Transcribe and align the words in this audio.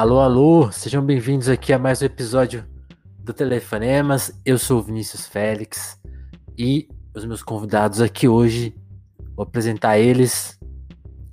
Alô, 0.00 0.20
alô, 0.20 0.70
sejam 0.70 1.04
bem-vindos 1.04 1.48
aqui 1.48 1.72
a 1.72 1.78
mais 1.78 2.00
um 2.00 2.04
episódio 2.04 2.64
do 3.18 3.32
Telefonemas. 3.32 4.32
Eu 4.44 4.56
sou 4.56 4.78
o 4.78 4.82
Vinícius 4.82 5.26
Félix 5.26 6.00
e 6.56 6.88
os 7.12 7.24
meus 7.24 7.42
convidados 7.42 8.00
aqui 8.00 8.28
hoje, 8.28 8.76
vou 9.34 9.42
apresentar 9.42 9.98
eles: 9.98 10.56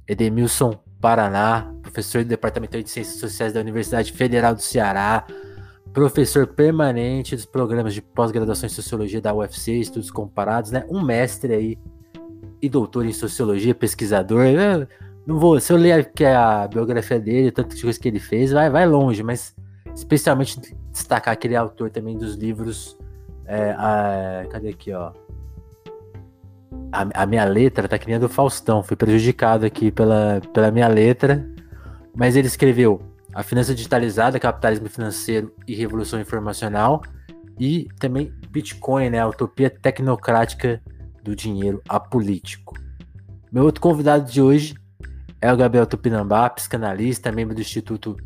Edemilson 0.07 0.79
Paraná, 0.99 1.71
professor 1.83 2.23
do 2.23 2.29
Departamento 2.29 2.81
de 2.81 2.89
Ciências 2.89 3.19
Sociais 3.19 3.53
da 3.53 3.59
Universidade 3.59 4.11
Federal 4.11 4.55
do 4.55 4.63
Ceará, 4.63 5.27
professor 5.93 6.47
permanente 6.47 7.35
dos 7.35 7.45
programas 7.45 7.93
de 7.93 8.01
pós-graduação 8.01 8.65
em 8.65 8.71
Sociologia 8.71 9.21
da 9.21 9.31
UFC, 9.31 9.73
Estudos 9.73 10.09
Comparados, 10.09 10.71
né? 10.71 10.83
Um 10.89 11.03
mestre 11.03 11.53
aí 11.53 11.77
e 12.59 12.67
doutor 12.67 13.05
em 13.05 13.13
Sociologia, 13.13 13.75
pesquisador. 13.75 14.47
Não 15.25 15.39
vou, 15.39 15.59
se 15.59 15.73
eu 15.73 15.77
ler 15.77 15.93
aqui 15.93 16.23
a 16.23 16.67
biografia 16.67 17.19
dele, 17.19 17.51
tantas 17.51 17.81
coisas 17.81 17.99
que 17.99 18.07
ele 18.07 18.19
fez, 18.19 18.51
vai, 18.51 18.69
vai 18.69 18.85
longe, 18.85 19.23
mas 19.23 19.55
especialmente 19.95 20.59
destacar 20.91 21.33
aquele 21.33 21.55
autor 21.55 21.89
também 21.89 22.15
dos 22.15 22.35
livros. 22.35 22.95
É, 23.45 23.71
a, 23.71 24.45
cadê 24.51 24.69
aqui, 24.69 24.93
ó? 24.93 25.11
A, 26.91 27.23
a, 27.23 27.25
minha 27.25 27.43
letra 27.45 27.87
tá 27.87 27.97
que 27.97 28.05
nem 28.05 28.15
a 28.15 28.19
do 28.19 28.29
Faustão, 28.29 28.83
fui 28.83 28.95
prejudicado 28.95 29.65
aqui 29.65 29.91
pela, 29.91 30.41
pela 30.53 30.69
minha 30.69 30.87
letra, 30.87 31.47
mas 32.15 32.35
ele 32.35 32.47
escreveu 32.47 33.01
A 33.33 33.41
Finança 33.41 33.73
Digitalizada, 33.73 34.39
Capitalismo 34.39 34.89
Financeiro 34.89 35.51
e 35.67 35.73
Revolução 35.73 36.19
Informacional, 36.19 37.01
e 37.59 37.87
também 37.99 38.31
Bitcoin, 38.49 39.09
né? 39.09 39.19
A 39.19 39.27
Utopia 39.27 39.69
Tecnocrática 39.69 40.81
do 41.23 41.35
Dinheiro 41.35 41.81
Apolítico. 41.89 42.75
Meu 43.51 43.63
outro 43.63 43.81
convidado 43.81 44.29
de 44.29 44.41
hoje 44.41 44.75
é 45.41 45.51
o 45.51 45.57
Gabriel 45.57 45.85
Tupinambá, 45.85 46.49
psicanalista, 46.49 47.31
membro 47.31 47.55
do 47.55 47.61
Instituto 47.61 48.17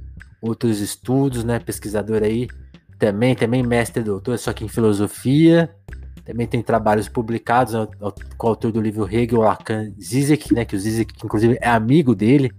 Outros 0.41 0.79
Estudos, 0.79 1.43
né? 1.43 1.59
Pesquisador 1.59 2.23
aí. 2.23 2.47
Também, 2.97 3.35
também 3.35 3.63
mestre 3.63 4.01
e 4.01 4.05
doutor, 4.05 4.37
só 4.37 4.53
que 4.53 4.63
em 4.63 4.67
filosofia. 4.67 5.69
Também 6.25 6.47
tem 6.47 6.61
trabalhos 6.61 7.09
publicados 7.09 7.73
com 8.37 8.47
o 8.47 8.49
autor 8.49 8.71
do 8.71 8.79
livro 8.79 9.07
Hegel, 9.09 9.41
Lacan, 9.41 9.91
Zizek, 9.99 10.53
né? 10.53 10.63
Que 10.63 10.75
o 10.75 10.79
Zizek, 10.79 11.13
inclusive, 11.23 11.57
é 11.61 11.69
amigo 11.69 12.13
dele. 12.13 12.51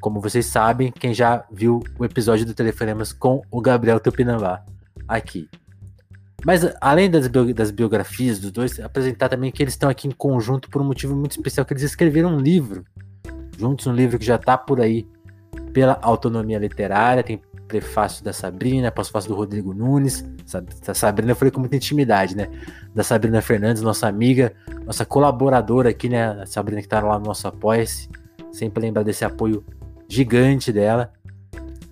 Como 0.00 0.20
vocês 0.20 0.46
sabem, 0.46 0.92
quem 0.92 1.12
já 1.12 1.44
viu 1.50 1.82
o 1.98 2.04
episódio 2.04 2.46
do 2.46 2.54
Telefonemas 2.54 3.12
com 3.12 3.42
o 3.50 3.60
Gabriel 3.60 3.98
Tupinambá 3.98 4.64
aqui. 5.08 5.48
Mas 6.44 6.64
além 6.80 7.10
das, 7.10 7.28
das, 7.28 7.70
biografias 7.72 8.38
dos 8.38 8.52
dois, 8.52 8.78
apresentar 8.78 9.28
também 9.28 9.50
que 9.50 9.60
eles 9.60 9.74
estão 9.74 9.90
aqui 9.90 10.06
em 10.06 10.12
conjunto 10.12 10.70
por 10.70 10.80
um 10.80 10.84
motivo 10.84 11.16
muito 11.16 11.32
especial, 11.32 11.66
que 11.66 11.72
eles 11.72 11.82
escreveram 11.82 12.36
um 12.36 12.40
livro 12.40 12.84
juntos, 13.58 13.86
um 13.86 13.92
livro 13.92 14.18
que 14.18 14.24
já 14.24 14.36
está 14.36 14.56
por 14.56 14.80
aí 14.80 15.06
pela 15.72 15.98
autonomia 16.02 16.58
literária, 16.58 17.22
tem 17.22 17.40
prefácio 17.66 18.24
da 18.24 18.32
Sabrina, 18.32 18.90
pós-fácio 18.90 19.28
do 19.28 19.36
Rodrigo 19.36 19.74
Nunes, 19.74 20.24
da 20.84 20.94
Sabrina 20.94 21.32
eu 21.32 21.36
falei 21.36 21.52
com 21.52 21.60
muita 21.60 21.76
intimidade, 21.76 22.34
né? 22.34 22.48
Da 22.94 23.04
Sabrina 23.04 23.42
Fernandes, 23.42 23.82
nossa 23.82 24.08
amiga, 24.08 24.54
nossa 24.86 25.04
colaboradora 25.04 25.90
aqui, 25.90 26.08
né? 26.08 26.42
A 26.42 26.46
Sabrina 26.46 26.80
que 26.80 26.86
está 26.86 27.00
lá 27.00 27.18
no 27.18 27.26
nosso 27.26 27.46
Apoia-se, 27.46 28.08
sempre 28.50 28.82
lembra 28.82 29.04
desse 29.04 29.24
apoio 29.24 29.62
gigante 30.08 30.72
dela. 30.72 31.12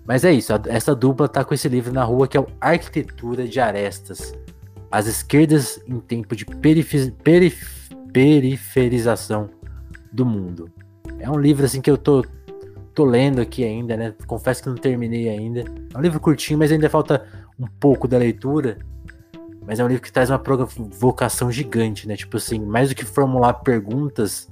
Mas 0.05 0.23
é 0.23 0.33
isso, 0.33 0.51
essa 0.67 0.95
dupla 0.95 1.27
tá 1.27 1.45
com 1.45 1.53
esse 1.53 1.69
livro 1.69 1.93
na 1.93 2.03
rua 2.03 2.27
que 2.27 2.37
é 2.37 2.39
o 2.39 2.47
Arquitetura 2.59 3.47
de 3.47 3.59
Arestas. 3.59 4.33
As 4.89 5.05
esquerdas 5.05 5.79
em 5.87 5.99
tempo 5.99 6.35
de 6.35 6.45
perif 6.45 7.11
perif 7.23 7.91
periferização 8.11 9.49
do 10.11 10.25
mundo. 10.25 10.71
É 11.19 11.29
um 11.29 11.39
livro 11.39 11.65
assim 11.65 11.81
que 11.81 11.89
eu 11.89 11.97
tô, 11.97 12.25
tô 12.93 13.05
lendo 13.05 13.41
aqui 13.41 13.63
ainda, 13.63 13.97
né? 13.97 14.13
Confesso 14.25 14.63
que 14.63 14.69
não 14.69 14.75
terminei 14.75 15.29
ainda. 15.29 15.65
É 15.93 15.97
um 15.97 16.01
livro 16.01 16.19
curtinho, 16.19 16.59
mas 16.59 16.71
ainda 16.71 16.89
falta 16.89 17.25
um 17.59 17.67
pouco 17.67 18.07
da 18.07 18.17
leitura. 18.17 18.77
Mas 19.65 19.79
é 19.79 19.83
um 19.83 19.87
livro 19.87 20.01
que 20.01 20.11
traz 20.11 20.29
uma 20.29 20.39
provocação 20.39 21.51
gigante, 21.51 22.07
né? 22.07 22.15
Tipo 22.15 22.37
assim, 22.37 22.59
mais 22.59 22.89
do 22.89 22.95
que 22.95 23.03
formular 23.03 23.53
perguntas, 23.55 24.47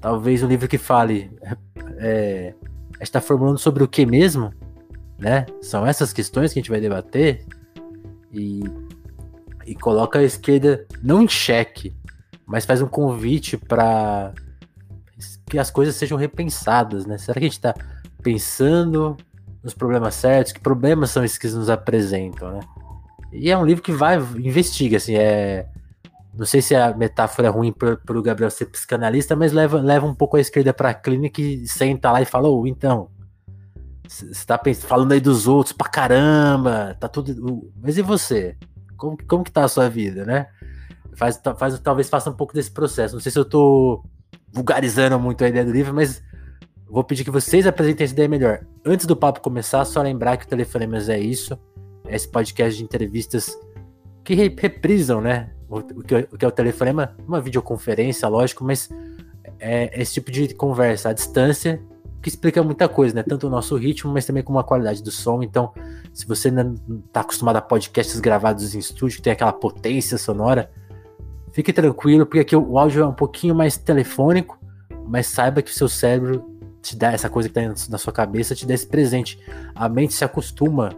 talvez 0.00 0.42
um 0.42 0.48
livro 0.48 0.68
que 0.68 0.78
fale. 0.78 1.30
É, 2.00 2.54
está 3.00 3.20
formulando 3.20 3.58
sobre 3.58 3.82
o 3.82 3.88
que 3.88 4.06
mesmo? 4.06 4.52
Né? 5.18 5.46
São 5.60 5.84
essas 5.84 6.12
questões 6.12 6.52
que 6.52 6.60
a 6.60 6.62
gente 6.62 6.70
vai 6.70 6.80
debater. 6.80 7.44
E, 8.32 8.60
e 9.66 9.74
coloca 9.74 10.20
a 10.20 10.22
esquerda 10.22 10.86
não 11.02 11.22
em 11.22 11.28
xeque, 11.28 11.92
mas 12.46 12.64
faz 12.64 12.80
um 12.80 12.86
convite 12.86 13.56
para 13.56 14.32
que 15.48 15.58
as 15.58 15.70
coisas 15.70 15.96
sejam 15.96 16.18
repensadas, 16.18 17.06
né? 17.06 17.18
Será 17.18 17.34
que 17.34 17.46
a 17.46 17.48
gente 17.48 17.52
está 17.52 17.74
pensando 18.22 19.16
nos 19.62 19.74
problemas 19.74 20.14
certos? 20.14 20.52
Que 20.52 20.60
problemas 20.60 21.10
são 21.10 21.24
esses 21.24 21.38
que 21.38 21.48
nos 21.48 21.70
apresentam, 21.70 22.52
né? 22.52 22.60
E 23.32 23.50
é 23.50 23.58
um 23.58 23.64
livro 23.64 23.82
que 23.82 23.92
vai, 23.92 24.16
investiga, 24.16 24.96
assim, 24.96 25.14
é... 25.16 25.68
Não 26.34 26.46
sei 26.46 26.62
se 26.62 26.74
a 26.74 26.94
metáfora 26.94 27.48
é 27.48 27.50
ruim 27.50 27.72
para 27.72 28.16
o 28.16 28.22
Gabriel 28.22 28.50
ser 28.50 28.66
psicanalista, 28.66 29.34
mas 29.34 29.52
leva, 29.52 29.80
leva 29.80 30.06
um 30.06 30.14
pouco 30.14 30.36
a 30.36 30.40
esquerda 30.40 30.72
para 30.72 30.90
a 30.90 30.94
clínica 30.94 31.42
e 31.42 31.66
senta 31.66 32.12
lá 32.12 32.22
e 32.22 32.24
fala, 32.24 32.48
oh, 32.48 32.64
então, 32.64 33.08
você 34.06 34.26
está 34.26 34.60
falando 34.86 35.12
aí 35.12 35.20
dos 35.20 35.48
outros 35.48 35.72
pra 35.72 35.88
caramba, 35.88 36.96
tá 37.00 37.08
tudo... 37.08 37.68
Mas 37.82 37.98
e 37.98 38.02
você? 38.02 38.56
Como, 38.96 39.18
como 39.26 39.42
que 39.42 39.50
tá 39.50 39.64
a 39.64 39.68
sua 39.68 39.88
vida, 39.88 40.24
né? 40.24 40.46
Faz, 41.16 41.40
faz, 41.58 41.78
talvez 41.80 42.08
faça 42.08 42.30
um 42.30 42.34
pouco 42.34 42.54
desse 42.54 42.70
processo. 42.70 43.14
Não 43.14 43.20
sei 43.20 43.32
se 43.32 43.38
eu 43.38 43.44
tô 43.44 44.04
vulgarizando 44.52 45.18
muito 45.18 45.44
a 45.44 45.48
ideia 45.48 45.64
do 45.64 45.72
livro, 45.72 45.94
mas 45.94 46.22
vou 46.88 47.04
pedir 47.04 47.24
que 47.24 47.30
vocês 47.30 47.66
apresentem 47.66 48.04
essa 48.04 48.14
ideia 48.14 48.28
melhor. 48.28 48.60
Antes 48.84 49.06
do 49.06 49.16
papo 49.16 49.40
começar, 49.40 49.84
só 49.84 50.02
lembrar 50.02 50.36
que 50.36 50.46
o 50.46 50.48
Telefonemas 50.48 51.08
é 51.08 51.18
isso, 51.18 51.58
é 52.06 52.16
esse 52.16 52.28
podcast 52.28 52.78
de 52.78 52.84
entrevistas 52.84 53.58
que 54.24 54.34
reprisam, 54.34 55.20
né? 55.20 55.50
O, 55.68 55.82
que, 55.82 56.14
é, 56.14 56.28
o 56.32 56.38
que 56.38 56.44
é 56.44 56.48
o 56.48 56.50
telefonema, 56.50 57.14
uma 57.26 57.40
videoconferência, 57.40 58.26
lógico, 58.26 58.64
mas 58.64 58.88
é 59.60 60.00
esse 60.00 60.14
tipo 60.14 60.30
de 60.30 60.54
conversa 60.54 61.10
à 61.10 61.12
distância 61.12 61.80
que 62.22 62.28
explica 62.28 62.62
muita 62.62 62.88
coisa, 62.88 63.14
né? 63.14 63.22
Tanto 63.22 63.46
o 63.46 63.50
nosso 63.50 63.76
ritmo, 63.76 64.12
mas 64.12 64.26
também 64.26 64.42
como 64.42 64.58
a 64.58 64.64
qualidade 64.64 65.02
do 65.02 65.10
som. 65.10 65.42
Então, 65.42 65.72
se 66.12 66.26
você 66.26 66.50
não 66.50 66.74
está 67.06 67.20
acostumado 67.20 67.56
a 67.56 67.62
podcasts 67.62 68.18
gravados 68.18 68.74
em 68.74 68.78
estúdio, 68.78 69.16
que 69.16 69.22
tem 69.22 69.32
aquela 69.32 69.52
potência 69.52 70.18
sonora, 70.18 70.70
Fique 71.52 71.72
tranquilo, 71.72 72.26
porque 72.26 72.40
aqui 72.40 72.56
o 72.56 72.78
áudio 72.78 73.02
é 73.02 73.06
um 73.06 73.12
pouquinho 73.12 73.54
mais 73.54 73.76
telefônico, 73.76 74.58
mas 75.06 75.26
saiba 75.26 75.62
que 75.62 75.70
o 75.70 75.74
seu 75.74 75.88
cérebro 75.88 76.58
te 76.82 76.96
dá 76.96 77.12
essa 77.12 77.28
coisa 77.28 77.48
que 77.48 77.58
está 77.58 77.90
na 77.90 77.98
sua 77.98 78.12
cabeça, 78.12 78.54
te 78.54 78.66
dá 78.66 78.74
esse 78.74 78.86
presente. 78.86 79.38
A 79.74 79.88
mente 79.88 80.14
se 80.14 80.24
acostuma 80.24 80.90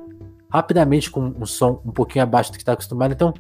rapidamente 0.50 1.10
com 1.10 1.33
um 1.39 1.47
som 1.47 1.81
um 1.84 1.93
pouquinho 1.93 2.25
abaixo 2.25 2.50
do 2.50 2.55
que 2.55 2.62
está 2.62 2.72
acostumado. 2.72 3.12
Então, 3.12 3.33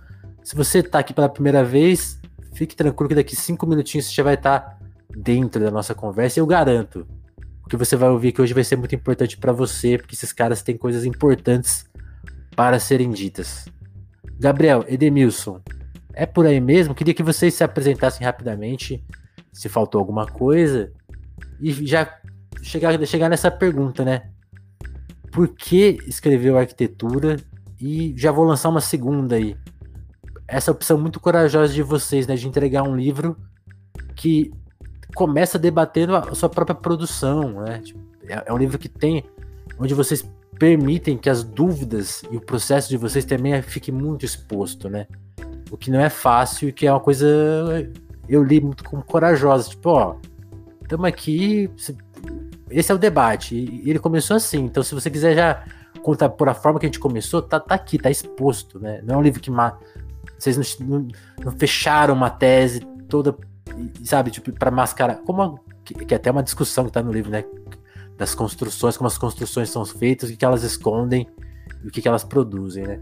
se 0.42 0.54
você 0.54 0.78
está 0.78 1.00
aqui 1.00 1.12
pela 1.12 1.28
primeira 1.28 1.64
vez, 1.64 2.20
fique 2.52 2.74
tranquilo 2.74 3.08
que 3.08 3.14
daqui 3.14 3.36
cinco 3.36 3.66
minutinhos 3.66 4.06
você 4.06 4.14
já 4.14 4.22
vai 4.22 4.34
estar 4.34 4.60
tá 4.60 4.78
dentro 5.14 5.62
da 5.62 5.70
nossa 5.70 5.94
conversa. 5.94 6.38
E 6.38 6.40
eu 6.40 6.46
garanto, 6.46 7.06
o 7.64 7.68
que 7.68 7.76
você 7.76 7.96
vai 7.96 8.08
ouvir 8.08 8.28
aqui 8.28 8.40
hoje 8.40 8.54
vai 8.54 8.64
ser 8.64 8.76
muito 8.76 8.94
importante 8.94 9.36
para 9.36 9.52
você, 9.52 9.98
porque 9.98 10.14
esses 10.14 10.32
caras 10.32 10.62
têm 10.62 10.76
coisas 10.76 11.04
importantes 11.04 11.84
para 12.56 12.78
serem 12.78 13.10
ditas. 13.10 13.66
Gabriel, 14.38 14.84
Edemilson, 14.88 15.60
é 16.14 16.26
por 16.26 16.46
aí 16.46 16.60
mesmo? 16.60 16.94
Queria 16.94 17.14
que 17.14 17.22
vocês 17.22 17.54
se 17.54 17.64
apresentassem 17.64 18.24
rapidamente, 18.24 19.04
se 19.52 19.68
faltou 19.68 19.98
alguma 19.98 20.26
coisa, 20.26 20.92
e 21.60 21.72
já 21.86 22.18
chegar, 22.62 23.06
chegar 23.06 23.28
nessa 23.28 23.50
pergunta, 23.50 24.04
né? 24.04 24.30
Por 25.30 25.48
que 25.48 25.98
escreveu 26.06 26.58
arquitetura? 26.58 27.36
E 27.80 28.14
já 28.16 28.30
vou 28.30 28.44
lançar 28.44 28.68
uma 28.68 28.80
segunda 28.80 29.36
aí. 29.36 29.56
Essa 30.46 30.72
opção 30.72 30.98
muito 30.98 31.20
corajosa 31.20 31.72
de 31.72 31.82
vocês, 31.82 32.26
né? 32.26 32.34
De 32.34 32.46
entregar 32.46 32.82
um 32.82 32.96
livro 32.96 33.36
que 34.16 34.52
começa 35.14 35.58
debatendo 35.58 36.16
a 36.16 36.34
sua 36.34 36.48
própria 36.48 36.74
produção, 36.74 37.62
né? 37.62 37.80
Tipo, 37.80 38.00
é, 38.28 38.44
é 38.46 38.52
um 38.52 38.58
livro 38.58 38.78
que 38.78 38.88
tem 38.88 39.24
onde 39.78 39.94
vocês 39.94 40.28
permitem 40.58 41.16
que 41.16 41.30
as 41.30 41.42
dúvidas 41.42 42.22
e 42.30 42.36
o 42.36 42.40
processo 42.40 42.88
de 42.88 42.96
vocês 42.98 43.24
também 43.24 43.60
fique 43.62 43.90
muito 43.90 44.24
exposto, 44.26 44.90
né? 44.90 45.06
O 45.70 45.76
que 45.76 45.90
não 45.90 46.00
é 46.00 46.10
fácil 46.10 46.68
e 46.68 46.72
que 46.72 46.86
é 46.86 46.92
uma 46.92 47.00
coisa. 47.00 47.26
Eu 48.28 48.42
li 48.42 48.60
muito 48.60 48.84
como 48.84 49.02
corajosa. 49.02 49.70
Tipo, 49.70 49.90
ó, 49.90 50.16
estamos 50.82 51.06
aqui. 51.06 51.70
Esse 52.70 52.92
é 52.92 52.94
o 52.94 52.98
debate. 52.98 53.54
E 53.54 53.88
ele 53.88 53.98
começou 53.98 54.36
assim. 54.36 54.64
Então, 54.64 54.82
se 54.82 54.94
você 54.94 55.10
quiser 55.10 55.34
já 55.34 55.64
contar 56.02 56.28
por 56.30 56.48
a 56.48 56.54
forma 56.54 56.78
que 56.78 56.86
a 56.86 56.88
gente 56.88 56.98
começou, 56.98 57.42
tá, 57.42 57.60
tá 57.60 57.74
aqui, 57.74 57.98
tá 57.98 58.10
exposto, 58.10 58.78
né? 58.78 59.00
Não 59.04 59.16
é 59.16 59.18
um 59.18 59.22
livro 59.22 59.40
que. 59.40 59.50
Vocês 60.38 60.56
não, 60.56 60.86
não, 60.86 61.08
não 61.44 61.52
fecharam 61.52 62.14
uma 62.14 62.30
tese 62.30 62.80
toda, 63.08 63.36
sabe, 64.04 64.30
tipo, 64.30 64.50
para 64.52 64.70
mascarar. 64.70 65.16
Como 65.18 65.42
a, 65.42 65.54
que, 65.84 65.94
que 65.94 66.14
é 66.14 66.16
até 66.16 66.30
uma 66.30 66.42
discussão 66.42 66.86
que 66.86 66.92
tá 66.92 67.02
no 67.02 67.12
livro, 67.12 67.30
né? 67.30 67.44
Das 68.16 68.34
construções, 68.34 68.96
como 68.96 69.08
as 69.08 69.18
construções 69.18 69.70
são 69.70 69.84
feitas, 69.84 70.28
o 70.28 70.32
que, 70.32 70.38
que 70.38 70.44
elas 70.44 70.62
escondem 70.62 71.26
e 71.82 71.88
o 71.88 71.90
que, 71.90 72.02
que 72.02 72.08
elas 72.08 72.24
produzem, 72.24 72.86
né? 72.86 73.00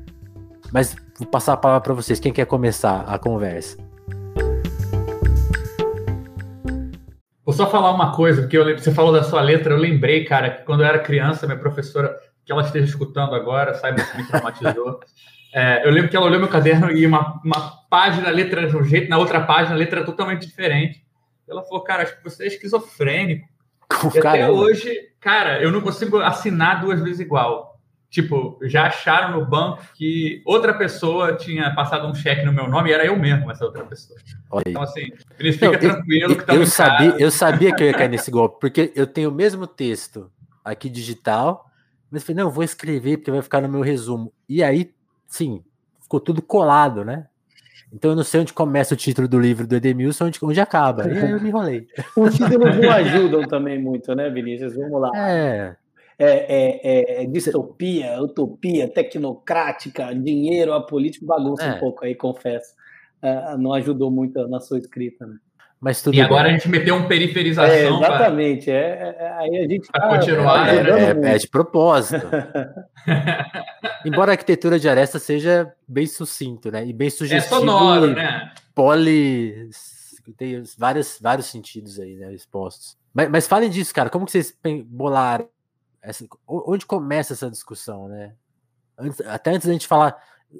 Mas 0.72 0.96
vou 1.18 1.26
passar 1.26 1.54
a 1.54 1.56
palavra 1.56 1.82
para 1.82 1.94
vocês. 1.94 2.20
Quem 2.20 2.32
quer 2.32 2.46
começar 2.46 3.04
a 3.06 3.18
conversa? 3.18 3.76
Vou 7.44 7.54
só 7.54 7.68
falar 7.70 7.90
uma 7.92 8.14
coisa, 8.14 8.42
porque 8.42 8.56
eu, 8.56 8.78
você 8.78 8.92
falou 8.92 9.12
da 9.12 9.24
sua 9.24 9.40
letra, 9.40 9.72
eu 9.72 9.78
lembrei, 9.78 10.24
cara, 10.24 10.50
que 10.50 10.64
quando 10.64 10.82
eu 10.82 10.86
era 10.86 10.98
criança, 10.98 11.46
minha 11.46 11.58
professora 11.58 12.14
que 12.44 12.52
ela 12.52 12.62
esteja 12.62 12.86
escutando 12.86 13.34
agora 13.34 13.74
saiba 13.74 14.02
que 14.02 14.16
me 14.16 14.26
traumatizou. 14.26 15.00
É, 15.50 15.86
eu 15.86 15.90
lembro 15.90 16.10
que 16.10 16.16
ela 16.16 16.26
olhou 16.26 16.38
meu 16.38 16.48
caderno 16.48 16.90
e 16.90 17.06
uma, 17.06 17.40
uma 17.42 17.72
página, 17.88 18.28
letra 18.28 18.68
de 18.68 18.76
um 18.76 18.84
jeito, 18.84 19.08
na 19.08 19.16
outra 19.16 19.40
página, 19.40 19.74
a 19.74 19.78
letra 19.78 20.04
totalmente 20.04 20.46
diferente. 20.46 21.02
Ela 21.48 21.62
falou, 21.62 21.82
cara, 21.82 22.02
acho 22.02 22.18
que 22.18 22.22
você 22.22 22.44
é 22.44 22.46
esquizofrênico. 22.48 23.48
E 24.14 24.18
até 24.18 24.50
hoje, 24.50 24.94
cara, 25.18 25.58
eu 25.62 25.72
não 25.72 25.80
consigo 25.80 26.18
assinar 26.18 26.82
duas 26.82 27.02
vezes 27.02 27.20
igual. 27.20 27.67
Tipo, 28.10 28.58
já 28.62 28.86
acharam 28.86 29.38
no 29.38 29.46
banco 29.46 29.82
que 29.94 30.42
outra 30.46 30.72
pessoa 30.72 31.36
tinha 31.36 31.74
passado 31.74 32.06
um 32.06 32.14
cheque 32.14 32.44
no 32.44 32.52
meu 32.52 32.66
nome 32.66 32.88
e 32.88 32.92
era 32.92 33.04
eu 33.04 33.18
mesmo, 33.18 33.50
essa 33.50 33.66
outra 33.66 33.84
pessoa. 33.84 34.18
Então, 34.66 34.82
assim, 34.82 35.10
eles 35.38 35.56
ficam 35.56 35.78
tranquilo 35.78 36.36
que 36.36 36.44
tá 36.44 36.54
eu, 36.54 36.64
sabia, 36.64 37.14
eu 37.18 37.30
sabia 37.30 37.74
que 37.74 37.82
eu 37.82 37.86
ia 37.86 37.92
cair 37.92 38.08
nesse 38.10 38.30
golpe, 38.30 38.58
porque 38.60 38.92
eu 38.96 39.06
tenho 39.06 39.28
o 39.28 39.34
mesmo 39.34 39.66
texto 39.66 40.30
aqui 40.64 40.88
digital, 40.88 41.66
mas 42.10 42.22
falei, 42.22 42.42
não, 42.42 42.48
eu 42.48 42.54
vou 42.54 42.64
escrever 42.64 43.18
porque 43.18 43.30
vai 43.30 43.42
ficar 43.42 43.60
no 43.60 43.68
meu 43.68 43.82
resumo. 43.82 44.32
E 44.48 44.62
aí, 44.62 44.90
sim, 45.26 45.62
ficou 46.00 46.18
tudo 46.18 46.40
colado, 46.40 47.04
né? 47.04 47.26
Então 47.92 48.12
eu 48.12 48.16
não 48.16 48.24
sei 48.24 48.40
onde 48.40 48.52
começa 48.52 48.94
o 48.94 48.96
título 48.96 49.28
do 49.28 49.38
livro 49.38 49.66
do 49.66 49.76
Edemilson, 49.76 50.26
onde, 50.26 50.38
onde 50.42 50.60
acaba. 50.60 51.06
E 51.08 51.18
aí 51.18 51.30
eu 51.30 51.40
me 51.40 51.48
enrolei. 51.48 51.86
Os 52.16 52.34
títulos 52.34 52.76
não 52.76 52.90
ajudam 52.90 53.42
também 53.46 53.80
muito, 53.80 54.14
né, 54.14 54.30
Vinícius? 54.30 54.74
Vamos 54.74 55.00
lá. 55.00 55.10
É. 55.14 55.76
É, 56.18 56.26
é, 56.26 56.80
é, 56.82 57.22
é 57.22 57.26
distopia, 57.26 58.20
utopia, 58.20 58.88
tecnocrática, 58.88 60.12
dinheiro, 60.12 60.72
a 60.72 60.80
política, 60.80 61.24
bagunça 61.24 61.62
é. 61.62 61.74
um 61.74 61.78
pouco 61.78 62.04
aí, 62.04 62.14
confesso. 62.14 62.74
Uh, 63.22 63.56
não 63.56 63.72
ajudou 63.74 64.10
muito 64.10 64.46
na 64.48 64.60
sua 64.60 64.78
escrita, 64.78 65.26
né? 65.26 65.36
Mas 65.80 66.02
tudo 66.02 66.16
e 66.16 66.20
agora 66.20 66.44
bem. 66.44 66.54
a 66.54 66.58
gente 66.58 66.68
meteu 66.68 66.94
um 66.96 67.06
periferização. 67.06 67.72
É, 67.72 67.86
exatamente. 67.86 68.64
Pra... 68.64 68.74
É, 68.74 69.16
é, 69.18 69.32
aí 69.38 69.56
a 69.58 69.68
gente 69.68 69.88
para 69.92 70.00
tá 70.00 70.18
continuar. 70.18 70.68
É, 70.68 71.34
é, 71.34 71.38
de 71.38 71.48
propósito. 71.48 72.26
Embora 74.04 74.32
a 74.32 74.34
arquitetura 74.34 74.78
de 74.78 74.88
Aresta 74.88 75.20
seja 75.20 75.72
bem 75.86 76.06
sucinto, 76.06 76.70
né? 76.72 76.84
E 76.84 76.92
bem 76.92 77.08
sugestivo. 77.10 77.54
É 77.54 77.58
sonoro, 77.58 78.08
né? 78.08 78.52
Poli. 78.74 79.70
Tem 80.36 80.62
vários, 80.76 81.18
vários 81.20 81.46
sentidos 81.46 81.98
aí, 82.00 82.16
né? 82.16 82.34
Expostos. 82.34 82.96
Mas, 83.14 83.30
mas 83.30 83.46
falem 83.46 83.70
disso, 83.70 83.94
cara. 83.94 84.10
Como 84.10 84.26
que 84.26 84.32
vocês 84.32 84.52
bolaram? 84.84 85.48
Essa, 86.08 86.26
onde 86.46 86.86
começa 86.86 87.34
essa 87.34 87.50
discussão, 87.50 88.08
né? 88.08 88.34
Antes, 88.96 89.20
até 89.20 89.50
antes 89.50 89.66
da 89.66 89.72
gente 89.72 89.86
falar 89.86 90.16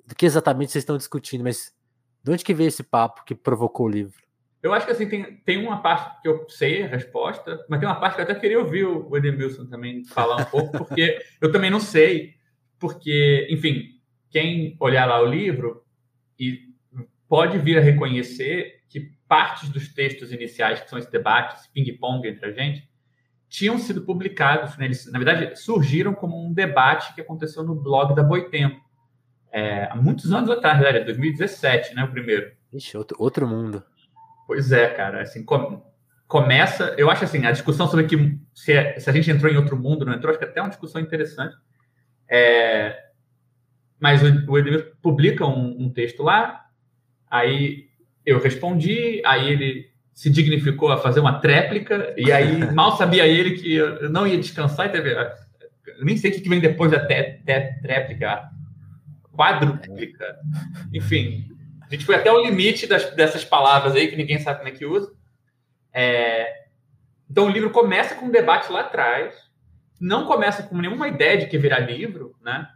do 0.07 0.15
que 0.15 0.27
exatamente 0.27 0.71
vocês 0.71 0.83
estão 0.83 0.99
discutindo, 0.99 1.43
mas 1.43 1.75
de 2.23 2.31
onde 2.31 2.45
que 2.45 2.53
veio 2.53 2.69
esse 2.69 2.83
papo 2.83 3.25
que 3.25 3.35
provocou 3.35 3.87
o 3.87 3.91
livro? 3.91 4.23
Eu 4.63 4.75
acho 4.75 4.85
que 4.85 4.93
assim, 4.93 5.09
tem, 5.09 5.37
tem 5.39 5.65
uma 5.65 5.81
parte 5.81 6.21
que 6.21 6.29
eu 6.29 6.47
sei 6.51 6.83
a 6.83 6.89
resposta, 6.89 7.65
mas 7.69 7.81
tem 7.81 7.89
uma 7.89 7.99
parte 7.99 8.17
que 8.17 8.21
eu 8.21 8.25
até 8.25 8.35
queria 8.35 8.59
ouvir 8.59 8.85
o 8.85 9.17
Edemilson 9.17 9.67
também 9.67 10.05
falar 10.05 10.37
um 10.37 10.45
pouco, 10.45 10.77
porque 10.77 11.19
eu 11.41 11.51
também 11.51 11.71
não 11.71 11.81
sei, 11.81 12.35
porque, 12.79 13.47
enfim, 13.51 14.01
quem 14.31 14.77
olhar 14.81 15.07
lá 15.07 15.21
o 15.23 15.27
livro 15.27 15.83
e 16.39 16.69
pode 17.29 17.59
vir 17.59 17.79
a 17.79 17.81
reconhecer 17.81 18.83
que 18.89 19.13
partes 19.29 19.69
dos 19.69 19.89
textos 19.89 20.33
iniciais, 20.33 20.81
que 20.81 20.91
são 20.91 20.99
esse 20.99 21.11
debate, 21.11 21.57
esse 21.57 21.71
ping-pong 21.71 22.27
entre 22.27 22.47
a 22.47 22.53
gente, 22.53 22.88
tinham 23.49 23.79
sido 23.79 24.03
publicados, 24.03 24.77
né? 24.77 24.85
Eles, 24.85 25.11
na 25.11 25.19
verdade, 25.19 25.57
surgiram 25.59 26.15
como 26.15 26.45
um 26.45 26.53
debate 26.53 27.15
que 27.15 27.21
aconteceu 27.21 27.63
no 27.63 27.75
blog 27.75 28.15
da 28.15 28.23
Boitempo, 28.23 28.81
é, 29.51 29.85
há 29.91 29.97
muitos 29.97 30.33
anos 30.33 30.51
atrás, 30.51 30.81
né? 30.81 31.01
2017, 31.01 31.95
né, 31.95 32.05
o 32.05 32.11
primeiro. 32.11 32.53
Ixi, 32.73 32.97
outro, 32.97 33.17
outro 33.19 33.49
mundo. 33.49 33.83
Pois 34.47 34.73
é, 34.73 34.89
cara. 34.89 35.23
Assim, 35.23 35.45
com, 35.45 35.83
começa. 36.27 36.95
Eu 36.99 37.11
acho 37.11 37.25
assim, 37.25 37.45
a 37.47 37.51
discussão 37.51 37.89
sobre 37.89 38.07
que 38.07 38.39
se, 38.55 39.01
se, 39.01 39.11
a 39.11 39.13
gente 39.13 39.31
entrou 39.31 39.51
em 39.51 39.57
outro 39.57 39.77
mundo, 39.77 40.05
não 40.05 40.13
entrou, 40.13 40.31
acho 40.31 40.39
que 40.39 40.45
é 40.45 40.49
até 40.49 40.61
é 40.61 40.63
uma 40.63 40.69
discussão 40.69 41.01
interessante. 41.01 41.57
É, 42.29 43.09
mas 43.99 44.23
o, 44.23 44.51
o 44.51 44.59
Edmilson 44.59 44.91
publica 45.01 45.47
um, 45.47 45.85
um, 45.85 45.91
texto 45.91 46.23
lá, 46.23 46.67
aí 47.31 47.89
eu 48.25 48.39
respondi, 48.39 49.23
aí 49.25 49.51
ele 49.51 49.88
se 50.19 50.29
dignificou 50.29 50.91
a 50.91 50.97
fazer 50.97 51.21
uma 51.21 51.39
tréplica, 51.39 52.13
e 52.17 52.33
aí 52.33 52.59
mal 52.75 52.97
sabia 52.97 53.25
ele 53.25 53.53
que 53.53 53.73
eu 53.73 54.11
não 54.11 54.27
ia 54.27 54.37
descansar 54.37 54.87
e 54.87 54.89
teve. 54.89 55.13
Eu 55.13 56.05
nem 56.05 56.17
sei 56.17 56.33
o 56.33 56.35
que 56.35 56.49
vem 56.49 56.59
depois 56.59 56.91
da 56.91 56.99
tréplica, 57.07 58.51
quadruplica, 59.33 60.37
enfim. 60.93 61.47
A 61.81 61.89
gente 61.89 62.05
foi 62.05 62.17
até 62.17 62.33
o 62.33 62.43
limite 62.43 62.85
das, 62.89 63.15
dessas 63.15 63.45
palavras 63.45 63.95
aí, 63.95 64.09
que 64.09 64.17
ninguém 64.17 64.41
sabe 64.41 64.59
como 64.59 64.69
é 64.69 64.73
que 64.73 64.85
usa. 64.85 65.15
É... 65.95 66.65
Então 67.31 67.47
o 67.47 67.51
livro 67.51 67.71
começa 67.71 68.17
com 68.17 68.27
um 68.27 68.33
debate 68.33 68.73
lá 68.73 68.81
atrás, 68.81 69.37
não 70.01 70.27
começa 70.27 70.65
com 70.65 70.79
nenhuma 70.79 71.07
ideia 71.07 71.39
de 71.39 71.47
que 71.47 71.57
virar 71.57 71.79
livro, 71.79 72.35
né? 72.43 72.67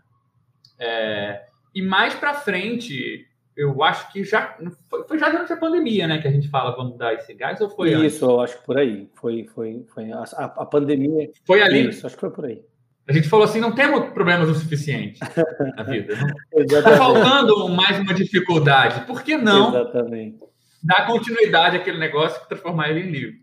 É... 0.78 1.42
E 1.74 1.82
mais 1.82 2.14
para 2.14 2.34
frente, 2.34 3.26
eu 3.56 3.82
acho 3.82 4.12
que 4.12 4.24
já 4.24 4.56
foi, 4.88 5.04
foi, 5.04 5.18
já 5.18 5.28
durante 5.28 5.52
a 5.52 5.56
pandemia, 5.56 6.06
né, 6.06 6.18
que 6.18 6.28
a 6.28 6.30
gente 6.30 6.48
fala 6.48 6.74
vamos 6.74 6.96
dar 6.96 7.14
esse 7.14 7.34
gás 7.34 7.60
ou 7.60 7.68
foi 7.68 7.90
Isso, 7.90 7.98
antes? 8.00 8.20
eu 8.22 8.40
acho 8.40 8.58
que 8.58 8.64
por 8.64 8.78
aí. 8.78 9.08
Foi, 9.14 9.44
foi, 9.54 9.84
foi 9.94 10.12
a, 10.12 10.22
a 10.22 10.66
pandemia. 10.66 11.30
Foi 11.44 11.62
ali. 11.62 11.88
Isso, 11.88 12.06
acho 12.06 12.16
que 12.16 12.20
foi 12.20 12.30
por 12.30 12.46
aí. 12.46 12.64
A 13.06 13.12
gente 13.12 13.28
falou 13.28 13.44
assim, 13.44 13.60
não 13.60 13.74
temos 13.74 14.10
problemas 14.10 14.48
o 14.48 14.54
suficiente 14.54 15.18
na 15.76 15.82
vida. 15.82 16.14
Está 16.52 16.96
faltando 16.96 17.68
mais 17.68 17.98
uma 17.98 18.14
dificuldade. 18.14 19.04
Por 19.06 19.22
que 19.22 19.36
não 19.36 19.70
Exatamente. 19.70 20.38
dar 20.82 21.06
continuidade 21.06 21.76
àquele 21.76 21.98
negócio 21.98 22.40
e 22.42 22.48
transformar 22.48 22.90
ele 22.90 23.00
em 23.00 23.10
livro? 23.10 23.42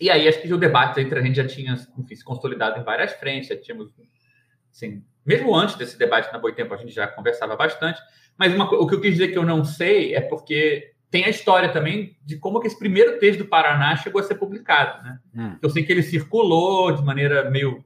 E 0.00 0.10
aí, 0.10 0.26
acho 0.26 0.42
que 0.42 0.52
o 0.52 0.58
debate 0.58 1.00
entre 1.00 1.18
a 1.18 1.22
gente 1.22 1.36
já 1.36 1.46
tinha 1.46 1.74
enfim, 1.96 2.16
se 2.16 2.24
consolidado 2.24 2.80
em 2.80 2.82
várias 2.82 3.12
frentes. 3.12 3.48
Já 3.48 3.56
tínhamos, 3.56 3.92
assim, 4.70 5.04
mesmo 5.24 5.54
antes 5.54 5.76
desse 5.76 5.98
debate 5.98 6.32
na 6.32 6.38
Boitempo, 6.38 6.74
a 6.74 6.76
gente 6.76 6.92
já 6.92 7.06
conversava 7.06 7.56
bastante. 7.56 8.00
Mas 8.36 8.54
uma, 8.54 8.64
o 8.64 8.86
que 8.86 8.94
eu 8.94 9.00
quis 9.00 9.12
dizer 9.12 9.28
que 9.28 9.38
eu 9.38 9.44
não 9.44 9.64
sei 9.64 10.14
é 10.14 10.20
porque 10.20 10.92
tem 11.10 11.24
a 11.24 11.28
história 11.28 11.70
também 11.70 12.16
de 12.24 12.38
como 12.38 12.58
que 12.58 12.66
esse 12.66 12.78
primeiro 12.78 13.18
texto 13.18 13.40
do 13.40 13.44
Paraná 13.48 13.94
chegou 13.96 14.20
a 14.20 14.24
ser 14.24 14.36
publicado. 14.36 15.02
Né? 15.04 15.18
Hum. 15.36 15.56
Eu 15.60 15.70
sei 15.70 15.84
que 15.84 15.92
ele 15.92 16.02
circulou 16.02 16.90
de 16.92 17.04
maneira 17.04 17.50
meio 17.50 17.84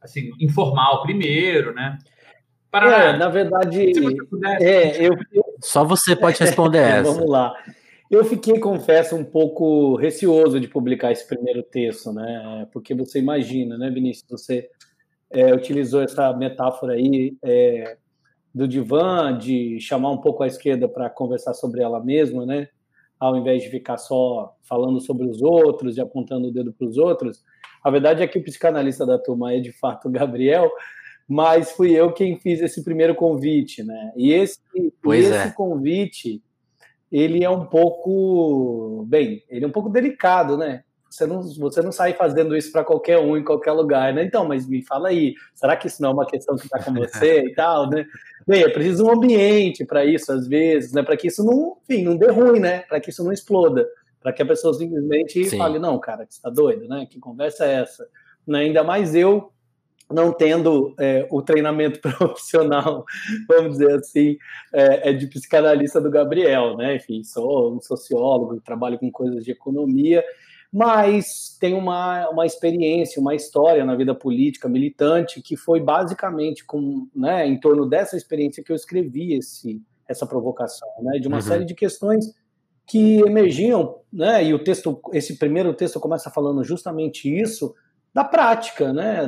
assim, 0.00 0.30
informal 0.40 1.02
primeiro, 1.02 1.74
né? 1.74 1.98
Para, 2.70 3.04
é, 3.04 3.16
na 3.16 3.28
verdade, 3.28 3.92
é, 4.60 5.04
eu, 5.04 5.16
só 5.60 5.84
você 5.84 6.14
pode 6.14 6.38
responder 6.38 6.78
essa. 6.78 7.12
Vamos 7.12 7.28
lá. 7.28 7.54
Eu 8.10 8.24
fiquei, 8.24 8.58
confesso, 8.58 9.16
um 9.16 9.24
pouco 9.24 9.96
receoso 9.96 10.60
de 10.60 10.68
publicar 10.68 11.12
esse 11.12 11.26
primeiro 11.26 11.62
texto, 11.62 12.12
né? 12.12 12.66
Porque 12.72 12.94
você 12.94 13.18
imagina, 13.18 13.76
né, 13.76 13.90
Vinícius? 13.90 14.24
Você 14.30 14.68
é, 15.30 15.54
utilizou 15.54 16.02
essa 16.02 16.32
metáfora 16.32 16.94
aí 16.94 17.36
é, 17.42 17.96
do 18.54 18.66
divã, 18.66 19.36
de 19.36 19.78
chamar 19.80 20.10
um 20.10 20.18
pouco 20.18 20.42
a 20.42 20.46
esquerda 20.46 20.88
para 20.88 21.10
conversar 21.10 21.54
sobre 21.54 21.82
ela 21.82 22.02
mesma, 22.02 22.46
né? 22.46 22.68
Ao 23.18 23.36
invés 23.36 23.62
de 23.62 23.70
ficar 23.70 23.98
só 23.98 24.56
falando 24.62 25.00
sobre 25.00 25.26
os 25.26 25.42
outros 25.42 25.96
e 25.96 26.00
apontando 26.00 26.48
o 26.48 26.52
dedo 26.52 26.72
para 26.72 26.86
os 26.86 26.96
outros. 26.96 27.42
A 27.82 27.90
verdade 27.90 28.22
é 28.22 28.26
que 28.26 28.38
o 28.38 28.42
psicanalista 28.42 29.04
da 29.04 29.18
turma 29.18 29.52
é 29.52 29.60
de 29.60 29.72
fato 29.72 30.08
o 30.08 30.10
Gabriel, 30.10 30.70
mas 31.28 31.72
fui 31.72 31.92
eu 31.92 32.12
quem 32.12 32.38
fiz 32.38 32.60
esse 32.60 32.82
primeiro 32.82 33.14
convite, 33.14 33.82
né? 33.82 34.12
E 34.16 34.32
esse, 34.32 34.58
pois 35.02 35.26
esse 35.26 35.48
é. 35.48 35.50
convite, 35.50 36.42
ele 37.12 37.44
é 37.44 37.50
um 37.50 37.66
pouco, 37.66 39.04
bem, 39.06 39.44
ele 39.48 39.64
é 39.64 39.68
um 39.68 39.72
pouco 39.72 39.90
delicado, 39.90 40.56
né? 40.56 40.84
Você 41.08 41.26
não, 41.26 41.42
você 41.42 41.82
não 41.82 41.90
sai 41.90 42.12
fazendo 42.12 42.56
isso 42.56 42.70
para 42.70 42.84
qualquer 42.84 43.18
um 43.18 43.36
em 43.36 43.44
qualquer 43.44 43.72
lugar, 43.72 44.12
né? 44.12 44.24
Então, 44.24 44.46
mas 44.46 44.68
me 44.68 44.82
fala 44.82 45.08
aí, 45.08 45.34
será 45.54 45.76
que 45.76 45.86
isso 45.86 46.02
não 46.02 46.10
é 46.10 46.12
uma 46.12 46.26
questão 46.26 46.56
que 46.56 46.64
está 46.64 46.82
com 46.82 46.92
você 46.92 47.44
e 47.44 47.54
tal, 47.54 47.88
né? 47.88 48.04
Bem, 48.46 48.62
é 48.62 48.68
preciso 48.68 49.06
um 49.06 49.12
ambiente 49.12 49.84
para 49.84 50.04
isso, 50.04 50.32
às 50.32 50.46
vezes, 50.46 50.92
né? 50.92 51.02
Para 51.02 51.16
que 51.16 51.28
isso 51.28 51.44
não, 51.44 51.76
enfim, 51.82 52.04
não 52.04 52.16
dê 52.16 52.30
ruim, 52.30 52.60
né? 52.60 52.80
Para 52.80 53.00
que 53.00 53.10
isso 53.10 53.24
não 53.24 53.32
exploda 53.32 53.86
para 54.20 54.32
que 54.32 54.42
a 54.42 54.46
pessoa 54.46 54.74
simplesmente 54.74 55.44
Sim. 55.44 55.56
fale, 55.56 55.78
não, 55.78 55.98
cara, 55.98 56.26
você 56.28 56.36
está 56.36 56.50
doido, 56.50 56.88
né? 56.88 57.06
Que 57.08 57.18
conversa 57.18 57.64
é 57.64 57.74
essa? 57.80 58.06
Né? 58.46 58.60
Ainda 58.60 58.82
mais 58.82 59.14
eu 59.14 59.52
não 60.10 60.32
tendo 60.32 60.94
é, 60.98 61.26
o 61.30 61.42
treinamento 61.42 62.00
profissional, 62.16 63.04
vamos 63.46 63.78
dizer 63.78 63.94
assim, 63.94 64.38
é, 64.72 65.10
é, 65.10 65.12
de 65.12 65.26
psicanalista 65.26 66.00
do 66.00 66.10
Gabriel, 66.10 66.76
né? 66.76 66.96
Enfim, 66.96 67.22
sou 67.22 67.74
um 67.74 67.80
sociólogo, 67.80 68.60
trabalho 68.60 68.98
com 68.98 69.10
coisas 69.10 69.44
de 69.44 69.52
economia, 69.52 70.24
mas 70.72 71.56
tenho 71.58 71.78
uma, 71.78 72.28
uma 72.28 72.44
experiência, 72.44 73.20
uma 73.20 73.34
história 73.34 73.84
na 73.84 73.96
vida 73.96 74.14
política 74.14 74.68
militante 74.68 75.40
que 75.40 75.56
foi 75.56 75.80
basicamente 75.80 76.64
com, 76.64 77.08
né, 77.14 77.46
em 77.46 77.58
torno 77.58 77.86
dessa 77.86 78.16
experiência 78.16 78.62
que 78.62 78.70
eu 78.70 78.76
escrevi 78.76 79.34
esse, 79.34 79.82
essa 80.08 80.26
provocação, 80.26 80.88
né? 81.02 81.18
De 81.18 81.28
uma 81.28 81.36
uhum. 81.36 81.42
série 81.42 81.64
de 81.64 81.74
questões 81.74 82.26
que 82.86 83.20
emergiam, 83.20 83.98
né? 84.10 84.42
E 84.42 84.54
o 84.54 84.64
texto, 84.64 85.00
esse 85.12 85.38
primeiro 85.38 85.74
texto 85.74 86.00
começa 86.00 86.30
falando 86.30 86.64
justamente 86.64 87.28
isso 87.28 87.74
da 88.14 88.24
prática, 88.24 88.92
né? 88.92 89.26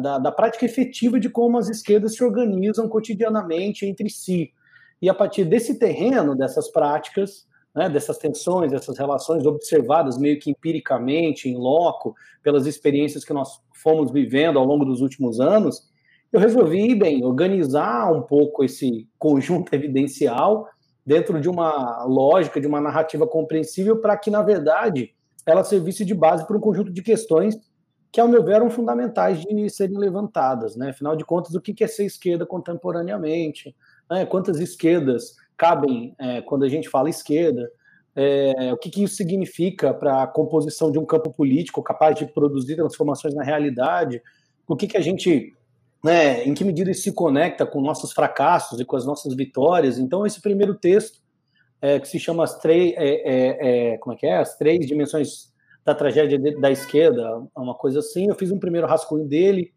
Da, 0.00 0.18
da 0.18 0.32
prática 0.32 0.64
efetiva 0.64 1.18
de 1.18 1.28
como 1.28 1.58
as 1.58 1.68
esquerdas 1.68 2.14
se 2.14 2.22
organizam 2.22 2.88
cotidianamente 2.88 3.84
entre 3.84 4.08
si. 4.08 4.52
E 5.00 5.08
a 5.08 5.14
partir 5.14 5.44
desse 5.44 5.78
terreno, 5.80 6.36
dessas 6.36 6.70
práticas, 6.70 7.44
né, 7.74 7.88
dessas 7.88 8.18
tensões, 8.18 8.70
dessas 8.70 8.98
relações 8.98 9.46
observadas 9.46 10.18
meio 10.18 10.38
que 10.38 10.50
empiricamente, 10.50 11.48
em 11.48 11.56
loco, 11.56 12.14
pelas 12.42 12.66
experiências 12.66 13.24
que 13.24 13.32
nós 13.32 13.60
fomos 13.74 14.10
vivendo 14.10 14.58
ao 14.58 14.64
longo 14.64 14.84
dos 14.84 15.00
últimos 15.00 15.40
anos, 15.40 15.90
eu 16.32 16.40
resolvi, 16.40 16.94
bem, 16.94 17.24
organizar 17.24 18.10
um 18.10 18.22
pouco 18.22 18.64
esse 18.64 19.08
conjunto 19.18 19.72
evidencial 19.76 20.66
dentro 21.04 21.40
de 21.40 21.48
uma 21.48 22.04
lógica, 22.04 22.60
de 22.60 22.66
uma 22.66 22.80
narrativa 22.80 23.26
compreensível, 23.26 24.00
para 24.00 24.16
que, 24.16 24.30
na 24.30 24.42
verdade, 24.42 25.14
ela 25.44 25.64
servisse 25.64 26.04
de 26.04 26.14
base 26.14 26.46
para 26.46 26.56
um 26.56 26.60
conjunto 26.60 26.92
de 26.92 27.02
questões 27.02 27.56
que, 28.10 28.20
ao 28.20 28.28
meu 28.28 28.44
ver, 28.44 28.56
eram 28.56 28.70
fundamentais 28.70 29.40
de 29.40 29.70
serem 29.70 29.98
levantadas. 29.98 30.76
Né? 30.76 30.90
Afinal 30.90 31.16
de 31.16 31.24
contas, 31.24 31.54
o 31.54 31.60
que 31.60 31.82
é 31.82 31.86
ser 31.86 32.04
esquerda 32.04 32.46
contemporaneamente? 32.46 33.74
Né? 34.10 34.24
Quantas 34.26 34.60
esquerdas 34.60 35.34
cabem 35.62 36.12
é, 36.18 36.42
quando 36.42 36.64
a 36.64 36.68
gente 36.68 36.88
fala 36.88 37.08
esquerda? 37.08 37.70
É, 38.16 38.72
o 38.72 38.76
que, 38.76 38.90
que 38.90 39.04
isso 39.04 39.14
significa 39.14 39.94
para 39.94 40.24
a 40.24 40.26
composição 40.26 40.90
de 40.90 40.98
um 40.98 41.06
campo 41.06 41.32
político 41.32 41.80
capaz 41.82 42.16
de 42.16 42.26
produzir 42.26 42.74
transformações 42.74 43.32
na 43.32 43.44
realidade? 43.44 44.20
O 44.66 44.74
que, 44.74 44.88
que 44.88 44.96
a 44.96 45.00
gente 45.00 45.54
né, 46.04 46.42
em 46.44 46.52
que 46.52 46.64
medida 46.64 46.90
isso 46.90 47.02
se 47.02 47.12
conecta 47.12 47.64
com 47.64 47.80
nossos 47.80 48.12
fracassos 48.12 48.80
e 48.80 48.84
com 48.84 48.96
as 48.96 49.06
nossas 49.06 49.34
vitórias. 49.36 49.98
Então, 49.98 50.26
esse 50.26 50.42
primeiro 50.42 50.74
texto, 50.74 51.20
é, 51.80 52.00
que 52.00 52.08
se 52.08 52.18
chama 52.18 52.42
as 52.42 52.58
três, 52.58 52.92
é, 52.96 53.06
é, 53.06 53.92
é 53.92 53.98
como 53.98 54.14
é 54.14 54.18
que 54.18 54.26
é? 54.26 54.38
As 54.38 54.56
três 54.56 54.84
dimensões 54.84 55.52
da 55.84 55.94
tragédia 55.94 56.38
da 56.60 56.72
esquerda, 56.72 57.40
uma 57.56 57.74
coisa 57.74 58.00
assim. 58.00 58.28
Eu 58.28 58.34
fiz 58.34 58.50
um 58.50 58.58
primeiro 58.58 58.86
rascunho 58.86 59.24
dele 59.26 59.72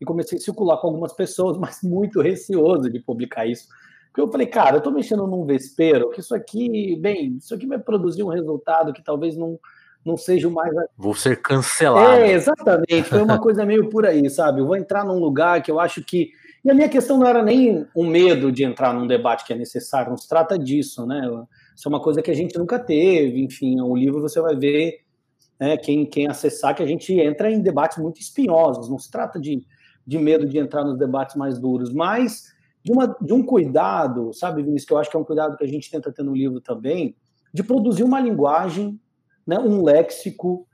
e 0.00 0.04
comecei 0.04 0.38
a 0.38 0.40
circular 0.40 0.78
com 0.78 0.88
algumas 0.88 1.12
pessoas, 1.12 1.56
mas 1.58 1.80
muito 1.82 2.20
receoso 2.20 2.90
de 2.90 2.98
publicar 2.98 3.46
isso. 3.46 3.68
Porque 4.18 4.28
eu 4.28 4.32
falei, 4.32 4.46
cara, 4.48 4.74
eu 4.74 4.78
estou 4.78 4.92
mexendo 4.92 5.28
num 5.28 5.44
vespeiro, 5.44 6.10
que 6.10 6.18
isso 6.18 6.34
aqui, 6.34 6.96
bem, 6.96 7.36
isso 7.36 7.54
aqui 7.54 7.68
vai 7.68 7.78
produzir 7.78 8.24
um 8.24 8.28
resultado 8.28 8.92
que 8.92 9.02
talvez 9.02 9.36
não 9.36 9.58
não 10.04 10.16
seja 10.16 10.48
o 10.48 10.50
mais. 10.50 10.72
Vou 10.96 11.14
ser 11.14 11.40
cancelado. 11.42 12.12
É, 12.12 12.32
exatamente. 12.32 13.02
Foi 13.04 13.20
uma 13.22 13.38
coisa 13.38 13.66
meio 13.66 13.90
por 13.90 14.06
aí, 14.06 14.28
sabe? 14.30 14.60
Eu 14.60 14.66
vou 14.66 14.74
entrar 14.74 15.04
num 15.04 15.18
lugar 15.18 15.62
que 15.62 15.70
eu 15.70 15.78
acho 15.78 16.02
que. 16.02 16.30
E 16.64 16.70
a 16.70 16.74
minha 16.74 16.88
questão 16.88 17.18
não 17.18 17.26
era 17.26 17.42
nem 17.42 17.86
um 17.94 18.06
medo 18.06 18.50
de 18.50 18.64
entrar 18.64 18.92
num 18.92 19.06
debate 19.06 19.44
que 19.44 19.52
é 19.52 19.56
necessário, 19.56 20.10
não 20.10 20.16
se 20.16 20.28
trata 20.28 20.58
disso, 20.58 21.06
né? 21.06 21.20
Isso 21.76 21.86
é 21.86 21.88
uma 21.88 22.00
coisa 22.00 22.22
que 22.22 22.30
a 22.30 22.34
gente 22.34 22.58
nunca 22.58 22.78
teve, 22.78 23.42
enfim, 23.42 23.80
o 23.80 23.94
livro 23.94 24.20
você 24.20 24.40
vai 24.40 24.56
ver, 24.56 25.00
né, 25.60 25.76
quem, 25.76 26.04
quem 26.04 26.26
acessar, 26.26 26.74
que 26.74 26.82
a 26.82 26.86
gente 26.86 27.12
entra 27.12 27.50
em 27.50 27.60
debates 27.60 27.98
muito 27.98 28.20
espinhosos, 28.20 28.90
não 28.90 28.98
se 28.98 29.10
trata 29.10 29.38
de, 29.38 29.62
de 30.04 30.18
medo 30.18 30.46
de 30.46 30.58
entrar 30.58 30.84
nos 30.84 30.98
debates 30.98 31.36
mais 31.36 31.58
duros, 31.58 31.92
mas 31.92 32.57
de, 32.88 32.92
uma, 32.92 33.16
de 33.20 33.34
um 33.34 33.42
cuidado, 33.42 34.32
sabe, 34.32 34.62
Vinícius, 34.62 34.86
que 34.86 34.92
eu 34.94 34.98
acho 34.98 35.10
que 35.10 35.16
é 35.16 35.20
um 35.20 35.24
cuidado 35.24 35.58
que 35.58 35.64
a 35.64 35.68
gente 35.68 35.90
tenta 35.90 36.10
ter 36.10 36.22
no 36.22 36.34
livro 36.34 36.58
também, 36.58 37.14
de 37.52 37.62
produzir 37.62 38.02
uma 38.02 38.18
linguagem 38.18 38.98
né, 39.46 39.58
um 39.58 39.82
léxico 39.82 40.66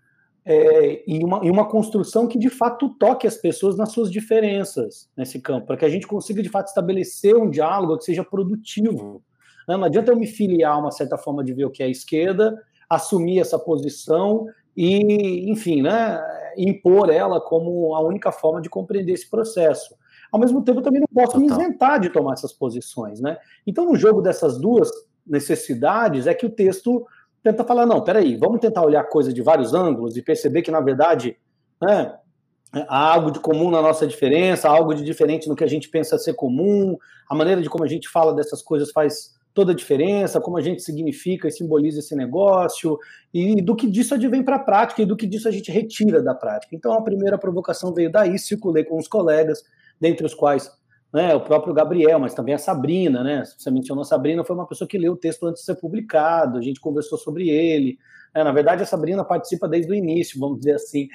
é, 0.45 1.03
e, 1.11 1.25
uma, 1.25 1.45
e 1.45 1.51
uma 1.51 1.69
construção 1.69 2.29
que 2.29 2.39
de 2.39 2.49
fato 2.51 2.89
toque 3.01 3.27
as 3.27 3.37
pessoas 3.37 3.77
nas 3.77 3.91
suas 3.91 4.13
diferenças 4.13 5.09
nesse 5.17 5.41
campo, 5.41 5.67
para 5.67 5.77
que 5.77 5.85
a 5.85 5.89
gente 5.89 6.07
consiga 6.07 6.41
de 6.41 6.49
fato 6.49 6.69
estabelecer 6.69 7.35
um 7.35 7.51
diálogo 7.51 7.99
que 7.99 8.05
seja 8.05 8.23
produtivo. 8.23 9.21
Né? 9.67 9.77
Não 9.77 9.85
adianta 9.85 10.13
eu 10.13 10.17
me 10.17 10.29
filiar 10.29 10.75
a 10.75 10.79
uma 10.79 10.93
certa 10.93 11.19
forma 11.19 11.43
de 11.43 11.53
ver 11.53 11.65
o 11.65 11.71
que 11.71 11.83
é 11.83 11.87
a 11.87 11.91
esquerda, 11.91 12.57
assumir 12.89 13.41
essa 13.41 13.59
posição 13.59 14.47
e, 14.77 15.51
enfim, 15.51 15.83
né, 15.83 16.21
impor 16.57 17.11
ela 17.11 17.41
como 17.41 17.93
a 17.97 18.01
única 18.03 18.31
forma 18.31 18.61
de 18.61 18.71
compreender 18.71 19.15
esse 19.15 19.29
processo. 19.29 19.97
Ao 20.35 20.41
mesmo 20.41 20.65
tempo, 20.65 20.81
eu 20.81 20.83
também 20.83 21.01
não 21.01 21.07
posso 21.07 21.39
me 21.39 21.47
isentar 21.47 22.01
de 22.01 22.11
tomar 22.11 22.33
essas 22.33 22.53
posições. 22.53 23.21
Né? 23.21 23.39
Então, 23.65 23.85
no 23.85 23.95
jogo 23.95 24.21
dessas 24.21 24.59
duas 24.59 24.91
necessidades, 25.25 26.27
é 26.27 26.35
que 26.35 26.45
o 26.45 26.51
texto 26.51 27.07
tenta 27.41 27.63
falar, 27.63 27.87
não, 27.87 28.03
peraí, 28.03 28.37
vamos 28.37 28.59
tentar 28.59 28.85
olhar 28.85 29.03
a 29.03 29.09
coisa 29.09 29.33
de 29.33 29.41
vários 29.41 29.73
ângulos 29.73 30.17
e 30.17 30.23
perceber 30.23 30.63
que, 30.63 30.73
na 30.73 30.81
verdade, 30.81 31.37
né, 31.81 32.17
há 32.73 33.13
algo 33.15 33.31
de 33.31 33.39
comum 33.39 33.71
na 33.71 33.81
nossa 33.81 34.09
diferença, 34.09 34.69
há 34.69 34.73
algo 34.73 34.93
de 34.93 35.05
diferente 35.05 35.49
no 35.49 35.55
que 35.55 35.63
a 35.63 35.69
gente 35.69 35.89
pensa 35.89 36.19
ser 36.19 36.35
comum, 36.35 36.99
a 37.31 37.35
maneira 37.37 37.63
de 37.63 37.71
como 37.71 37.85
a 37.85 37.89
gente 37.89 38.09
fala 38.09 38.35
dessas 38.35 38.61
coisas 38.61 38.91
faz 38.91 39.37
toda 39.55 39.71
a 39.71 39.77
diferença, 39.77 40.41
como 40.41 40.59
a 40.59 40.61
gente 40.61 40.83
significa 40.83 41.47
e 41.47 41.53
simboliza 41.53 42.01
esse 42.01 42.17
negócio, 42.17 42.99
e 43.33 43.63
do 43.63 43.77
que 43.77 43.89
disso 43.89 44.15
advém 44.15 44.43
para 44.43 44.57
a 44.57 44.59
prática 44.59 45.01
e 45.01 45.07
do 45.07 45.17
que 45.17 45.29
disso 45.29 45.47
a 45.47 45.53
gente 45.53 45.71
retira 45.71 46.21
da 46.21 46.35
prática. 46.35 46.75
Então, 46.75 46.93
a 46.93 47.03
primeira 47.03 47.39
provocação 47.39 47.95
veio 47.95 48.11
daí, 48.11 48.37
circulei 48.37 48.83
com 48.83 48.99
os 48.99 49.07
colegas, 49.07 49.63
dentre 50.05 50.27
os 50.27 50.35
quais 50.35 50.71
né, 51.11 51.35
o 51.35 51.41
próprio 51.41 51.73
Gabriel, 51.73 52.19
mas 52.19 52.35
também 52.35 52.55
a 52.55 52.59
Sabrina, 52.59 53.23
né? 53.23 53.45
Você 53.45 53.71
mencionou 53.71 54.03
a 54.03 54.05
Sabrina, 54.05 54.45
foi 54.45 54.55
uma 54.55 54.67
pessoa 54.67 54.87
que 54.87 54.99
leu 54.99 55.13
o 55.13 55.17
texto 55.17 55.47
antes 55.47 55.61
de 55.61 55.67
ser 55.67 55.77
publicado, 55.77 56.59
a 56.59 56.61
gente 56.61 56.81
conversou 56.81 57.17
sobre 57.17 57.49
ele. 57.49 57.97
Né? 58.35 58.43
Na 58.45 58.53
verdade, 58.53 58.83
a 58.83 58.87
Sabrina 58.87 59.25
participa 59.25 59.69
desde 59.69 59.91
o 59.91 59.95
início, 59.95 60.39
vamos 60.41 60.59
dizer 60.59 60.75
assim, 60.75 61.09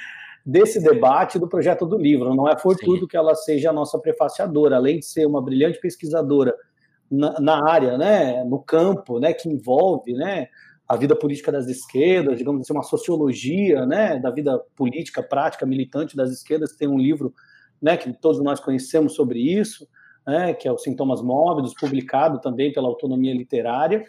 desse 0.46 0.82
debate 0.82 1.38
do 1.38 1.50
projeto 1.50 1.86
do 1.86 1.98
livro. 1.98 2.34
Não 2.34 2.48
é 2.48 2.58
fortuito 2.58 3.02
Sim. 3.02 3.08
que 3.08 3.18
ela 3.18 3.36
seja 3.36 3.70
a 3.70 3.74
nossa 3.74 4.00
prefaciadora, 4.00 4.78
além 4.78 5.00
de 5.00 5.06
ser 5.06 5.28
uma 5.28 5.42
brilhante 5.42 5.80
pesquisadora 5.82 6.56
na, 7.12 7.40
na, 7.40 7.70
área, 7.70 7.98
né, 7.98 8.44
no 8.46 8.60
campo, 8.60 9.20
né, 9.20 9.34
que 9.34 9.50
envolve, 9.50 10.14
né, 10.14 10.48
a 10.88 10.96
vida 10.96 11.14
política 11.14 11.52
das 11.52 11.68
esquerdas, 11.68 12.38
digamos 12.38 12.62
assim, 12.62 12.74
uma 12.74 12.84
sociologia, 12.84 13.86
né, 13.86 14.18
da 14.18 14.32
vida 14.32 14.58
política 14.78 15.22
prática 15.22 15.66
militante 15.66 16.16
das 16.16 16.32
esquerdas. 16.32 16.72
Tem 16.72 16.88
um 16.88 16.98
livro 16.98 17.34
né, 17.82 17.98
que 17.98 18.12
todos 18.14 18.42
nós 18.42 18.60
conhecemos 18.60 19.14
sobre 19.14 19.40
isso, 19.40 19.88
né, 20.26 20.54
que 20.54 20.68
é 20.68 20.72
o 20.72 20.78
Sintomas 20.78 21.22
Móvidos, 21.22 21.74
publicado 21.74 22.40
também 22.40 22.72
pela 22.72 22.88
Autonomia 22.88 23.34
Literária. 23.34 24.04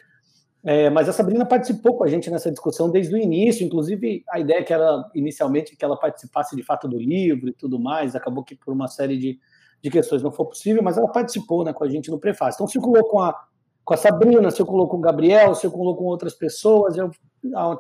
É, 0.63 0.91
mas 0.91 1.09
a 1.09 1.13
Sabrina 1.13 1.47
participou 1.47 1.97
com 1.97 2.05
a 2.05 2.09
gente 2.09 2.31
nessa 2.31 2.51
discussão 2.51 2.91
desde 2.91 3.15
o 3.15 3.19
início, 3.19 3.65
inclusive 3.65 4.23
a 4.29 4.39
ideia 4.39 4.63
que 4.63 4.73
era 4.73 5.09
inicialmente 5.15 5.75
que 5.75 5.85
ela 5.85 5.97
participasse 5.97 6.55
de 6.55 6.63
fato 6.63 6.87
do 6.87 6.99
livro 6.99 7.49
e 7.49 7.53
tudo 7.53 7.79
mais, 7.79 8.15
acabou 8.15 8.45
que 8.45 8.55
por 8.55 8.75
uma 8.75 8.87
série 8.87 9.17
de, 9.17 9.39
de 9.83 9.91
questões 9.91 10.23
não 10.23 10.31
foi 10.31 10.47
possível, 10.47 10.83
mas 10.83 10.99
ela 10.99 11.09
participou 11.09 11.65
né, 11.65 11.73
com 11.73 11.83
a 11.83 11.89
gente 11.89 12.11
no 12.11 12.19
prefácio. 12.19 12.59
Então 12.59 12.67
circulou 12.67 13.03
com 13.05 13.21
a, 13.21 13.35
com 13.83 13.95
a 13.95 13.97
Sabrina, 13.97 14.51
circulou 14.51 14.87
com 14.87 14.99
o 14.99 15.01
Gabriel, 15.01 15.55
circulou 15.55 15.97
com 15.97 16.05
outras 16.05 16.35
pessoas, 16.35 16.95
eu, 16.99 17.11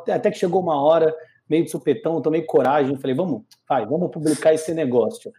até 0.06 0.30
que 0.30 0.38
chegou 0.38 0.62
uma 0.62 0.80
hora 0.82 1.14
meio 1.50 1.64
de 1.64 1.71
supetão, 1.71 2.23
tomei 2.23 2.42
coragem, 2.42 2.97
falei, 2.97 3.16
vamos, 3.16 3.42
vai, 3.69 3.85
vamos 3.85 4.11
publicar 4.12 4.54
esse 4.54 4.73
negócio. 4.73 5.33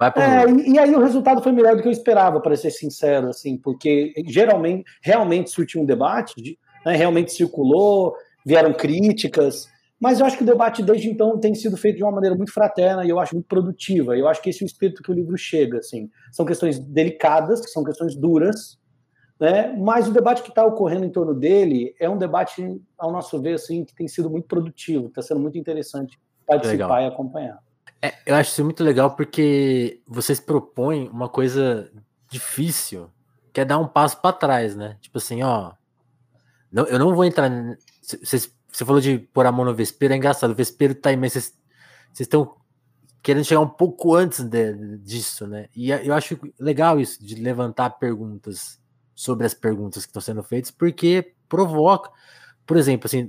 É, 0.00 0.50
e, 0.50 0.74
e, 0.74 0.78
aí 0.78 0.94
o 0.94 1.00
resultado 1.00 1.42
foi 1.42 1.50
melhor 1.52 1.74
do 1.74 1.82
que 1.82 1.88
eu 1.88 1.92
esperava, 1.92 2.40
para 2.40 2.54
ser 2.54 2.70
sincero, 2.70 3.30
assim, 3.30 3.56
porque 3.56 4.12
geralmente, 4.26 4.84
realmente 5.02 5.50
surtiu 5.50 5.80
um 5.80 5.86
debate, 5.86 6.58
né, 6.84 6.94
realmente 6.94 7.32
circulou, 7.32 8.14
vieram 8.44 8.74
críticas, 8.74 9.66
mas 9.98 10.20
eu 10.20 10.26
acho 10.26 10.36
que 10.36 10.44
o 10.44 10.46
debate 10.46 10.82
desde 10.82 11.08
então 11.08 11.38
tem 11.38 11.54
sido 11.54 11.76
feito 11.76 11.96
de 11.96 12.04
uma 12.04 12.12
maneira 12.12 12.36
muito 12.36 12.52
fraterna 12.52 13.04
e 13.04 13.08
eu 13.08 13.18
acho 13.18 13.34
muito 13.34 13.48
produtiva. 13.48 14.16
Eu 14.16 14.28
acho 14.28 14.40
que 14.40 14.50
esse 14.50 14.62
é 14.62 14.64
o 14.64 14.66
espírito 14.66 15.02
que 15.02 15.10
o 15.10 15.14
livro 15.14 15.36
chega, 15.36 15.78
assim. 15.78 16.08
São 16.30 16.46
questões 16.46 16.78
delicadas, 16.78 17.60
são 17.72 17.82
questões 17.82 18.14
duras, 18.14 18.78
né? 19.38 19.74
Mas 19.76 20.08
o 20.08 20.12
debate 20.12 20.42
que 20.42 20.48
está 20.48 20.64
ocorrendo 20.64 21.04
em 21.04 21.10
torno 21.10 21.34
dele 21.34 21.94
é 21.98 22.08
um 22.08 22.18
debate, 22.18 22.80
ao 22.96 23.12
nosso 23.12 23.40
ver, 23.40 23.54
assim, 23.54 23.84
que 23.84 23.94
tem 23.94 24.08
sido 24.08 24.28
muito 24.28 24.46
produtivo, 24.46 25.06
está 25.06 25.22
sendo 25.22 25.40
muito 25.40 25.56
interessante 25.56 26.18
participar 26.46 26.96
legal. 26.96 27.02
e 27.02 27.06
acompanhar. 27.06 27.58
É, 28.00 28.14
eu 28.26 28.34
acho 28.34 28.50
isso 28.50 28.64
muito 28.64 28.82
legal 28.82 29.12
porque 29.12 30.00
vocês 30.06 30.40
propõem 30.40 31.08
uma 31.08 31.28
coisa 31.28 31.90
difícil, 32.30 33.10
que 33.52 33.60
é 33.60 33.64
dar 33.64 33.78
um 33.78 33.88
passo 33.88 34.20
para 34.20 34.32
trás, 34.32 34.76
né? 34.76 34.96
Tipo 35.00 35.18
assim, 35.18 35.42
ó, 35.42 35.72
não, 36.70 36.84
eu 36.84 36.98
não 36.98 37.14
vou 37.14 37.24
entrar. 37.24 37.50
Você 38.02 38.50
falou 38.84 39.00
de 39.00 39.18
pôr 39.18 39.46
a 39.46 39.52
mão 39.52 39.64
no 39.64 39.74
vespeiro, 39.74 40.14
é 40.14 40.16
engraçado. 40.16 40.50
O 40.50 40.54
vespeiro 40.54 40.94
tá 40.94 41.10
aí, 41.10 41.16
mas 41.16 41.32
vocês 41.32 41.54
estão 42.18 42.54
querendo 43.22 43.44
chegar 43.44 43.60
um 43.60 43.68
pouco 43.68 44.14
antes 44.14 44.44
de, 44.44 44.98
disso, 44.98 45.46
né? 45.46 45.68
E 45.74 45.90
eu 45.90 46.14
acho 46.14 46.38
legal 46.58 47.00
isso, 47.00 47.24
de 47.24 47.34
levantar 47.34 47.90
perguntas 47.90 48.78
sobre 49.18 49.44
as 49.44 49.52
perguntas 49.52 50.04
que 50.04 50.10
estão 50.10 50.22
sendo 50.22 50.44
feitas, 50.44 50.70
porque 50.70 51.34
provoca. 51.48 52.08
Por 52.64 52.76
exemplo, 52.76 53.08
assim, 53.08 53.28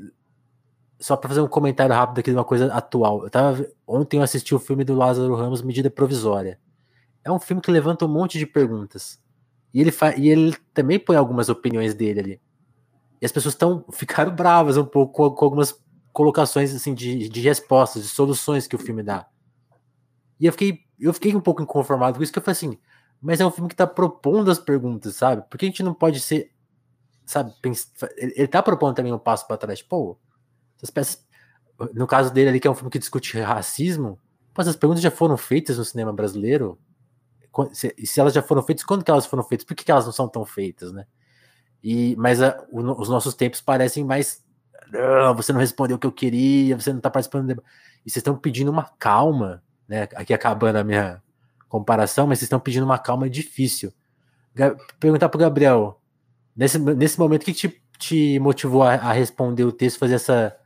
só 0.99 1.17
para 1.17 1.29
fazer 1.29 1.41
um 1.41 1.47
comentário 1.47 1.95
rápido 1.95 2.19
aqui 2.19 2.29
de 2.29 2.37
uma 2.37 2.45
coisa 2.45 2.71
atual. 2.71 3.23
Eu 3.23 3.29
tava, 3.31 3.65
ontem 3.87 4.17
eu 4.17 4.21
assisti 4.21 4.53
o 4.53 4.59
filme 4.59 4.83
do 4.83 4.93
Lázaro 4.93 5.33
Ramos, 5.33 5.63
Medida 5.63 5.89
Provisória. 5.89 6.59
É 7.23 7.31
um 7.31 7.39
filme 7.39 7.59
que 7.59 7.71
levanta 7.71 8.05
um 8.05 8.07
monte 8.07 8.37
de 8.37 8.45
perguntas. 8.45 9.19
E 9.73 9.81
ele, 9.81 9.91
e 10.15 10.29
ele 10.29 10.55
também 10.75 10.99
põe 10.99 11.15
algumas 11.15 11.49
opiniões 11.49 11.95
dele 11.95 12.19
ali. 12.19 12.41
E 13.19 13.25
as 13.25 13.31
pessoas 13.31 13.55
estão 13.55 13.83
ficaram 13.91 14.35
bravas 14.35 14.77
um 14.77 14.85
pouco 14.85 15.11
com, 15.11 15.31
com, 15.31 15.45
algumas 15.45 15.75
colocações 16.13 16.71
assim 16.71 16.93
de, 16.93 17.27
de 17.29 17.41
respostas, 17.41 18.03
de 18.03 18.09
soluções 18.09 18.67
que 18.67 18.75
o 18.75 18.79
filme 18.79 19.01
dá. 19.01 19.27
E 20.39 20.45
eu 20.45 20.51
fiquei, 20.51 20.81
eu 20.99 21.11
fiquei 21.15 21.35
um 21.35 21.41
pouco 21.41 21.63
inconformado 21.63 22.15
com 22.15 22.23
isso, 22.23 22.31
que 22.31 22.37
eu 22.37 22.43
falei 22.43 22.51
assim, 22.51 22.77
mas 23.21 23.39
é 23.39 23.45
um 23.45 23.51
filme 23.51 23.67
que 23.67 23.73
está 23.73 23.85
propondo 23.85 24.49
as 24.49 24.59
perguntas, 24.59 25.15
sabe? 25.15 25.43
Por 25.49 25.57
que 25.57 25.65
a 25.65 25.69
gente 25.69 25.83
não 25.83 25.93
pode 25.93 26.19
ser, 26.19 26.51
sabe? 27.25 27.53
Ele 28.17 28.33
está 28.37 28.63
propondo 28.63 28.95
também 28.95 29.11
um 29.11 29.19
passo 29.19 29.45
para 29.45 29.57
trás. 29.57 29.81
Pô, 29.81 30.17
essas 30.77 30.89
peças, 30.89 31.27
no 31.93 32.07
caso 32.07 32.33
dele 32.33 32.49
ali, 32.49 32.59
que 32.59 32.67
é 32.67 32.71
um 32.71 32.75
filme 32.75 32.89
que 32.89 32.99
discute 32.99 33.39
racismo, 33.39 34.17
pô, 34.53 34.61
essas 34.61 34.75
perguntas 34.75 35.03
já 35.03 35.11
foram 35.11 35.35
feitas 35.35 35.77
no 35.77 35.85
cinema 35.85 36.13
brasileiro. 36.13 36.79
E 37.97 38.07
se, 38.07 38.19
elas 38.19 38.33
já 38.33 38.41
foram 38.41 38.63
feitas, 38.63 38.85
quando 38.85 39.03
que 39.03 39.11
elas 39.11 39.25
foram 39.25 39.43
feitas? 39.43 39.65
Por 39.65 39.75
que, 39.75 39.83
que 39.83 39.91
elas 39.91 40.05
não 40.05 40.13
são 40.13 40.29
tão 40.29 40.45
feitas, 40.45 40.93
né? 40.93 41.05
E, 41.83 42.15
mas 42.17 42.41
a, 42.41 42.65
o, 42.71 42.79
os 43.01 43.09
nossos 43.09 43.33
tempos 43.33 43.59
parecem 43.59 44.03
mais. 44.03 44.45
Ah, 44.93 45.33
você 45.33 45.51
não 45.51 45.59
respondeu 45.59 45.97
o 45.97 45.99
que 45.99 46.07
eu 46.07 46.11
queria, 46.11 46.79
você 46.79 46.91
não 46.91 46.99
está 46.99 47.09
participando. 47.09 47.51
E 47.51 48.09
vocês 48.09 48.17
estão 48.17 48.37
pedindo 48.37 48.71
uma 48.71 48.83
calma, 48.97 49.61
né? 49.87 50.03
Aqui 50.15 50.33
acabando 50.33 50.77
a 50.77 50.83
minha 50.83 51.21
comparação, 51.69 52.27
mas 52.27 52.39
vocês 52.39 52.47
estão 52.47 52.59
pedindo 52.59 52.83
uma 52.83 52.97
calma 52.97 53.29
difícil. 53.29 53.93
Perguntar 54.99 55.29
para 55.29 55.37
o 55.37 55.39
Gabriel, 55.39 56.01
nesse, 56.55 56.77
nesse 56.77 57.17
momento, 57.17 57.43
o 57.43 57.45
que 57.45 57.53
te, 57.53 57.81
te 57.97 58.39
motivou 58.39 58.83
a, 58.83 58.95
a, 58.95 59.13
responder 59.13 59.63
o 59.63 59.71
texto, 59.71 59.99
fazer 59.99 60.15
essa, 60.15 60.57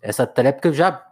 essa 0.00 0.26
tréplica, 0.26 0.72
já 0.72 1.02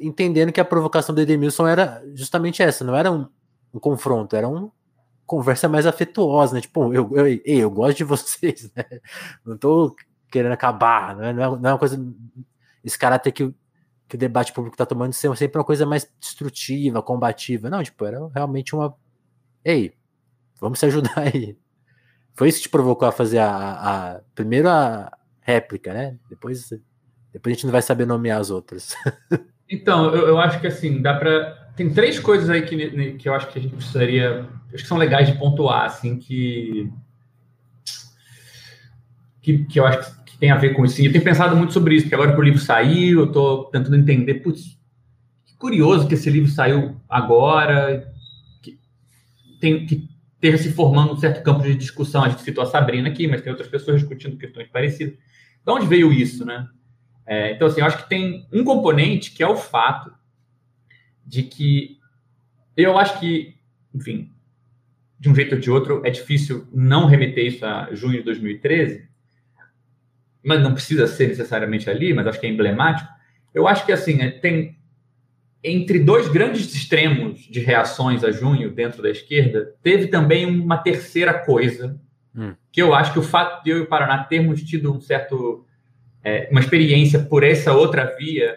entendendo 0.00 0.50
que 0.50 0.60
a 0.60 0.64
provocação 0.64 1.14
do 1.14 1.20
Edemilson 1.20 1.66
era 1.68 2.02
justamente 2.14 2.62
essa, 2.62 2.84
não 2.84 2.96
era 2.96 3.12
um, 3.12 3.28
um 3.72 3.78
confronto, 3.78 4.34
era 4.34 4.48
uma 4.48 4.72
conversa 5.26 5.68
mais 5.68 5.86
afetuosa, 5.86 6.54
né? 6.54 6.60
Tipo, 6.60 6.92
eu, 6.92 7.10
eu, 7.12 7.26
eu, 7.26 7.40
eu 7.44 7.70
gosto 7.70 7.98
de 7.98 8.04
vocês, 8.04 8.70
né? 8.74 8.84
Não 9.44 9.56
tô 9.56 9.94
querendo 10.30 10.52
acabar, 10.52 11.14
não 11.14 11.24
é, 11.24 11.32
não 11.32 11.44
é 11.44 11.72
uma 11.72 11.78
coisa. 11.78 12.02
Esse 12.82 12.98
caráter 12.98 13.32
que, 13.32 13.54
que 14.12 14.16
o 14.16 14.18
debate 14.18 14.52
público 14.52 14.76
tá 14.76 14.84
tomando 14.84 15.14
ser 15.14 15.34
sempre 15.38 15.56
uma 15.56 15.64
coisa 15.64 15.86
mais 15.86 16.06
destrutiva, 16.20 17.02
combativa. 17.02 17.70
Não, 17.70 17.82
tipo, 17.82 18.04
era 18.04 18.28
realmente 18.34 18.74
uma. 18.74 18.94
Ei, 19.64 19.94
vamos 20.60 20.78
se 20.78 20.84
ajudar 20.84 21.16
aí. 21.32 21.56
Foi 22.34 22.50
isso 22.50 22.58
que 22.58 22.64
te 22.64 22.68
provocou 22.68 23.08
a 23.08 23.12
fazer 23.12 23.38
a, 23.38 23.48
a 23.48 24.20
réplica, 25.40 25.94
né? 25.94 26.18
Depois, 26.28 26.68
depois 27.32 27.52
a 27.52 27.54
gente 27.54 27.64
não 27.64 27.72
vai 27.72 27.80
saber 27.80 28.06
nomear 28.06 28.38
as 28.38 28.50
outras. 28.50 28.94
Então, 29.70 30.14
eu, 30.14 30.28
eu 30.28 30.38
acho 30.38 30.60
que 30.60 30.66
assim, 30.66 31.00
dá 31.00 31.14
para 31.14 31.72
tem 31.74 31.90
três 31.90 32.18
coisas 32.18 32.50
aí 32.50 32.60
que, 32.60 33.14
que 33.14 33.26
eu 33.26 33.32
acho 33.32 33.46
que 33.48 33.58
a 33.58 33.62
gente 33.62 33.74
precisaria, 33.74 34.46
acho 34.66 34.82
que 34.82 34.86
são 34.86 34.98
legais 34.98 35.26
de 35.26 35.38
pontuar, 35.38 35.86
assim, 35.86 36.18
que 36.18 36.92
que, 39.40 39.64
que 39.64 39.80
eu 39.80 39.86
acho 39.86 39.98
que 39.98 40.21
tem 40.42 40.50
a 40.50 40.56
ver 40.56 40.74
com 40.74 40.84
isso. 40.84 41.00
eu 41.00 41.12
tenho 41.12 41.22
pensado 41.22 41.54
muito 41.54 41.72
sobre 41.72 41.94
isso, 41.94 42.06
porque 42.06 42.16
agora 42.16 42.32
que 42.32 42.40
o 42.40 42.42
livro 42.42 42.58
saiu, 42.58 43.20
eu 43.20 43.26
estou 43.26 43.66
tentando 43.66 43.94
entender, 43.94 44.34
putz, 44.42 44.76
que 45.46 45.54
curioso 45.56 46.08
que 46.08 46.14
esse 46.14 46.28
livro 46.28 46.50
saiu 46.50 47.00
agora, 47.08 48.12
que, 48.60 48.76
tem, 49.60 49.86
que 49.86 50.08
esteja 50.34 50.58
se 50.58 50.72
formando 50.72 51.12
um 51.12 51.16
certo 51.16 51.44
campo 51.44 51.62
de 51.62 51.76
discussão. 51.76 52.24
A 52.24 52.28
gente 52.28 52.42
citou 52.42 52.64
a 52.64 52.66
Sabrina 52.66 53.08
aqui, 53.08 53.28
mas 53.28 53.40
tem 53.40 53.52
outras 53.52 53.70
pessoas 53.70 54.00
discutindo 54.00 54.36
questões 54.36 54.66
parecidas. 54.66 55.14
De 55.14 55.70
onde 55.70 55.86
veio 55.86 56.12
isso, 56.12 56.44
né? 56.44 56.66
É, 57.24 57.52
então, 57.52 57.68
assim, 57.68 57.80
eu 57.80 57.86
acho 57.86 57.98
que 57.98 58.08
tem 58.08 58.44
um 58.52 58.64
componente 58.64 59.30
que 59.30 59.44
é 59.44 59.48
o 59.48 59.54
fato 59.54 60.12
de 61.24 61.44
que 61.44 61.98
eu 62.76 62.98
acho 62.98 63.20
que, 63.20 63.54
enfim, 63.94 64.32
de 65.20 65.30
um 65.30 65.36
jeito 65.36 65.54
ou 65.54 65.60
de 65.60 65.70
outro, 65.70 66.02
é 66.04 66.10
difícil 66.10 66.66
não 66.72 67.06
remeter 67.06 67.46
isso 67.46 67.64
a 67.64 67.94
junho 67.94 68.18
de 68.18 68.24
2013, 68.24 69.11
mas 70.42 70.62
não 70.62 70.74
precisa 70.74 71.06
ser 71.06 71.28
necessariamente 71.28 71.88
ali, 71.88 72.12
mas 72.12 72.26
acho 72.26 72.40
que 72.40 72.46
é 72.46 72.50
emblemático. 72.50 73.08
Eu 73.54 73.68
acho 73.68 73.84
que, 73.86 73.92
assim, 73.92 74.18
tem 74.40 74.76
entre 75.64 76.00
dois 76.00 76.26
grandes 76.28 76.74
extremos 76.74 77.40
de 77.40 77.60
reações 77.60 78.24
a 78.24 78.32
junho 78.32 78.70
dentro 78.70 79.00
da 79.00 79.10
esquerda, 79.10 79.74
teve 79.82 80.08
também 80.08 80.44
uma 80.44 80.78
terceira 80.78 81.32
coisa, 81.32 82.00
hum. 82.34 82.54
que 82.72 82.82
eu 82.82 82.92
acho 82.92 83.12
que 83.12 83.18
o 83.18 83.22
fato 83.22 83.62
de 83.62 83.70
eu 83.70 83.78
e 83.78 83.80
o 83.82 83.86
Paraná 83.86 84.24
termos 84.24 84.60
tido 84.62 84.92
um 84.92 85.00
certo 85.00 85.64
é, 86.24 86.48
uma 86.50 86.60
experiência 86.60 87.20
por 87.20 87.42
essa 87.42 87.72
outra 87.72 88.16
via 88.16 88.56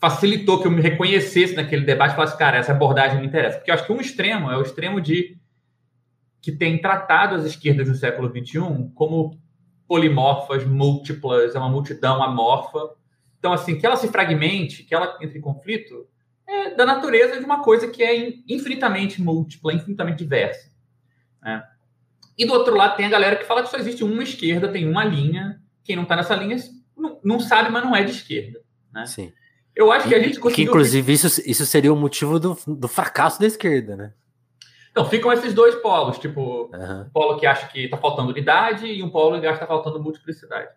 facilitou 0.00 0.60
que 0.60 0.66
eu 0.66 0.70
me 0.70 0.80
reconhecesse 0.80 1.54
naquele 1.56 1.84
debate 1.84 2.12
e 2.12 2.14
falasse, 2.14 2.38
cara, 2.38 2.58
essa 2.58 2.72
abordagem 2.72 3.20
me 3.20 3.26
interessa. 3.26 3.58
Porque 3.58 3.70
eu 3.70 3.74
acho 3.74 3.84
que 3.84 3.92
um 3.92 4.00
extremo 4.00 4.50
é 4.50 4.56
o 4.56 4.62
extremo 4.62 5.00
de 5.00 5.36
que 6.40 6.52
tem 6.52 6.80
tratado 6.80 7.34
as 7.34 7.44
esquerdas 7.44 7.88
do 7.88 7.96
século 7.96 8.28
XXI 8.28 8.60
como 8.94 9.36
polimorfas, 9.88 10.64
múltiplas, 10.64 11.54
é 11.54 11.58
uma 11.58 11.70
multidão 11.70 12.22
amorfa. 12.22 12.90
Então, 13.38 13.52
assim, 13.52 13.78
que 13.78 13.86
ela 13.86 13.96
se 13.96 14.08
fragmente, 14.08 14.84
que 14.84 14.94
ela 14.94 15.16
entre 15.20 15.38
em 15.38 15.40
conflito, 15.40 16.06
é 16.46 16.74
da 16.74 16.84
natureza 16.84 17.38
de 17.38 17.44
uma 17.44 17.62
coisa 17.62 17.88
que 17.88 18.02
é 18.02 18.34
infinitamente 18.46 19.22
múltipla, 19.22 19.72
infinitamente 19.72 20.18
diversa. 20.18 20.70
Né? 21.42 21.64
E 22.36 22.44
do 22.44 22.52
outro 22.52 22.76
lado 22.76 22.96
tem 22.96 23.06
a 23.06 23.10
galera 23.10 23.36
que 23.36 23.44
fala 23.44 23.62
que 23.62 23.70
só 23.70 23.78
existe 23.78 24.04
uma 24.04 24.22
esquerda, 24.22 24.68
tem 24.68 24.86
uma 24.86 25.04
linha, 25.04 25.60
quem 25.82 25.96
não 25.96 26.02
está 26.02 26.14
nessa 26.14 26.36
linha 26.36 26.56
não, 27.24 27.40
sabe, 27.40 27.70
mas 27.70 27.84
não 27.84 27.96
é 27.96 28.04
de 28.04 28.10
esquerda. 28.10 28.60
Né? 28.92 29.06
Sim. 29.06 29.32
Eu 29.74 29.92
acho 29.92 30.08
que 30.08 30.14
a 30.14 30.20
gente 30.20 30.40
conseguiu. 30.40 30.66
Que, 30.66 30.70
inclusive, 30.70 31.12
isso, 31.12 31.42
isso 31.48 31.64
seria 31.64 31.92
o 31.92 31.96
motivo 31.96 32.38
do, 32.40 32.58
do 32.66 32.88
fracasso 32.88 33.38
da 33.38 33.46
esquerda, 33.46 33.96
né? 33.96 34.12
Então, 34.90 35.04
ficam 35.04 35.32
esses 35.32 35.54
dois 35.54 35.74
polos, 35.76 36.18
tipo, 36.18 36.70
uhum. 36.72 37.00
um 37.02 37.10
polo 37.10 37.38
que 37.38 37.46
acha 37.46 37.68
que 37.68 37.84
está 37.84 37.96
faltando 37.96 38.30
unidade 38.30 38.86
e 38.86 39.02
um 39.02 39.10
polo 39.10 39.40
que 39.40 39.46
acha 39.46 39.58
que 39.58 39.64
está 39.64 39.66
faltando 39.66 40.02
multiplicidade. 40.02 40.68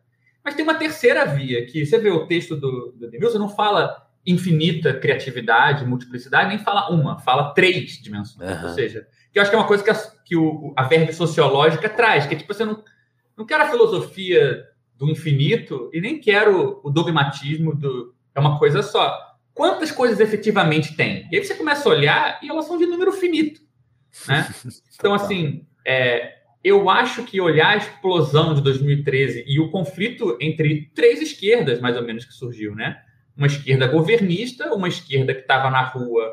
Mas 0.44 0.56
tem 0.56 0.64
uma 0.64 0.76
terceira 0.76 1.26
via, 1.26 1.66
que 1.66 1.86
você 1.86 1.98
vê 1.98 2.10
o 2.10 2.26
texto 2.28 2.56
do, 2.56 2.94
do 2.96 3.10
Demilson, 3.10 3.40
não 3.40 3.50
fala 3.50 4.08
infinita 4.26 4.94
criatividade, 4.94 5.86
multiplicidade, 5.86 6.50
nem 6.50 6.60
fala 6.60 6.90
uma, 6.90 7.20
fala 7.20 7.54
três 7.54 8.02
dimensões. 8.02 8.50
Uhum. 8.50 8.64
Ou 8.68 8.70
seja, 8.70 9.08
que 9.32 9.40
eu 9.40 9.42
acho 9.42 9.50
que 9.50 9.56
é 9.56 9.60
uma 9.60 9.68
coisa 9.68 9.84
que 9.84 9.90
a, 9.90 9.96
que 10.26 10.36
o, 10.36 10.74
a 10.76 10.84
verba 10.84 11.12
sociológica 11.12 11.90
traz, 11.90 12.28
que 12.28 12.36
é 12.36 12.38
tipo, 12.38 12.54
você 12.54 12.66
não, 12.66 12.84
não 13.36 13.46
quer 13.46 13.60
a 13.60 13.70
filosofia 13.70 14.66
do 14.96 15.10
infinito 15.10 15.90
e 15.94 16.00
nem 16.00 16.20
quero 16.20 16.80
o 16.84 16.90
dogmatismo 16.90 17.76
do 17.76 18.14
é 18.34 18.40
uma 18.40 18.58
coisa 18.58 18.82
só. 18.82 19.18
Quantas 19.54 19.92
coisas 19.92 20.20
efetivamente 20.20 20.96
tem? 20.96 21.28
E 21.32 21.36
aí 21.36 21.44
você 21.44 21.54
começa 21.54 21.88
a 21.88 21.92
olhar 21.92 22.40
e 22.42 22.50
elas 22.50 22.66
são 22.66 22.78
de 22.78 22.86
número 22.86 23.12
finito. 23.12 23.62
Né? 24.28 24.54
Então, 24.96 25.14
assim, 25.14 25.66
é, 25.86 26.36
eu 26.64 26.90
acho 26.90 27.24
que 27.24 27.42
olhar 27.42 27.70
a 27.70 27.78
explosão 27.78 28.54
de 28.54 28.62
2013 28.62 29.46
e 29.48 29.60
o 29.60 29.70
conflito 29.70 30.38
entre 30.40 30.92
três 30.94 31.22
esquerdas, 31.22 31.80
mais 31.80 31.96
ou 31.96 32.04
menos, 32.04 32.26
que 32.26 32.34
surgiu, 32.34 32.76
né? 32.76 33.02
Uma 33.36 33.48
esquerda 33.48 33.88
governista, 33.88 34.74
uma 34.74 34.88
esquerda 34.88 35.34
que 35.34 35.42
estava 35.42 35.70
na 35.70 35.82
rua 35.82 36.30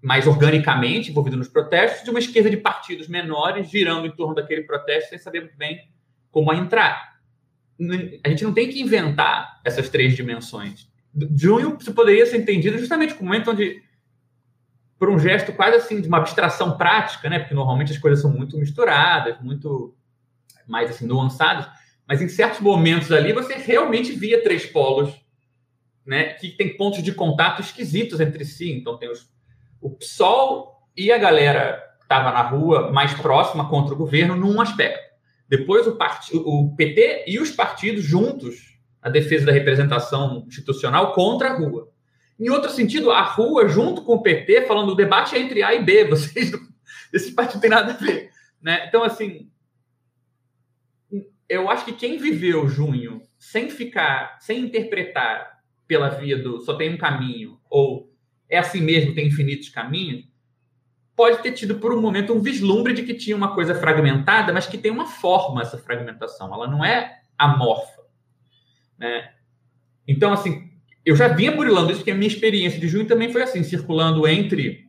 mais 0.00 0.26
organicamente 0.26 1.10
envolvida 1.10 1.36
nos 1.36 1.48
protestos, 1.48 2.06
e 2.06 2.10
uma 2.10 2.20
esquerda 2.20 2.48
de 2.48 2.56
partidos 2.56 3.08
menores 3.08 3.68
girando 3.68 4.06
em 4.06 4.12
torno 4.12 4.34
daquele 4.36 4.62
protesto 4.62 5.10
sem 5.10 5.18
saber 5.18 5.40
muito 5.40 5.56
bem 5.56 5.88
como 6.30 6.52
entrar 6.52 7.18
a 8.24 8.28
gente 8.28 8.44
não 8.44 8.52
tem 8.52 8.68
que 8.68 8.80
inventar 8.80 9.60
essas 9.64 9.88
três 9.88 10.16
dimensões. 10.16 10.88
Junho 11.36 11.78
poderia 11.94 12.26
ser 12.26 12.38
entendido 12.38 12.78
justamente 12.78 13.14
como 13.14 13.30
um 13.30 13.32
momento 13.32 13.50
onde, 13.50 13.82
por 14.98 15.08
um 15.08 15.18
gesto 15.18 15.52
quase 15.52 15.76
assim 15.76 16.00
de 16.00 16.08
uma 16.08 16.18
abstração 16.18 16.76
prática, 16.76 17.28
né? 17.30 17.38
Porque 17.38 17.54
normalmente 17.54 17.92
as 17.92 17.98
coisas 17.98 18.20
são 18.20 18.30
muito 18.30 18.58
misturadas, 18.58 19.40
muito 19.40 19.94
mais 20.66 20.90
assim 20.90 21.06
nuançadas, 21.06 21.66
mas 22.06 22.20
em 22.20 22.28
certos 22.28 22.60
momentos 22.60 23.12
ali 23.12 23.32
você 23.32 23.54
realmente 23.54 24.12
via 24.12 24.42
três 24.42 24.66
polos, 24.66 25.10
né? 26.04 26.34
Que 26.34 26.48
tem 26.48 26.76
pontos 26.76 27.02
de 27.02 27.12
contato 27.12 27.62
esquisitos 27.62 28.18
entre 28.18 28.44
si. 28.44 28.72
Então 28.72 28.98
tem 28.98 29.10
os, 29.10 29.30
o 29.80 29.90
PSOL 29.90 30.82
e 30.96 31.12
a 31.12 31.18
galera 31.18 31.84
que 31.98 32.04
estava 32.04 32.32
na 32.32 32.42
rua 32.42 32.90
mais 32.90 33.14
próxima 33.14 33.68
contra 33.68 33.94
o 33.94 33.98
governo 33.98 34.34
num 34.34 34.60
aspecto. 34.60 35.08
Depois 35.48 35.86
o, 35.86 35.96
o 36.44 36.74
PT 36.76 37.24
e 37.28 37.38
os 37.38 37.50
partidos 37.50 38.04
juntos 38.04 38.78
na 39.02 39.10
defesa 39.10 39.46
da 39.46 39.52
representação 39.52 40.44
institucional 40.46 41.12
contra 41.12 41.50
a 41.50 41.56
rua. 41.56 41.88
Em 42.38 42.48
outro 42.50 42.70
sentido, 42.70 43.10
a 43.10 43.22
rua 43.22 43.68
junto 43.68 44.02
com 44.02 44.14
o 44.14 44.22
PT 44.22 44.66
falando 44.66 44.90
o 44.90 44.94
debate 44.94 45.34
é 45.34 45.40
entre 45.40 45.62
A 45.62 45.74
e 45.74 45.82
B, 45.82 46.04
vocês 46.04 46.50
não... 46.52 46.60
esse 47.12 47.32
partido 47.32 47.60
tem 47.60 47.70
nada 47.70 47.92
a 47.92 47.96
ver, 47.96 48.30
né? 48.62 48.86
Então 48.86 49.02
assim, 49.02 49.50
eu 51.48 51.68
acho 51.68 51.84
que 51.84 51.92
quem 51.92 52.18
viveu 52.18 52.68
junho 52.68 53.22
sem 53.38 53.70
ficar, 53.70 54.38
sem 54.40 54.60
interpretar 54.60 55.58
pela 55.86 56.10
via 56.10 56.40
do 56.40 56.60
só 56.60 56.74
tem 56.74 56.94
um 56.94 56.98
caminho 56.98 57.58
ou 57.68 58.12
é 58.48 58.58
assim 58.58 58.80
mesmo, 58.80 59.14
tem 59.14 59.26
infinitos 59.26 59.68
caminhos, 59.68 60.26
pode 61.18 61.42
ter 61.42 61.50
tido 61.50 61.80
por 61.80 61.92
um 61.92 62.00
momento 62.00 62.32
um 62.32 62.40
vislumbre 62.40 62.94
de 62.94 63.02
que 63.02 63.12
tinha 63.12 63.36
uma 63.36 63.54
coisa 63.54 63.74
fragmentada, 63.74 64.52
mas 64.52 64.66
que 64.66 64.78
tem 64.78 64.90
uma 64.90 65.06
forma 65.06 65.60
essa 65.60 65.76
fragmentação. 65.76 66.54
Ela 66.54 66.68
não 66.68 66.84
é 66.84 67.22
amorfa. 67.36 68.02
Né? 68.96 69.34
Então, 70.06 70.32
assim, 70.32 70.67
eu 71.08 71.16
já 71.16 71.28
vinha 71.28 71.50
burilando 71.50 71.90
isso, 71.90 72.00
porque 72.00 72.10
a 72.10 72.14
minha 72.14 72.28
experiência 72.28 72.78
de 72.78 72.86
junho 72.86 73.06
também 73.06 73.32
foi 73.32 73.42
assim, 73.42 73.62
circulando 73.62 74.28
entre, 74.28 74.86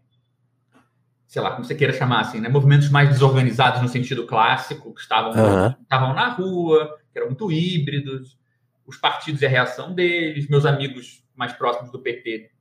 sei 1.25 1.41
lá, 1.41 1.51
como 1.51 1.63
você 1.63 1.73
queira 1.73 1.93
chamar 1.93 2.19
assim, 2.19 2.41
né? 2.41 2.49
movimentos 2.49 2.89
mais 2.89 3.07
desorganizados 3.07 3.81
no 3.81 3.87
sentido 3.87 4.25
clássico, 4.25 4.93
que 4.93 4.99
estavam, 4.99 5.31
uhum. 5.31 5.73
estavam 5.81 6.13
na 6.13 6.27
rua, 6.27 6.99
que 7.11 7.17
eram 7.17 7.29
muito 7.29 7.49
híbridos, 7.49 8.37
os 8.85 8.97
partidos 8.97 9.41
e 9.41 9.45
a 9.45 9.49
reação 9.49 9.93
deles, 9.93 10.49
meus 10.49 10.65
amigos 10.65 11.23
mais 11.35 11.53
próximos 11.53 11.89
do 11.89 11.99
PT 11.99 12.51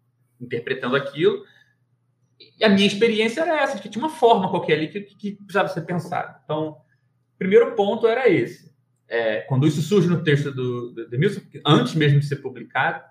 interpretando 0.41 0.95
aquilo, 0.95 1.43
e 2.61 2.65
a 2.65 2.69
minha 2.69 2.87
experiência 2.87 3.41
era 3.41 3.61
essa, 3.61 3.81
que 3.81 3.89
tinha 3.89 4.05
uma 4.05 4.15
forma 4.15 4.49
qualquer 4.49 4.75
ali 4.75 4.87
que, 4.87 5.01
que 5.01 5.33
precisava 5.33 5.69
ser 5.69 5.81
pensada. 5.81 6.41
Então, 6.45 6.69
o 6.69 7.39
primeiro 7.39 7.75
ponto 7.75 8.07
era 8.07 8.29
esse. 8.29 8.73
É, 9.09 9.41
quando 9.41 9.67
isso 9.67 9.83
surge 9.83 10.07
no 10.07 10.23
texto 10.23 10.53
do, 10.53 10.93
do 10.93 11.09
Demilson, 11.09 11.41
antes 11.67 11.95
mesmo 11.97 12.21
de 12.21 12.27
ser 12.27 12.37
publicado, 12.37 13.03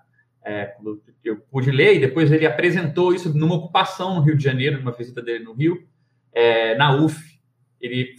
é, 0.48 0.74
eu 1.22 1.36
pude 1.36 1.70
ler, 1.70 1.96
e 1.96 2.00
depois 2.00 2.32
ele 2.32 2.46
apresentou 2.46 3.14
isso 3.14 3.36
numa 3.36 3.54
ocupação 3.54 4.14
no 4.14 4.22
Rio 4.22 4.34
de 4.34 4.42
Janeiro, 4.42 4.78
numa 4.78 4.92
visita 4.92 5.20
dele 5.20 5.44
no 5.44 5.52
Rio, 5.52 5.86
é, 6.32 6.74
na 6.74 6.96
UF. 6.96 7.38
Ele 7.78 8.16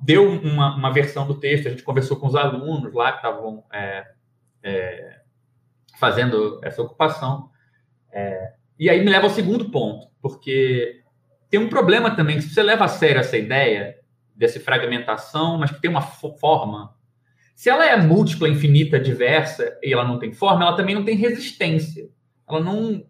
deu 0.00 0.30
uma, 0.30 0.76
uma, 0.76 0.92
versão 0.92 1.26
do 1.26 1.34
texto, 1.40 1.66
a 1.66 1.70
gente 1.70 1.82
conversou 1.82 2.16
com 2.16 2.28
os 2.28 2.36
alunos 2.36 2.94
lá 2.94 3.10
que 3.10 3.18
estavam 3.18 3.64
é, 3.72 4.06
é, 4.62 5.20
fazendo 5.98 6.60
essa 6.62 6.80
ocupação. 6.80 7.50
É, 8.12 8.52
e 8.78 8.88
aí 8.88 9.02
me 9.04 9.10
leva 9.10 9.26
ao 9.26 9.30
segundo 9.30 9.68
ponto, 9.68 10.06
porque 10.20 11.02
tem 11.50 11.58
um 11.58 11.68
problema 11.68 12.14
também, 12.14 12.40
se 12.40 12.54
você 12.54 12.62
leva 12.62 12.84
a 12.84 12.88
sério 12.88 13.18
essa 13.18 13.36
ideia 13.36 13.98
dessa 14.36 14.60
fragmentação, 14.60 15.58
mas 15.58 15.72
que 15.72 15.80
tem 15.80 15.90
uma 15.90 16.02
forma, 16.02 16.94
se 17.54 17.70
ela 17.70 17.86
é 17.86 17.96
múltipla, 17.96 18.48
infinita, 18.48 18.98
diversa, 18.98 19.78
e 19.82 19.92
ela 19.92 20.04
não 20.04 20.18
tem 20.18 20.32
forma, 20.32 20.64
ela 20.64 20.76
também 20.76 20.94
não 20.94 21.04
tem 21.04 21.16
resistência. 21.16 22.08
Ela 22.48 22.60
não, 22.60 23.04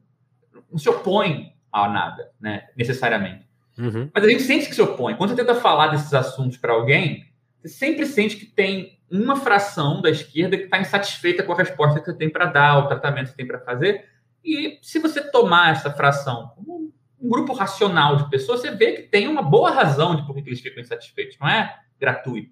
não 0.70 0.78
se 0.78 0.88
opõe 0.88 1.52
a 1.72 1.88
nada, 1.88 2.30
né, 2.40 2.68
necessariamente. 2.76 3.48
Uhum. 3.78 4.10
Mas 4.14 4.24
a 4.24 4.28
gente 4.28 4.42
sente 4.42 4.68
que 4.68 4.74
se 4.74 4.82
opõe. 4.82 5.14
Quando 5.14 5.30
você 5.30 5.36
tenta 5.36 5.54
falar 5.54 5.88
desses 5.88 6.12
assuntos 6.12 6.58
para 6.58 6.72
alguém, 6.72 7.26
você 7.60 7.68
sempre 7.68 8.04
sente 8.04 8.36
que 8.36 8.46
tem 8.46 8.98
uma 9.10 9.36
fração 9.36 10.00
da 10.02 10.10
esquerda 10.10 10.56
que 10.56 10.64
está 10.64 10.80
insatisfeita 10.80 11.42
com 11.42 11.52
a 11.52 11.56
resposta 11.56 12.00
que 12.00 12.06
você 12.06 12.16
tem 12.16 12.30
para 12.30 12.46
dar, 12.46 12.78
o 12.78 12.88
tratamento 12.88 13.26
que 13.26 13.30
você 13.30 13.36
tem 13.36 13.46
para 13.46 13.60
fazer. 13.60 14.04
E 14.44 14.78
se 14.82 14.98
você 14.98 15.22
tomar 15.22 15.72
essa 15.72 15.90
fração 15.90 16.52
como 16.56 16.92
um 17.20 17.28
grupo 17.28 17.52
racional 17.52 18.16
de 18.16 18.28
pessoas, 18.28 18.60
você 18.60 18.72
vê 18.72 18.92
que 18.92 19.02
tem 19.02 19.28
uma 19.28 19.42
boa 19.42 19.70
razão 19.70 20.16
de 20.16 20.26
por 20.26 20.34
que 20.34 20.40
eles 20.40 20.60
ficam 20.60 20.82
insatisfeitos. 20.82 21.38
Não 21.38 21.48
é 21.48 21.78
gratuito. 22.00 22.50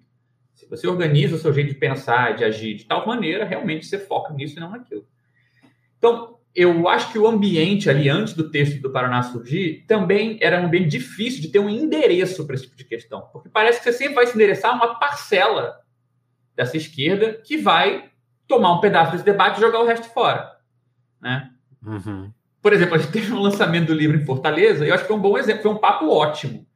Se 0.61 0.69
você 0.69 0.87
organiza 0.87 1.35
o 1.35 1.39
seu 1.39 1.51
jeito 1.51 1.69
de 1.69 1.75
pensar, 1.75 2.35
de 2.35 2.43
agir 2.43 2.75
de 2.75 2.85
tal 2.85 3.07
maneira, 3.07 3.43
realmente 3.43 3.83
você 3.83 3.97
foca 3.97 4.31
nisso 4.31 4.57
e 4.57 4.59
não 4.59 4.69
naquilo. 4.69 5.07
Então, 5.97 6.37
eu 6.53 6.87
acho 6.87 7.11
que 7.11 7.17
o 7.17 7.27
ambiente 7.27 7.89
ali, 7.89 8.07
antes 8.07 8.35
do 8.35 8.51
texto 8.51 8.79
do 8.79 8.91
Paraná 8.91 9.23
surgir, 9.23 9.85
também 9.87 10.37
era 10.39 10.61
um 10.61 10.67
ambiente 10.67 10.89
difícil 10.89 11.41
de 11.41 11.47
ter 11.47 11.57
um 11.57 11.67
endereço 11.67 12.45
para 12.45 12.53
esse 12.53 12.65
tipo 12.65 12.77
de 12.77 12.83
questão. 12.83 13.21
Porque 13.33 13.49
parece 13.49 13.79
que 13.79 13.85
você 13.85 13.93
sempre 13.93 14.13
vai 14.13 14.27
se 14.27 14.35
endereçar 14.35 14.71
a 14.71 14.75
uma 14.75 14.99
parcela 14.99 15.79
dessa 16.55 16.77
esquerda 16.77 17.33
que 17.43 17.57
vai 17.57 18.11
tomar 18.47 18.73
um 18.73 18.81
pedaço 18.81 19.13
desse 19.13 19.25
debate 19.25 19.57
e 19.57 19.61
jogar 19.61 19.79
o 19.79 19.87
resto 19.87 20.13
fora. 20.13 20.57
Né? 21.19 21.49
Uhum. 21.83 22.31
Por 22.61 22.71
exemplo, 22.71 22.93
a 22.93 22.97
gente 22.99 23.11
teve 23.11 23.33
um 23.33 23.41
lançamento 23.41 23.87
do 23.87 23.95
livro 23.95 24.15
em 24.15 24.25
Fortaleza, 24.25 24.85
e 24.85 24.89
eu 24.89 24.93
acho 24.93 25.05
que 25.05 25.07
foi 25.07 25.17
um 25.17 25.21
bom 25.21 25.39
exemplo, 25.39 25.63
foi 25.63 25.71
um 25.71 25.79
papo 25.79 26.07
ótimo. 26.07 26.67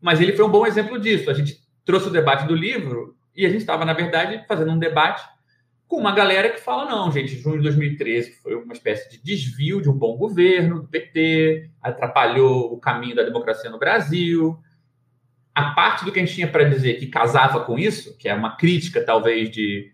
Mas 0.00 0.18
ele 0.18 0.32
foi 0.32 0.46
um 0.46 0.50
bom 0.50 0.66
exemplo 0.66 0.98
disso. 0.98 1.30
A 1.30 1.34
gente 1.34 1.58
trouxe 1.84 2.08
o 2.08 2.12
debate 2.12 2.46
do 2.46 2.54
livro 2.54 3.14
e 3.34 3.44
a 3.44 3.48
gente 3.48 3.60
estava, 3.60 3.84
na 3.84 3.92
verdade, 3.92 4.44
fazendo 4.46 4.72
um 4.72 4.78
debate 4.78 5.24
com 5.86 5.96
uma 5.96 6.12
galera 6.12 6.50
que 6.50 6.60
fala: 6.60 6.84
não, 6.84 7.10
gente, 7.10 7.36
junho 7.36 7.58
de 7.58 7.64
2013 7.64 8.32
foi 8.42 8.54
uma 8.54 8.72
espécie 8.72 9.10
de 9.10 9.22
desvio 9.22 9.80
de 9.80 9.88
um 9.88 9.96
bom 9.96 10.16
governo 10.16 10.82
do 10.82 10.88
PT, 10.88 11.70
atrapalhou 11.82 12.72
o 12.72 12.78
caminho 12.78 13.16
da 13.16 13.22
democracia 13.22 13.70
no 13.70 13.78
Brasil. 13.78 14.58
A 15.54 15.70
parte 15.70 16.04
do 16.04 16.10
que 16.10 16.18
a 16.18 16.24
gente 16.24 16.34
tinha 16.34 16.48
para 16.48 16.64
dizer 16.64 16.94
que 16.94 17.06
casava 17.06 17.60
com 17.60 17.78
isso, 17.78 18.16
que 18.18 18.28
é 18.28 18.34
uma 18.34 18.56
crítica, 18.56 19.04
talvez, 19.04 19.50
de, 19.50 19.92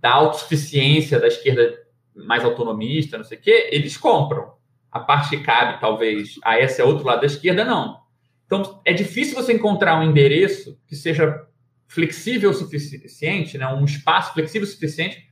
da 0.00 0.10
autossuficiência 0.10 1.20
da 1.20 1.28
esquerda 1.28 1.78
mais 2.14 2.44
autonomista, 2.44 3.16
não 3.16 3.24
sei 3.24 3.38
o 3.38 3.40
quê, 3.40 3.68
eles 3.70 3.96
compram. 3.96 4.54
A 4.90 5.00
parte 5.00 5.30
que 5.30 5.42
cabe, 5.44 5.80
talvez, 5.80 6.38
a 6.44 6.58
esse 6.58 6.82
outro 6.82 7.04
lado 7.04 7.20
da 7.20 7.26
esquerda, 7.26 7.64
não. 7.64 8.00
Então, 8.46 8.80
é 8.84 8.92
difícil 8.92 9.34
você 9.34 9.52
encontrar 9.52 9.98
um 9.98 10.02
endereço 10.02 10.78
que 10.86 10.94
seja 10.96 11.44
flexível 11.86 12.50
o 12.50 12.54
suficiente, 12.54 13.58
né, 13.58 13.66
um 13.68 13.84
espaço 13.84 14.32
flexível 14.32 14.66
o 14.66 14.70
suficiente 14.70 15.28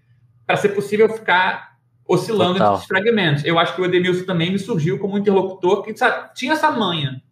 para 0.47 0.57
ser 0.57 0.71
possível 0.71 1.09
ficar 1.09 1.73
oscilando 2.07 2.55
Total. 2.55 2.73
entre 2.73 2.83
os 2.83 2.87
fragmentos. 2.87 3.45
Eu 3.45 3.59
acho 3.59 3.75
que 3.75 3.81
o 3.81 3.85
Edemilson 3.85 4.25
também 4.25 4.51
me 4.51 4.59
surgiu 4.59 4.99
como 4.99 5.15
um 5.15 5.19
interlocutor 5.19 5.83
que 5.83 5.97
sabe, 5.97 6.35
tinha 6.35 6.53
essa 6.53 6.71
manha 6.71 7.23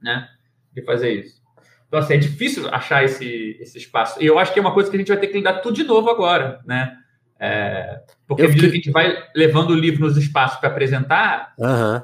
né, 0.00 0.28
de 0.72 0.82
fazer 0.82 1.12
isso. 1.12 1.40
Então, 1.88 1.98
assim, 1.98 2.14
é 2.14 2.18
difícil 2.18 2.68
achar 2.72 3.04
esse, 3.04 3.56
esse 3.60 3.78
espaço. 3.78 4.22
E 4.22 4.26
eu 4.26 4.38
acho 4.38 4.52
que 4.52 4.58
é 4.58 4.62
uma 4.62 4.72
coisa 4.72 4.88
que 4.88 4.96
a 4.96 4.98
gente 4.98 5.08
vai 5.08 5.18
ter 5.18 5.26
que 5.26 5.38
lidar 5.38 5.54
tudo 5.54 5.74
de 5.74 5.82
novo 5.82 6.08
agora, 6.08 6.60
né? 6.64 6.96
É, 7.38 8.02
porque 8.28 8.46
fiquei... 8.48 8.68
a 8.68 8.72
gente 8.72 8.90
vai 8.90 9.24
levando 9.34 9.70
o 9.70 9.74
livro 9.74 10.02
nos 10.02 10.16
espaços 10.16 10.60
para 10.60 10.68
apresentar, 10.68 11.54
uhum. 11.58 12.00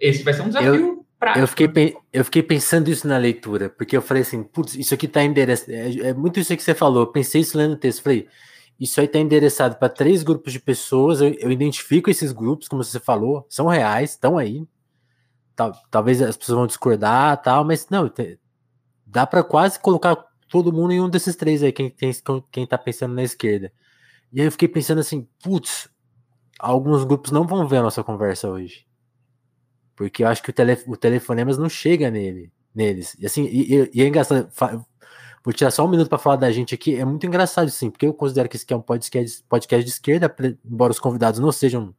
esse 0.00 0.22
vai 0.22 0.32
ser 0.32 0.42
um 0.42 0.48
desafio. 0.48 0.74
Eu 0.74 0.95
eu 1.36 1.48
fiquei, 1.48 1.96
eu 2.12 2.24
fiquei 2.24 2.42
pensando 2.42 2.88
isso 2.88 3.08
na 3.08 3.16
leitura, 3.16 3.70
porque 3.70 3.96
eu 3.96 4.02
falei 4.02 4.22
assim, 4.22 4.42
putz, 4.42 4.74
isso 4.74 4.92
aqui 4.92 5.08
tá 5.08 5.22
endereçado. 5.22 5.72
É, 5.72 6.08
é, 6.08 6.14
muito 6.14 6.38
isso 6.38 6.54
que 6.54 6.62
você 6.62 6.74
falou. 6.74 7.02
Eu 7.02 7.06
pensei 7.06 7.40
isso 7.40 7.56
lendo 7.56 7.72
o 7.72 7.76
texto. 7.76 8.02
Falei, 8.02 8.28
isso 8.78 9.00
aí 9.00 9.08
tá 9.08 9.18
endereçado 9.18 9.76
para 9.76 9.88
três 9.88 10.22
grupos 10.22 10.52
de 10.52 10.60
pessoas. 10.60 11.20
Eu, 11.20 11.32
eu, 11.34 11.50
identifico 11.50 12.10
esses 12.10 12.32
grupos, 12.32 12.68
como 12.68 12.84
você 12.84 13.00
falou, 13.00 13.46
são 13.48 13.66
reais, 13.66 14.10
estão 14.10 14.36
aí. 14.36 14.66
Tal, 15.54 15.72
talvez 15.90 16.20
as 16.20 16.36
pessoas 16.36 16.58
vão 16.58 16.66
discordar, 16.66 17.40
tal, 17.40 17.64
mas 17.64 17.88
não, 17.88 18.12
dá 19.06 19.26
para 19.26 19.42
quase 19.42 19.80
colocar 19.80 20.14
todo 20.50 20.72
mundo 20.72 20.92
em 20.92 21.00
um 21.00 21.08
desses 21.08 21.34
três 21.34 21.62
aí, 21.62 21.72
quem, 21.72 21.88
quem, 21.88 22.12
quem 22.52 22.66
tá 22.66 22.76
pensando 22.76 23.14
na 23.14 23.22
esquerda. 23.22 23.72
E 24.30 24.40
aí 24.40 24.46
eu 24.46 24.52
fiquei 24.52 24.68
pensando 24.68 25.00
assim, 25.00 25.26
putz, 25.42 25.88
alguns 26.58 27.04
grupos 27.04 27.30
não 27.32 27.46
vão 27.46 27.66
ver 27.66 27.78
a 27.78 27.82
nossa 27.82 28.04
conversa 28.04 28.50
hoje. 28.50 28.85
Porque 29.96 30.22
eu 30.22 30.28
acho 30.28 30.42
que 30.42 30.50
o, 30.50 30.52
tele, 30.52 30.78
o 30.86 30.96
telefonemas 30.96 31.56
não 31.56 31.68
chega 31.68 32.10
nele, 32.10 32.52
neles. 32.74 33.16
E 33.18 33.26
assim, 33.26 33.44
e, 33.46 33.90
e 33.94 34.02
é 34.02 34.06
engraçado. 34.06 34.48
Vou 35.42 35.52
tirar 35.52 35.70
só 35.70 35.84
um 35.86 35.88
minuto 35.88 36.08
para 36.08 36.18
falar 36.18 36.36
da 36.36 36.50
gente 36.52 36.74
aqui. 36.74 36.96
É 36.96 37.04
muito 37.04 37.26
engraçado, 37.26 37.70
sim, 37.70 37.90
porque 37.90 38.06
eu 38.06 38.12
considero 38.12 38.48
que 38.48 38.56
esse 38.56 38.64
aqui 38.64 38.74
é 38.74 38.76
um 38.76 38.82
podcast, 38.82 39.42
podcast 39.48 39.84
de 39.84 39.90
esquerda, 39.90 40.34
embora 40.64 40.92
os 40.92 40.98
convidados 40.98 41.40
não 41.40 41.50
sejam 41.50 41.94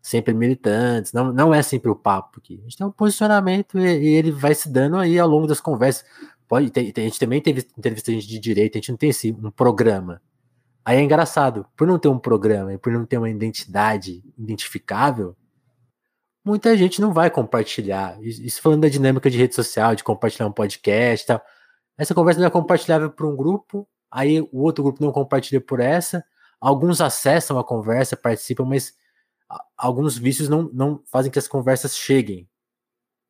sempre 0.00 0.34
militantes, 0.34 1.12
não, 1.12 1.32
não 1.32 1.54
é 1.54 1.62
sempre 1.62 1.90
o 1.90 1.96
papo 1.96 2.38
aqui. 2.38 2.58
A 2.60 2.62
gente 2.64 2.76
tem 2.76 2.86
um 2.86 2.90
posicionamento 2.90 3.78
e, 3.78 3.82
e 3.82 4.08
ele 4.14 4.30
vai 4.30 4.54
se 4.54 4.68
dando 4.68 4.96
aí 4.96 5.18
ao 5.18 5.28
longo 5.28 5.46
das 5.46 5.60
conversas. 5.60 6.04
Pode, 6.46 6.70
tem, 6.70 6.92
tem, 6.92 7.04
a 7.04 7.08
gente 7.08 7.18
também 7.18 7.40
teve 7.40 7.66
entrevista 7.78 8.12
de 8.12 8.38
direita, 8.38 8.76
a 8.76 8.80
gente 8.80 8.90
não 8.90 8.98
tem 8.98 9.10
esse, 9.10 9.32
um 9.32 9.50
programa. 9.50 10.20
Aí 10.84 10.98
é 10.98 11.00
engraçado, 11.00 11.64
por 11.76 11.86
não 11.86 11.98
ter 11.98 12.08
um 12.08 12.18
programa 12.18 12.74
e 12.74 12.78
por 12.78 12.92
não 12.92 13.06
ter 13.06 13.16
uma 13.16 13.30
identidade 13.30 14.22
identificável, 14.36 15.36
muita 16.44 16.76
gente 16.76 17.00
não 17.00 17.12
vai 17.12 17.30
compartilhar. 17.30 18.20
Isso 18.22 18.60
falando 18.60 18.82
da 18.82 18.88
dinâmica 18.88 19.30
de 19.30 19.38
rede 19.38 19.54
social, 19.54 19.94
de 19.94 20.04
compartilhar 20.04 20.46
um 20.46 20.52
podcast 20.52 21.24
e 21.24 21.26
tal. 21.26 21.42
Essa 21.96 22.14
conversa 22.14 22.40
não 22.40 22.46
é 22.46 22.50
compartilhável 22.50 23.10
por 23.10 23.26
um 23.26 23.36
grupo, 23.36 23.88
aí 24.10 24.40
o 24.40 24.62
outro 24.62 24.82
grupo 24.82 25.02
não 25.04 25.12
compartilha 25.12 25.60
por 25.60 25.80
essa. 25.80 26.24
Alguns 26.60 27.00
acessam 27.00 27.58
a 27.58 27.64
conversa, 27.64 28.16
participam, 28.16 28.64
mas 28.64 28.94
alguns 29.76 30.16
vícios 30.16 30.48
não, 30.48 30.70
não 30.72 31.02
fazem 31.06 31.30
que 31.30 31.38
as 31.38 31.48
conversas 31.48 31.96
cheguem. 31.96 32.48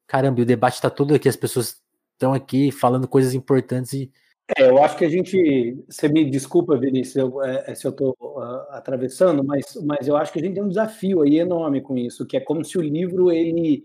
Caramba, 0.06 0.42
o 0.42 0.44
debate 0.44 0.74
está 0.74 0.90
todo 0.90 1.14
aqui, 1.14 1.28
as 1.28 1.36
pessoas 1.36 1.82
estão 2.12 2.32
aqui 2.32 2.70
falando 2.70 3.08
coisas 3.08 3.34
importantes 3.34 3.92
e 3.92 4.12
é, 4.56 4.68
eu 4.68 4.82
acho 4.82 4.96
que 4.96 5.04
a 5.04 5.08
gente. 5.08 5.78
Você 5.88 6.08
me 6.08 6.28
desculpa, 6.28 6.76
Vinícius, 6.76 7.16
eu, 7.16 7.42
é, 7.42 7.64
é 7.68 7.74
se 7.74 7.86
eu 7.86 7.90
estou 7.90 8.16
uh, 8.20 8.70
atravessando, 8.70 9.42
mas, 9.44 9.64
mas 9.84 10.08
eu 10.08 10.16
acho 10.16 10.32
que 10.32 10.38
a 10.38 10.42
gente 10.42 10.54
tem 10.54 10.62
um 10.62 10.68
desafio 10.68 11.22
aí 11.22 11.38
enorme 11.38 11.80
com 11.80 11.96
isso, 11.96 12.26
que 12.26 12.36
é 12.36 12.40
como 12.40 12.64
se 12.64 12.76
o 12.76 12.82
livro 12.82 13.30
ele, 13.30 13.84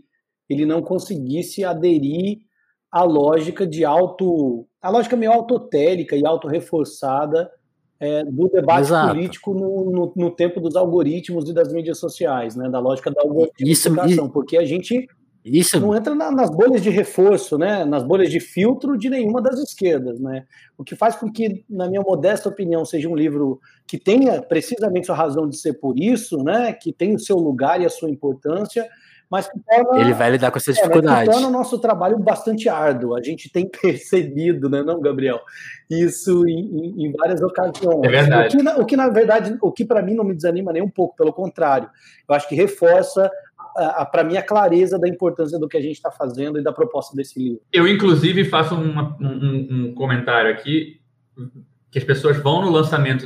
ele 0.50 0.66
não 0.66 0.82
conseguisse 0.82 1.64
aderir 1.64 2.40
à 2.92 3.04
lógica 3.04 3.66
de 3.66 3.86
auto. 3.86 4.68
a 4.82 4.90
lógica 4.90 5.16
meio 5.16 5.32
autotélica 5.32 6.16
e 6.16 6.26
autorreforçada 6.26 7.50
é, 8.00 8.24
do 8.24 8.50
debate 8.50 8.88
Exato. 8.88 9.14
político 9.14 9.54
no, 9.54 9.92
no, 9.92 10.14
no, 10.16 10.32
tempo 10.32 10.60
dos 10.60 10.76
algoritmos 10.76 11.50
e 11.50 11.54
das 11.54 11.72
mídias 11.72 12.00
sociais, 12.00 12.56
né? 12.56 12.70
Da 12.70 12.80
lógica 12.80 13.12
da 13.12 13.22
algoritmização, 13.22 14.06
isso, 14.06 14.30
porque 14.32 14.58
a 14.58 14.66
gente 14.66 15.08
isso 15.50 15.80
não 15.80 15.96
entra 15.96 16.14
na, 16.14 16.32
nas 16.32 16.50
bolhas 16.50 16.82
de 16.82 16.90
reforço, 16.90 17.58
né? 17.58 17.86
Nas 17.86 18.04
bolhas 18.04 18.30
de 18.30 18.40
filtro 18.40 18.98
de 18.98 19.10
nenhuma 19.10 19.42
das 19.42 19.60
esquerdas, 19.60 20.20
né? 20.20 20.46
O 20.78 20.84
que 20.84 20.96
faz 20.96 21.16
com 21.16 21.32
que, 21.32 21.64
na 21.70 21.88
minha 21.88 22.02
modesta 22.02 22.50
opinião, 22.50 22.84
seja 22.84 23.08
um 23.08 23.16
livro 23.16 23.60
que 23.86 23.98
tenha 23.98 24.42
precisamente 24.42 25.06
sua 25.06 25.16
razão 25.16 25.48
de 25.48 25.58
ser 25.58 25.74
por 25.74 25.98
isso, 25.98 26.44
né? 26.44 26.74
Que 26.74 26.92
tem 26.92 27.16
o 27.16 27.20
seu 27.20 27.38
lugar 27.38 27.80
e 27.80 27.86
a 27.86 27.90
sua 27.90 28.10
importância, 28.10 28.88
mas 29.30 29.48
que 29.48 29.60
torna, 29.60 30.00
ele 30.00 30.14
vai 30.14 30.32
lidar 30.32 30.52
com 30.52 30.58
essa 30.58 30.72
dificuldade. 30.72 31.30
É, 31.30 31.32
torna 31.32 31.48
o 31.48 31.52
nosso 31.52 31.78
trabalho 31.80 32.18
bastante 32.18 32.70
árduo. 32.70 33.16
A 33.16 33.22
gente 33.22 33.50
tem 33.50 33.68
percebido, 33.82 34.70
né, 34.70 34.82
não, 34.82 35.02
Gabriel? 35.02 35.40
Isso 35.90 36.48
em, 36.48 37.06
em 37.06 37.12
várias 37.12 37.42
ocasiões. 37.42 38.04
É 38.04 38.10
verdade. 38.10 38.56
O 38.56 38.60
que, 38.60 38.82
o 38.82 38.86
que 38.86 38.96
na 38.96 39.10
verdade, 39.10 39.58
o 39.62 39.72
que 39.72 39.86
para 39.86 40.02
mim 40.02 40.14
não 40.14 40.24
me 40.24 40.34
desanima 40.34 40.72
nem 40.72 40.82
um 40.82 40.90
pouco, 40.90 41.16
pelo 41.16 41.34
contrário, 41.34 41.90
eu 42.28 42.36
acho 42.36 42.48
que 42.48 42.56
reforça 42.56 43.30
para 44.12 44.24
mim, 44.24 44.38
a 44.38 44.42
clareza 44.42 44.98
da 44.98 45.08
importância 45.08 45.60
do 45.60 45.68
que 45.68 45.78
a 45.78 45.82
gente 45.82 45.96
está 45.96 46.12
fazendo 46.12 46.60
e 46.60 46.64
da 46.64 46.72
proposta 46.72 47.16
desse 47.16 47.40
livro. 47.40 47.62
Eu, 47.72 47.88
inclusive, 47.88 48.44
faço 48.46 48.76
uma, 48.76 49.16
um, 49.20 49.68
um, 49.90 49.94
comentário 49.94 50.52
aqui, 50.52 51.00
que 51.92 52.00
as 52.00 52.04
pessoas 52.04 52.38
vão 52.38 52.62
no 52.62 52.72
lançamento, 52.72 53.26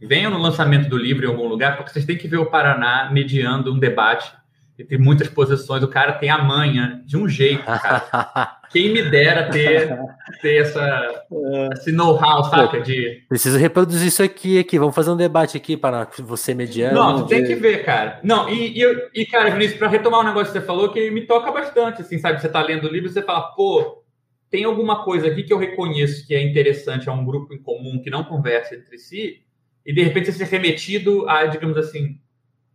venham 0.00 0.30
no 0.30 0.38
lançamento 0.38 0.88
do 0.88 0.96
livro 0.96 1.26
em 1.26 1.28
algum 1.28 1.48
lugar, 1.48 1.76
porque 1.76 1.92
vocês 1.92 2.04
têm 2.04 2.16
que 2.16 2.28
ver 2.28 2.38
o 2.38 2.46
Paraná 2.46 3.10
mediando 3.12 3.72
um 3.72 3.78
debate 3.78 4.32
entre 4.78 4.98
muitas 4.98 5.28
posições. 5.28 5.82
O 5.82 5.88
cara 5.88 6.14
tem 6.14 6.30
a 6.30 6.38
manha 6.42 7.02
de 7.04 7.16
um 7.16 7.28
jeito, 7.28 7.64
cara. 7.64 8.58
Quem 8.70 8.92
me 8.92 9.08
dera 9.08 9.48
ter, 9.50 9.96
ter 10.42 10.56
essa, 10.56 11.24
é. 11.32 11.68
esse 11.74 11.92
know-how, 11.92 12.42
saca? 12.44 12.80
De... 12.80 13.22
Preciso 13.28 13.56
reproduzir 13.56 14.08
isso 14.08 14.22
aqui, 14.22 14.58
aqui. 14.58 14.78
Vamos 14.78 14.94
fazer 14.94 15.10
um 15.10 15.16
debate 15.16 15.56
aqui 15.56 15.76
para 15.76 16.08
você 16.18 16.54
mediano. 16.54 16.94
Não, 16.94 17.22
tu 17.22 17.28
tem 17.28 17.44
que 17.44 17.54
ver, 17.54 17.84
cara. 17.84 18.18
Não, 18.24 18.48
e, 18.48 18.82
e, 18.82 19.10
e 19.14 19.26
cara, 19.26 19.50
Vinícius, 19.50 19.78
para 19.78 19.88
retomar 19.88 20.20
um 20.20 20.24
negócio 20.24 20.52
que 20.52 20.58
você 20.58 20.66
falou, 20.66 20.90
que 20.90 21.08
me 21.12 21.24
toca 21.24 21.52
bastante, 21.52 22.02
assim, 22.02 22.18
sabe? 22.18 22.40
Você 22.40 22.48
tá 22.48 22.60
lendo 22.62 22.88
o 22.88 22.92
livro 22.92 23.08
e 23.08 23.12
você 23.12 23.22
fala, 23.22 23.42
pô, 23.52 24.02
tem 24.50 24.64
alguma 24.64 25.04
coisa 25.04 25.28
aqui 25.28 25.44
que 25.44 25.52
eu 25.52 25.58
reconheço 25.58 26.26
que 26.26 26.34
é 26.34 26.42
interessante 26.42 27.08
a 27.08 27.12
um 27.12 27.24
grupo 27.24 27.54
em 27.54 27.62
comum 27.62 28.00
que 28.02 28.10
não 28.10 28.24
conversa 28.24 28.74
entre 28.74 28.98
si, 28.98 29.42
e 29.86 29.92
de 29.92 30.02
repente 30.02 30.26
você 30.26 30.44
ser 30.44 30.44
remetido 30.46 31.28
a, 31.28 31.46
digamos 31.46 31.76
assim, 31.76 32.18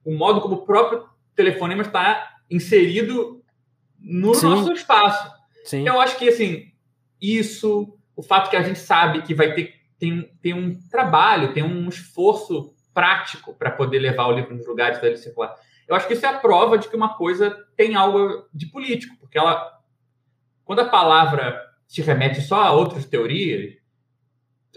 o 0.05 0.13
modo 0.13 0.39
como 0.39 0.55
o 0.55 0.65
próprio 0.65 1.03
telefonema 1.39 1.84
está 1.84 2.36
inserido 2.52 3.41
no 3.97 4.34
Sim. 4.36 4.47
nosso 4.47 4.73
espaço. 4.73 5.32
Sim. 5.63 5.88
eu 5.88 6.02
acho 6.02 6.17
que, 6.17 6.28
assim, 6.28 6.71
isso, 7.21 7.97
o 8.13 8.21
fato 8.21 8.49
que 8.49 8.58
a 8.58 8.62
gente 8.62 8.80
sabe 8.80 9.21
que 9.21 9.34
vai 9.34 9.54
ter 9.54 9.80
tem, 9.97 10.32
tem 10.41 10.54
um 10.54 10.80
trabalho, 10.89 11.54
tem 11.54 11.63
um 11.63 11.88
esforço 11.88 12.73
prático 12.93 13.54
para 13.54 13.71
poder 13.71 13.99
levar 13.99 14.28
o 14.28 14.32
livro 14.32 14.56
nos 14.56 14.65
lugares 14.65 14.97
para 14.97 15.10
ele 15.10 15.17
circular. 15.17 15.56
Eu 15.88 15.95
acho 15.95 16.08
que 16.08 16.13
isso 16.13 16.25
é 16.25 16.30
a 16.30 16.38
prova 16.38 16.78
de 16.78 16.88
que 16.88 16.95
uma 16.95 17.15
coisa 17.15 17.56
tem 17.75 17.95
algo 17.95 18.47
de 18.54 18.65
político, 18.67 19.15
porque 19.19 19.38
ela, 19.38 19.80
quando 20.63 20.80
a 20.80 20.89
palavra 20.89 21.62
se 21.86 22.02
remete 22.02 22.41
só 22.41 22.63
a 22.63 22.71
outras 22.71 23.06
teorias, 23.06 23.75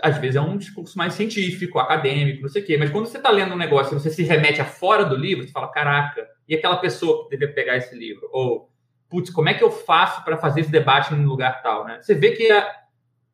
às 0.03 0.19
vezes 0.19 0.37
é 0.37 0.41
um 0.41 0.57
discurso 0.57 0.99
mais 0.99 1.15
científico, 1.15 1.79
acadêmico, 1.79 2.43
não 2.43 2.49
sei 2.49 2.61
o 2.61 2.67
quê. 2.67 2.77
Mas 2.77 2.91
quando 2.91 3.07
você 3.07 3.19
está 3.19 3.31
lendo 3.31 3.55
um 3.55 3.59
negócio 3.59 3.97
e 3.97 4.01
você 4.01 4.11
se 4.11 4.25
remete 4.25 4.61
a 4.61 4.65
fora 4.65 5.05
do 5.05 5.17
livro, 5.17 5.47
você 5.47 5.53
fala, 5.53 5.71
caraca, 5.71 6.27
e 6.49 6.57
aquela 6.57 6.77
pessoa 6.77 7.25
que 7.25 7.31
deveria 7.31 7.55
pegar 7.55 7.77
esse 7.77 7.95
livro? 7.95 8.29
Ou, 8.33 8.69
putz, 9.09 9.31
como 9.31 9.49
é 9.49 9.55
que 9.55 9.63
eu 9.63 9.71
faço 9.71 10.25
para 10.25 10.37
fazer 10.37 10.63
esse 10.63 10.71
debate 10.73 11.15
num 11.15 11.25
lugar 11.25 11.63
tal? 11.63 11.85
Né? 11.85 12.01
Você 12.03 12.15
vê 12.15 12.33
que 12.33 12.51
a, 12.51 12.69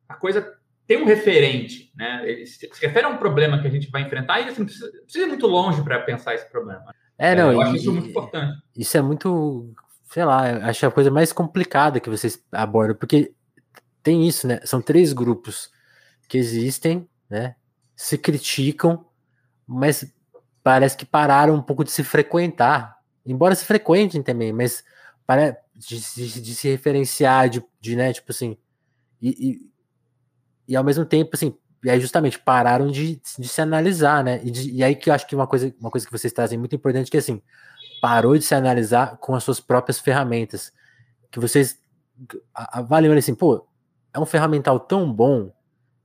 a 0.07 0.13
coisa 0.13 0.53
tem 0.85 1.01
um 1.01 1.05
referente, 1.05 1.91
né? 1.95 2.21
Ele 2.23 2.45
se, 2.45 2.69
se 2.71 2.85
refere 2.85 3.05
a 3.05 3.09
um 3.09 3.17
problema 3.17 3.59
que 3.59 3.67
a 3.67 3.71
gente 3.71 3.89
vai 3.89 4.03
enfrentar 4.03 4.39
e 4.39 4.49
assim, 4.49 4.63
precisa, 4.63 4.91
precisa 5.03 5.25
ir 5.25 5.27
muito 5.27 5.47
longe 5.47 5.83
para 5.83 5.99
pensar 5.99 6.35
esse 6.35 6.49
problema. 6.49 6.93
É, 7.17 7.35
não, 7.35 7.51
é, 7.51 7.53
eu 7.53 7.59
e, 7.59 7.63
acho 7.63 7.75
isso 7.75 7.91
muito 7.91 8.09
importante. 8.09 8.57
Isso 8.75 8.97
é 8.97 9.01
muito, 9.01 9.73
sei 10.05 10.23
lá, 10.23 10.67
acho 10.67 10.85
a 10.85 10.91
coisa 10.91 11.11
mais 11.11 11.33
complicada 11.33 11.99
que 11.99 12.09
vocês 12.09 12.43
abordam, 12.51 12.95
porque 12.95 13.31
tem 14.01 14.27
isso, 14.27 14.47
né? 14.47 14.59
São 14.63 14.81
três 14.81 15.13
grupos 15.13 15.69
que 16.29 16.37
existem, 16.37 17.09
né? 17.29 17.55
Se 17.95 18.17
criticam, 18.17 19.05
mas 19.67 20.13
parece 20.63 20.95
que 20.95 21.05
pararam 21.05 21.55
um 21.55 21.61
pouco 21.61 21.83
de 21.83 21.91
se 21.91 22.03
frequentar. 22.03 22.97
Embora 23.25 23.55
se 23.55 23.65
frequentem 23.65 24.23
também, 24.23 24.53
mas 24.53 24.83
para 25.25 25.57
de, 25.75 25.99
de, 26.15 26.41
de 26.41 26.55
se 26.55 26.69
referenciar, 26.69 27.49
de, 27.49 27.63
de, 27.79 27.95
né, 27.95 28.13
tipo 28.13 28.31
assim, 28.31 28.57
e, 29.21 29.29
e, 29.29 29.71
e, 30.67 30.75
ao 30.75 30.83
mesmo 30.83 31.05
tempo, 31.05 31.31
assim, 31.33 31.55
e 31.83 31.89
aí 31.89 31.99
justamente 31.99 32.37
pararam 32.37 32.87
de, 32.87 33.21
de 33.37 33.47
se 33.47 33.61
analisar, 33.61 34.23
né? 34.23 34.41
E, 34.43 34.77
e, 34.77 34.83
aí 34.83 34.95
que 34.95 35.09
eu 35.09 35.13
acho 35.13 35.25
que 35.27 35.35
uma 35.35 35.47
coisa, 35.47 35.73
uma 35.79 35.89
coisa 35.89 36.05
que 36.05 36.11
vocês 36.11 36.31
trazem 36.33 36.59
muito 36.59 36.75
importante 36.75 37.09
que 37.09 37.17
é 37.17 37.19
assim, 37.19 37.41
parou 38.01 38.37
de 38.37 38.43
se 38.43 38.53
analisar 38.53 39.17
com 39.17 39.33
as 39.35 39.43
suas 39.43 39.59
próprias 39.59 39.99
ferramentas. 39.99 40.71
Que 41.31 41.39
vocês 41.39 41.79
avaliam 42.53 43.15
assim, 43.17 43.35
pô, 43.35 43.65
é 44.13 44.19
um 44.19 44.25
ferramental 44.25 44.79
tão 44.79 45.11
bom 45.11 45.51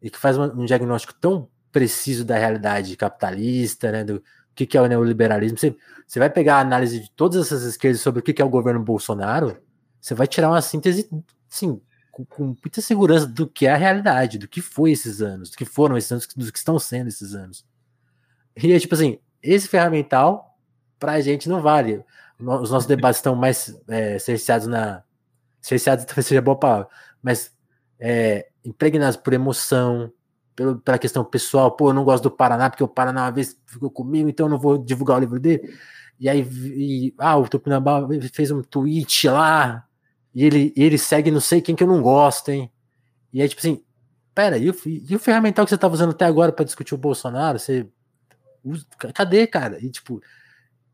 e 0.04 0.10
que 0.10 0.18
faz 0.18 0.36
um 0.36 0.66
diagnóstico 0.66 1.14
tão 1.14 1.48
preciso 1.72 2.26
da 2.26 2.36
realidade 2.36 2.94
capitalista, 2.94 3.90
né, 3.90 4.04
do 4.04 4.22
que, 4.54 4.66
que 4.66 4.76
é 4.76 4.80
o 4.82 4.86
neoliberalismo. 4.86 5.56
Você, 5.56 5.74
você 6.06 6.18
vai 6.18 6.28
pegar 6.28 6.56
a 6.56 6.60
análise 6.60 7.00
de 7.00 7.10
todas 7.10 7.46
essas 7.46 7.62
esquerdas 7.64 8.02
sobre 8.02 8.20
o 8.20 8.22
que, 8.22 8.34
que 8.34 8.42
é 8.42 8.44
o 8.44 8.50
governo 8.50 8.84
Bolsonaro, 8.84 9.56
você 9.98 10.14
vai 10.14 10.26
tirar 10.26 10.50
uma 10.50 10.60
síntese, 10.60 11.08
sim, 11.48 11.80
com, 12.12 12.22
com 12.26 12.44
muita 12.44 12.82
segurança 12.82 13.26
do 13.26 13.48
que 13.48 13.66
é 13.66 13.72
a 13.72 13.76
realidade, 13.78 14.36
do 14.36 14.46
que 14.46 14.60
foi 14.60 14.92
esses 14.92 15.22
anos, 15.22 15.48
do 15.48 15.56
que 15.56 15.64
foram 15.64 15.96
esses 15.96 16.12
anos, 16.12 16.26
do 16.36 16.52
que 16.52 16.58
estão 16.58 16.78
sendo 16.78 17.08
esses 17.08 17.34
anos. 17.34 17.64
E 18.62 18.70
é 18.70 18.78
tipo 18.78 18.94
assim, 18.94 19.18
esse 19.42 19.66
ferramental 19.66 20.58
para 20.98 21.12
a 21.12 21.20
gente 21.22 21.48
não 21.48 21.62
vale. 21.62 22.04
Os 22.38 22.70
nossos 22.70 22.86
debates 22.86 23.20
estão 23.20 23.34
mais 23.34 23.74
é, 23.88 24.18
cerceados 24.18 24.66
na. 24.66 25.02
Cerceados 25.62 26.04
talvez 26.04 26.26
seja 26.26 26.42
boa 26.42 26.58
palavra, 26.58 26.88
mas 27.22 27.50
é, 27.98 28.50
impregnados 28.64 29.16
por 29.16 29.32
emoção, 29.32 30.12
pelo, 30.56 30.78
pela 30.78 30.98
questão 30.98 31.24
pessoal. 31.24 31.72
Pô, 31.72 31.90
eu 31.90 31.94
não 31.94 32.04
gosto 32.04 32.24
do 32.24 32.30
Paraná, 32.30 32.70
porque 32.70 32.84
o 32.84 32.88
Paraná 32.88 33.24
uma 33.24 33.30
vez 33.30 33.60
ficou 33.66 33.90
comigo, 33.90 34.28
então 34.28 34.46
eu 34.46 34.50
não 34.50 34.58
vou 34.58 34.78
divulgar 34.78 35.18
o 35.18 35.20
livro 35.20 35.38
dele. 35.38 35.76
E 36.18 36.28
aí, 36.28 36.40
e, 36.42 37.14
ah, 37.18 37.36
o 37.36 37.48
Tupinambá 37.48 38.06
fez 38.32 38.50
um 38.50 38.62
tweet 38.62 39.28
lá, 39.28 39.86
e 40.34 40.44
ele, 40.44 40.72
ele 40.76 40.98
segue 40.98 41.30
não 41.30 41.40
sei 41.40 41.60
quem 41.60 41.74
que 41.74 41.82
eu 41.82 41.88
não 41.88 42.00
gosto, 42.02 42.50
hein? 42.50 42.70
E 43.32 43.42
aí, 43.42 43.48
tipo 43.48 43.60
assim, 43.60 43.82
pera, 44.34 44.58
e 44.58 44.70
o, 44.70 44.76
e 44.86 45.14
o 45.14 45.18
ferramental 45.18 45.64
que 45.64 45.70
você 45.70 45.78
tava 45.78 45.94
usando 45.94 46.10
até 46.10 46.24
agora 46.24 46.52
para 46.52 46.64
discutir 46.64 46.94
o 46.94 46.98
Bolsonaro? 46.98 47.58
Você. 47.58 47.88
Cadê, 49.12 49.46
cara? 49.46 49.78
E 49.84 49.90
tipo, 49.90 50.22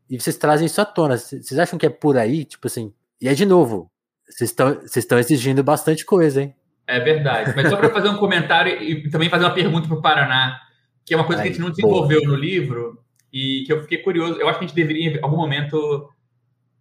e 0.09 0.19
vocês 0.19 0.37
trazem 0.37 0.65
isso 0.65 0.81
à 0.81 0.85
tona. 0.85 1.17
Vocês 1.17 1.57
acham 1.57 1.79
que 1.79 1.85
é 1.85 1.89
por 1.89 2.17
aí? 2.17 2.43
Tipo 2.45 2.67
assim, 2.67 2.93
e 3.19 3.27
é 3.27 3.33
de 3.33 3.45
novo, 3.45 3.89
vocês 4.27 4.53
estão 4.95 5.17
exigindo 5.17 5.63
bastante 5.63 6.05
coisa, 6.05 6.41
hein? 6.41 6.55
É 6.91 6.99
verdade. 6.99 7.53
Mas 7.55 7.69
só 7.69 7.77
para 7.77 7.89
fazer 7.89 8.09
um 8.09 8.17
comentário 8.17 8.83
e 8.83 9.09
também 9.09 9.29
fazer 9.29 9.45
uma 9.45 9.53
pergunta 9.53 9.87
para 9.87 9.97
o 9.97 10.01
Paraná, 10.01 10.59
que 11.05 11.13
é 11.13 11.17
uma 11.17 11.25
coisa 11.25 11.41
Ai, 11.41 11.47
que 11.47 11.49
a 11.49 11.53
gente 11.53 11.61
não 11.61 11.69
desenvolveu 11.69 12.21
no 12.23 12.35
livro 12.35 13.01
e 13.31 13.63
que 13.65 13.71
eu 13.71 13.81
fiquei 13.81 13.99
curioso. 13.99 14.39
Eu 14.39 14.49
acho 14.49 14.59
que 14.59 14.65
a 14.65 14.67
gente 14.67 14.75
deveria, 14.75 15.09
em 15.09 15.23
algum 15.23 15.37
momento, 15.37 16.09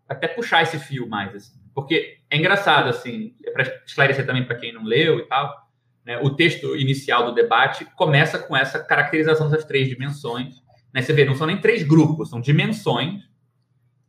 até 0.08 0.26
puxar 0.26 0.62
esse 0.62 0.80
fio 0.80 1.08
mais. 1.08 1.32
Assim. 1.32 1.60
Porque 1.72 2.18
é 2.28 2.36
engraçado, 2.36 2.88
assim, 2.88 3.34
é 3.46 3.52
para 3.52 3.62
esclarecer 3.86 4.26
também 4.26 4.44
para 4.44 4.56
quem 4.56 4.72
não 4.72 4.82
leu 4.82 5.20
e 5.20 5.26
tal, 5.26 5.70
né, 6.04 6.18
o 6.18 6.30
texto 6.30 6.76
inicial 6.76 7.26
do 7.26 7.34
debate 7.34 7.84
começa 7.94 8.36
com 8.36 8.56
essa 8.56 8.80
caracterização 8.80 9.48
das 9.48 9.64
três 9.64 9.88
dimensões. 9.88 10.60
Né? 10.92 11.02
Você 11.02 11.12
vê, 11.12 11.24
não 11.24 11.36
são 11.36 11.46
nem 11.46 11.60
três 11.60 11.84
grupos, 11.84 12.30
são 12.30 12.40
dimensões 12.40 13.22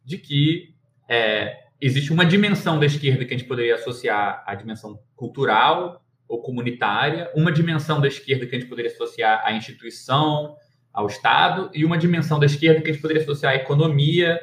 de 0.04 0.18
que 0.18 0.74
é, 1.08 1.61
existe 1.82 2.14
uma 2.14 2.24
dimensão 2.24 2.80
da 2.80 2.86
esquerda 2.86 3.26
que 3.26 3.34
a 3.34 3.38
gente 3.38 3.48
poderia 3.48 3.76
associar 3.76 4.44
à 4.46 4.54
dimensão 4.54 5.00
cultural 5.16 6.06
ou 6.28 6.42
comunitária, 6.42 7.30
uma 7.36 7.52
dimensão 7.52 8.00
da 8.00 8.08
esquerda 8.08 8.46
que 8.46 8.56
a 8.56 8.60
gente 8.60 8.70
poderia 8.70 8.92
associar 8.92 9.42
à 9.44 9.52
instituição, 9.52 10.56
ao 10.94 11.08
Estado, 11.08 11.70
e 11.74 11.84
uma 11.84 11.98
dimensão 11.98 12.40
da 12.40 12.46
esquerda 12.46 12.82
que 12.82 12.90
a 12.90 12.94
gente 12.94 13.02
poderia 13.02 13.24
associar 13.24 13.54
à 13.54 13.56
economia 13.56 14.40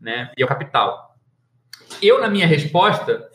né, 0.00 0.30
e 0.36 0.42
ao 0.42 0.48
capital. 0.48 1.16
Eu, 2.02 2.20
na 2.20 2.28
minha 2.28 2.46
resposta, 2.46 3.28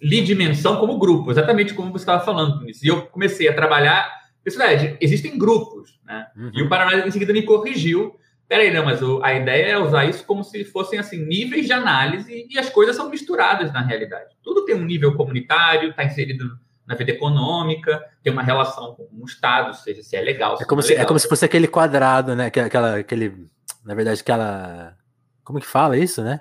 li 0.00 0.22
dimensão 0.22 0.78
como 0.78 0.98
grupo, 0.98 1.30
exatamente 1.30 1.74
como 1.74 1.92
você 1.92 2.02
estava 2.02 2.24
falando, 2.24 2.60
Vinícius. 2.60 2.84
E 2.84 2.88
eu 2.88 3.06
comecei 3.06 3.48
a 3.48 3.54
trabalhar. 3.54 4.10
Isso 4.44 4.60
é, 4.62 4.96
existem 5.00 5.38
grupos, 5.38 6.00
né? 6.04 6.26
Uhum. 6.36 6.50
E 6.54 6.62
o 6.62 6.68
Paraná, 6.68 7.06
em 7.06 7.10
seguida, 7.10 7.32
me 7.32 7.42
corrigiu 7.42 8.16
Peraí, 8.48 8.72
não, 8.72 8.84
mas 8.84 9.02
o, 9.02 9.22
a 9.22 9.34
ideia 9.34 9.72
é 9.72 9.78
usar 9.78 10.06
isso 10.06 10.24
como 10.24 10.42
se 10.42 10.64
fossem 10.64 10.98
assim 10.98 11.18
níveis 11.18 11.66
de 11.66 11.72
análise 11.72 12.46
e 12.48 12.58
as 12.58 12.70
coisas 12.70 12.96
são 12.96 13.10
misturadas 13.10 13.70
na 13.72 13.82
realidade. 13.82 14.34
Tudo 14.42 14.64
tem 14.64 14.74
um 14.74 14.84
nível 14.84 15.14
comunitário, 15.14 15.90
está 15.90 16.02
inserido 16.02 16.58
na 16.86 16.94
vida 16.94 17.10
econômica, 17.10 18.02
tem 18.22 18.32
uma 18.32 18.42
relação 18.42 18.94
com 18.94 19.06
o 19.12 19.26
Estado, 19.26 19.76
seja 19.76 20.02
se 20.02 20.16
é 20.16 20.22
legal. 20.22 20.56
Se 20.56 20.62
é, 20.62 20.66
como 20.66 20.82
se, 20.82 20.94
é, 20.94 21.00
é 21.00 21.04
como 21.04 21.18
se 21.18 21.28
fosse 21.28 21.44
aquele 21.44 21.68
quadrado, 21.68 22.34
né? 22.34 22.46
Aquela, 22.46 22.96
aquele, 22.96 23.46
na 23.84 23.94
verdade, 23.94 24.22
aquela. 24.22 24.96
Como 25.44 25.60
que 25.60 25.66
fala 25.66 25.98
isso, 25.98 26.22
né? 26.22 26.40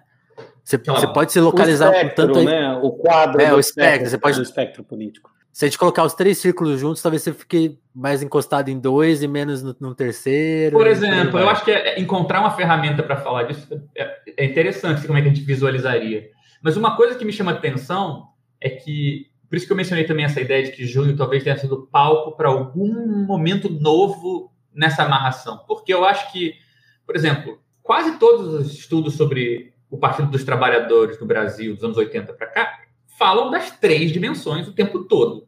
Você, 0.64 0.78
você 0.78 1.08
pode 1.08 1.34
se 1.34 1.40
localizar 1.42 1.90
o 1.90 1.94
espectro, 1.94 2.28
tanto 2.28 2.40
aí, 2.40 2.46
né? 2.46 2.74
O 2.82 2.92
quadro 2.92 3.42
é, 3.42 3.54
o 3.54 3.60
espectro, 3.60 3.84
espectro, 3.84 4.10
você 4.10 4.18
pode 4.18 4.38
do 4.38 4.44
espectro 4.44 4.84
político. 4.86 5.30
Se 5.58 5.66
a 5.66 5.68
gente 5.68 5.80
colocar 5.80 6.04
os 6.04 6.14
três 6.14 6.38
círculos 6.38 6.80
juntos, 6.80 7.02
talvez 7.02 7.24
você 7.24 7.34
fique 7.34 7.80
mais 7.92 8.22
encostado 8.22 8.70
em 8.70 8.80
dois 8.80 9.24
e 9.24 9.28
menos 9.28 9.64
no, 9.64 9.76
no 9.80 9.96
terceiro. 9.96 10.78
Por 10.78 10.86
exemplo, 10.86 11.40
eu 11.40 11.50
acho 11.50 11.66
que 11.66 11.72
é, 11.72 11.96
é 11.96 12.00
encontrar 12.00 12.42
uma 12.42 12.52
ferramenta 12.52 13.02
para 13.02 13.18
falar 13.18 13.42
disso 13.42 13.68
é, 13.96 14.20
é 14.38 14.46
interessante 14.46 15.08
como 15.08 15.18
é 15.18 15.22
que 15.24 15.30
a 15.30 15.34
gente 15.34 15.44
visualizaria. 15.44 16.30
Mas 16.62 16.78
uma 16.78 16.96
coisa 16.96 17.18
que 17.18 17.26
me 17.26 17.34
chama 17.34 17.54
atenção 17.54 18.28
é 18.62 18.70
que, 18.70 19.32
por 19.50 19.56
isso 19.56 19.66
que 19.66 19.72
eu 19.72 19.76
mencionei 19.76 20.04
também 20.04 20.26
essa 20.26 20.40
ideia 20.40 20.62
de 20.62 20.74
que 20.74 20.86
junho 20.86 21.18
talvez 21.18 21.44
tenha 21.44 21.58
sido 21.58 21.88
palco 21.92 22.38
para 22.38 22.50
algum 22.50 23.26
momento 23.26 23.68
novo 23.68 24.52
nessa 24.72 25.06
amarração. 25.06 25.64
Porque 25.68 25.92
eu 25.92 26.06
acho 26.06 26.32
que, 26.32 26.54
por 27.04 27.16
exemplo, 27.16 27.58
quase 27.82 28.20
todos 28.20 28.48
os 28.54 28.78
estudos 28.78 29.16
sobre 29.16 29.74
o 29.90 29.98
Partido 29.98 30.30
dos 30.30 30.44
Trabalhadores 30.44 31.20
no 31.20 31.26
Brasil 31.26 31.74
dos 31.74 31.84
anos 31.84 31.98
80 31.98 32.32
para 32.34 32.46
cá 32.46 32.80
falam 33.18 33.50
das 33.50 33.72
três 33.72 34.12
dimensões 34.12 34.68
o 34.68 34.74
tempo 34.74 35.04
todo. 35.06 35.47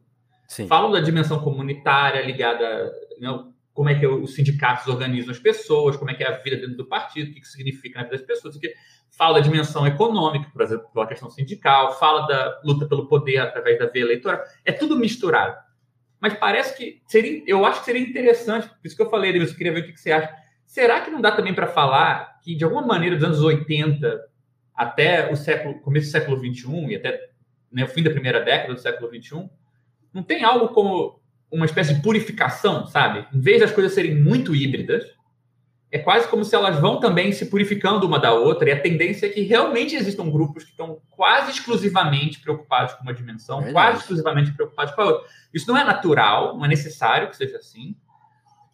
Sim. 0.50 0.66
Falam 0.66 0.90
da 0.90 0.98
dimensão 0.98 1.38
comunitária 1.38 2.26
ligada, 2.26 2.92
né, 3.20 3.44
como 3.72 3.88
é 3.88 3.94
que 3.94 4.04
os 4.04 4.34
sindicatos 4.34 4.88
organizam 4.88 5.30
as 5.30 5.38
pessoas, 5.38 5.96
como 5.96 6.10
é 6.10 6.14
que 6.14 6.24
é 6.24 6.26
a 6.26 6.38
vida 6.38 6.56
dentro 6.56 6.76
do 6.76 6.86
partido, 6.86 7.30
o 7.30 7.34
que, 7.34 7.40
que 7.40 7.46
significa 7.46 8.00
na 8.00 8.04
vida 8.06 8.16
das 8.16 8.26
pessoas. 8.26 8.56
Que 8.56 8.74
fala 9.16 9.34
da 9.34 9.40
dimensão 9.40 9.86
econômica, 9.86 10.50
por 10.52 10.60
exemplo, 10.60 10.88
pela 10.92 11.06
questão 11.06 11.30
sindical, 11.30 11.96
fala 12.00 12.26
da 12.26 12.60
luta 12.64 12.84
pelo 12.88 13.06
poder 13.06 13.36
através 13.36 13.78
da 13.78 13.86
via 13.86 14.02
eleitoral. 14.02 14.42
É 14.64 14.72
tudo 14.72 14.96
misturado. 14.96 15.56
Mas 16.18 16.34
parece 16.34 16.76
que 16.76 17.00
seria, 17.06 17.44
eu 17.46 17.64
acho 17.64 17.78
que 17.78 17.84
seria 17.84 18.02
interessante, 18.02 18.66
por 18.66 18.80
isso 18.82 18.96
que 18.96 19.02
eu 19.02 19.08
falei, 19.08 19.30
eu 19.30 19.54
queria 19.54 19.72
ver 19.72 19.82
o 19.82 19.84
que, 19.84 19.92
que 19.92 20.00
você 20.00 20.10
acha. 20.10 20.34
Será 20.66 21.00
que 21.00 21.12
não 21.12 21.20
dá 21.20 21.30
também 21.30 21.54
para 21.54 21.68
falar 21.68 22.40
que, 22.42 22.56
de 22.56 22.64
alguma 22.64 22.84
maneira, 22.84 23.14
dos 23.14 23.24
anos 23.24 23.40
80 23.40 24.20
até 24.74 25.30
o 25.30 25.36
século, 25.36 25.80
começo 25.80 26.08
do 26.08 26.10
século 26.10 26.40
21 26.40 26.90
e 26.90 26.96
até 26.96 27.30
né, 27.70 27.84
o 27.84 27.88
fim 27.88 28.02
da 28.02 28.10
primeira 28.10 28.40
década 28.40 28.74
do 28.74 28.80
século 28.80 29.08
21, 29.08 29.48
não 30.12 30.22
tem 30.22 30.44
algo 30.44 30.68
como 30.68 31.20
uma 31.50 31.66
espécie 31.66 31.94
de 31.94 32.02
purificação, 32.02 32.86
sabe? 32.86 33.26
Em 33.32 33.40
vez 33.40 33.60
das 33.60 33.72
coisas 33.72 33.92
serem 33.92 34.14
muito 34.14 34.54
híbridas, 34.54 35.04
é 35.92 35.98
quase 35.98 36.28
como 36.28 36.44
se 36.44 36.54
elas 36.54 36.78
vão 36.78 37.00
também 37.00 37.32
se 37.32 37.46
purificando 37.46 38.06
uma 38.06 38.18
da 38.18 38.32
outra, 38.32 38.68
e 38.68 38.72
a 38.72 38.80
tendência 38.80 39.26
é 39.26 39.28
que 39.28 39.40
realmente 39.40 39.96
existam 39.96 40.30
grupos 40.30 40.62
que 40.62 40.70
estão 40.70 41.00
quase 41.10 41.50
exclusivamente 41.50 42.40
preocupados 42.40 42.94
com 42.94 43.02
uma 43.02 43.12
dimensão, 43.12 43.60
é 43.60 43.72
quase 43.72 44.00
exclusivamente 44.00 44.52
preocupados 44.52 44.94
com 44.94 45.02
a 45.02 45.04
outra. 45.06 45.28
Isso 45.52 45.66
não 45.66 45.76
é 45.76 45.82
natural, 45.82 46.56
não 46.56 46.64
é 46.64 46.68
necessário 46.68 47.28
que 47.28 47.36
seja 47.36 47.56
assim, 47.56 47.96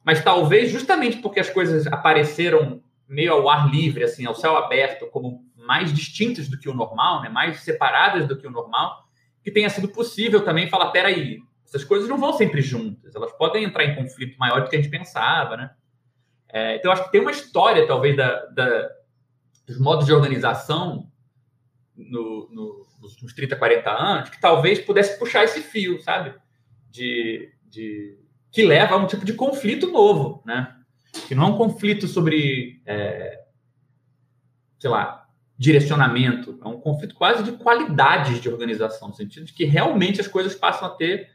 mas 0.05 0.23
talvez 0.23 0.71
justamente 0.71 1.17
porque 1.19 1.41
as 1.41 1.49
coisas 1.49 1.87
apareceram 1.87 2.83
meio 3.09 3.33
ao 3.33 3.49
ar 3.49 3.71
livre, 3.71 4.05
assim, 4.05 4.27
ao 4.27 4.35
céu 4.35 4.57
aberto, 4.57 5.07
como 5.07 5.45
mais 5.57 5.93
distintas 5.93 6.49
do 6.49 6.59
que 6.59 6.69
o 6.69 6.75
normal, 6.75 7.23
né? 7.23 7.29
mais 7.29 7.61
separadas 7.61 8.29
do 8.29 8.37
que 8.37 8.47
o 8.47 8.51
normal, 8.51 9.06
que 9.47 9.53
tenha 9.53 9.71
sido 9.71 9.87
possível 9.87 10.45
também 10.45 10.69
falar, 10.69 10.91
peraí, 10.91 11.39
essas 11.65 11.85
coisas 11.85 12.09
não 12.09 12.19
vão 12.19 12.33
sempre 12.33 12.61
juntas, 12.61 13.15
elas 13.15 13.31
podem 13.35 13.63
entrar 13.63 13.85
em 13.85 13.95
conflito 13.95 14.37
maior 14.41 14.65
do 14.65 14.69
que 14.69 14.75
a 14.75 14.83
gente 14.83 14.91
pensava, 14.91 15.57
né? 15.57 15.71
É, 16.49 16.75
então, 16.75 16.91
acho 16.91 17.05
que 17.05 17.13
tem 17.13 17.21
uma 17.21 17.31
história, 17.31 17.87
talvez, 17.87 18.17
da, 18.17 18.45
da 18.47 18.89
dos 19.65 19.79
modos 19.79 20.05
de 20.05 20.13
organização 20.13 21.09
no, 21.97 22.49
no, 22.51 22.87
nos 23.01 23.13
últimos 23.13 23.35
30, 23.35 23.55
40 23.55 23.89
anos, 23.89 24.31
que 24.31 24.41
talvez 24.41 24.81
pudesse 24.81 25.17
puxar 25.17 25.45
esse 25.45 25.61
fio, 25.61 26.03
sabe? 26.03 26.35
De, 26.91 27.53
de, 27.67 28.19
que 28.51 28.67
leva 28.67 28.97
a 28.97 28.99
um 28.99 29.07
tipo 29.07 29.25
de 29.25 29.35
conflito 29.35 29.93
novo, 29.93 30.43
né? 30.45 30.77
Que 31.29 31.37
não 31.37 31.45
é 31.45 31.47
um 31.51 31.57
conflito 31.57 32.09
sobre, 32.09 32.83
é, 32.85 33.45
sei 34.81 34.91
lá, 34.91 35.26
direcionamento, 35.59 36.59
é 36.63 36.69
um 36.69 36.79
conflito 36.79 37.15
quase 37.15 37.43
de 37.43 37.53
qualidades 37.53 38.41
de 38.41 38.49
organização, 38.49 39.09
no 39.09 39.15
sentido 39.15 39.47
de 39.47 39.53
que 39.53 39.65
realmente 39.65 40.21
as 40.21 40.29
coisas 40.29 40.55
passam 40.55 40.87
a 40.87 40.91
ter 40.91 41.35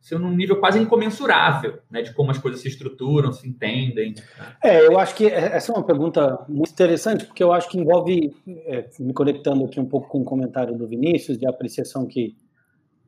ser 0.00 0.18
num 0.18 0.34
nível 0.34 0.58
quase 0.60 0.78
incomensurável, 0.78 1.80
né, 1.90 2.02
de 2.02 2.14
como 2.14 2.30
as 2.30 2.38
coisas 2.38 2.60
se 2.60 2.68
estruturam, 2.68 3.32
se 3.32 3.48
entendem. 3.48 4.14
É, 4.62 4.86
eu 4.86 4.98
acho 4.98 5.14
que 5.14 5.26
essa 5.26 5.72
é 5.72 5.74
uma 5.74 5.84
pergunta 5.84 6.38
muito 6.48 6.70
interessante, 6.70 7.26
porque 7.26 7.42
eu 7.42 7.52
acho 7.52 7.68
que 7.68 7.78
envolve, 7.78 8.34
é, 8.46 8.88
me 9.00 9.12
conectando 9.12 9.64
aqui 9.64 9.78
um 9.80 9.84
pouco 9.84 10.08
com 10.08 10.20
o 10.20 10.24
comentário 10.24 10.76
do 10.76 10.86
Vinícius, 10.86 11.36
de 11.36 11.46
apreciação 11.46 12.06
que 12.06 12.36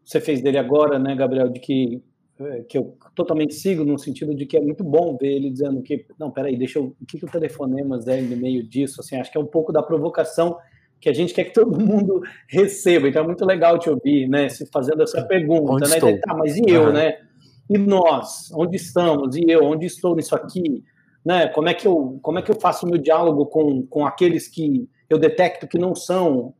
você 0.04 0.20
fez 0.20 0.42
dele 0.42 0.58
agora, 0.58 0.98
né, 0.98 1.14
Gabriel, 1.14 1.48
de 1.48 1.60
que 1.60 2.02
é, 2.02 2.02
que 2.68 2.78
eu 2.78 2.96
totalmente 3.14 3.54
sigo 3.54 3.84
no 3.84 3.98
sentido 3.98 4.34
de 4.34 4.46
que 4.46 4.56
é 4.56 4.60
muito 4.60 4.82
bom 4.82 5.16
ver 5.20 5.32
ele 5.32 5.50
dizendo 5.50 5.82
que 5.82 6.06
não, 6.18 6.30
peraí, 6.30 6.56
deixa 6.56 6.78
eu, 6.78 6.96
o 7.00 7.06
que, 7.06 7.18
que 7.18 7.24
o 7.24 7.30
telefonemas 7.30 8.06
é 8.06 8.20
no 8.20 8.36
meio 8.36 8.62
disso, 8.62 9.00
assim, 9.00 9.16
acho 9.16 9.30
que 9.30 9.36
é 9.36 9.40
um 9.40 9.46
pouco 9.46 9.72
da 9.72 9.82
provocação 9.82 10.56
que 11.00 11.08
a 11.08 11.14
gente 11.14 11.32
quer 11.32 11.44
que 11.44 11.54
todo 11.54 11.78
mundo 11.78 12.20
receba. 12.48 13.08
Então 13.08 13.22
é 13.22 13.26
muito 13.26 13.44
legal 13.44 13.78
te 13.78 13.88
ouvir, 13.88 14.28
né? 14.28 14.48
Se 14.48 14.66
fazendo 14.70 15.02
essa 15.02 15.22
pergunta, 15.24 15.72
onde 15.72 15.88
né? 15.88 15.94
Estou? 15.96 16.20
Tá, 16.20 16.34
mas 16.34 16.56
e 16.56 16.62
eu, 16.68 16.84
uhum. 16.84 16.92
né? 16.92 17.18
E 17.68 17.78
nós, 17.78 18.50
onde 18.52 18.76
estamos? 18.76 19.36
E 19.36 19.44
eu, 19.48 19.64
onde 19.64 19.86
estou 19.86 20.14
nisso 20.14 20.34
aqui? 20.34 20.84
Né? 21.24 21.48
Como 21.48 21.68
é 21.68 21.74
que 21.74 21.86
eu, 21.86 22.18
como 22.22 22.38
é 22.38 22.42
que 22.42 22.50
eu 22.50 22.60
faço 22.60 22.84
o 22.84 22.88
meu 22.88 22.98
diálogo 22.98 23.46
com, 23.46 23.86
com 23.86 24.06
aqueles 24.06 24.48
que 24.48 24.88
eu 25.08 25.18
detecto 25.18 25.68
que 25.68 25.78
não 25.78 25.94
são, 25.94 26.54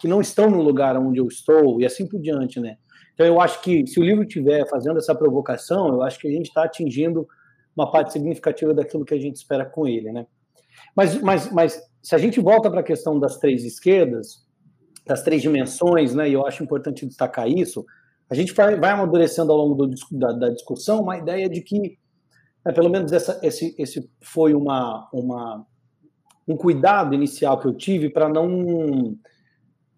que 0.00 0.08
não 0.08 0.20
estão 0.20 0.50
no 0.50 0.62
lugar 0.62 0.96
onde 0.96 1.18
eu 1.18 1.26
estou 1.26 1.80
e 1.80 1.86
assim 1.86 2.06
por 2.06 2.20
diante, 2.20 2.58
né? 2.58 2.76
Então 3.16 3.26
eu 3.26 3.40
acho 3.40 3.62
que 3.62 3.86
se 3.86 3.98
o 3.98 4.02
livro 4.02 4.24
estiver 4.24 4.68
fazendo 4.68 4.98
essa 4.98 5.14
provocação, 5.14 5.88
eu 5.88 6.02
acho 6.02 6.18
que 6.18 6.28
a 6.28 6.30
gente 6.30 6.48
está 6.48 6.64
atingindo 6.64 7.26
uma 7.74 7.90
parte 7.90 8.12
significativa 8.12 8.74
daquilo 8.74 9.06
que 9.06 9.14
a 9.14 9.18
gente 9.18 9.36
espera 9.36 9.64
com 9.64 9.88
ele, 9.88 10.12
né? 10.12 10.26
Mas, 10.94 11.18
mas, 11.22 11.50
mas 11.50 11.82
se 12.02 12.14
a 12.14 12.18
gente 12.18 12.38
volta 12.40 12.70
para 12.70 12.80
a 12.80 12.84
questão 12.84 13.18
das 13.18 13.38
três 13.38 13.64
esquerdas, 13.64 14.44
das 15.06 15.22
três 15.22 15.40
dimensões, 15.40 16.14
né, 16.14 16.28
e 16.28 16.34
eu 16.34 16.46
acho 16.46 16.62
importante 16.62 17.06
destacar 17.06 17.48
isso, 17.48 17.86
a 18.28 18.34
gente 18.34 18.52
vai, 18.52 18.76
vai 18.76 18.90
amadurecendo 18.90 19.50
ao 19.50 19.58
longo 19.58 19.86
do, 19.86 19.94
da, 20.12 20.32
da, 20.32 20.48
discussão 20.50 21.00
uma 21.00 21.16
ideia 21.16 21.48
de 21.48 21.62
que, 21.62 21.98
né, 22.64 22.72
pelo 22.72 22.90
menos 22.90 23.12
essa, 23.12 23.40
esse, 23.42 23.74
esse 23.78 24.10
foi 24.20 24.52
uma, 24.52 25.08
uma, 25.10 25.64
um 26.46 26.56
cuidado 26.56 27.14
inicial 27.14 27.58
que 27.58 27.66
eu 27.66 27.74
tive 27.74 28.10
para 28.10 28.28
não 28.28 29.16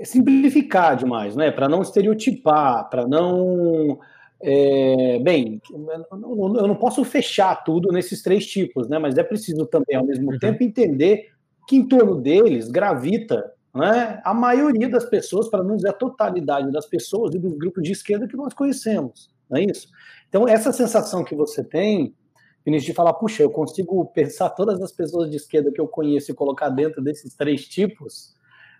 simplificar 0.04 0.96
demais, 0.96 1.34
né, 1.34 1.50
para 1.50 1.68
não 1.68 1.82
estereotipar, 1.82 2.88
para 2.88 3.06
não 3.06 3.98
é, 4.40 5.18
bem, 5.18 5.60
eu 5.70 6.68
não 6.68 6.76
posso 6.76 7.04
fechar 7.04 7.56
tudo 7.64 7.92
nesses 7.92 8.22
três 8.22 8.46
tipos, 8.46 8.88
né? 8.88 8.98
Mas 8.98 9.18
é 9.18 9.24
preciso 9.24 9.66
também, 9.66 9.96
ao 9.96 10.06
mesmo 10.06 10.30
uhum. 10.30 10.38
tempo, 10.38 10.62
entender 10.62 11.26
que 11.66 11.76
em 11.76 11.86
torno 11.86 12.14
deles 12.14 12.68
gravita 12.68 13.52
né, 13.74 14.20
a 14.24 14.32
maioria 14.32 14.88
das 14.88 15.04
pessoas, 15.04 15.48
para 15.48 15.62
não 15.62 15.76
dizer 15.76 15.90
a 15.90 15.92
totalidade 15.92 16.70
das 16.70 16.86
pessoas 16.86 17.34
e 17.34 17.38
dos 17.38 17.52
grupos 17.54 17.82
de 17.82 17.92
esquerda 17.92 18.28
que 18.28 18.36
nós 18.36 18.54
conhecemos, 18.54 19.28
não 19.50 19.58
é 19.58 19.64
isso? 19.64 19.88
Então, 20.28 20.46
essa 20.46 20.72
sensação 20.72 21.24
que 21.24 21.34
você 21.34 21.64
tem, 21.64 22.14
Vinícius, 22.64 22.86
de 22.86 22.94
falar, 22.94 23.14
puxa, 23.14 23.42
eu 23.42 23.50
consigo 23.50 24.04
pensar 24.06 24.50
todas 24.50 24.80
as 24.80 24.92
pessoas 24.92 25.30
de 25.30 25.36
esquerda 25.36 25.72
que 25.72 25.80
eu 25.80 25.88
conheço 25.88 26.30
e 26.30 26.34
colocar 26.34 26.68
dentro 26.68 27.02
desses 27.02 27.34
três 27.34 27.66
tipos, 27.66 28.34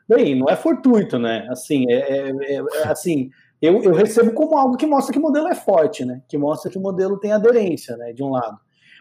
bem, 0.08 0.38
não 0.38 0.48
é 0.48 0.56
fortuito, 0.56 1.18
né? 1.18 1.46
Assim, 1.50 1.84
é, 1.90 2.30
é, 2.30 2.56
é 2.56 2.88
assim 2.88 3.30
eu, 3.60 3.82
eu 3.82 3.92
recebo 3.92 4.32
como 4.32 4.56
algo 4.56 4.76
que 4.76 4.86
mostra 4.86 5.12
que 5.12 5.18
o 5.18 5.22
modelo 5.22 5.48
é 5.48 5.54
forte, 5.54 6.04
né? 6.04 6.22
Que 6.28 6.38
mostra 6.38 6.70
que 6.70 6.78
o 6.78 6.80
modelo 6.80 7.18
tem 7.18 7.32
aderência, 7.32 7.96
né? 7.96 8.12
De 8.12 8.22
um 8.22 8.30
lado 8.30 8.58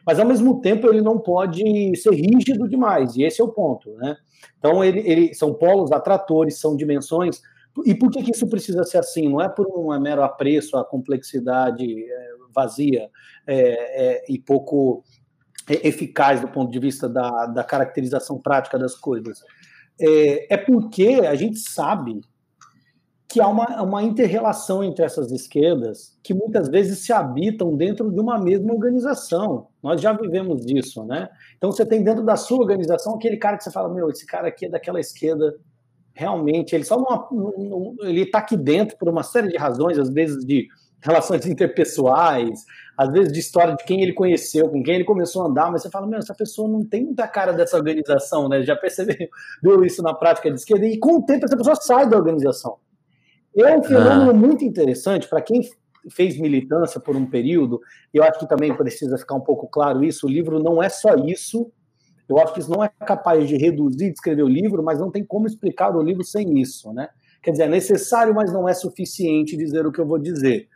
mas 0.07 0.19
ao 0.19 0.25
mesmo 0.25 0.61
tempo 0.61 0.87
ele 0.87 1.01
não 1.01 1.19
pode 1.19 1.61
ser 1.97 2.11
rígido 2.11 2.65
demais, 2.69 3.17
e 3.17 3.23
esse 3.23 3.41
é 3.41 3.43
o 3.43 3.49
ponto, 3.49 3.93
né? 3.95 4.15
Então 4.57 4.81
ele, 4.81 5.01
ele 5.01 5.33
são 5.33 5.53
polos 5.53 5.91
atratores, 5.91 6.61
são 6.61 6.77
dimensões. 6.77 7.41
E 7.85 7.93
por 7.93 8.09
que, 8.09 8.23
que 8.23 8.31
isso 8.31 8.47
precisa 8.47 8.85
ser 8.85 8.99
assim? 8.99 9.27
Não 9.27 9.41
é 9.41 9.49
por 9.49 9.67
um 9.67 9.99
mero 9.99 10.23
apreço 10.23 10.77
à 10.77 10.85
complexidade 10.85 11.83
é, 12.09 12.29
vazia 12.55 13.09
é, 13.45 13.55
é, 13.57 14.25
e 14.29 14.39
pouco 14.39 15.03
eficaz 15.69 16.39
do 16.39 16.47
ponto 16.47 16.71
de 16.71 16.79
vista 16.79 17.09
da, 17.09 17.45
da 17.47 17.63
caracterização 17.65 18.39
prática 18.39 18.79
das 18.79 18.95
coisas. 18.95 19.43
É, 19.99 20.53
é 20.53 20.57
porque 20.57 21.21
a 21.27 21.36
gente 21.36 21.57
sabe 21.57 22.21
que 23.27 23.41
há 23.41 23.47
uma, 23.47 23.81
uma 23.83 24.03
inter-relação 24.03 24.83
entre 24.83 25.03
essas 25.03 25.31
esquerdas 25.31 26.17
que 26.23 26.33
muitas 26.33 26.69
vezes 26.69 26.99
se 26.99 27.12
habitam 27.12 27.75
dentro 27.75 28.10
de 28.10 28.19
uma 28.19 28.39
mesma 28.39 28.73
organização. 28.73 29.67
Nós 29.83 29.99
já 29.99 30.13
vivemos 30.13 30.65
disso, 30.65 31.03
né? 31.03 31.27
Então 31.57 31.71
você 31.71 31.86
tem 31.86 32.01
dentro 32.01 32.23
da 32.23 32.38
sua 32.38 32.60
organização 32.60 33.15
aquele 33.15 33.36
cara 33.36 33.57
que 33.57 33.63
você 33.63 33.71
fala, 33.71 33.93
meu, 33.93 34.10
esse 34.10 34.25
cara 34.25 34.47
aqui 34.47 34.65
é 34.65 34.69
daquela 34.69 34.99
esquerda, 34.99 35.53
realmente, 36.13 36.73
ele 36.73 36.86
só 36.86 36.97
não, 36.97 37.95
ele 38.01 38.21
está 38.21 38.39
aqui 38.39 38.55
dentro 38.55 38.97
por 38.97 39.10
uma 39.10 39.23
série 39.23 39.49
de 39.49 39.57
razões, 39.57 39.99
às 39.99 40.10
vezes 40.10 40.45
de 40.45 40.67
relações 41.01 41.45
interpessoais, 41.45 42.63
às 42.97 43.12
vezes 43.12 43.31
de 43.31 43.39
história 43.39 43.75
de 43.75 43.83
quem 43.83 44.01
ele 44.01 44.13
conheceu, 44.13 44.67
com 44.69 44.81
quem 44.81 44.95
ele 44.95 45.03
começou 45.03 45.43
a 45.43 45.47
andar, 45.47 45.71
mas 45.71 45.83
você 45.83 45.89
fala, 45.89 46.07
meu, 46.07 46.17
essa 46.17 46.33
pessoa 46.33 46.67
não 46.67 46.83
tem 46.83 47.05
muita 47.05 47.27
cara 47.27 47.53
dessa 47.53 47.77
organização, 47.77 48.49
né? 48.49 48.63
Já 48.63 48.75
percebeu 48.75 49.29
isso 49.86 50.01
na 50.01 50.15
prática 50.15 50.49
de 50.49 50.57
esquerda, 50.57 50.86
e 50.88 50.97
com 50.97 51.17
o 51.17 51.23
tempo 51.23 51.45
essa 51.45 51.55
pessoa 51.55 51.75
sai 51.75 52.10
da 52.10 52.17
organização. 52.17 52.77
É 53.55 53.77
um 53.77 53.83
fenômeno 53.83 54.31
ah. 54.31 54.33
muito 54.33 54.65
interessante 54.65 55.27
para 55.27 55.41
quem 55.41 55.62
fez 56.12 56.39
militância 56.39 56.99
por 56.99 57.15
um 57.15 57.25
período. 57.25 57.79
Eu 58.13 58.23
acho 58.23 58.39
que 58.39 58.47
também 58.47 58.75
precisa 58.75 59.17
ficar 59.17 59.36
um 59.36 59.41
pouco 59.41 59.67
claro 59.67 60.03
isso. 60.03 60.25
O 60.25 60.29
livro 60.29 60.60
não 60.60 60.81
é 60.81 60.89
só 60.89 61.15
isso. 61.15 61.71
Eu 62.29 62.38
acho 62.39 62.53
que 62.53 62.60
isso 62.60 62.69
não 62.69 62.83
é 62.83 62.89
capaz 62.89 63.47
de 63.47 63.55
reduzir, 63.57 64.12
descrever 64.12 64.43
o 64.43 64.47
livro, 64.47 64.83
mas 64.83 64.99
não 64.99 65.10
tem 65.10 65.23
como 65.23 65.47
explicar 65.47 65.95
o 65.95 66.01
livro 66.01 66.23
sem 66.23 66.60
isso, 66.60 66.91
né? 66.93 67.10
Quer 67.41 67.51
dizer, 67.51 67.63
é 67.63 67.69
necessário, 67.69 68.33
mas 68.33 68.51
não 68.51 68.67
é 68.67 68.73
suficiente 68.73 69.55
dizer 69.55 69.86
o 69.86 69.91
que 69.91 69.99
eu 69.99 70.05
vou 70.05 70.19
dizer. 70.19 70.67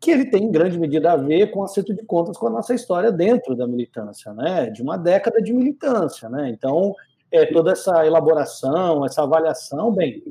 Que 0.00 0.10
ele 0.10 0.26
tem 0.26 0.44
em 0.44 0.50
grande 0.50 0.78
medida 0.78 1.12
a 1.12 1.16
ver 1.16 1.50
com 1.50 1.62
acerto 1.62 1.94
de 1.94 2.04
contas 2.04 2.36
com 2.36 2.46
a 2.46 2.50
nossa 2.50 2.74
história 2.74 3.10
dentro 3.10 3.54
da 3.54 3.66
militância, 3.66 4.32
né? 4.32 4.70
De 4.70 4.82
uma 4.82 4.96
década 4.96 5.40
de 5.40 5.52
militância, 5.52 6.28
né? 6.28 6.50
Então, 6.50 6.94
é, 7.30 7.46
toda 7.46 7.72
essa 7.72 8.06
elaboração, 8.06 9.04
essa 9.04 9.22
avaliação, 9.22 9.92
bem, 9.92 10.22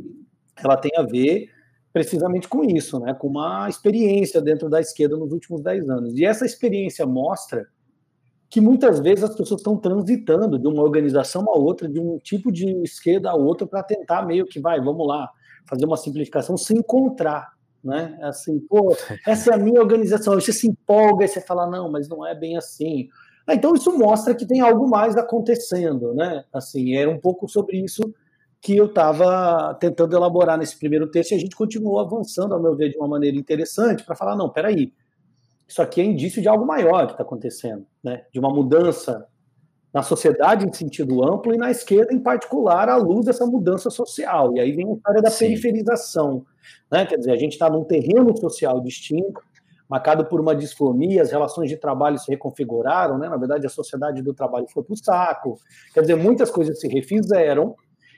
ela 0.64 0.78
tem 0.78 0.92
a 0.98 1.02
ver 1.02 1.50
precisamente 1.92 2.48
com 2.48 2.64
isso, 2.64 3.00
né, 3.00 3.14
com 3.14 3.28
uma 3.28 3.70
experiência 3.70 4.42
dentro 4.42 4.68
da 4.68 4.82
esquerda 4.82 5.16
nos 5.16 5.32
últimos 5.32 5.62
dez 5.62 5.88
anos. 5.88 6.18
E 6.18 6.26
essa 6.26 6.44
experiência 6.44 7.06
mostra 7.06 7.68
que 8.50 8.60
muitas 8.60 9.00
vezes 9.00 9.24
as 9.24 9.36
pessoas 9.36 9.62
estão 9.62 9.78
transitando 9.78 10.58
de 10.58 10.68
uma 10.68 10.82
organização 10.82 11.44
a 11.50 11.58
outra, 11.58 11.88
de 11.88 12.00
um 12.00 12.18
tipo 12.20 12.52
de 12.52 12.68
esquerda 12.84 13.32
a 13.32 13.36
outra, 13.36 13.68
para 13.68 13.84
tentar 13.84 14.26
meio 14.26 14.46
que, 14.46 14.60
vai, 14.60 14.80
vamos 14.82 15.08
lá, 15.08 15.30
fazer 15.68 15.86
uma 15.86 15.98
simplificação, 15.98 16.58
se 16.58 16.74
encontrar. 16.74 17.53
Né? 17.84 18.18
Assim, 18.22 18.60
pô, 18.60 18.96
essa 19.28 19.52
é 19.52 19.56
a 19.56 19.58
minha 19.58 19.82
organização. 19.82 20.36
Você 20.36 20.54
se 20.54 20.68
empolga 20.68 21.26
e 21.26 21.28
você 21.28 21.42
fala, 21.42 21.70
não, 21.70 21.92
mas 21.92 22.08
não 22.08 22.26
é 22.26 22.34
bem 22.34 22.56
assim. 22.56 23.10
Ah, 23.46 23.54
então 23.54 23.74
isso 23.76 23.92
mostra 23.98 24.34
que 24.34 24.46
tem 24.46 24.62
algo 24.62 24.90
mais 24.90 25.18
acontecendo, 25.18 26.14
né? 26.14 26.46
Assim, 26.54 26.96
era 26.96 27.10
um 27.10 27.20
pouco 27.20 27.48
sobre 27.48 27.84
isso 27.84 28.02
que 28.62 28.78
eu 28.78 28.86
estava 28.86 29.74
tentando 29.74 30.16
elaborar 30.16 30.58
nesse 30.58 30.80
primeiro 30.80 31.12
texto 31.12 31.32
e 31.32 31.36
a 31.36 31.40
gente 31.40 31.54
continuou 31.54 32.00
avançando, 32.00 32.54
ao 32.54 32.62
meu 32.62 32.74
ver, 32.74 32.90
de 32.90 32.98
uma 32.98 33.10
maneira 33.10 33.36
interessante 33.36 34.06
para 34.06 34.16
falar, 34.16 34.38
não, 34.38 34.50
peraí, 34.50 34.94
isso 35.68 35.82
aqui 35.82 36.00
é 36.00 36.06
indício 36.06 36.42
de 36.42 36.48
algo 36.48 36.66
maior 36.66 37.06
que 37.08 37.12
está 37.12 37.24
acontecendo, 37.24 37.86
né? 38.02 38.24
de 38.32 38.40
uma 38.40 38.50
mudança 38.50 39.28
na 39.94 40.02
sociedade 40.02 40.66
em 40.66 40.74
sentido 40.74 41.24
amplo 41.24 41.54
e 41.54 41.58
na 41.58 41.70
esquerda 41.70 42.14
em 42.14 42.20
particular 42.20 42.90
à 42.90 42.96
luz 42.96 43.26
dessa 43.26 43.46
mudança 43.46 43.90
social. 43.90 44.56
E 44.56 44.60
aí 44.60 44.72
vem 44.72 44.90
a 44.90 44.94
história 44.94 45.22
da 45.22 45.30
Sim. 45.30 45.46
periferização, 45.46 46.44
né? 46.92 47.06
quer 47.06 47.18
dizer, 47.18 47.32
a 47.32 47.38
gente 47.38 47.54
está 47.54 47.70
num 47.70 47.84
terreno 47.84 48.36
social 48.36 48.82
distinto, 48.82 49.40
marcado 49.88 50.26
por 50.26 50.42
uma 50.42 50.56
disfonia, 50.56 51.22
as 51.22 51.32
relações 51.32 51.70
de 51.70 51.78
trabalho 51.78 52.18
se 52.18 52.32
reconfiguraram, 52.32 53.20
né? 53.20 53.30
na 53.30 53.38
verdade 53.38 53.68
a 53.68 53.70
sociedade 53.70 54.24
do 54.24 54.34
trabalho 54.34 54.66
foi 54.74 54.84
para 54.84 54.94
o 54.94 54.98
saco, 54.98 55.60
quer 55.94 56.02
dizer, 56.02 56.16
muitas 56.16 56.50
coisas 56.50 56.80
se 56.80 56.88
refizeram, 56.88 57.76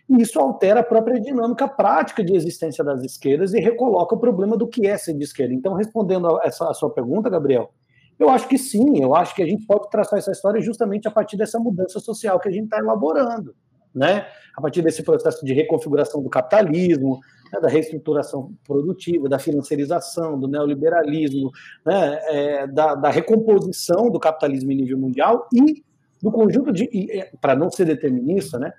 e 0.08 0.22
isso 0.22 0.40
altera 0.40 0.82
a 0.82 0.84
própria 0.84 1.20
dinâmica 1.20 1.68
prática 1.68 2.24
de 2.24 2.36
existência 2.36 2.84
das 2.84 3.04
esquerdas 3.04 3.54
e 3.54 3.60
recoloca 3.60 4.16
o 4.16 4.20
problema 4.20 4.56
do 4.56 4.68
que 4.68 4.86
é 4.86 4.96
ser 4.98 5.16
de 5.16 5.24
esquerda. 5.24 5.52
Então, 5.52 5.74
respondendo 5.74 6.38
a 6.38 6.42
essa 6.44 6.70
a 6.70 6.74
sua 6.76 6.92
pergunta, 6.92 7.28
Gabriel, 7.28 7.72
eu 8.18 8.30
acho 8.30 8.48
que 8.48 8.58
sim, 8.58 9.02
eu 9.02 9.16
acho 9.16 9.36
que 9.36 9.44
a 9.44 9.46
gente 9.46 9.66
pode 9.66 9.90
traçar 9.90 10.20
essa 10.20 10.32
história 10.32 10.62
justamente 10.62 11.08
a 11.08 11.12
partir 11.12 11.38
dessa 11.38 11.60
mudança 11.60 12.00
social 12.00 12.40
que 12.40 12.48
a 12.48 12.52
gente 12.52 12.66
está 12.66 12.78
elaborando, 12.78 13.54
né? 13.94 14.26
A 14.56 14.62
partir 14.62 14.82
desse 14.82 15.04
processo 15.04 15.46
de 15.46 15.54
reconfiguração 15.54 16.24
do 16.24 16.30
capitalismo, 16.30 17.20
né, 17.52 17.60
da 17.60 17.68
reestruturação 17.68 18.54
produtiva, 18.66 19.28
da 19.28 19.38
financiarização, 19.38 20.40
do 20.40 20.48
neoliberalismo, 20.48 21.52
né, 21.86 22.20
é, 22.30 22.68
da, 22.68 22.96
da, 22.96 23.10
recomposição 23.10 24.10
do 24.10 24.20
capitalismo 24.20 24.72
em 24.72 24.76
nível 24.76 24.98
mundial 24.98 25.48
e 25.54 25.84
do 26.22 26.32
conjunto 26.32 26.72
de, 26.72 26.90
é, 27.12 27.32
para 27.42 27.56
não 27.56 27.70
ser 27.70 27.86
determinista, 27.86 28.58
né, 28.58 28.74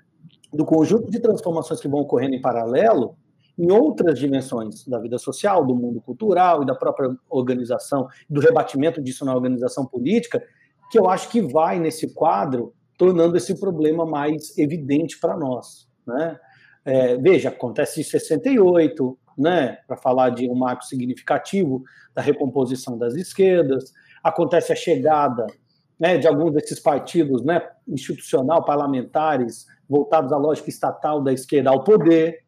do 0.51 0.65
conjunto 0.65 1.11
de 1.11 1.19
transformações 1.19 1.79
que 1.79 1.87
vão 1.87 2.01
ocorrendo 2.01 2.35
em 2.35 2.41
paralelo 2.41 3.15
em 3.57 3.71
outras 3.71 4.19
dimensões 4.19 4.85
da 4.85 4.99
vida 4.99 5.17
social, 5.17 5.65
do 5.65 5.75
mundo 5.75 5.99
cultural 5.99 6.61
e 6.61 6.65
da 6.65 6.75
própria 6.75 7.15
organização, 7.29 8.07
do 8.29 8.39
rebatimento 8.39 9.01
disso 9.01 9.25
na 9.25 9.33
organização 9.33 9.85
política, 9.85 10.43
que 10.91 10.99
eu 10.99 11.09
acho 11.09 11.29
que 11.29 11.41
vai 11.41 11.79
nesse 11.79 12.13
quadro 12.13 12.73
tornando 12.97 13.35
esse 13.35 13.59
problema 13.59 14.05
mais 14.05 14.57
evidente 14.57 15.19
para 15.19 15.35
nós. 15.35 15.87
Né? 16.05 16.39
É, 16.85 17.17
veja, 17.17 17.49
acontece 17.49 17.99
em 17.99 18.03
68, 18.03 19.17
né, 19.37 19.77
para 19.87 19.97
falar 19.97 20.29
de 20.31 20.49
um 20.49 20.55
marco 20.55 20.83
significativo 20.83 21.83
da 22.13 22.21
recomposição 22.21 22.97
das 22.97 23.15
esquerdas, 23.15 23.93
acontece 24.23 24.71
a 24.71 24.75
chegada 24.75 25.45
né, 25.99 26.17
de 26.17 26.27
alguns 26.27 26.53
desses 26.53 26.79
partidos 26.79 27.43
né, 27.43 27.61
institucional, 27.87 28.63
parlamentares, 28.63 29.65
voltados 29.89 30.31
à 30.31 30.37
lógica 30.37 30.69
estatal 30.69 31.21
da 31.21 31.31
esquerda 31.31 31.69
ao 31.69 31.83
poder, 31.83 32.43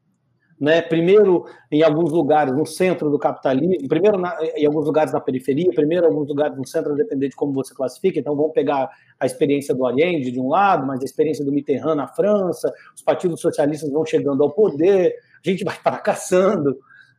né? 0.60 0.82
Primeiro 0.82 1.46
em 1.72 1.82
alguns 1.84 2.12
lugares 2.12 2.54
no 2.54 2.66
centro 2.66 3.10
do 3.10 3.18
capitalismo, 3.18 3.88
primeiro 3.88 4.18
na, 4.18 4.38
em 4.56 4.66
alguns 4.66 4.86
lugares 4.86 5.14
na 5.14 5.22
periferia, 5.22 5.72
primeiro 5.74 6.06
em 6.06 6.10
alguns 6.10 6.28
lugares 6.28 6.58
no 6.58 6.68
centro, 6.68 6.96
dependendo 6.96 7.30
de 7.30 7.36
como 7.36 7.54
você 7.54 7.74
classifica. 7.74 8.20
Então 8.20 8.36
vamos 8.36 8.52
pegar 8.52 8.90
a 9.20 9.26
experiência 9.26 9.74
do 9.74 9.86
Allende 9.86 10.32
de 10.32 10.40
um 10.40 10.50
lado, 10.50 10.86
mas 10.86 11.02
a 11.02 11.06
experiência 11.06 11.46
do 11.46 11.52
Mitterrand 11.52 11.96
na 11.96 12.08
França, 12.08 12.74
os 12.94 13.02
partidos 13.02 13.40
socialistas 13.40 13.90
vão 13.90 14.06
chegando 14.06 14.44
ao 14.44 14.52
poder, 14.52 15.16
a 15.46 15.50
gente 15.50 15.64
vai 15.64 15.76
fracassando, 15.76 16.78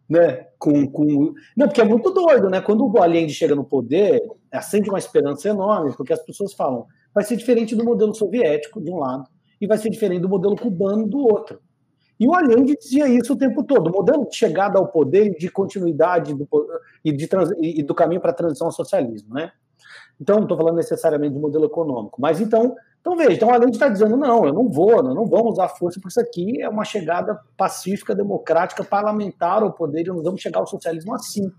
né? 0.09 0.47
Com, 0.59 0.87
com... 0.91 1.33
Não, 1.57 1.67
porque 1.67 1.81
é 1.81 1.85
muito 1.85 2.11
doido, 2.11 2.51
né? 2.51 2.61
Quando 2.61 2.87
o 2.87 3.03
Allende 3.03 3.33
chega 3.33 3.55
no 3.55 3.65
poder, 3.65 4.21
acende 4.53 4.91
uma 4.91 4.99
esperança 4.99 5.49
enorme, 5.49 5.95
porque 5.97 6.13
as 6.13 6.23
pessoas 6.23 6.53
falam, 6.53 6.85
vai 7.15 7.25
ser 7.25 7.37
diferente 7.37 7.75
do 7.75 7.85
modelo 7.85 8.13
soviético 8.13 8.83
de 8.83 8.91
um 8.91 8.99
lado 8.99 9.25
e 9.61 9.67
vai 9.67 9.79
ser 9.79 9.89
diferente 9.89 10.21
do 10.21 10.29
modelo 10.29 10.57
cubano 10.57 11.07
do 11.07 11.19
outro. 11.19 11.61
E 12.21 12.29
o 12.29 12.35
Allende 12.35 12.77
dizia 12.77 13.09
isso 13.09 13.33
o 13.33 13.37
tempo 13.37 13.65
todo. 13.65 13.89
O 13.89 13.93
modelo 13.93 14.29
de 14.29 14.37
chegada 14.37 14.79
ao 14.79 14.87
poder 14.87 15.29
e 15.29 15.39
de 15.39 15.49
continuidade 15.51 16.35
do, 16.35 16.47
e, 17.03 17.11
de 17.11 17.27
trans, 17.27 17.51
e 17.59 17.83
do 17.83 17.95
caminho 17.95 18.21
para 18.21 18.31
a 18.31 18.35
transição 18.35 18.67
ao 18.67 18.73
socialismo, 18.73 19.33
né? 19.33 19.51
Então, 20.21 20.37
não 20.37 20.43
estou 20.43 20.59
falando 20.59 20.77
necessariamente 20.77 21.33
de 21.33 21.41
modelo 21.41 21.65
econômico. 21.65 22.21
Mas 22.21 22.39
então, 22.39 22.77
então 23.01 23.17
veja, 23.17 23.33
então 23.33 23.49
o 23.49 23.53
Allende 23.55 23.73
está 23.73 23.89
dizendo, 23.89 24.19
não, 24.19 24.45
eu 24.45 24.53
não 24.53 24.69
vou, 24.69 25.03
não, 25.03 25.15
não 25.15 25.25
vamos 25.25 25.53
usar 25.53 25.69
força, 25.69 25.99
porque 25.99 26.11
isso 26.11 26.21
aqui 26.21 26.61
é 26.61 26.69
uma 26.69 26.85
chegada 26.85 27.41
pacífica, 27.57 28.15
democrática, 28.15 28.85
parlamentar 28.85 29.63
ao 29.63 29.73
poder, 29.73 30.03
e 30.03 30.09
nós 30.09 30.23
vamos 30.23 30.43
chegar 30.43 30.61
ao 30.61 30.67
socialismo 30.67 31.15
assim. 31.15 31.51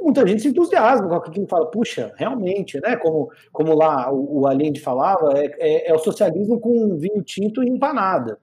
Muita 0.00 0.26
gente 0.26 0.42
se 0.42 0.48
entusiasma 0.48 1.08
com 1.08 1.14
aquilo 1.14 1.46
e 1.46 1.48
fala, 1.48 1.70
puxa, 1.70 2.12
realmente, 2.16 2.80
né? 2.80 2.96
Como, 2.96 3.30
como 3.52 3.72
lá 3.72 4.12
o, 4.12 4.40
o 4.40 4.46
Allende 4.48 4.80
falava, 4.80 5.38
é, 5.38 5.46
é, 5.58 5.90
é, 5.90 5.94
o 5.94 5.98
socialismo 5.98 6.58
com 6.58 6.96
vinho 6.96 7.22
tinto 7.22 7.62
e 7.62 7.68
empanada. 7.68 8.36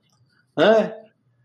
Né? 0.61 0.95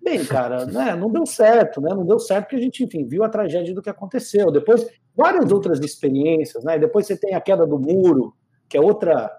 Bem, 0.02 0.24
cara, 0.24 0.64
né, 0.66 0.94
não 0.94 1.10
deu 1.10 1.26
certo, 1.26 1.80
né? 1.80 1.92
Não 1.92 2.06
deu 2.06 2.20
certo 2.20 2.44
porque 2.44 2.56
a 2.56 2.60
gente, 2.60 2.84
enfim, 2.84 3.04
viu 3.04 3.24
a 3.24 3.28
tragédia 3.28 3.74
do 3.74 3.82
que 3.82 3.90
aconteceu. 3.90 4.52
Depois, 4.52 4.86
várias 5.16 5.50
outras 5.50 5.80
experiências, 5.80 6.62
né? 6.62 6.78
Depois 6.78 7.06
você 7.06 7.16
tem 7.16 7.34
a 7.34 7.40
queda 7.40 7.66
do 7.66 7.76
muro, 7.76 8.32
que 8.68 8.76
é 8.76 8.80
outra 8.80 9.32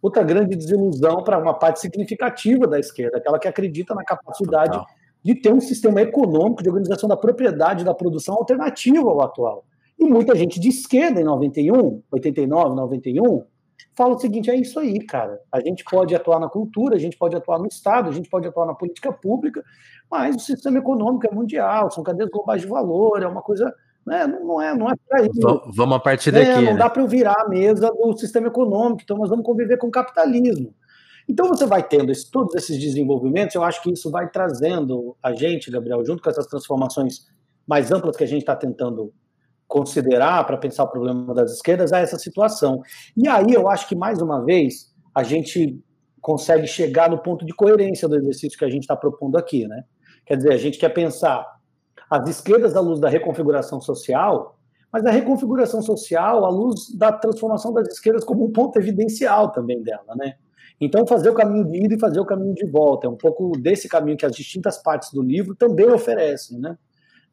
outra 0.00 0.22
grande 0.22 0.54
desilusão 0.54 1.24
para 1.24 1.38
uma 1.38 1.54
parte 1.54 1.80
significativa 1.80 2.66
da 2.66 2.78
esquerda, 2.78 3.16
aquela 3.16 3.38
que 3.38 3.48
acredita 3.48 3.94
na 3.94 4.04
capacidade 4.04 4.72
Total. 4.72 4.86
de 5.24 5.34
ter 5.34 5.50
um 5.50 5.60
sistema 5.62 6.02
econômico 6.02 6.62
de 6.62 6.68
organização 6.68 7.08
da 7.08 7.16
propriedade 7.16 7.84
da 7.84 7.94
produção 7.94 8.34
alternativo 8.34 9.08
ao 9.08 9.22
atual. 9.22 9.64
E 9.98 10.04
muita 10.04 10.36
gente 10.36 10.60
de 10.60 10.68
esquerda 10.68 11.22
em 11.22 11.24
91, 11.24 12.02
89, 12.12 12.76
91, 12.76 13.44
fala 13.96 14.14
o 14.14 14.18
seguinte: 14.18 14.50
é 14.50 14.56
isso 14.56 14.78
aí, 14.78 14.98
cara. 15.04 15.40
A 15.50 15.60
gente 15.60 15.84
pode 15.84 16.14
atuar 16.14 16.38
na 16.40 16.48
cultura, 16.48 16.96
a 16.96 16.98
gente 16.98 17.16
pode 17.16 17.34
atuar 17.36 17.58
no 17.58 17.66
Estado, 17.66 18.08
a 18.08 18.12
gente 18.12 18.28
pode 18.28 18.46
atuar 18.46 18.66
na 18.66 18.74
política 18.74 19.12
pública, 19.12 19.62
mas 20.10 20.36
o 20.36 20.40
sistema 20.40 20.78
econômico 20.78 21.26
é 21.26 21.34
mundial, 21.34 21.90
são 21.90 22.02
cadeias 22.04 22.30
globais 22.30 22.62
de 22.62 22.68
valor, 22.68 23.22
é 23.22 23.26
uma 23.26 23.42
coisa. 23.42 23.72
Né, 24.06 24.26
não 24.26 24.60
é, 24.60 24.76
não 24.76 24.90
é 24.90 24.94
para 25.08 25.22
isso. 25.22 25.62
Vamos 25.74 25.96
a 25.96 25.98
partir 25.98 26.30
daqui. 26.30 26.50
É, 26.50 26.56
não 26.56 26.74
né? 26.74 26.76
dá 26.76 26.90
para 26.90 27.00
eu 27.00 27.08
virar 27.08 27.40
a 27.40 27.48
mesa 27.48 27.88
do 27.90 28.18
sistema 28.18 28.48
econômico, 28.48 29.00
então 29.02 29.16
nós 29.16 29.30
vamos 29.30 29.46
conviver 29.46 29.78
com 29.78 29.86
o 29.86 29.90
capitalismo. 29.90 30.74
Então 31.26 31.48
você 31.48 31.64
vai 31.64 31.82
tendo 31.82 32.12
esse, 32.12 32.30
todos 32.30 32.54
esses 32.54 32.78
desenvolvimentos, 32.78 33.54
eu 33.54 33.64
acho 33.64 33.82
que 33.82 33.90
isso 33.90 34.10
vai 34.10 34.28
trazendo 34.28 35.16
a 35.22 35.32
gente, 35.32 35.70
Gabriel, 35.70 36.04
junto 36.04 36.22
com 36.22 36.28
essas 36.28 36.46
transformações 36.46 37.26
mais 37.66 37.90
amplas 37.90 38.14
que 38.14 38.24
a 38.24 38.26
gente 38.26 38.40
está 38.40 38.54
tentando 38.54 39.10
considerar 39.66 40.46
para 40.46 40.56
pensar 40.56 40.84
o 40.84 40.88
problema 40.88 41.34
das 41.34 41.52
esquerdas 41.52 41.92
a 41.92 41.98
essa 41.98 42.18
situação. 42.18 42.80
E 43.16 43.28
aí 43.28 43.52
eu 43.52 43.68
acho 43.68 43.88
que, 43.88 43.96
mais 43.96 44.20
uma 44.20 44.44
vez, 44.44 44.92
a 45.14 45.22
gente 45.22 45.80
consegue 46.20 46.66
chegar 46.66 47.10
no 47.10 47.18
ponto 47.18 47.44
de 47.44 47.52
coerência 47.52 48.08
do 48.08 48.16
exercício 48.16 48.58
que 48.58 48.64
a 48.64 48.70
gente 48.70 48.82
está 48.82 48.96
propondo 48.96 49.36
aqui. 49.36 49.66
Né? 49.66 49.84
Quer 50.24 50.36
dizer, 50.36 50.52
a 50.52 50.56
gente 50.56 50.78
quer 50.78 50.88
pensar 50.88 51.44
as 52.10 52.28
esquerdas 52.28 52.76
à 52.76 52.80
luz 52.80 53.00
da 53.00 53.08
reconfiguração 53.08 53.80
social, 53.80 54.58
mas 54.92 55.04
a 55.04 55.10
reconfiguração 55.10 55.82
social 55.82 56.44
à 56.44 56.48
luz 56.48 56.94
da 56.96 57.12
transformação 57.12 57.72
das 57.72 57.88
esquerdas 57.88 58.24
como 58.24 58.44
um 58.44 58.52
ponto 58.52 58.78
evidencial 58.78 59.50
também 59.50 59.82
dela. 59.82 60.14
Né? 60.16 60.34
Então, 60.80 61.06
fazer 61.06 61.30
o 61.30 61.34
caminho 61.34 61.64
de 61.64 61.84
ida 61.84 61.94
e 61.94 62.00
fazer 62.00 62.20
o 62.20 62.24
caminho 62.24 62.54
de 62.54 62.66
volta 62.66 63.06
é 63.06 63.10
um 63.10 63.16
pouco 63.16 63.52
desse 63.58 63.88
caminho 63.88 64.16
que 64.16 64.26
as 64.26 64.34
distintas 64.34 64.82
partes 64.82 65.12
do 65.12 65.22
livro 65.22 65.54
também 65.54 65.90
oferecem. 65.90 66.58
Né? 66.58 66.76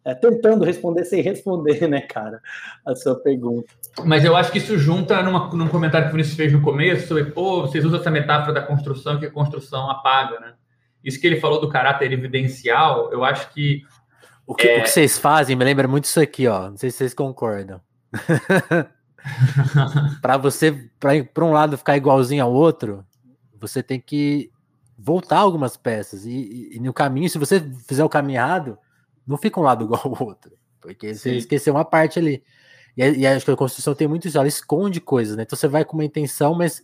É, 0.04 0.16
tentando 0.16 0.66
responder 0.66 1.06
sem 1.06 1.22
responder, 1.22 1.88
né, 1.88 2.02
cara, 2.02 2.41
a 2.86 2.95
sua 2.95 3.16
pergunta. 3.16 3.72
Mas 4.04 4.26
eu 4.26 4.36
acho 4.36 4.52
que 4.52 4.58
isso 4.58 4.78
junta 4.78 5.22
numa, 5.22 5.47
num 5.54 5.68
comentário 5.68 6.08
que 6.08 6.14
o 6.14 6.16
Vinícius 6.16 6.38
fez 6.38 6.52
no 6.52 6.62
começo 6.62 7.08
sobre, 7.08 7.26
pô, 7.26 7.62
vocês 7.62 7.86
usam 7.86 7.99
essa 7.99 8.10
metáfora 8.10 8.54
da 8.54 8.62
construção 8.62 9.20
que 9.20 9.28
a 9.28 9.32
construção 9.32 9.89
apaga, 9.89 10.39
né? 10.39 10.54
Isso 11.04 11.20
que 11.20 11.28
ele 11.28 11.39
falou 11.39 11.60
do 11.60 11.70
caráter 11.70 12.12
evidencial, 12.12 13.12
eu 13.12 13.24
acho 13.24 13.52
que. 13.54 13.82
O 14.45 14.56
que, 14.56 14.68
é... 14.68 14.80
o 14.80 14.84
que 14.84 14.89
vocês 14.89 15.18
fazem 15.18 15.56
me 15.56 15.64
lembra 15.64 15.88
muito 15.88 16.06
isso 16.06 16.20
aqui, 16.20 16.47
ó. 16.47 16.70
Não 16.70 16.78
sei 16.78 16.91
se 16.91 16.97
vocês 16.97 17.14
concordam. 17.14 17.82
para 20.22 20.38
você, 20.38 20.89
para 20.99 21.45
um 21.45 21.52
lado 21.52 21.78
ficar 21.78 21.97
igualzinho 21.97 22.43
ao 22.43 22.54
outro, 22.54 23.06
você 23.60 23.82
tem 23.82 23.99
que 23.99 24.52
voltar 24.97 25.39
algumas 25.39 25.76
peças. 25.76 26.26
E, 26.26 26.32
e, 26.32 26.78
e 26.78 26.80
no 26.80 26.93
caminho, 26.93 27.30
se 27.30 27.38
você 27.38 27.60
fizer 27.88 28.04
o 28.04 28.10
caminho 28.10 28.38
errado, 28.38 28.78
não 29.26 29.38
fica 29.38 29.59
um 29.59 29.63
lado 29.63 29.84
igual 29.86 30.01
ao 30.03 30.28
outro. 30.28 30.51
Porque 30.80 31.13
você 31.13 31.36
esqueceu 31.36 31.74
uma 31.74 31.86
parte 31.86 32.17
ali. 32.17 32.43
E, 32.97 33.03
e 33.03 33.28
acho 33.28 33.45
que 33.45 33.51
a 33.51 33.55
construção 33.55 33.93
tem 33.93 34.07
muito 34.07 34.28
isso, 34.28 34.38
ela 34.38 34.47
esconde 34.47 34.99
coisas, 34.99 35.38
né? 35.38 35.43
Então 35.43 35.57
você 35.57 35.67
vai 35.67 35.86
com 35.86 35.95
uma 35.95 36.05
intenção, 36.05 36.53
mas 36.53 36.84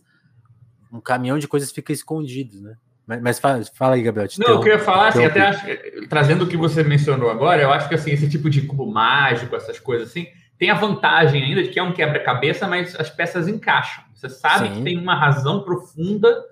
um 0.92 1.00
caminhão 1.00 1.38
de 1.38 1.48
coisas 1.48 1.70
fica 1.70 1.92
escondido, 1.92 2.60
né? 2.60 2.76
Mas, 3.06 3.22
mas 3.22 3.38
fala, 3.38 3.64
fala, 3.74 3.94
aí, 3.94 4.02
Gabriel. 4.02 4.28
Não, 4.38 4.48
eu 4.48 4.60
queria 4.60 4.78
falar, 4.78 5.08
assim, 5.08 5.24
até 5.24 5.40
acho, 5.40 5.66
trazendo 6.08 6.44
o 6.44 6.46
que 6.46 6.58
você 6.58 6.82
mencionou 6.82 7.30
agora, 7.30 7.62
eu 7.62 7.72
acho 7.72 7.88
que 7.88 7.94
assim, 7.94 8.10
esse 8.10 8.28
tipo 8.28 8.50
de 8.50 8.62
cubo 8.62 8.86
mágico, 8.86 9.56
essas 9.56 9.80
coisas 9.80 10.10
assim, 10.10 10.26
tem 10.58 10.70
a 10.70 10.74
vantagem 10.74 11.42
ainda 11.42 11.62
de 11.62 11.70
que 11.70 11.78
é 11.78 11.82
um 11.82 11.92
quebra-cabeça, 11.92 12.66
mas 12.66 12.94
as 12.96 13.08
peças 13.08 13.48
encaixam. 13.48 14.04
Você 14.14 14.28
sabe 14.28 14.68
Sim. 14.68 14.74
que 14.74 14.82
tem 14.82 14.98
uma 14.98 15.14
razão 15.14 15.62
profunda 15.62 16.44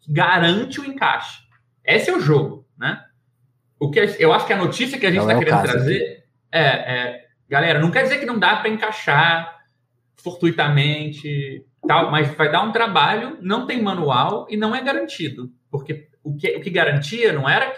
que 0.00 0.12
garante 0.12 0.80
o 0.80 0.84
encaixe. 0.84 1.40
Esse 1.84 2.10
é 2.10 2.16
o 2.16 2.20
jogo, 2.20 2.66
né? 2.76 3.02
O 3.82 3.90
que 3.90 3.98
eu 4.20 4.32
acho 4.32 4.46
que 4.46 4.52
a 4.52 4.56
notícia 4.56 4.96
que 4.96 5.06
a 5.06 5.10
gente 5.10 5.22
está 5.22 5.32
é 5.32 5.38
querendo 5.40 5.62
trazer 5.62 6.24
é, 6.52 6.60
é, 6.60 7.24
galera, 7.48 7.80
não 7.80 7.90
quer 7.90 8.04
dizer 8.04 8.20
que 8.20 8.24
não 8.24 8.38
dá 8.38 8.54
para 8.54 8.68
encaixar 8.68 9.58
fortuitamente, 10.14 11.66
tal, 11.88 12.08
mas 12.08 12.32
vai 12.36 12.48
dar 12.48 12.62
um 12.62 12.70
trabalho, 12.70 13.38
não 13.40 13.66
tem 13.66 13.82
manual 13.82 14.46
e 14.48 14.56
não 14.56 14.72
é 14.72 14.80
garantido, 14.80 15.50
porque 15.68 16.08
o 16.22 16.36
que, 16.36 16.56
o 16.56 16.60
que 16.60 16.70
garantia 16.70 17.32
não 17.32 17.48
era 17.48 17.74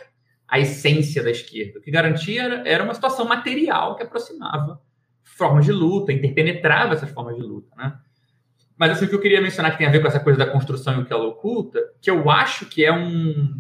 a 0.47 0.61
essência 0.61 1.23
da 1.23 1.31
esquerda, 1.31 1.79
o 1.79 1.83
que 1.83 1.91
garantia 1.91 2.43
era, 2.43 2.69
era 2.69 2.85
uma 2.85 2.93
situação 2.93 3.25
material 3.25 3.97
que 3.97 4.03
aproximava 4.03 4.83
formas 5.23 5.65
de 5.65 5.73
luta, 5.73 6.13
interpenetrava 6.13 6.93
essas 6.93 7.11
formas 7.11 7.35
de 7.35 7.43
luta, 7.43 7.75
né? 7.77 7.97
Mas 8.77 8.91
assim, 8.91 9.07
o 9.07 9.09
que 9.09 9.15
eu 9.15 9.21
queria 9.21 9.41
mencionar 9.41 9.73
que 9.73 9.79
tem 9.79 9.87
a 9.87 9.91
ver 9.91 10.03
com 10.03 10.09
essa 10.09 10.21
coisa 10.21 10.39
da 10.39 10.51
construção 10.53 10.99
e 10.99 11.03
o 11.03 11.07
que 11.07 11.13
ela 11.15 11.25
oculta, 11.25 11.81
que 12.03 12.11
eu 12.11 12.29
acho 12.29 12.67
que 12.67 12.85
é 12.85 12.93
um, 12.93 13.59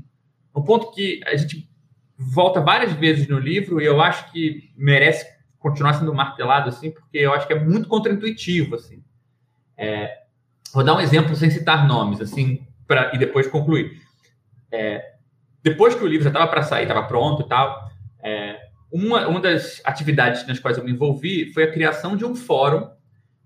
um 0.54 0.62
ponto 0.62 0.90
que 0.90 1.20
a 1.24 1.34
gente 1.36 1.72
volta 2.24 2.60
várias 2.60 2.92
vezes 2.92 3.28
no 3.28 3.38
livro 3.38 3.80
e 3.80 3.84
eu 3.84 4.00
acho 4.00 4.30
que 4.32 4.72
merece 4.76 5.26
continuar 5.58 5.94
sendo 5.94 6.14
martelado 6.14 6.68
assim, 6.68 6.90
porque 6.90 7.18
eu 7.18 7.32
acho 7.32 7.46
que 7.46 7.52
é 7.52 7.58
muito 7.58 7.88
contraintuitivo 7.88 8.74
assim. 8.74 9.02
É, 9.76 10.18
vou 10.72 10.84
dar 10.84 10.94
um 10.94 11.00
exemplo 11.00 11.34
sem 11.34 11.50
citar 11.50 11.86
nomes 11.86 12.20
assim, 12.20 12.66
e 13.12 13.18
depois 13.18 13.46
concluir. 13.46 14.00
É, 14.70 15.14
depois 15.62 15.94
que 15.94 16.04
o 16.04 16.06
livro 16.06 16.24
já 16.24 16.30
estava 16.30 16.50
para 16.50 16.62
sair, 16.62 16.82
estava 16.82 17.06
pronto 17.06 17.42
e 17.42 17.48
tal, 17.48 17.88
é, 18.22 18.58
uma, 18.92 19.26
uma 19.26 19.40
das 19.40 19.80
atividades 19.84 20.46
nas 20.46 20.58
quais 20.58 20.78
eu 20.78 20.84
me 20.84 20.92
envolvi 20.92 21.52
foi 21.52 21.64
a 21.64 21.72
criação 21.72 22.16
de 22.16 22.24
um 22.24 22.34
fórum 22.34 22.90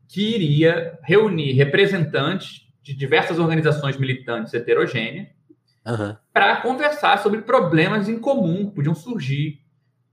que 0.08 0.34
iria 0.34 0.98
reunir 1.02 1.52
representantes 1.52 2.66
de 2.82 2.94
diversas 2.94 3.38
organizações 3.38 3.96
militantes 3.96 4.52
heterogêneas 4.54 5.28
uhum. 5.88 6.16
para 6.32 6.60
conversar 6.60 7.18
sobre 7.18 7.42
problemas 7.42 8.08
em 8.08 8.18
comum 8.18 8.66
que 8.66 8.76
podiam 8.76 8.94
surgir 8.94 9.60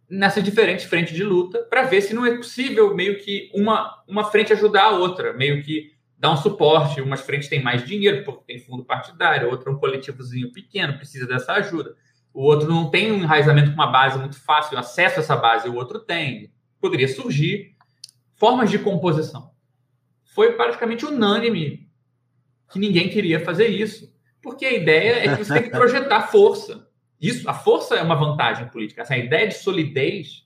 nessas 0.10 0.44
diferentes 0.44 0.86
frentes 0.86 1.16
de 1.16 1.24
luta 1.24 1.60
para 1.64 1.84
ver 1.84 2.02
se 2.02 2.14
não 2.14 2.26
é 2.26 2.36
possível 2.36 2.96
meio 2.96 3.18
que 3.20 3.50
uma, 3.54 4.04
uma 4.08 4.24
frente 4.24 4.54
ajudar 4.54 4.84
a 4.84 4.92
outra, 4.92 5.34
meio 5.34 5.64
que 5.64 5.94
dar 6.18 6.32
um 6.32 6.38
suporte. 6.38 7.02
Umas 7.02 7.22
frentes 7.22 7.50
têm 7.50 7.62
mais 7.62 7.86
dinheiro 7.86 8.24
porque 8.24 8.44
tem 8.46 8.60
fundo 8.60 8.84
partidário, 8.84 9.50
outra 9.50 9.70
é 9.70 9.74
um 9.74 9.78
coletivozinho 9.78 10.52
pequeno, 10.52 10.98
precisa 10.98 11.28
dessa 11.28 11.54
ajuda. 11.54 11.96
O 12.34 12.44
outro 12.44 12.68
não 12.68 12.90
tem 12.90 13.12
um 13.12 13.18
enraizamento 13.18 13.70
com 13.70 13.76
uma 13.76 13.88
base 13.88 14.20
muito 14.20 14.40
fácil, 14.40 14.78
acesso 14.78 15.20
a 15.20 15.24
essa 15.24 15.36
base, 15.36 15.70
o 15.70 15.76
outro 15.76 16.00
tem. 16.00 16.52
Poderia 16.80 17.08
surgir 17.08 17.76
formas 18.36 18.70
de 18.70 18.78
composição. 18.78 19.52
Foi 20.24 20.52
praticamente 20.54 21.06
unânime 21.06 21.90
que 22.70 22.78
ninguém 22.78 23.10
queria 23.10 23.40
fazer 23.40 23.68
isso, 23.68 24.14
porque 24.46 24.64
a 24.64 24.74
ideia 24.74 25.26
é 25.26 25.36
que 25.36 25.44
você 25.44 25.54
tem 25.56 25.64
que 25.64 25.72
projetar 25.72 26.28
força. 26.28 26.88
Isso, 27.20 27.50
a 27.50 27.54
força 27.54 27.96
é 27.96 28.02
uma 28.04 28.16
vantagem 28.16 28.68
política. 28.68 29.02
Essa 29.02 29.18
ideia 29.18 29.48
de 29.48 29.56
solidez 29.56 30.46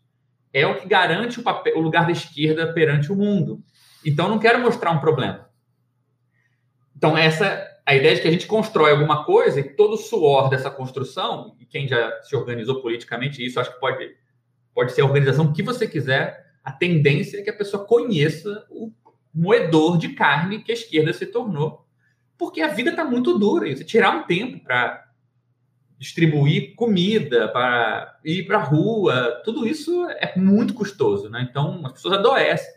é 0.54 0.66
o 0.66 0.80
que 0.80 0.88
garante 0.88 1.38
o, 1.38 1.44
papel, 1.44 1.78
o 1.78 1.82
lugar 1.82 2.06
da 2.06 2.14
esquerda 2.14 2.72
perante 2.72 3.12
o 3.12 3.16
mundo. 3.16 3.62
Então, 4.06 4.30
não 4.30 4.40
quero 4.40 4.58
mostrar 4.62 4.92
um 4.92 5.02
problema. 5.02 5.50
Então, 6.96 7.18
essa 7.18 7.68
a 7.86 7.94
ideia 7.94 8.16
de 8.16 8.22
que 8.22 8.28
a 8.28 8.32
gente 8.32 8.48
constrói 8.48 8.92
alguma 8.92 9.26
coisa 9.26 9.60
e 9.60 9.64
todo 9.64 9.96
o 9.96 9.98
suor 9.98 10.48
dessa 10.48 10.72
construção, 10.72 11.58
e 11.60 11.66
quem 11.66 11.88
já 11.88 12.22
se 12.22 12.36
organizou 12.36 12.82
politicamente, 12.82 13.46
isso 13.46 13.60
acho 13.60 13.74
que 13.74 13.80
pode, 13.80 14.16
pode 14.74 14.94
ser 14.94 15.02
a 15.02 15.06
organização 15.06 15.52
que 15.52 15.62
você 15.62 15.88
quiser, 15.88 16.46
a 16.64 16.72
tendência 16.72 17.40
é 17.40 17.42
que 17.42 17.50
a 17.50 17.58
pessoa 17.58 17.84
conheça 17.84 18.66
o 18.70 18.94
moedor 19.34 19.98
de 19.98 20.10
carne 20.10 20.64
que 20.64 20.72
a 20.72 20.76
esquerda 20.76 21.12
se 21.12 21.26
tornou, 21.26 21.86
porque 22.40 22.62
a 22.62 22.70
vida 22.70 22.92
está 22.92 23.04
muito 23.04 23.38
dura. 23.38 23.68
E 23.68 23.76
você 23.76 23.84
tirar 23.84 24.16
um 24.16 24.24
tempo 24.24 24.64
para 24.64 25.06
distribuir 26.00 26.74
comida, 26.76 27.50
para 27.50 28.18
ir 28.24 28.48
para 28.48 28.58
a 28.58 28.64
rua, 28.64 29.42
tudo 29.44 29.68
isso 29.68 30.06
é 30.12 30.34
muito 30.38 30.74
custoso, 30.74 31.30
né? 31.30 31.46
Então 31.48 31.86
as 31.86 31.92
pessoas 31.92 32.18
adoecem. 32.18 32.74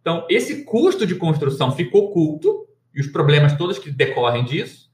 Então 0.00 0.24
esse 0.30 0.64
custo 0.64 1.04
de 1.04 1.16
construção 1.16 1.72
ficou 1.72 2.04
oculto 2.04 2.68
e 2.94 3.00
os 3.00 3.08
problemas 3.08 3.56
todos 3.58 3.78
que 3.78 3.90
decorrem 3.90 4.44
disso, 4.44 4.88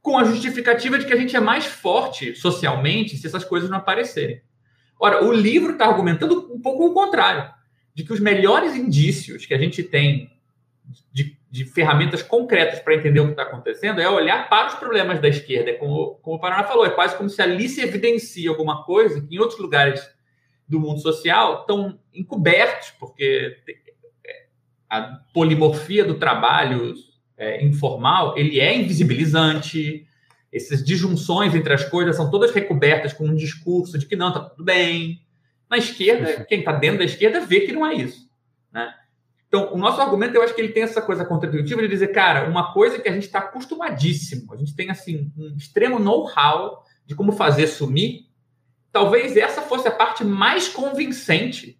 com 0.00 0.16
a 0.16 0.24
justificativa 0.24 0.98
de 0.98 1.04
que 1.04 1.12
a 1.12 1.16
gente 1.16 1.36
é 1.36 1.40
mais 1.40 1.66
forte 1.66 2.34
socialmente 2.34 3.18
se 3.18 3.26
essas 3.26 3.44
coisas 3.44 3.68
não 3.68 3.76
aparecerem. 3.76 4.40
Ora, 4.98 5.22
o 5.22 5.32
livro 5.32 5.72
está 5.72 5.84
argumentando 5.84 6.50
um 6.52 6.60
pouco 6.60 6.86
o 6.86 6.94
contrário, 6.94 7.52
de 7.94 8.02
que 8.02 8.12
os 8.12 8.20
melhores 8.20 8.74
indícios 8.74 9.44
que 9.44 9.52
a 9.52 9.58
gente 9.58 9.82
tem 9.82 10.32
de 11.12 11.37
de 11.50 11.64
ferramentas 11.64 12.22
concretas 12.22 12.78
para 12.80 12.94
entender 12.94 13.20
o 13.20 13.26
que 13.26 13.30
está 13.30 13.44
acontecendo 13.44 14.00
é 14.00 14.08
olhar 14.08 14.48
para 14.48 14.68
os 14.68 14.74
problemas 14.74 15.18
da 15.20 15.28
esquerda. 15.28 15.70
É 15.70 15.74
como, 15.74 16.16
como 16.16 16.36
o 16.36 16.40
Paraná 16.40 16.64
falou, 16.64 16.84
é 16.84 16.90
quase 16.90 17.16
como 17.16 17.28
se 17.28 17.40
ali 17.40 17.68
se 17.68 17.80
evidencia 17.80 18.50
alguma 18.50 18.84
coisa 18.84 19.20
que 19.20 19.34
em 19.34 19.38
outros 19.38 19.58
lugares 19.58 20.06
do 20.68 20.78
mundo 20.78 21.00
social 21.00 21.60
estão 21.60 21.98
encobertos, 22.12 22.90
porque 23.00 23.56
é, 24.26 24.46
a 24.90 25.20
polimorfia 25.32 26.04
do 26.04 26.18
trabalho 26.18 26.94
é, 27.36 27.64
informal 27.64 28.36
ele 28.36 28.60
é 28.60 28.76
invisibilizante. 28.76 30.06
Essas 30.52 30.84
disjunções 30.84 31.54
entre 31.54 31.72
as 31.72 31.84
coisas 31.84 32.16
são 32.16 32.30
todas 32.30 32.52
recobertas 32.52 33.12
com 33.12 33.24
um 33.24 33.34
discurso 33.34 33.98
de 33.98 34.06
que 34.06 34.16
não, 34.16 34.28
está 34.28 34.40
tudo 34.40 34.64
bem. 34.64 35.22
Na 35.70 35.78
esquerda, 35.78 36.44
quem 36.44 36.60
está 36.60 36.72
dentro 36.72 36.98
da 36.98 37.04
esquerda 37.04 37.40
vê 37.40 37.60
que 37.60 37.72
não 37.72 37.86
é 37.86 37.94
isso. 37.94 38.28
Né? 38.72 38.92
Então, 39.48 39.72
o 39.72 39.78
nosso 39.78 40.00
argumento, 40.00 40.34
eu 40.34 40.42
acho 40.42 40.54
que 40.54 40.60
ele 40.60 40.72
tem 40.72 40.82
essa 40.82 41.00
coisa 41.00 41.24
contra-intuitiva 41.24 41.80
de 41.80 41.88
dizer, 41.88 42.08
cara, 42.08 42.48
uma 42.48 42.72
coisa 42.72 42.98
que 42.98 43.08
a 43.08 43.12
gente 43.12 43.24
está 43.24 43.38
acostumadíssimo, 43.38 44.52
a 44.52 44.56
gente 44.56 44.76
tem, 44.76 44.90
assim, 44.90 45.32
um 45.36 45.56
extremo 45.56 45.98
know-how 45.98 46.84
de 47.06 47.14
como 47.14 47.32
fazer 47.32 47.66
sumir, 47.66 48.26
talvez 48.92 49.36
essa 49.38 49.62
fosse 49.62 49.88
a 49.88 49.90
parte 49.90 50.22
mais 50.22 50.68
convincente, 50.68 51.78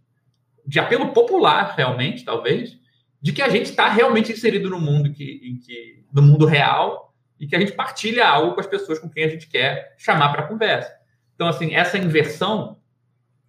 de 0.67 0.79
apelo 0.81 1.13
popular, 1.13 1.75
realmente, 1.77 2.25
talvez, 2.25 2.79
de 3.21 3.33
que 3.33 3.43
a 3.43 3.49
gente 3.49 3.67
está 3.67 3.89
realmente 3.89 4.33
inserido 4.33 4.71
no 4.71 4.81
mundo, 4.81 5.13
que, 5.13 5.59
que, 5.65 6.05
no 6.13 6.23
mundo 6.23 6.47
real, 6.47 7.15
e 7.39 7.47
que 7.47 7.55
a 7.55 7.61
gente 7.61 7.73
partilha 7.73 8.27
algo 8.27 8.55
com 8.55 8.61
as 8.61 8.67
pessoas 8.67 8.99
com 8.99 9.09
quem 9.09 9.25
a 9.25 9.29
gente 9.29 9.47
quer 9.47 9.95
chamar 9.99 10.31
para 10.31 10.47
conversa. 10.47 10.93
Então, 11.35 11.47
assim, 11.47 11.75
essa 11.75 11.99
inversão, 11.99 12.79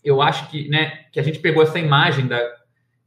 eu 0.03 0.22
acho 0.22 0.49
que, 0.49 0.67
né, 0.70 1.05
que 1.11 1.20
a 1.20 1.24
gente 1.24 1.39
pegou 1.39 1.63
essa 1.63 1.80
imagem 1.80 2.28
da, 2.28 2.39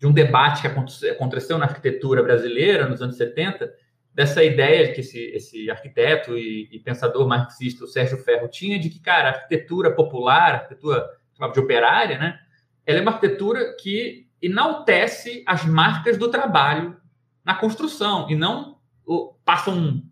de 0.03 0.09
um 0.09 0.12
debate 0.12 0.62
que 0.62 1.09
aconteceu 1.09 1.57
na 1.59 1.64
arquitetura 1.64 2.24
brasileira 2.24 2.88
nos 2.88 3.00
anos 3.00 3.16
70, 3.16 3.72
dessa 4.12 4.42
ideia 4.42 4.88
de 4.88 4.94
que 4.94 5.00
esse, 5.00 5.26
esse 5.26 5.70
arquiteto 5.70 6.36
e, 6.36 6.68
e, 6.72 6.80
pensador 6.80 7.28
marxista, 7.28 7.84
o 7.84 7.86
Sérgio 7.86 8.18
Ferro, 8.18 8.48
tinha 8.48 8.80
de 8.80 8.90
que, 8.90 8.98
cara, 8.98 9.28
a 9.28 9.32
arquitetura 9.34 9.92
popular, 9.92 10.50
a 10.50 10.55
arquitetura 10.55 11.09
de 11.55 11.61
operária, 11.61 12.18
né, 12.18 12.36
ela 12.84 12.98
é 12.98 13.00
uma 13.03 13.12
arquitetura 13.12 13.76
que 13.80 14.26
enaltece 14.42 15.44
as 15.46 15.64
marcas 15.64 16.18
do 16.18 16.28
trabalho 16.28 16.96
na 17.44 17.55
construção 17.55 18.28
e 18.28 18.34
não 18.34 18.78
o, 19.07 19.36
passa 19.44 19.70
um 19.70 20.03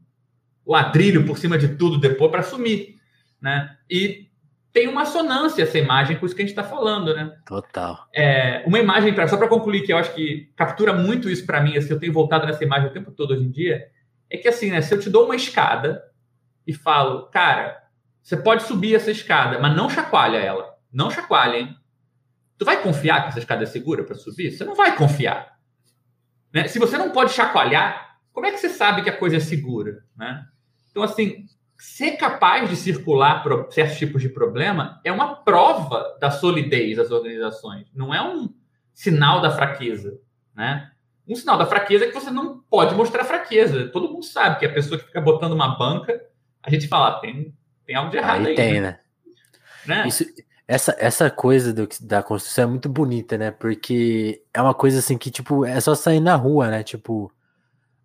ladrilho 0.64 1.26
por 1.26 1.36
cima 1.36 1.58
de 1.58 1.74
tudo 1.74 1.98
depois 1.98 2.30
para 2.30 2.44
sumir, 2.44 2.94
né? 3.42 3.76
E 3.90 4.29
tem 4.72 4.88
uma 4.88 5.02
assonância 5.02 5.62
essa 5.62 5.78
imagem 5.78 6.16
com 6.16 6.26
isso 6.26 6.34
que 6.34 6.42
a 6.42 6.44
gente 6.44 6.56
está 6.56 6.62
falando, 6.62 7.14
né? 7.14 7.36
Total. 7.44 8.06
É, 8.14 8.62
uma 8.66 8.78
imagem, 8.78 9.12
pra, 9.12 9.26
só 9.26 9.36
para 9.36 9.48
concluir, 9.48 9.82
que 9.82 9.92
eu 9.92 9.98
acho 9.98 10.14
que 10.14 10.52
captura 10.56 10.92
muito 10.92 11.28
isso 11.28 11.44
para 11.44 11.60
mim, 11.60 11.76
assim, 11.76 11.92
eu 11.92 11.98
tenho 11.98 12.12
voltado 12.12 12.46
nessa 12.46 12.62
imagem 12.62 12.88
o 12.88 12.92
tempo 12.92 13.10
todo 13.10 13.32
hoje 13.32 13.44
em 13.44 13.50
dia, 13.50 13.88
é 14.28 14.36
que 14.36 14.48
assim, 14.48 14.70
né, 14.70 14.80
se 14.80 14.94
eu 14.94 15.00
te 15.00 15.10
dou 15.10 15.24
uma 15.24 15.34
escada 15.34 16.02
e 16.66 16.72
falo, 16.72 17.26
cara, 17.30 17.82
você 18.22 18.36
pode 18.36 18.62
subir 18.62 18.94
essa 18.94 19.10
escada, 19.10 19.58
mas 19.58 19.76
não 19.76 19.90
chacoalha 19.90 20.38
ela. 20.38 20.74
Não 20.92 21.10
chacoalha, 21.10 21.58
hein? 21.58 21.76
Tu 22.56 22.64
vai 22.64 22.82
confiar 22.82 23.22
que 23.22 23.28
essa 23.28 23.38
escada 23.38 23.62
é 23.62 23.66
segura 23.66 24.04
para 24.04 24.14
subir? 24.14 24.50
Você 24.52 24.64
não 24.64 24.74
vai 24.74 24.94
confiar. 24.94 25.58
Né? 26.52 26.68
Se 26.68 26.78
você 26.78 26.98
não 26.98 27.10
pode 27.10 27.32
chacoalhar, 27.32 28.18
como 28.32 28.46
é 28.46 28.52
que 28.52 28.58
você 28.58 28.68
sabe 28.68 29.02
que 29.02 29.10
a 29.10 29.16
coisa 29.16 29.36
é 29.36 29.40
segura? 29.40 30.04
Né? 30.16 30.44
Então, 30.90 31.02
assim, 31.02 31.46
ser 31.80 32.12
capaz 32.18 32.68
de 32.68 32.76
circular 32.76 33.42
certos 33.70 33.96
tipos 33.96 34.20
de 34.20 34.28
problema 34.28 35.00
é 35.02 35.10
uma 35.10 35.34
prova 35.34 36.18
da 36.20 36.30
solidez 36.30 36.98
das 36.98 37.10
organizações, 37.10 37.86
não 37.94 38.14
é 38.14 38.22
um 38.22 38.52
sinal 38.92 39.40
da 39.40 39.50
fraqueza, 39.50 40.20
né? 40.54 40.90
Um 41.26 41.34
sinal 41.34 41.56
da 41.56 41.64
fraqueza 41.64 42.04
é 42.04 42.08
que 42.08 42.14
você 42.14 42.30
não 42.30 42.58
pode 42.68 42.94
mostrar 42.94 43.24
fraqueza. 43.24 43.88
Todo 43.88 44.10
mundo 44.10 44.24
sabe 44.24 44.58
que 44.58 44.66
a 44.66 44.72
pessoa 44.72 44.98
que 44.98 45.06
fica 45.06 45.20
botando 45.20 45.52
uma 45.52 45.78
banca, 45.78 46.20
a 46.62 46.68
gente 46.68 46.86
fala, 46.86 47.08
ah, 47.16 47.20
tem, 47.20 47.54
tem 47.86 47.94
algo 47.94 48.10
de 48.10 48.16
errado 48.18 48.40
aí. 48.40 48.48
aí 48.48 48.54
tem, 48.56 48.80
né? 48.80 48.98
né? 49.86 50.08
Isso, 50.08 50.24
essa, 50.66 50.94
essa 50.98 51.30
coisa 51.30 51.72
do, 51.72 51.88
da 52.00 52.22
construção 52.22 52.64
é 52.64 52.66
muito 52.66 52.88
bonita, 52.88 53.38
né? 53.38 53.50
Porque 53.52 54.42
é 54.52 54.60
uma 54.60 54.74
coisa 54.74 54.98
assim 54.98 55.16
que, 55.16 55.30
tipo, 55.30 55.64
é 55.64 55.80
só 55.80 55.94
sair 55.94 56.20
na 56.20 56.34
rua, 56.34 56.68
né? 56.68 56.82
Tipo, 56.82 57.32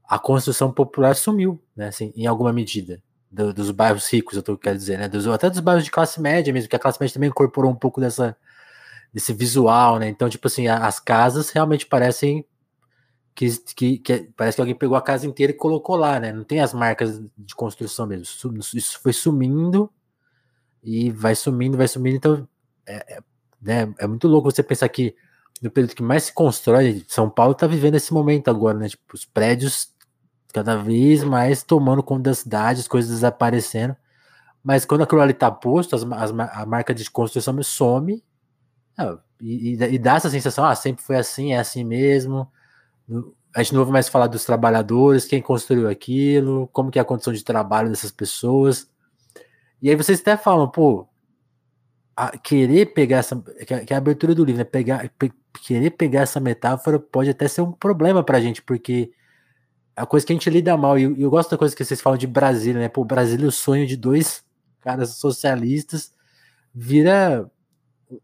a 0.08 0.20
construção 0.20 0.72
popular 0.72 1.16
sumiu, 1.16 1.62
né? 1.76 1.88
Assim, 1.88 2.14
em 2.16 2.28
alguma 2.28 2.54
medida 2.54 3.02
do, 3.36 3.54
dos 3.54 3.70
bairros 3.72 4.08
ricos, 4.12 4.38
eu 4.38 4.44
tô 4.44 4.58
querendo 4.58 4.80
dizer, 4.80 4.98
né? 4.98 5.08
Dos, 5.10 5.28
até 5.28 5.50
dos 5.50 5.60
bairros 5.60 5.84
de 5.84 5.92
classe 5.92 6.22
média 6.22 6.54
mesmo, 6.54 6.70
que 6.70 6.76
a 6.76 6.80
classe 6.80 7.00
média 7.00 7.14
também 7.14 7.30
incorporou 7.30 7.70
um 7.70 7.76
pouco 7.76 8.00
dessa, 8.00 8.36
desse 9.14 9.34
visual, 9.34 10.00
né? 10.00 10.08
Então, 10.08 10.30
tipo 10.30 10.48
assim, 10.48 10.68
as 10.68 11.00
casas 11.00 11.50
realmente 11.50 11.86
parecem 11.86 12.46
que, 13.36 13.50
que, 13.76 13.98
que, 13.98 14.32
parece 14.38 14.56
que 14.56 14.62
alguém 14.62 14.76
pegou 14.76 14.96
a 14.96 15.02
casa 15.02 15.28
inteira 15.28 15.52
e 15.52 15.56
colocou 15.56 15.98
lá, 15.98 16.18
né? 16.20 16.32
Não 16.32 16.46
tem 16.46 16.62
as 16.62 16.74
marcas 16.74 17.22
de 17.38 17.54
construção 17.54 18.08
mesmo. 18.08 18.24
Isso 18.74 19.00
foi 19.02 19.12
sumindo 19.12 19.92
e 20.82 21.12
vai 21.12 21.36
sumindo, 21.36 21.78
vai 21.78 21.90
sumindo. 21.90 22.16
Então, 22.16 22.48
é, 22.88 23.18
é, 23.18 23.20
né, 23.62 23.94
é 24.00 24.08
muito 24.08 24.30
louco 24.30 24.50
você 24.50 24.64
pensar 24.64 24.88
que 24.88 25.14
no 25.62 25.70
período 25.70 25.96
que 25.96 26.04
mais 26.04 26.24
se 26.24 26.34
constrói, 26.34 27.04
São 27.08 27.30
Paulo 27.30 27.52
está 27.52 27.68
vivendo 27.68 27.96
esse 27.96 28.14
momento 28.14 28.50
agora, 28.50 28.78
né? 28.78 28.88
Tipo, 28.88 29.04
os 29.14 29.26
prédios 29.26 29.94
cada 30.56 30.78
vez 30.78 31.22
mais 31.22 31.64
tomando 31.64 32.02
conta 32.02 32.30
da 32.30 32.34
cidade, 32.34 32.80
as 32.80 32.88
coisas 32.88 33.12
desaparecendo. 33.12 33.94
Mas 34.64 34.86
quando 34.86 35.02
aquilo 35.02 35.20
ali 35.20 35.34
tá 35.34 35.52
posto, 35.52 35.98
as, 35.98 36.04
as, 36.04 36.32
a 36.32 36.66
marca 36.66 36.96
de 36.96 37.12
construção 37.12 37.62
some 37.62 38.24
é, 38.98 39.18
e, 39.42 39.74
e, 39.74 40.00
dá 40.00 40.16
essa 40.16 40.30
sensação, 40.30 40.64
ah, 40.64 40.74
sempre 40.74 41.04
foi 41.04 41.18
assim, 41.18 41.52
é 41.52 41.60
assim 41.60 41.84
mesmo. 41.84 42.50
A 43.54 43.62
gente 43.62 43.74
não 43.74 43.82
ouve 43.82 43.92
mais 43.92 44.08
falar 44.08 44.28
dos 44.28 44.46
trabalhadores, 44.46 45.26
quem 45.26 45.42
construiu 45.42 45.90
aquilo, 45.90 46.70
como 46.72 46.90
que 46.90 46.98
é 46.98 47.02
a 47.02 47.06
condição 47.06 47.34
de 47.34 47.44
trabalho 47.44 47.90
dessas 47.90 48.12
pessoas. 48.12 48.90
E 49.82 49.90
aí 49.90 49.96
vocês 49.98 50.22
até 50.22 50.38
falam, 50.38 50.70
pô, 50.70 51.06
querer 52.42 52.94
pegar 52.94 53.18
essa, 53.18 53.36
que 53.68 53.94
é 53.94 53.96
a 53.96 53.98
abertura 53.98 54.34
do 54.34 54.46
livro, 54.46 54.60
né, 54.60 54.64
pegar, 54.64 55.10
pe, 55.20 55.34
querer 55.62 55.92
pegar 55.92 56.22
essa 56.22 56.40
metáfora 56.40 56.98
pode 56.98 57.30
até 57.30 57.46
ser 57.46 57.62
um 57.62 57.74
problema 57.74 58.24
pra 58.24 58.40
gente, 58.40 58.62
porque 58.62 59.12
a 59.96 60.06
coisa 60.06 60.26
que 60.26 60.34
a 60.34 60.36
gente 60.36 60.50
lida 60.50 60.76
mal, 60.76 61.00
e 61.00 61.04
eu, 61.04 61.16
eu, 61.18 61.30
gosto 61.30 61.52
da 61.52 61.58
coisa 61.58 61.76
que 61.76 61.84
vocês 61.84 62.02
falam 62.02 62.18
de 62.18 62.28
Brasília, 62.28 62.82
né? 62.82 62.90
Pô, 62.90 63.06
Brasília, 63.06 63.48
o 63.48 63.52
sonho 63.52 63.88
de 63.88 63.96
dois 63.96 64.44
caras 64.82 65.12
socialistas 65.16 66.14
vira 66.74 67.50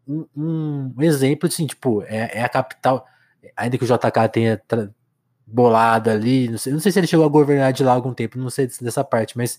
um, 0.06 0.26
um 0.36 1.02
exemplo, 1.02 1.48
assim, 1.48 1.66
tipo, 1.66 2.02
é, 2.02 2.30
é, 2.34 2.42
a 2.42 2.48
capital, 2.48 3.06
ainda 3.56 3.78
que 3.78 3.84
o 3.84 3.86
JK 3.86 4.28
tenha 4.30 4.62
bolado 5.46 6.10
ali, 6.10 6.48
não 6.48 6.58
sei, 6.58 6.72
não 6.72 6.80
sei 6.80 6.92
se 6.92 7.00
ele 7.00 7.06
chegou 7.06 7.24
a 7.24 7.28
governar 7.28 7.72
de 7.72 7.82
lá 7.82 7.92
algum 7.92 8.12
tempo, 8.12 8.38
não 8.38 8.50
sei 8.50 8.68
dessa 8.80 9.02
parte, 9.02 9.36
mas 9.36 9.58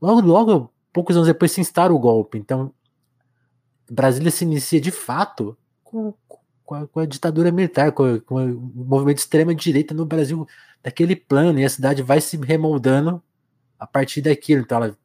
logo, 0.00 0.20
logo, 0.20 0.72
poucos 0.92 1.16
anos 1.16 1.28
depois 1.28 1.52
se 1.52 1.60
instala 1.60 1.92
o 1.92 1.98
golpe, 1.98 2.38
então 2.38 2.72
Brasília 3.90 4.30
se 4.30 4.44
inicia 4.44 4.80
de 4.80 4.90
fato 4.90 5.56
com, 5.82 6.14
com, 6.68 6.74
a, 6.74 6.86
com 6.86 7.00
a 7.00 7.06
ditadura 7.06 7.50
militar, 7.50 7.92
com, 7.92 8.20
com, 8.20 8.34
o 8.44 8.84
movimento 8.84 9.16
de 9.16 9.22
extrema 9.22 9.54
direita 9.54 9.94
no 9.94 10.04
Brasil, 10.04 10.46
daquele 10.82 11.16
plano, 11.16 11.58
e 11.58 11.64
a 11.64 11.68
cidade 11.70 12.02
vai 12.02 12.20
se 12.20 12.36
remoldando 12.36 13.22
a 13.78 13.86
partir 13.86 14.20
daquilo. 14.20 14.60
Então 14.60 14.76
ela 14.76 14.98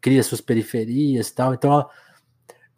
cria 0.00 0.22
suas 0.22 0.40
periferias 0.40 1.28
e 1.28 1.34
tal. 1.34 1.52
Então, 1.52 1.72
ela, 1.74 1.90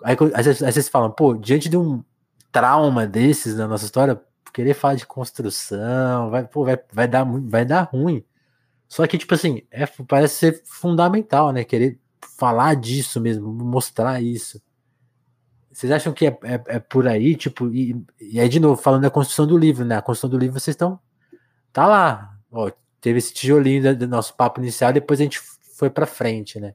aí, 0.02 0.16
às 0.34 0.44
vezes 0.74 0.88
falam, 0.88 1.08
pô, 1.12 1.34
diante 1.34 1.68
de 1.68 1.76
um 1.76 2.02
trauma 2.50 3.06
desses 3.06 3.54
na 3.56 3.68
nossa 3.68 3.84
história, 3.84 4.20
querer 4.52 4.74
falar 4.74 4.96
de 4.96 5.06
construção, 5.06 6.28
vai, 6.28 6.44
pô, 6.44 6.64
vai, 6.64 6.76
vai, 6.92 7.06
dar, 7.06 7.24
vai 7.24 7.64
dar 7.64 7.82
ruim. 7.82 8.24
Só 8.88 9.06
que, 9.06 9.18
tipo 9.18 9.34
assim, 9.34 9.62
é, 9.70 9.86
parece 9.86 10.34
ser 10.34 10.62
fundamental, 10.64 11.52
né? 11.52 11.62
Querer 11.62 11.96
falar 12.36 12.74
disso 12.74 13.20
mesmo, 13.20 13.52
mostrar 13.52 14.20
isso. 14.20 14.60
Vocês 15.72 15.90
acham 15.90 16.12
que 16.12 16.26
é, 16.26 16.38
é, 16.42 16.62
é 16.66 16.78
por 16.78 17.08
aí, 17.08 17.34
tipo, 17.34 17.68
e, 17.68 17.96
e, 18.20 18.38
aí 18.38 18.48
de 18.48 18.60
novo, 18.60 18.80
falando 18.80 19.02
da 19.02 19.10
construção 19.10 19.46
do 19.46 19.56
livro, 19.56 19.84
né? 19.84 19.96
A 19.96 20.02
construção 20.02 20.30
do 20.30 20.38
livro 20.38 20.60
vocês 20.60 20.74
estão. 20.74 21.00
Tá 21.72 21.86
lá. 21.86 22.36
Ó, 22.50 22.70
teve 23.00 23.18
esse 23.18 23.32
tijolinho 23.32 23.96
do 23.96 24.06
nosso 24.06 24.34
papo 24.34 24.60
inicial, 24.60 24.92
depois 24.92 25.20
a 25.20 25.22
gente 25.24 25.40
foi 25.76 25.88
para 25.88 26.06
frente, 26.06 26.60
né? 26.60 26.74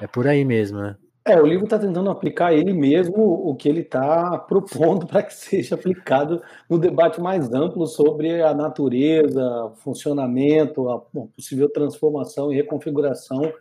É 0.00 0.06
por 0.06 0.26
aí 0.26 0.44
mesmo, 0.44 0.80
né? 0.80 0.96
É, 1.28 1.38
o 1.38 1.44
livro 1.44 1.64
está 1.64 1.78
tentando 1.78 2.08
aplicar 2.08 2.54
ele 2.54 2.72
mesmo 2.72 3.22
o 3.22 3.54
que 3.54 3.68
ele 3.68 3.80
está 3.80 4.38
propondo 4.38 5.06
para 5.06 5.22
que 5.22 5.34
seja 5.34 5.74
aplicado 5.74 6.42
no 6.70 6.78
debate 6.78 7.20
mais 7.20 7.52
amplo 7.52 7.86
sobre 7.86 8.42
a 8.42 8.54
natureza, 8.54 9.70
funcionamento, 9.76 10.88
a 10.88 10.98
possível 11.36 11.68
transformação 11.68 12.50
e 12.50 12.56
reconfiguração 12.56 13.52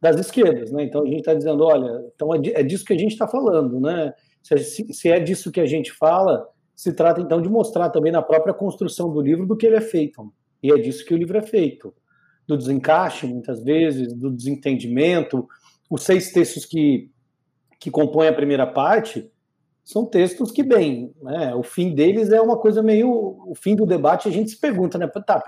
das 0.00 0.18
esquerdas, 0.18 0.70
né? 0.70 0.84
Então 0.84 1.02
a 1.02 1.06
gente 1.06 1.20
está 1.20 1.34
dizendo, 1.34 1.64
olha, 1.64 2.04
então 2.14 2.34
é, 2.34 2.38
é 2.54 2.62
disso 2.62 2.84
que 2.84 2.92
a 2.92 2.98
gente 2.98 3.12
está 3.12 3.26
falando, 3.26 3.80
né? 3.80 4.12
Se, 4.42 4.92
se 4.92 5.08
é 5.10 5.18
disso 5.18 5.50
que 5.50 5.60
a 5.60 5.66
gente 5.66 5.92
fala, 5.92 6.48
se 6.74 6.92
trata 6.92 7.20
então 7.20 7.42
de 7.42 7.48
mostrar 7.48 7.90
também 7.90 8.12
na 8.12 8.22
própria 8.22 8.54
construção 8.54 9.12
do 9.12 9.20
livro 9.20 9.46
do 9.46 9.56
que 9.56 9.66
ele 9.66 9.76
é 9.76 9.80
feito. 9.80 10.32
E 10.62 10.72
é 10.72 10.76
disso 10.76 11.04
que 11.04 11.12
o 11.12 11.16
livro 11.16 11.36
é 11.36 11.42
feito. 11.42 11.92
Do 12.46 12.56
desencaixe, 12.56 13.26
muitas 13.26 13.62
vezes, 13.62 14.12
do 14.12 14.30
desentendimento. 14.30 15.46
Os 15.90 16.02
seis 16.02 16.32
textos 16.32 16.64
que, 16.64 17.10
que 17.80 17.90
compõem 17.90 18.28
a 18.28 18.32
primeira 18.32 18.66
parte 18.66 19.30
são 19.88 20.04
textos 20.04 20.50
que, 20.50 20.62
bem, 20.62 21.14
né, 21.22 21.54
o 21.54 21.62
fim 21.62 21.94
deles 21.94 22.30
é 22.30 22.38
uma 22.42 22.58
coisa 22.58 22.82
meio. 22.82 23.08
O 23.10 23.54
fim 23.54 23.74
do 23.74 23.86
debate 23.86 24.28
a 24.28 24.30
gente 24.30 24.50
se 24.50 24.60
pergunta, 24.60 24.98
né? 24.98 25.06
Tá, 25.06 25.42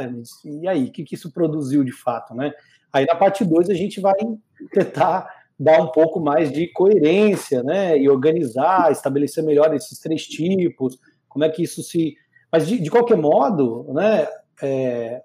e 0.47 0.67
aí, 0.67 0.85
o 0.85 0.91
que, 0.91 1.05
que 1.05 1.15
isso 1.15 1.31
produziu 1.31 1.85
de 1.85 1.93
fato, 1.93 2.35
né? 2.35 2.51
Aí 2.91 3.05
na 3.05 3.15
parte 3.15 3.45
2 3.45 3.69
a 3.69 3.75
gente 3.75 4.01
vai 4.01 4.15
tentar 4.73 5.29
dar 5.59 5.83
um 5.83 5.89
pouco 5.89 6.19
mais 6.19 6.51
de 6.51 6.69
coerência, 6.69 7.63
né? 7.63 7.99
E 7.99 8.09
organizar, 8.09 8.91
estabelecer 8.91 9.45
melhor 9.45 9.75
esses 9.75 9.99
três 9.99 10.25
tipos, 10.27 10.99
como 11.29 11.45
é 11.45 11.51
que 11.51 11.63
isso 11.63 11.83
se. 11.83 12.15
Mas 12.51 12.67
de, 12.67 12.81
de 12.81 12.91
qualquer 12.91 13.19
modo, 13.19 13.93
né? 13.93 14.27
É, 14.63 15.23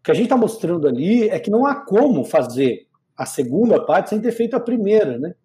o 0.00 0.02
que 0.02 0.10
a 0.10 0.14
gente 0.14 0.24
está 0.24 0.36
mostrando 0.36 0.88
ali 0.88 1.28
é 1.28 1.38
que 1.38 1.52
não 1.52 1.64
há 1.64 1.76
como 1.86 2.24
fazer 2.24 2.88
a 3.16 3.24
segunda 3.24 3.80
parte 3.80 4.10
sem 4.10 4.20
ter 4.20 4.32
feito 4.32 4.56
a 4.56 4.60
primeira, 4.60 5.20
né? 5.20 5.36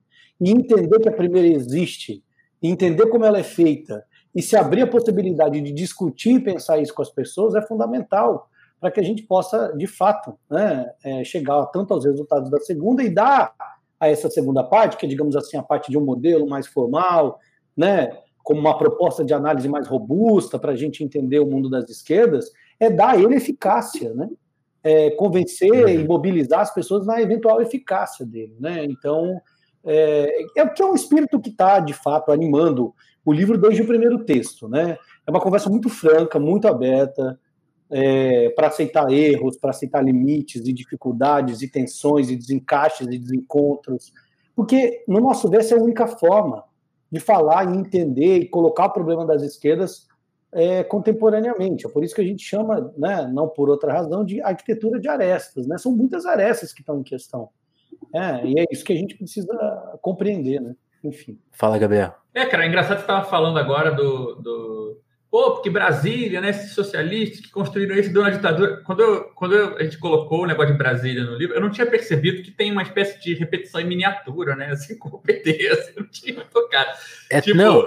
E 0.41 0.49
entender 0.49 0.99
que 0.99 1.09
a 1.09 1.15
primeira 1.15 1.47
existe, 1.47 2.23
entender 2.61 3.07
como 3.07 3.25
ela 3.25 3.39
é 3.39 3.43
feita, 3.43 4.03
e 4.33 4.41
se 4.41 4.57
abrir 4.57 4.81
a 4.81 4.87
possibilidade 4.87 5.61
de 5.61 5.71
discutir 5.71 6.35
e 6.35 6.39
pensar 6.39 6.77
isso 6.79 6.93
com 6.93 7.01
as 7.01 7.09
pessoas 7.09 7.55
é 7.55 7.61
fundamental 7.61 8.49
para 8.79 8.91
que 8.91 8.99
a 8.99 9.03
gente 9.03 9.23
possa, 9.23 9.73
de 9.77 9.87
fato, 9.87 10.37
né, 10.49 10.91
é, 11.03 11.23
chegar 11.23 11.65
tanto 11.67 11.93
aos 11.93 12.05
resultados 12.05 12.51
da 12.51 12.59
segunda 12.59 13.01
e 13.01 13.09
dar 13.09 13.53
a 13.97 14.09
essa 14.09 14.29
segunda 14.29 14.63
parte, 14.63 14.97
que 14.97 15.05
é, 15.05 15.09
digamos 15.09 15.35
assim, 15.35 15.57
a 15.57 15.63
parte 15.63 15.89
de 15.89 15.97
um 15.97 16.03
modelo 16.03 16.47
mais 16.47 16.67
formal, 16.67 17.39
né, 17.75 18.11
como 18.43 18.59
uma 18.59 18.77
proposta 18.77 19.25
de 19.25 19.33
análise 19.33 19.67
mais 19.67 19.87
robusta 19.87 20.59
para 20.59 20.73
a 20.73 20.75
gente 20.75 21.03
entender 21.03 21.39
o 21.39 21.47
mundo 21.47 21.69
das 21.69 21.89
esquerdas, 21.89 22.51
é 22.79 22.89
dar 22.89 23.15
a 23.15 23.17
ele 23.17 23.35
eficácia, 23.35 24.13
né? 24.13 24.29
É, 24.83 25.09
convencer 25.11 25.89
e 25.89 26.07
mobilizar 26.07 26.59
as 26.59 26.71
pessoas 26.71 27.07
na 27.07 27.19
eventual 27.19 27.59
eficácia 27.59 28.23
dele, 28.23 28.55
né? 28.59 28.85
Então, 28.85 29.41
é, 29.85 30.43
é 30.57 30.67
que 30.67 30.81
é 30.81 30.85
um 30.85 30.95
espírito 30.95 31.39
que 31.39 31.49
está, 31.49 31.79
de 31.79 31.93
fato, 31.93 32.31
animando 32.31 32.93
o 33.23 33.31
livro 33.31 33.57
desde 33.57 33.81
o 33.81 33.87
primeiro 33.87 34.23
texto, 34.23 34.67
né? 34.67 34.97
É 35.25 35.31
uma 35.31 35.41
conversa 35.41 35.69
muito 35.69 35.89
franca, 35.89 36.39
muito 36.39 36.67
aberta, 36.67 37.39
é, 37.89 38.49
para 38.49 38.67
aceitar 38.67 39.11
erros, 39.11 39.57
para 39.57 39.71
aceitar 39.71 40.03
limites 40.03 40.67
e 40.67 40.73
dificuldades 40.73 41.61
e 41.61 41.67
tensões 41.67 42.29
e 42.29 42.35
desencaixes 42.35 43.07
e 43.07 43.17
desencontros, 43.17 44.11
porque 44.55 45.03
no 45.07 45.19
nosso 45.19 45.49
ver 45.49 45.59
essa 45.59 45.75
é 45.75 45.77
a 45.77 45.81
única 45.81 46.07
forma 46.07 46.63
de 47.11 47.19
falar 47.19 47.71
e 47.71 47.77
entender 47.77 48.37
e 48.39 48.49
colocar 48.49 48.87
o 48.87 48.93
problema 48.93 49.25
das 49.25 49.41
esquerdas 49.41 50.07
é, 50.51 50.83
contemporaneamente. 50.83 51.85
É 51.85 51.89
por 51.89 52.03
isso 52.03 52.15
que 52.15 52.21
a 52.21 52.25
gente 52.25 52.43
chama, 52.43 52.93
né, 52.97 53.29
não 53.31 53.47
por 53.47 53.69
outra 53.69 53.91
razão, 53.91 54.23
de 54.23 54.41
arquitetura 54.41 54.99
de 54.99 55.07
arestas. 55.07 55.67
Né? 55.67 55.77
São 55.77 55.91
muitas 55.91 56.25
arestas 56.25 56.73
que 56.73 56.81
estão 56.81 56.99
em 56.99 57.03
questão. 57.03 57.49
É, 58.15 58.45
e 58.45 58.59
é 58.59 58.65
isso 58.71 58.85
que 58.85 58.93
a 58.93 58.95
gente 58.95 59.15
precisa 59.15 59.53
compreender, 60.01 60.61
né? 60.61 60.75
Enfim. 61.03 61.37
Fala, 61.51 61.77
Gabriel. 61.77 62.15
É, 62.33 62.45
cara, 62.45 62.63
é 62.63 62.67
engraçado 62.67 62.97
que 62.97 63.05
você 63.05 63.11
estava 63.11 63.29
falando 63.29 63.59
agora 63.59 63.91
do, 63.91 64.35
do 64.35 65.01
Pô, 65.35 65.51
porque 65.51 65.69
Brasília, 65.69 66.39
né, 66.39 66.51
esses 66.51 66.71
socialistas 66.71 67.41
que 67.41 67.51
construíram 67.51 67.95
isso 67.95 68.13
deu 68.13 68.21
uma 68.21 68.31
ditadura. 68.31 68.77
Quando, 68.85 69.01
eu, 69.01 69.23
quando 69.35 69.53
eu, 69.53 69.75
a 69.75 69.83
gente 69.83 69.97
colocou 69.97 70.43
o 70.43 70.45
negócio 70.45 70.71
de 70.71 70.77
Brasília 70.77 71.25
no 71.25 71.35
livro, 71.35 71.53
eu 71.53 71.59
não 71.59 71.69
tinha 71.69 71.85
percebido 71.85 72.41
que 72.41 72.51
tem 72.51 72.71
uma 72.71 72.83
espécie 72.83 73.19
de 73.19 73.33
repetição 73.33 73.81
em 73.81 73.85
miniatura, 73.85 74.55
né? 74.55 74.67
Assim, 74.67 74.97
como 74.97 75.17
o 75.17 75.21
PT, 75.21 75.67
assim, 75.75 75.91
não 75.97 76.07
tinha 76.07 76.45
tocado. 76.45 76.97
É, 77.29 77.41
tipo, 77.41 77.57
não, 77.57 77.85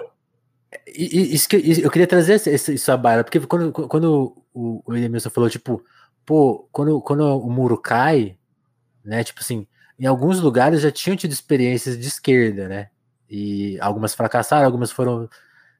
isso 0.86 1.48
que, 1.48 1.56
eu 1.82 1.90
queria 1.90 2.06
trazer 2.06 2.34
isso 2.34 2.92
à 2.92 2.96
baila, 2.98 3.24
porque 3.24 3.40
quando, 3.40 3.72
quando 3.72 4.36
o, 4.52 4.82
o 4.84 4.94
Edmilson 4.94 5.30
falou, 5.30 5.48
tipo, 5.48 5.82
pô, 6.26 6.68
quando, 6.70 7.00
quando 7.00 7.22
o 7.22 7.48
muro 7.48 7.78
cai, 7.78 8.36
né, 9.02 9.24
tipo 9.24 9.40
assim, 9.40 9.66
em 9.98 10.06
alguns 10.06 10.40
lugares 10.40 10.80
já 10.80 10.90
tinham 10.90 11.16
tido 11.16 11.32
experiências 11.32 11.98
de 11.98 12.06
esquerda, 12.06 12.68
né? 12.68 12.88
E 13.28 13.78
algumas 13.80 14.14
fracassaram, 14.14 14.66
algumas 14.66 14.90
foram. 14.90 15.28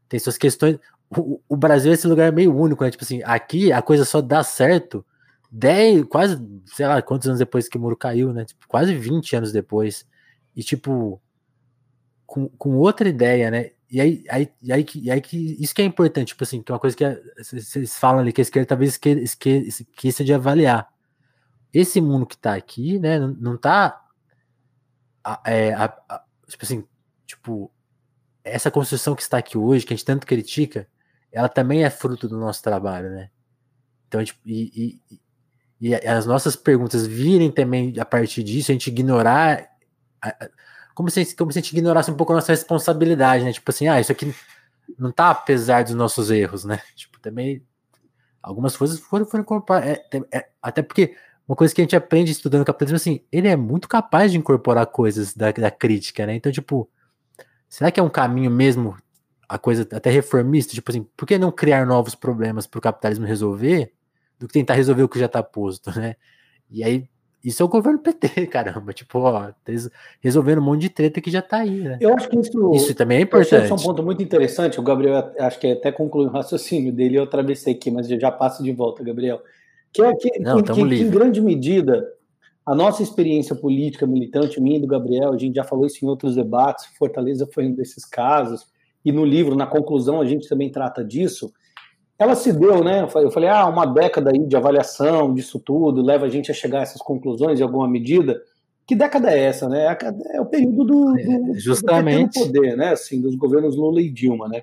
Tem 0.09 0.19
suas 0.19 0.39
questões 0.39 0.79
o, 1.11 1.41
o 1.49 1.57
Brasil 1.57 1.91
é 1.91 1.95
esse 1.95 2.07
lugar 2.07 2.33
meio 2.33 2.55
único, 2.55 2.85
né? 2.85 2.91
Tipo 2.91 3.05
assim, 3.05 3.23
aqui 3.25 3.73
a 3.73 3.81
coisa 3.81 4.05
só 4.05 4.21
dá 4.21 4.43
certo 4.43 5.05
10, 5.51 6.05
quase, 6.05 6.39
sei 6.67 6.87
lá, 6.87 7.01
quantos 7.01 7.27
anos 7.27 7.39
depois 7.39 7.69
que 7.69 7.79
o 7.79 7.81
muro 7.81 7.97
caiu, 7.97 8.33
né? 8.33 8.45
Tipo, 8.45 8.67
quase 8.69 8.95
20 8.95 9.37
anos 9.37 9.53
depois. 9.53 10.07
E 10.55 10.63
tipo, 10.63 11.21
com, 12.27 12.49
com 12.51 12.77
outra 12.77 13.09
ideia, 13.09 13.51
né? 13.51 13.71
E 13.91 14.01
aí, 14.01 14.25
aí, 14.29 14.53
e 14.63 14.73
aí, 14.73 14.87
e 14.97 15.11
aí 15.11 15.21
que 15.21 15.57
isso 15.59 15.75
que 15.75 15.81
é 15.81 15.85
importante, 15.85 16.29
tipo 16.29 16.45
assim, 16.45 16.63
que 16.63 16.71
é 16.71 16.75
uma 16.75 16.79
coisa 16.79 16.95
que 16.95 17.05
vocês 17.43 17.97
falam 17.97 18.21
ali 18.21 18.33
que 18.33 18.41
a 18.41 18.43
esquerda 18.43 18.67
talvez 18.69 18.93
esque, 18.93 19.09
esque, 19.11 19.51
esqueça 19.51 20.23
de 20.23 20.35
avaliar. 20.35 20.89
Esse 21.73 22.01
mundo 22.01 22.27
que 22.27 22.37
tá 22.37 22.55
aqui, 22.55 22.99
né, 22.99 23.19
não, 23.19 23.29
não 23.29 23.57
tá 23.57 24.05
é, 25.45 25.73
a, 25.75 25.85
a, 26.09 26.23
tipo 26.47 26.65
assim, 26.65 26.85
tipo, 27.27 27.71
essa 28.45 28.71
construção 28.71 29.15
que 29.15 29.23
está 29.23 29.39
aqui 29.39 29.59
hoje, 29.59 29.85
que 29.85 29.93
a 29.93 29.97
gente 29.97 30.05
tanto 30.05 30.27
critica, 30.27 30.89
ela 31.31 31.49
também 31.49 31.85
é 31.85 31.91
fruto 31.91 32.29
do 32.29 32.39
nosso 32.39 32.63
trabalho, 32.63 33.11
né? 33.11 33.31
Então, 34.07 34.25
tipo, 34.25 34.41
e, 34.47 35.01
e, 35.11 35.91
e 35.91 35.95
as 35.95 36.27
nossas 36.27 36.57
perguntas 36.57 37.07
virem 37.07 37.51
também 37.51 37.95
a 37.99 38.05
partir 38.05 38.43
disso, 38.43 38.71
a 38.71 38.75
gente 38.75 38.89
ignorar. 38.89 39.69
Como 40.95 41.11
se, 41.11 41.37
como 41.37 41.53
se 41.53 41.59
a 41.59 41.63
gente 41.63 41.73
ignorasse 41.77 42.11
um 42.11 42.17
pouco 42.17 42.33
a 42.33 42.37
nossa 42.37 42.53
responsabilidade, 42.53 43.45
né? 43.45 43.53
Tipo 43.53 43.71
assim, 43.71 43.87
ah, 43.87 44.01
isso 44.01 44.11
aqui 44.11 44.35
não 44.99 45.13
tá 45.13 45.31
apesar 45.31 45.85
dos 45.85 45.95
nossos 45.95 46.31
erros, 46.31 46.65
né? 46.65 46.81
Tipo, 46.97 47.21
também 47.21 47.63
algumas 48.43 48.77
coisas 48.77 48.99
foram, 48.99 49.27
foram 49.27 49.45
é, 49.83 50.03
é, 50.33 50.49
até 50.63 50.83
porque 50.83 51.15
uma 51.49 51.57
coisa 51.57 51.75
que 51.75 51.81
a 51.81 51.85
gente 51.85 51.97
aprende 51.97 52.31
estudando 52.31 52.65
capitalismo, 52.65 52.97
assim, 52.97 53.21
ele 53.33 53.49
é 53.49 53.57
muito 53.57 53.89
capaz 53.89 54.31
de 54.31 54.37
incorporar 54.37 54.85
coisas 54.87 55.35
da, 55.35 55.51
da 55.51 55.71
crítica, 55.71 56.27
né? 56.27 56.35
Então, 56.35 56.53
tipo, 56.53 56.87
será 57.67 57.91
que 57.91 57.99
é 57.99 58.03
um 58.03 58.11
caminho 58.11 58.51
mesmo 58.51 58.95
a 59.49 59.59
coisa 59.59 59.89
até 59.91 60.11
reformista, 60.11 60.75
tipo 60.75 60.91
assim, 60.91 61.07
por 61.17 61.27
que 61.27 61.39
não 61.39 61.51
criar 61.51 61.87
novos 61.87 62.15
problemas 62.15 62.67
para 62.67 62.79
o 62.79 62.83
capitalismo 62.83 63.25
resolver 63.25 63.91
do 64.39 64.47
que 64.47 64.53
tentar 64.53 64.75
resolver 64.75 65.03
o 65.03 65.09
que 65.09 65.19
já 65.19 65.25
está 65.25 65.43
posto, 65.43 65.91
né? 65.99 66.17
E 66.71 66.85
aí, 66.85 67.09
isso 67.43 67.63
é 67.63 67.65
o 67.65 67.69
governo 67.69 67.99
PT, 67.99 68.47
caramba, 68.49 68.93
tipo, 68.93 69.19
ó, 69.19 69.51
resolvendo 70.21 70.59
um 70.59 70.65
monte 70.65 70.83
de 70.83 70.91
treta 70.91 71.19
que 71.19 71.31
já 71.31 71.39
está 71.39 71.61
aí, 71.61 71.81
né? 71.81 71.97
Eu 71.99 72.13
acho 72.15 72.29
que 72.29 72.39
isso, 72.39 72.75
isso 72.75 72.95
também 72.95 73.19
é 73.19 73.21
importante. 73.23 73.65
Isso 73.65 73.73
é 73.73 73.77
um 73.77 73.83
ponto 73.83 74.03
muito 74.03 74.23
interessante, 74.23 74.79
o 74.79 74.83
Gabriel, 74.83 75.33
acho 75.39 75.59
que 75.59 75.73
até 75.73 75.91
concluiu 75.91 76.29
o 76.29 76.33
raciocínio 76.33 76.93
dele, 76.93 77.17
eu 77.17 77.23
atravessei 77.23 77.73
aqui, 77.73 77.91
mas 77.91 78.11
eu 78.11 78.21
já 78.21 78.31
passo 78.31 78.63
de 78.63 78.71
volta, 78.71 79.03
Gabriel. 79.03 79.41
Que 79.93 80.03
é 80.03 80.15
que, 80.15 80.39
não, 80.41 80.63
que, 80.63 80.73
que, 80.73 80.81
em 80.81 81.11
grande 81.11 81.41
medida, 81.41 82.07
a 82.65 82.75
nossa 82.75 83.03
experiência 83.03 83.57
política 83.57 84.07
militante, 84.07 84.61
minha 84.61 84.77
e 84.77 84.81
do 84.81 84.87
Gabriel, 84.87 85.33
a 85.33 85.39
gente 85.39 85.57
já 85.57 85.65
falou 85.65 85.87
isso 85.87 86.05
em 86.05 86.09
outros 86.09 86.35
debates, 86.35 86.87
Fortaleza 86.99 87.49
foi 87.53 87.67
um 87.67 87.75
desses 87.75 88.05
casos, 88.05 88.67
e 89.05 89.11
no 89.11 89.25
livro, 89.25 89.57
na 89.57 89.67
conclusão, 89.67 90.21
a 90.21 90.27
gente 90.27 90.49
também 90.49 90.71
trata 90.71 91.03
disso. 91.03 91.51
Ela 92.19 92.35
se 92.35 92.53
deu, 92.53 92.85
né? 92.85 93.09
Eu 93.15 93.31
falei, 93.31 93.49
ah, 93.49 93.67
uma 93.67 93.87
década 93.87 94.31
aí 94.31 94.47
de 94.47 94.57
avaliação 94.57 95.33
disso 95.33 95.59
tudo 95.59 96.03
leva 96.03 96.27
a 96.27 96.29
gente 96.29 96.51
a 96.51 96.55
chegar 96.55 96.81
a 96.81 96.83
essas 96.83 97.01
conclusões 97.01 97.59
em 97.59 97.63
alguma 97.63 97.89
medida. 97.89 98.39
Que 98.87 98.95
década 98.95 99.31
é 99.31 99.45
essa, 99.45 99.69
né? 99.69 99.97
É 100.33 100.41
o 100.41 100.47
período 100.47 100.85
do, 100.85 101.15
do, 101.15 101.55
Justamente. 101.55 102.39
do 102.39 102.47
poder, 102.47 102.77
né? 102.77 102.91
Assim, 102.91 103.21
dos 103.21 103.37
governos 103.37 103.77
Lula 103.77 104.03
e 104.03 104.11
Dilma, 104.11 104.49
né? 104.49 104.63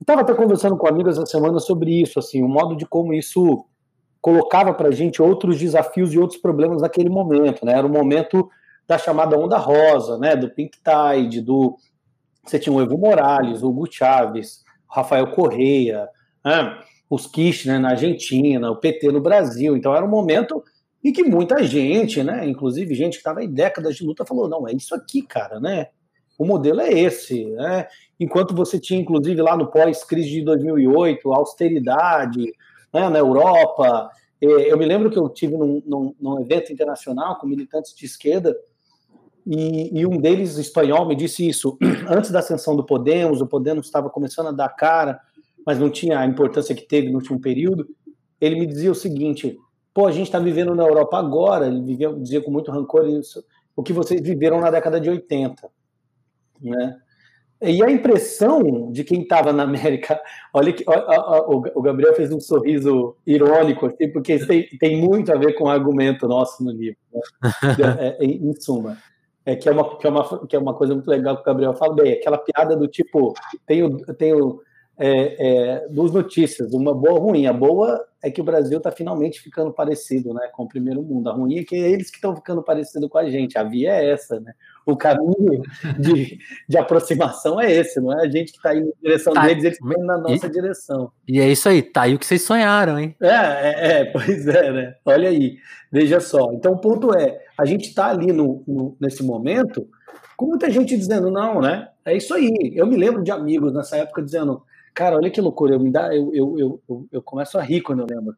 Estava 0.00 0.22
até 0.22 0.34
conversando 0.34 0.76
com 0.76 0.88
amigos 0.88 1.16
essa 1.16 1.26
semana 1.26 1.60
sobre 1.60 2.02
isso, 2.02 2.18
assim, 2.18 2.42
o 2.42 2.48
modo 2.48 2.76
de 2.76 2.84
como 2.84 3.14
isso 3.14 3.64
colocava 4.22 4.72
para 4.72 4.88
a 4.88 4.92
gente 4.92 5.20
outros 5.20 5.58
desafios 5.58 6.14
e 6.14 6.18
outros 6.18 6.40
problemas 6.40 6.80
naquele 6.80 7.10
momento, 7.10 7.66
né? 7.66 7.72
Era 7.72 7.86
o 7.86 7.90
momento 7.90 8.48
da 8.86 8.96
chamada 8.96 9.36
onda 9.36 9.58
rosa, 9.58 10.16
né? 10.16 10.36
Do 10.36 10.48
Pink 10.48 10.78
Tide, 10.78 11.40
do 11.40 11.76
você 12.44 12.58
tinha 12.58 12.74
o 12.74 12.80
Evo 12.80 12.96
Morales, 12.96 13.62
o 13.62 13.68
Hugo 13.68 13.86
Chávez, 13.90 14.64
o 14.88 14.94
Rafael 14.94 15.30
Correia, 15.32 16.08
né? 16.44 16.78
os 17.10 17.26
Kirchner 17.26 17.80
na 17.80 17.90
Argentina, 17.90 18.70
o 18.70 18.76
PT 18.76 19.12
no 19.12 19.20
Brasil. 19.20 19.76
Então 19.76 19.94
era 19.94 20.04
um 20.04 20.08
momento 20.08 20.62
em 21.04 21.12
que 21.12 21.24
muita 21.24 21.62
gente, 21.64 22.22
né, 22.22 22.48
inclusive 22.48 22.94
gente 22.94 23.14
que 23.14 23.18
estava 23.18 23.42
em 23.42 23.52
décadas 23.52 23.96
de 23.96 24.04
luta, 24.04 24.24
falou: 24.24 24.48
não, 24.48 24.68
é 24.68 24.72
isso 24.72 24.94
aqui, 24.94 25.20
cara, 25.22 25.58
né? 25.58 25.88
O 26.38 26.44
modelo 26.44 26.80
é 26.80 26.90
esse, 26.90 27.44
né? 27.46 27.86
Enquanto 28.18 28.54
você 28.54 28.78
tinha, 28.78 29.00
inclusive, 29.00 29.40
lá 29.42 29.56
no 29.56 29.70
pós-crise 29.70 30.30
de 30.30 30.44
2008, 30.44 31.32
austeridade 31.32 32.52
né, 32.92 33.08
na 33.08 33.18
Europa. 33.18 34.10
Eu 34.40 34.76
me 34.76 34.84
lembro 34.84 35.10
que 35.10 35.18
eu 35.18 35.28
tive 35.28 35.56
num, 35.56 35.80
num, 35.86 36.14
num 36.20 36.40
evento 36.40 36.72
internacional 36.72 37.38
com 37.38 37.46
militantes 37.46 37.94
de 37.94 38.04
esquerda 38.04 38.56
e, 39.46 40.00
e, 40.00 40.06
um 40.06 40.18
deles, 40.18 40.56
espanhol, 40.56 41.06
me 41.06 41.16
disse 41.16 41.46
isso. 41.46 41.76
Antes 42.08 42.30
da 42.30 42.38
ascensão 42.38 42.76
do 42.76 42.84
Podemos, 42.84 43.40
o 43.40 43.46
Podemos 43.46 43.86
estava 43.86 44.08
começando 44.08 44.48
a 44.48 44.52
dar 44.52 44.68
cara, 44.68 45.20
mas 45.66 45.78
não 45.78 45.90
tinha 45.90 46.18
a 46.18 46.26
importância 46.26 46.74
que 46.74 46.82
teve 46.82 47.10
no 47.10 47.18
último 47.18 47.40
período. 47.40 47.86
Ele 48.40 48.58
me 48.58 48.66
dizia 48.66 48.90
o 48.90 48.94
seguinte: 48.94 49.58
pô, 49.92 50.06
a 50.06 50.12
gente 50.12 50.26
está 50.26 50.38
vivendo 50.38 50.74
na 50.74 50.84
Europa 50.84 51.18
agora, 51.18 51.66
ele 51.66 51.82
vivia, 51.82 52.12
dizia 52.12 52.40
com 52.40 52.50
muito 52.50 52.70
rancor 52.70 53.08
isso, 53.08 53.44
o 53.74 53.82
que 53.82 53.92
vocês 53.92 54.20
viveram 54.20 54.60
na 54.60 54.70
década 54.70 55.00
de 55.00 55.10
80. 55.10 55.68
Né? 56.60 56.98
E 57.62 57.82
a 57.82 57.90
impressão 57.90 58.90
de 58.90 59.04
quem 59.04 59.22
estava 59.22 59.52
na 59.52 59.62
América, 59.62 60.20
olha 60.52 60.72
que 60.72 60.84
ó, 60.86 60.92
ó, 60.96 61.62
o 61.74 61.82
Gabriel 61.82 62.14
fez 62.14 62.32
um 62.32 62.40
sorriso 62.40 63.16
irônico, 63.26 63.86
assim, 63.86 64.10
porque 64.10 64.38
tem, 64.44 64.68
tem 64.80 65.00
muito 65.00 65.32
a 65.32 65.36
ver 65.36 65.52
com 65.54 65.64
o 65.64 65.68
argumento 65.68 66.26
nosso 66.26 66.64
no 66.64 66.72
livro. 66.72 66.98
Né? 67.12 67.20
É, 67.98 68.16
é, 68.20 68.24
em 68.24 68.54
suma, 68.60 68.96
é 69.44 69.56
que 69.56 69.68
é, 69.68 69.72
uma, 69.72 69.98
que, 69.98 70.06
é 70.06 70.10
uma, 70.10 70.46
que 70.46 70.56
é 70.56 70.58
uma 70.58 70.74
coisa 70.74 70.94
muito 70.94 71.08
legal 71.08 71.36
que 71.36 71.42
o 71.42 71.44
Gabriel 71.44 71.74
fala 71.74 71.94
bem, 71.94 72.12
aquela 72.12 72.38
piada 72.38 72.76
do 72.76 72.86
tipo, 72.86 73.34
tenho, 73.66 73.98
tenho 74.14 74.60
é, 74.98 75.80
é, 75.84 75.88
duas 75.88 76.12
notícias, 76.12 76.72
uma 76.72 76.94
boa 76.94 77.18
ruim. 77.18 77.46
A 77.46 77.52
boa 77.52 78.04
é 78.22 78.30
que 78.30 78.40
o 78.40 78.44
Brasil 78.44 78.78
está 78.78 78.90
finalmente 78.90 79.40
ficando 79.40 79.72
parecido 79.72 80.32
né, 80.32 80.48
com 80.52 80.64
o 80.64 80.68
primeiro 80.68 81.02
mundo. 81.02 81.28
A 81.28 81.32
ruim 81.32 81.58
é 81.58 81.64
que 81.64 81.76
é 81.76 81.90
eles 81.90 82.10
que 82.10 82.16
estão 82.16 82.36
ficando 82.36 82.62
parecido 82.62 83.08
com 83.08 83.18
a 83.18 83.28
gente. 83.28 83.58
A 83.58 83.64
via 83.64 83.94
é 83.94 84.10
essa, 84.10 84.38
né? 84.38 84.52
O 84.86 84.96
caminho 84.96 85.62
de, 85.98 86.38
de 86.68 86.78
aproximação 86.78 87.60
é 87.60 87.70
esse, 87.70 88.00
não 88.00 88.12
é 88.12 88.24
a 88.24 88.30
gente 88.30 88.52
que 88.52 88.58
está 88.58 88.74
indo 88.74 88.86
na 88.86 88.92
direção 89.02 89.32
tá, 89.32 89.46
deles, 89.46 89.64
eles 89.64 89.78
estão 89.78 89.92
indo 89.92 90.06
na 90.06 90.18
nossa 90.18 90.46
e, 90.46 90.50
direção. 90.50 91.12
E 91.28 91.40
é 91.40 91.48
isso 91.48 91.68
aí, 91.68 91.82
tá 91.82 92.02
aí 92.02 92.14
o 92.14 92.18
que 92.18 92.26
vocês 92.26 92.42
sonharam, 92.42 92.98
hein? 92.98 93.14
É, 93.20 93.28
é, 93.28 94.00
é 94.00 94.04
pois 94.06 94.46
é, 94.46 94.72
né? 94.72 94.94
Olha 95.04 95.28
aí, 95.28 95.56
veja 95.90 96.20
só. 96.20 96.52
Então 96.52 96.72
o 96.72 96.78
ponto 96.78 97.14
é, 97.14 97.38
a 97.58 97.64
gente 97.64 97.88
está 97.88 98.08
ali 98.10 98.32
no, 98.32 98.62
no, 98.66 98.96
nesse 99.00 99.22
momento 99.22 99.88
com 100.36 100.46
muita 100.46 100.70
gente 100.70 100.96
dizendo, 100.96 101.30
não, 101.30 101.60
né? 101.60 101.88
É 102.04 102.16
isso 102.16 102.34
aí. 102.34 102.72
Eu 102.74 102.86
me 102.86 102.96
lembro 102.96 103.22
de 103.22 103.30
amigos 103.30 103.72
nessa 103.72 103.96
época 103.96 104.22
dizendo, 104.22 104.62
Cara, 104.94 105.16
olha 105.16 105.30
que 105.30 105.40
loucura, 105.40 105.74
eu, 105.74 105.80
me 105.80 105.90
dá, 105.90 106.14
eu, 106.14 106.30
eu, 106.34 106.80
eu, 106.88 107.06
eu 107.10 107.22
começo 107.22 107.58
a 107.58 107.62
rir 107.62 107.80
quando 107.80 108.00
eu 108.00 108.06
lembro. 108.10 108.36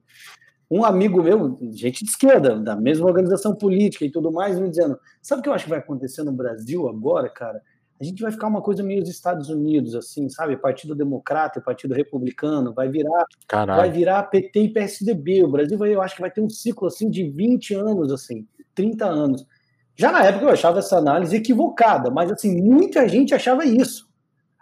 Um 0.75 0.85
amigo 0.85 1.22
meu, 1.22 1.57
gente 1.70 2.03
de 2.03 2.11
esquerda, 2.11 2.59
da 2.59 2.75
mesma 2.75 3.07
organização 3.07 3.55
política 3.55 4.05
e 4.05 4.11
tudo 4.11 4.33
mais, 4.33 4.59
me 4.59 4.68
dizendo: 4.68 4.99
sabe 5.22 5.39
o 5.39 5.43
que 5.45 5.49
eu 5.49 5.53
acho 5.53 5.64
que 5.64 5.70
vai 5.70 5.79
acontecer 5.79 6.25
no 6.25 6.33
Brasil 6.33 6.89
agora, 6.89 7.29
cara? 7.29 7.62
A 8.01 8.03
gente 8.03 8.20
vai 8.20 8.33
ficar 8.33 8.49
uma 8.49 8.61
coisa 8.61 8.83
meio 8.83 9.01
dos 9.01 9.11
Estados 9.11 9.49
Unidos, 9.49 9.95
assim, 9.95 10.29
sabe? 10.29 10.57
Partido 10.57 10.97
Democrata, 10.97 11.61
Partido 11.61 11.95
Republicano, 11.95 12.75
vai 12.75 12.89
virar, 12.89 13.25
Caralho. 13.47 13.81
vai 13.81 13.89
virar 13.89 14.25
PT 14.25 14.61
e 14.62 14.68
PSDB. 14.68 15.45
O 15.45 15.49
Brasil 15.49 15.79
vai, 15.79 15.95
eu 15.95 16.03
acho 16.03 16.16
que 16.16 16.20
vai 16.20 16.31
ter 16.31 16.41
um 16.41 16.51
ciclo 16.51 16.89
assim 16.89 17.09
de 17.09 17.22
20 17.22 17.72
anos, 17.75 18.11
assim, 18.11 18.45
30 18.75 19.07
anos. 19.07 19.47
Já 19.95 20.11
na 20.11 20.25
época 20.25 20.47
eu 20.47 20.51
achava 20.51 20.81
essa 20.81 20.99
análise 20.99 21.37
equivocada, 21.37 22.11
mas 22.11 22.33
assim, 22.33 22.61
muita 22.61 23.09
gente 23.09 23.33
achava 23.33 23.64
isso. 23.64 24.09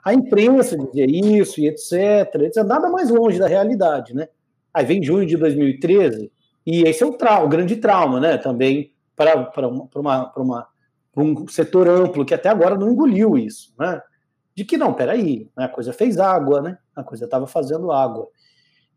A 0.05 0.13
imprensa 0.13 0.77
dizia 0.77 1.07
isso 1.09 1.59
e 1.59 1.69
etc, 1.69 2.35
etc. 2.43 2.63
Nada 2.67 2.91
mais 2.91 3.09
longe 3.09 3.39
da 3.39 3.47
realidade, 3.47 4.15
né? 4.15 4.29
Aí 4.73 4.85
vem 4.85 5.03
junho 5.03 5.27
de 5.27 5.37
2013 5.37 6.31
e 6.67 6.83
esse 6.83 7.03
é 7.03 7.07
o, 7.07 7.13
trau, 7.13 7.45
o 7.45 7.49
grande 7.49 7.77
trauma, 7.77 8.21
né? 8.21 8.39
Também 8.39 8.93
para 9.17 9.69
uma, 9.69 9.89
uma, 9.95 10.33
uma, 10.37 10.69
um 11.17 11.49
setor 11.49 11.89
amplo 11.89 12.25
que 12.25 12.35
até 12.35 12.49
agora 12.49 12.77
não 12.77 12.91
engoliu 12.91 13.37
isso, 13.37 13.75
né? 13.79 14.01
De 14.55 14.65
que 14.65 14.77
não, 14.77 14.93
peraí, 14.93 15.51
né? 15.57 15.65
a 15.65 15.69
coisa 15.69 15.93
fez 15.93 16.19
água, 16.19 16.61
né? 16.61 16.79
A 16.95 17.03
coisa 17.03 17.25
estava 17.25 17.47
fazendo 17.47 17.91
água. 17.91 18.29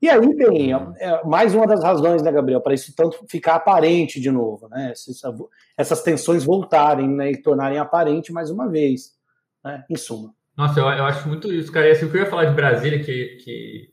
E 0.01 0.09
aí 0.09 0.35
tem 0.35 0.73
é, 0.73 1.23
mais 1.23 1.55
uma 1.55 1.65
das 1.65 1.81
razões, 1.81 2.21
né, 2.21 2.31
Gabriel, 2.31 2.61
para 2.61 2.73
isso 2.73 2.93
tanto 2.95 3.25
ficar 3.29 3.55
aparente 3.55 4.19
de 4.19 4.29
novo, 4.29 4.67
né? 4.67 4.91
Essas, 4.91 5.21
essas 5.77 6.03
tensões 6.03 6.43
voltarem 6.43 7.07
né, 7.07 7.31
e 7.31 7.41
tornarem 7.41 7.79
aparente 7.79 8.31
mais 8.31 8.51
uma 8.51 8.69
vez, 8.69 9.13
né? 9.63 9.83
Em 9.89 9.95
suma. 9.95 10.33
Nossa, 10.55 10.79
eu, 10.79 10.85
eu 10.85 11.05
acho 11.05 11.27
muito 11.27 11.51
isso, 11.51 11.71
cara. 11.71 11.87
E 11.87 11.91
assim, 11.91 12.05
o 12.05 12.11
que 12.11 12.17
eu 12.17 12.21
ia 12.21 12.29
falar 12.29 12.45
de 12.45 12.55
Brasília, 12.55 12.99
que, 12.99 13.37
que, 13.43 13.89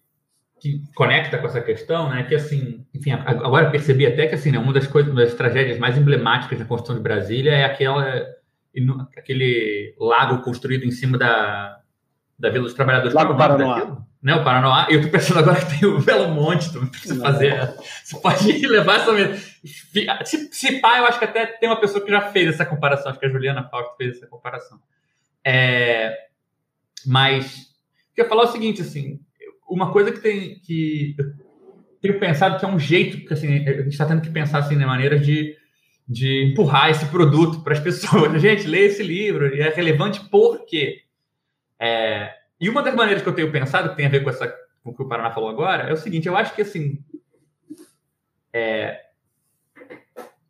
que 0.62 0.80
conecta 0.94 1.38
com 1.38 1.46
essa 1.48 1.60
questão, 1.60 2.08
né? 2.08 2.22
Que 2.22 2.36
assim, 2.36 2.86
enfim, 2.94 3.10
agora 3.10 3.68
percebi 3.68 4.06
até 4.06 4.28
que 4.28 4.36
assim, 4.36 4.52
né, 4.52 4.60
uma 4.60 4.72
das 4.72 4.86
coisas, 4.86 5.10
uma 5.10 5.20
das 5.20 5.34
tragédias 5.34 5.76
mais 5.76 5.98
emblemáticas 5.98 6.56
da 6.56 6.64
construção 6.64 6.94
de 6.94 7.02
Brasília 7.02 7.50
é 7.50 7.64
aquela, 7.64 8.24
aquele 9.16 9.92
lago 9.98 10.40
construído 10.40 10.84
em 10.84 10.92
cima 10.92 11.18
da, 11.18 11.80
da 12.38 12.48
Vila 12.48 12.62
dos 12.62 12.74
Trabalhadores. 12.74 13.12
Lago 13.12 13.36
Paranoá. 13.36 14.04
Né, 14.22 14.36
o 14.36 14.44
Paranoá. 14.44 14.86
Eu 14.88 15.02
tô 15.02 15.08
pensando 15.08 15.40
agora 15.40 15.58
que 15.58 15.80
tem 15.80 15.88
o 15.88 16.00
Belo 16.00 16.28
Monte, 16.32 16.72
tu 16.72 16.86
precisa 16.86 17.20
fazer. 17.20 17.74
Você 18.04 18.20
pode 18.20 18.52
levar 18.64 19.00
essa. 19.00 19.36
Se, 20.24 20.48
se 20.52 20.80
pá, 20.80 20.98
eu 20.98 21.06
acho 21.06 21.18
que 21.18 21.24
até 21.24 21.44
tem 21.44 21.68
uma 21.68 21.80
pessoa 21.80 22.04
que 22.04 22.10
já 22.10 22.20
fez 22.30 22.50
essa 22.50 22.64
comparação, 22.64 23.10
acho 23.10 23.18
que 23.18 23.26
a 23.26 23.30
Juliana 23.30 23.68
Fausto 23.68 23.96
fez 23.96 24.16
essa 24.16 24.28
comparação. 24.28 24.78
É, 25.44 26.16
mas 27.04 27.66
queria 28.14 28.28
falar 28.28 28.44
o 28.44 28.52
seguinte, 28.52 28.80
assim, 28.80 29.18
uma 29.68 29.92
coisa 29.92 30.12
que 30.12 30.20
tem 30.20 30.58
que 30.60 31.14
eu 31.18 31.26
tenho 32.02 32.18
pensado 32.18 32.58
que 32.58 32.64
é 32.64 32.68
um 32.68 32.78
jeito 32.78 33.26
que 33.26 33.32
assim, 33.32 33.66
a 33.66 33.82
gente 33.82 33.88
está 33.88 34.04
tendo 34.04 34.20
que 34.20 34.30
pensar 34.30 34.58
assim, 34.58 34.74
na 34.74 34.86
maneira 34.86 35.18
de, 35.18 35.56
de 36.06 36.50
empurrar 36.50 36.90
esse 36.90 37.06
produto 37.06 37.62
para 37.62 37.74
as 37.74 37.80
pessoas. 37.80 38.32
Gente, 38.42 38.66
lê 38.66 38.86
esse 38.86 39.02
livro 39.02 39.54
e 39.54 39.60
é 39.60 39.68
relevante 39.68 40.20
por 40.28 40.64
quê? 40.66 41.02
É, 41.78 42.34
e 42.60 42.68
uma 42.68 42.82
das 42.82 42.94
maneiras 42.94 43.22
que 43.22 43.28
eu 43.28 43.34
tenho 43.34 43.52
pensado, 43.52 43.90
que 43.90 43.96
tem 43.96 44.06
a 44.06 44.08
ver 44.08 44.22
com, 44.22 44.30
essa, 44.30 44.52
com 44.82 44.90
o 44.90 44.94
que 44.94 45.02
o 45.02 45.08
Paraná 45.08 45.30
falou 45.30 45.48
agora, 45.48 45.84
é 45.88 45.92
o 45.92 45.96
seguinte: 45.96 46.26
eu 46.26 46.36
acho 46.36 46.54
que 46.54 46.62
assim. 46.62 46.98
É, 48.52 49.00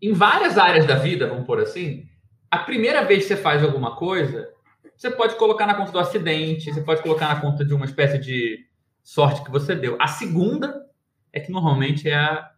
em 0.00 0.12
várias 0.12 0.58
áreas 0.58 0.84
da 0.84 0.96
vida, 0.96 1.28
vamos 1.28 1.46
por 1.46 1.60
assim, 1.60 2.08
a 2.50 2.58
primeira 2.58 3.04
vez 3.04 3.22
que 3.22 3.28
você 3.28 3.36
faz 3.36 3.62
alguma 3.62 3.94
coisa, 3.94 4.50
você 4.96 5.10
pode 5.10 5.36
colocar 5.36 5.66
na 5.66 5.74
conta 5.74 5.92
do 5.92 5.98
acidente, 5.98 6.72
você 6.72 6.80
pode 6.80 7.02
colocar 7.02 7.28
na 7.28 7.40
conta 7.40 7.64
de 7.64 7.72
uma 7.72 7.84
espécie 7.84 8.18
de 8.18 8.58
sorte 9.02 9.42
que 9.44 9.50
você 9.50 9.74
deu. 9.74 9.96
A 10.00 10.06
segunda 10.06 10.86
é 11.32 11.40
que 11.40 11.50
normalmente 11.50 12.08
é 12.08 12.14
a 12.14 12.50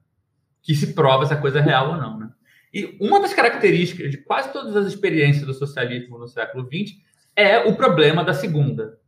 que 0.63 0.75
se 0.75 0.95
prova 0.95 1.27
se 1.27 1.35
a 1.35 1.41
coisa 1.41 1.59
é 1.59 1.63
real 1.63 1.91
ou 1.91 1.97
não, 1.97 2.19
né? 2.19 2.31
E 2.73 2.97
uma 3.01 3.21
das 3.21 3.35
características 3.35 4.11
de 4.11 4.19
quase 4.19 4.53
todas 4.53 4.75
as 4.75 4.87
experiências 4.87 5.47
do 5.47 5.55
socialismo 5.55 6.19
no 6.19 6.27
século 6.27 6.67
XX 6.67 6.97
é 7.37 7.59
o 7.59 7.77
problema 7.77 8.25
da 8.25 8.35
segunda. 8.35 8.99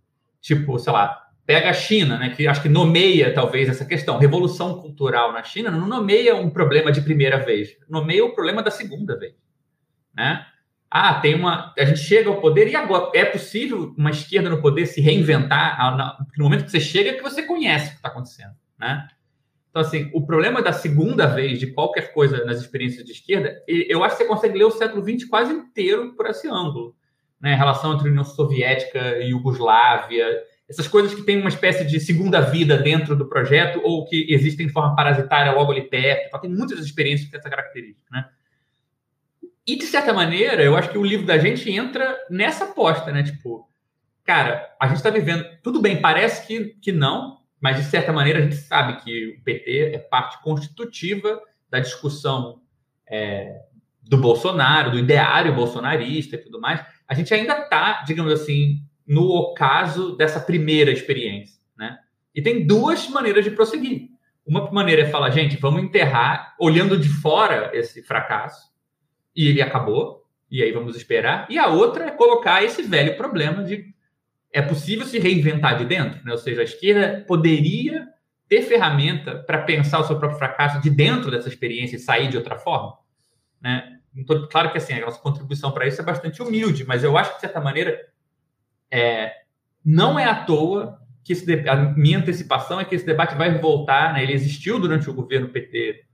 Tipo, 0.40 0.78
sei 0.78 0.92
lá, 0.92 1.26
pega 1.44 1.70
a 1.70 1.72
China, 1.72 2.18
né, 2.18 2.30
que 2.30 2.46
acho 2.46 2.62
que 2.62 2.68
nomeia 2.68 3.32
talvez 3.32 3.68
essa 3.68 3.84
questão. 3.84 4.18
Revolução 4.18 4.80
cultural 4.80 5.32
na 5.32 5.42
China 5.42 5.70
não 5.70 5.86
nomeia 5.86 6.36
um 6.36 6.50
problema 6.50 6.92
de 6.92 7.00
primeira 7.00 7.38
vez, 7.38 7.76
nomeia 7.88 8.24
o 8.24 8.34
problema 8.34 8.62
da 8.62 8.70
segunda 8.70 9.18
vez, 9.18 9.34
né? 10.14 10.46
Ah, 10.90 11.14
tem 11.14 11.34
uma. 11.34 11.74
A 11.76 11.84
gente 11.84 12.00
chega 12.00 12.28
ao 12.28 12.40
poder 12.40 12.68
e 12.68 12.76
agora 12.76 13.10
é 13.14 13.24
possível 13.24 13.94
uma 13.96 14.10
esquerda 14.10 14.48
no 14.48 14.62
poder 14.62 14.86
se 14.86 15.00
reinventar? 15.00 15.78
No 16.38 16.44
momento 16.44 16.64
que 16.64 16.70
você 16.70 16.80
chega, 16.80 17.10
é 17.10 17.14
que 17.14 17.22
você 17.22 17.42
conhece 17.42 17.86
o 17.86 17.90
que 17.90 17.96
está 17.96 18.08
acontecendo, 18.08 18.54
né? 18.78 19.08
Então, 19.76 19.82
assim, 19.82 20.10
o 20.14 20.24
problema 20.24 20.62
da 20.62 20.72
segunda 20.72 21.26
vez 21.26 21.58
de 21.58 21.66
qualquer 21.66 22.14
coisa 22.14 22.42
nas 22.46 22.58
experiências 22.60 23.04
de 23.04 23.12
esquerda, 23.12 23.62
eu 23.68 24.02
acho 24.02 24.16
que 24.16 24.22
você 24.22 24.28
consegue 24.28 24.56
ler 24.56 24.64
o 24.64 24.70
século 24.70 25.04
XX 25.04 25.28
quase 25.28 25.52
inteiro 25.52 26.14
por 26.16 26.24
esse 26.24 26.48
ângulo. 26.48 26.96
Né? 27.38 27.52
A 27.52 27.56
relação 27.56 27.92
entre 27.92 28.08
União 28.08 28.24
Soviética 28.24 29.18
e 29.18 29.32
Iugoslávia, 29.32 30.26
essas 30.66 30.88
coisas 30.88 31.14
que 31.14 31.20
têm 31.20 31.38
uma 31.38 31.50
espécie 31.50 31.84
de 31.84 32.00
segunda 32.00 32.40
vida 32.40 32.78
dentro 32.78 33.14
do 33.14 33.28
projeto 33.28 33.78
ou 33.84 34.06
que 34.06 34.26
existem 34.30 34.66
de 34.66 34.72
forma 34.72 34.96
parasitária 34.96 35.52
logo 35.52 35.72
ali 35.72 35.82
perto. 35.82 36.28
Então, 36.28 36.40
tem 36.40 36.50
muitas 36.50 36.78
experiências 36.78 37.26
que 37.26 37.32
têm 37.32 37.40
essa 37.40 37.50
característica, 37.50 38.08
né? 38.10 38.24
E, 39.66 39.76
de 39.76 39.84
certa 39.84 40.12
maneira, 40.12 40.62
eu 40.62 40.76
acho 40.76 40.90
que 40.90 40.98
o 40.98 41.04
livro 41.04 41.26
da 41.26 41.38
gente 41.38 41.70
entra 41.70 42.16
nessa 42.30 42.64
aposta, 42.64 43.10
né? 43.10 43.22
Tipo, 43.22 43.68
cara, 44.24 44.74
a 44.80 44.86
gente 44.86 44.98
está 44.98 45.10
vivendo. 45.10 45.44
Tudo 45.62 45.80
bem, 45.80 46.00
parece 46.00 46.46
que, 46.46 46.76
que 46.80 46.92
não, 46.92 47.38
mas 47.60 47.76
de 47.76 47.84
certa 47.84 48.12
maneira 48.12 48.38
a 48.38 48.42
gente 48.42 48.56
sabe 48.56 49.02
que 49.02 49.36
o 49.38 49.42
PT 49.42 49.92
é 49.94 49.98
parte 49.98 50.40
constitutiva 50.42 51.40
da 51.68 51.80
discussão 51.80 52.60
é, 53.10 53.60
do 54.02 54.16
Bolsonaro, 54.16 54.92
do 54.92 54.98
ideário 54.98 55.54
bolsonarista 55.54 56.36
e 56.36 56.38
tudo 56.38 56.60
mais, 56.60 56.84
a 57.08 57.14
gente 57.14 57.32
ainda 57.34 57.58
está, 57.58 58.02
digamos 58.06 58.32
assim, 58.32 58.82
no 59.06 59.28
ocaso 59.30 60.16
dessa 60.16 60.40
primeira 60.40 60.90
experiência, 60.90 61.60
né? 61.76 61.98
E 62.34 62.42
tem 62.42 62.66
duas 62.66 63.08
maneiras 63.08 63.44
de 63.44 63.50
prosseguir. 63.50 64.10
Uma 64.46 64.70
maneira 64.70 65.02
é 65.02 65.06
falar, 65.06 65.30
gente, 65.30 65.56
vamos 65.56 65.82
enterrar, 65.82 66.54
olhando 66.60 66.98
de 66.98 67.08
fora 67.08 67.70
esse 67.72 68.02
fracasso, 68.02 68.70
e 69.36 69.48
ele 69.48 69.60
acabou, 69.60 70.24
e 70.50 70.62
aí 70.62 70.72
vamos 70.72 70.96
esperar. 70.96 71.46
E 71.50 71.58
a 71.58 71.68
outra 71.68 72.06
é 72.06 72.10
colocar 72.10 72.62
esse 72.64 72.82
velho 72.82 73.16
problema 73.16 73.62
de 73.62 73.94
é 74.52 74.62
possível 74.62 75.04
se 75.04 75.18
reinventar 75.18 75.76
de 75.76 75.84
dentro, 75.84 76.24
né? 76.24 76.32
Ou 76.32 76.38
seja, 76.38 76.62
a 76.62 76.64
esquerda 76.64 77.22
poderia 77.26 78.08
ter 78.48 78.62
ferramenta 78.62 79.34
para 79.34 79.62
pensar 79.62 79.98
o 79.98 80.04
seu 80.04 80.18
próprio 80.18 80.38
fracasso 80.38 80.80
de 80.80 80.88
dentro 80.88 81.30
dessa 81.30 81.48
experiência 81.48 81.96
e 81.96 81.98
sair 81.98 82.28
de 82.28 82.38
outra 82.38 82.56
forma, 82.56 82.96
né? 83.60 83.98
Então, 84.14 84.48
claro 84.50 84.72
que 84.72 84.78
assim, 84.78 84.94
a 84.94 85.00
nossa 85.00 85.20
contribuição 85.20 85.72
para 85.72 85.86
isso 85.86 86.00
é 86.00 86.04
bastante 86.04 86.42
humilde, 86.42 86.86
mas 86.86 87.04
eu 87.04 87.18
acho 87.18 87.30
que 87.30 87.36
de 87.36 87.40
certa 87.42 87.60
maneira 87.60 88.00
é, 88.90 89.32
não 89.84 90.18
é 90.18 90.24
à 90.24 90.34
toa 90.44 90.98
que 91.22 91.34
esse, 91.34 91.68
a 91.68 91.76
minha 91.76 92.18
antecipação 92.18 92.80
é 92.80 92.84
que 92.84 92.94
esse 92.94 93.04
debate 93.04 93.34
vai 93.34 93.58
voltar, 93.58 94.14
né? 94.14 94.22
Ele 94.22 94.32
existiu 94.32 94.78
durante 94.78 95.10
o 95.10 95.12
governo 95.12 95.48
PT 95.48 96.04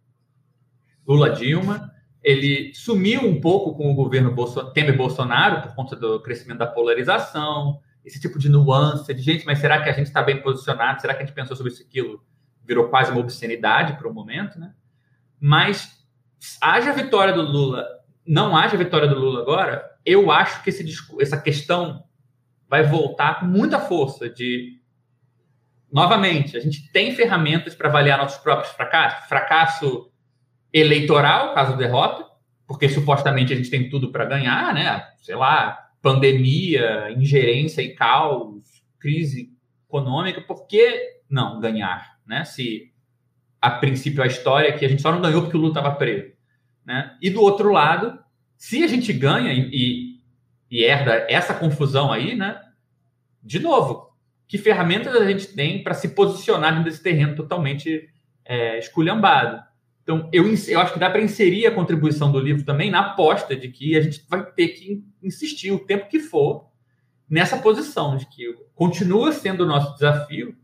Lula 1.07 1.31
Dilma, 1.31 1.93
ele 2.23 2.73
sumiu 2.75 3.27
um 3.27 3.41
pouco 3.41 3.75
com 3.75 3.91
o 3.91 3.95
governo 3.95 4.33
Bolsonaro, 4.33 4.73
Temer 4.73 4.97
Bolsonaro 4.97 5.63
por 5.63 5.75
conta 5.75 5.97
do 5.97 6.21
crescimento 6.21 6.59
da 6.59 6.67
polarização, 6.67 7.81
esse 8.05 8.21
tipo 8.21 8.39
de 8.39 8.49
nuance 8.49 9.13
de 9.13 9.23
gente, 9.23 9.45
mas 9.45 9.59
será 9.59 9.83
que 9.83 9.89
a 9.89 9.93
gente 9.93 10.07
está 10.07 10.23
bem 10.23 10.41
posicionado? 10.41 11.01
Será 11.01 11.15
que 11.15 11.23
a 11.23 11.27
gente 11.27 11.35
pensou 11.35 11.57
sobre 11.57 11.73
isso 11.73 11.83
aquilo? 11.83 12.23
Virou 12.65 12.89
quase 12.89 13.11
uma 13.11 13.21
obscenidade 13.21 13.97
para 13.97 14.09
o 14.09 14.15
momento, 14.15 14.59
né? 14.59 14.73
Mas 15.41 16.07
haja 16.61 16.93
vitória 16.93 17.33
do 17.33 17.43
Lula, 17.43 17.87
não 18.27 18.57
haja 18.57 18.77
vitória 18.77 19.09
do 19.09 19.19
Lula 19.19 19.41
agora, 19.41 19.85
eu 20.05 20.31
acho 20.31 20.63
que 20.63 20.71
esse, 20.71 20.85
essa 21.21 21.41
questão 21.41 22.05
vai 22.69 22.85
voltar 22.85 23.41
com 23.41 23.47
muita 23.47 23.81
força 23.81 24.29
de 24.29 24.81
novamente, 25.93 26.57
a 26.57 26.61
gente 26.61 26.91
tem 26.91 27.15
ferramentas 27.15 27.75
para 27.75 27.89
avaliar 27.89 28.19
nossos 28.19 28.39
próprios 28.39 28.73
fracassos, 28.73 29.29
fracasso 29.29 30.12
eleitoral, 30.73 31.55
caso 31.55 31.77
derrota, 31.77 32.25
porque 32.67 32.89
supostamente 32.89 33.53
a 33.53 33.57
gente 33.57 33.71
tem 33.71 33.89
tudo 33.89 34.11
para 34.11 34.25
ganhar, 34.25 34.73
né? 34.73 35.07
Sei 35.19 35.35
lá, 35.35 35.91
pandemia, 36.01 37.13
ingerência 37.17 37.83
e 37.83 37.95
caos, 37.95 38.83
crise 38.99 39.53
econômica, 39.87 40.41
por 40.41 40.67
que 40.67 41.21
não 41.29 41.61
ganhar? 41.61 42.19
Né? 42.27 42.45
Se 42.45 42.93
a 43.61 43.71
princípio 43.71 44.23
a 44.23 44.27
história 44.27 44.69
é 44.69 44.73
que 44.73 44.85
a 44.85 44.89
gente 44.89 45.03
só 45.03 45.13
não 45.13 45.21
ganhou 45.21 45.43
porque 45.43 45.57
o 45.57 45.61
Lula 45.61 45.73
estava 45.73 45.95
preso. 45.95 46.33
Né? 46.85 47.17
E 47.21 47.31
do 47.31 47.41
outro 47.41 47.71
lado, 47.71 48.19
se 48.57 48.83
a 48.83 48.87
gente 48.87 49.13
ganha 49.13 49.53
e, 49.53 50.21
e, 50.71 50.85
herda 50.85 51.27
essa 51.29 51.55
confusão 51.55 52.13
aí, 52.13 52.35
né? 52.35 52.61
de 53.43 53.61
novo, 53.61 54.17
que 54.49 54.59
ferramentas 54.59 55.15
a 55.15 55.27
gente 55.27 55.49
tem 55.49 55.83
para 55.83 55.95
se 55.95 56.09
posicionar 56.09 56.83
nesse 56.83 57.03
terreno 57.03 57.37
totalmente 57.37 58.09
é, 58.45 58.79
esculhambado? 58.79 59.63
Então, 60.03 60.29
eu, 60.33 60.45
eu 60.47 60.81
acho 60.81 60.93
que 60.93 60.99
dá 60.99 61.09
para 61.09 61.23
inserir 61.23 61.67
a 61.67 61.75
contribuição 61.75 62.31
do 62.33 62.41
livro 62.41 62.65
também 62.65 62.91
na 62.91 63.01
aposta 63.01 63.55
de 63.55 63.69
que 63.69 63.97
a 63.97 64.01
gente 64.01 64.25
vai 64.29 64.45
ter 64.45 64.69
que 64.69 65.05
insistir 65.23 65.71
o 65.71 65.79
tempo 65.79 66.09
que 66.09 66.19
for 66.19 66.67
nessa 67.31 67.57
posição, 67.57 68.17
de 68.17 68.27
que 68.27 68.55
continua 68.75 69.33
sendo 69.33 69.63
o 69.63 69.67
nosso 69.67 69.95
desafio 69.95 70.57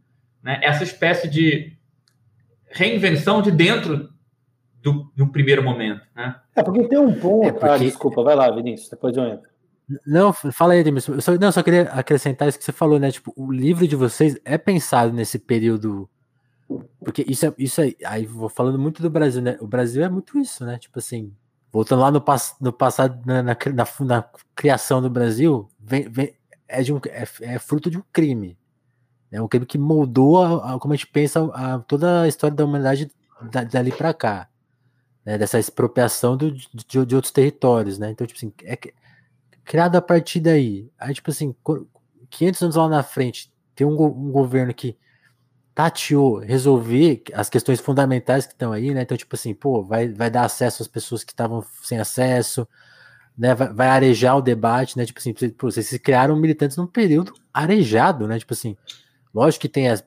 né, 0.42 0.60
essa 0.62 0.82
espécie 0.82 1.28
de 1.28 1.72
reinvenção 2.66 3.40
de 3.40 3.50
dentro 3.50 4.10
do, 4.82 5.10
do 5.16 5.28
primeiro 5.28 5.62
momento. 5.62 6.02
Né? 6.14 6.34
É, 6.54 6.62
porque 6.62 6.88
tem 6.88 6.98
um 6.98 7.14
ponto. 7.14 7.46
É 7.46 7.52
porque... 7.52 7.66
Ah, 7.66 7.78
desculpa, 7.78 8.22
vai 8.22 8.34
lá, 8.34 8.50
Vinícius, 8.50 8.90
depois 8.90 9.16
eu 9.16 9.24
entro. 9.24 9.48
Não, 10.06 10.32
fala 10.32 10.74
aí, 10.74 10.80
Edmilson. 10.80 11.14
Eu 11.14 11.20
só, 11.22 11.34
não, 11.36 11.50
só 11.50 11.62
queria 11.62 11.82
acrescentar 11.84 12.46
isso 12.46 12.58
que 12.58 12.64
você 12.64 12.72
falou, 12.72 12.98
né? 12.98 13.10
Tipo, 13.10 13.32
o 13.34 13.50
livro 13.50 13.88
de 13.88 13.96
vocês 13.96 14.38
é 14.44 14.58
pensado 14.58 15.12
nesse 15.14 15.38
período 15.38 16.08
porque 17.00 17.24
isso 17.26 17.46
é, 17.46 17.54
isso 17.56 17.80
é, 17.80 17.94
aí 18.04 18.26
vou 18.26 18.48
falando 18.48 18.78
muito 18.78 19.00
do 19.00 19.08
Brasil, 19.08 19.40
né? 19.40 19.56
O 19.60 19.66
Brasil 19.66 20.04
é 20.04 20.08
muito 20.08 20.38
isso, 20.38 20.64
né? 20.64 20.78
Tipo 20.78 20.98
assim, 20.98 21.34
voltando 21.72 22.00
lá 22.00 22.10
no, 22.10 22.22
no 22.60 22.72
passado, 22.72 23.20
na, 23.24 23.42
na, 23.42 23.56
na, 23.74 23.86
na, 24.00 24.30
criação 24.54 25.00
do 25.00 25.08
Brasil, 25.08 25.68
vem, 25.80 26.08
vem, 26.08 26.34
é, 26.68 26.82
de 26.82 26.92
um, 26.92 27.00
é, 27.06 27.26
é, 27.40 27.58
fruto 27.58 27.90
de 27.90 27.96
um 27.96 28.02
crime. 28.12 28.58
É 29.30 29.40
um 29.40 29.48
crime 29.48 29.64
que 29.64 29.78
moldou 29.78 30.42
a, 30.42 30.74
a, 30.74 30.78
como 30.78 30.92
a 30.92 30.96
gente 30.96 31.06
pensa 31.06 31.44
a, 31.54 31.78
toda 31.80 32.22
a 32.22 32.28
história 32.28 32.54
da 32.54 32.64
humanidade 32.64 33.10
da, 33.50 33.64
dali 33.64 33.90
para 33.92 34.12
cá. 34.12 34.48
Né? 35.24 35.38
Dessa 35.38 35.58
expropriação 35.58 36.36
do, 36.36 36.52
de, 36.52 37.06
de, 37.06 37.14
outros 37.16 37.32
territórios, 37.32 37.98
né? 37.98 38.10
Então, 38.10 38.26
tipo 38.26 38.38
assim, 38.38 38.52
é 38.62 38.78
criado 39.64 39.96
a 39.96 40.02
partir 40.02 40.40
daí. 40.40 40.90
Aí, 40.98 41.14
tipo 41.14 41.30
assim, 41.30 41.54
500 42.28 42.62
anos 42.62 42.76
lá 42.76 42.88
na 42.88 43.02
frente, 43.02 43.50
tem 43.74 43.86
um, 43.86 44.02
um 44.02 44.30
governo 44.30 44.74
que 44.74 44.96
tateou 45.78 46.38
resolver 46.38 47.22
as 47.32 47.48
questões 47.48 47.78
fundamentais 47.78 48.44
que 48.44 48.52
estão 48.52 48.72
aí, 48.72 48.92
né? 48.92 49.02
Então, 49.02 49.16
tipo 49.16 49.36
assim, 49.36 49.54
pô, 49.54 49.80
vai, 49.80 50.08
vai 50.08 50.28
dar 50.28 50.44
acesso 50.44 50.82
às 50.82 50.88
pessoas 50.88 51.22
que 51.22 51.30
estavam 51.30 51.64
sem 51.84 52.00
acesso, 52.00 52.66
né? 53.38 53.54
Vai, 53.54 53.72
vai, 53.72 53.86
arejar 53.86 54.34
o 54.34 54.42
debate, 54.42 54.98
né? 54.98 55.06
Tipo 55.06 55.20
assim, 55.20 55.32
pô, 55.32 55.70
vocês 55.70 55.96
criaram 55.98 56.34
militantes 56.34 56.76
num 56.76 56.86
período 56.88 57.32
arejado, 57.54 58.26
né? 58.26 58.40
Tipo 58.40 58.54
assim, 58.54 58.76
lógico 59.32 59.62
que 59.62 59.68
tem 59.68 59.88
as. 59.88 60.04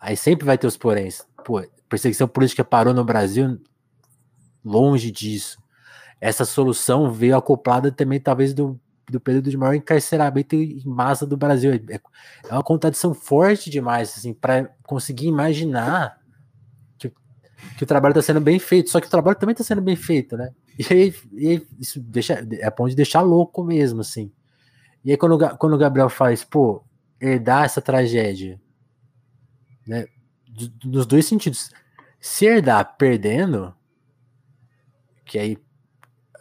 Aí 0.00 0.16
sempre 0.16 0.44
vai 0.44 0.58
ter 0.58 0.66
os 0.66 0.76
poréns. 0.76 1.24
Pô, 1.44 1.64
perseguição 1.88 2.26
política 2.26 2.64
parou 2.64 2.92
no 2.92 3.04
Brasil, 3.04 3.60
longe 4.64 5.12
disso. 5.12 5.56
Essa 6.20 6.44
solução 6.44 7.12
veio 7.12 7.36
acoplada 7.36 7.92
também, 7.92 8.18
talvez, 8.18 8.52
do, 8.52 8.76
do 9.12 9.20
período 9.20 9.50
de 9.50 9.56
maior 9.56 9.74
encarceramento 9.74 10.56
em 10.56 10.82
massa 10.84 11.26
do 11.26 11.36
Brasil. 11.36 11.72
É, 11.72 12.00
é 12.48 12.52
uma 12.52 12.62
contradição 12.62 13.14
forte 13.14 13.70
demais, 13.70 14.14
assim, 14.16 14.32
para 14.32 14.74
conseguir 14.82 15.26
imaginar 15.26 16.18
que, 16.98 17.12
que 17.76 17.84
o 17.84 17.86
trabalho 17.86 18.12
está 18.12 18.22
sendo 18.22 18.40
bem 18.40 18.58
feito, 18.58 18.90
só 18.90 19.00
que 19.00 19.06
o 19.06 19.10
trabalho 19.10 19.38
também 19.38 19.52
está 19.52 19.62
sendo 19.62 19.82
bem 19.82 19.96
feito, 19.96 20.36
né? 20.36 20.50
E 20.78 20.92
aí, 20.92 21.14
e 21.32 21.48
aí, 21.48 21.66
isso 21.78 22.00
deixa, 22.00 22.46
é 22.50 22.70
ponto 22.70 22.90
de 22.90 22.96
deixar 22.96 23.20
louco 23.20 23.62
mesmo, 23.62 24.00
assim. 24.00 24.32
E 25.04 25.10
aí, 25.10 25.16
quando, 25.16 25.38
quando 25.58 25.74
o 25.74 25.78
Gabriel 25.78 26.08
faz, 26.08 26.42
pô, 26.42 26.82
herdar 27.20 27.64
essa 27.64 27.82
tragédia, 27.82 28.60
né? 29.86 30.06
Nos 30.84 31.06
dois 31.06 31.26
sentidos. 31.26 31.70
Se 32.20 32.46
herdar 32.46 32.96
perdendo, 32.96 33.74
que 35.24 35.38
aí 35.38 35.58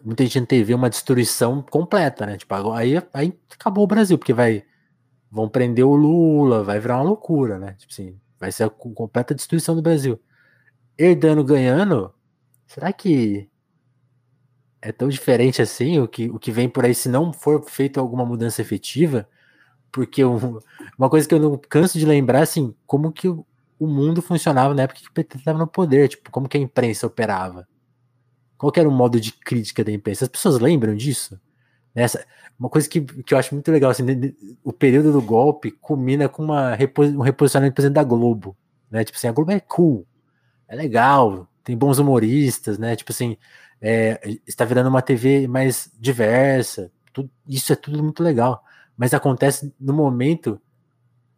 muita 0.04 0.24
gente 0.24 0.40
antevê 0.40 0.74
uma 0.74 0.90
destruição 0.90 1.62
completa, 1.62 2.26
né? 2.26 2.38
Tipo, 2.38 2.54
aí, 2.74 2.96
aí 3.14 3.40
acabou 3.52 3.84
o 3.84 3.88
Brasil, 3.88 4.18
porque 4.18 4.34
vai 4.34 4.64
vão 5.32 5.48
prender 5.50 5.86
o 5.86 5.96
Lula, 5.96 6.64
vai 6.64 6.80
virar 6.80 6.98
uma 6.98 7.04
loucura, 7.04 7.58
né? 7.58 7.74
Tipo 7.80 7.94
assim, 7.94 8.20
vai 8.40 8.52
ser 8.52 8.66
a 8.66 8.70
completa 8.70 9.34
destruição 9.34 9.76
do 9.76 9.82
Brasil. 9.82 10.20
Herdando 10.98 11.44
ganhando, 11.44 12.14
será 12.68 12.92
que 12.94 13.50
é 14.82 14.92
tão 14.92 15.08
diferente 15.10 15.62
assim 15.62 16.00
o 16.00 16.08
que, 16.08 16.30
o 16.30 16.40
que 16.40 16.52
vem 16.52 16.68
por 16.70 16.86
aí 16.86 16.96
se 16.96 17.08
não 17.10 17.32
for 17.32 17.64
feita 17.70 18.00
alguma 18.00 18.26
mudança 18.26 18.62
efetiva? 18.62 19.28
Porque 19.92 20.24
uma 20.24 21.10
coisa 21.10 21.28
que 21.28 21.36
eu 21.36 21.40
não 21.40 21.58
canso 21.58 22.00
de 22.00 22.06
lembrar, 22.06 22.42
assim, 22.44 22.76
como 22.86 23.12
que 23.12 23.28
o, 23.28 23.46
o 23.80 23.88
mundo 23.88 24.22
funcionava 24.22 24.74
na 24.74 24.84
época 24.84 25.02
que 25.02 25.10
o 25.10 25.14
PT 25.14 25.38
estava 25.38 25.60
no 25.60 25.68
poder, 25.68 26.10
tipo, 26.10 26.32
como 26.32 26.48
que 26.50 26.58
a 26.58 26.62
imprensa 26.62 27.08
operava. 27.08 27.68
Qual 28.62 28.72
era 28.76 28.88
o 28.88 28.92
modo 28.92 29.20
de 29.20 29.32
crítica 29.32 29.84
da 29.84 29.92
imprensa? 29.92 30.26
As 30.26 30.30
pessoas 30.30 30.60
lembram 30.60 30.96
disso? 30.96 31.42
Essa, 31.96 32.24
uma 32.60 32.70
coisa 32.70 32.88
que, 32.88 33.02
que 33.02 33.34
eu 33.34 33.38
acho 33.40 33.56
muito 33.56 33.72
legal, 33.72 33.90
assim, 33.90 34.04
o 34.64 34.72
período 34.72 35.12
do 35.12 35.20
golpe 35.20 35.72
culmina 35.72 36.30
com 36.30 36.44
uma, 36.44 36.78
um 37.18 37.22
reposicionamento, 37.22 37.74
por 37.74 37.82
exemplo, 37.82 37.96
da 37.96 38.04
Globo, 38.04 38.56
né? 38.92 39.04
Tipo 39.04 39.18
assim, 39.18 39.28
a 39.28 39.32
Globo 39.32 39.52
é 39.52 39.60
cool, 39.62 40.06
é 40.68 40.76
legal, 40.76 41.48
tem 41.64 41.76
bons 41.76 41.98
humoristas, 41.98 42.78
né? 42.78 42.96
Tipo 42.96 43.12
assim, 43.12 43.36
é, 43.82 44.22
está 44.46 44.64
virando 44.64 44.90
uma 44.90 45.02
TV 45.02 45.48
mais 45.48 45.92
diversa, 46.00 46.92
tudo, 47.12 47.32
isso 47.48 47.74
é 47.74 47.76
tudo 47.76 48.04
muito 48.04 48.22
legal, 48.22 48.64
mas 48.96 49.12
acontece 49.12 49.74
no 49.80 49.92
momento 49.92 50.62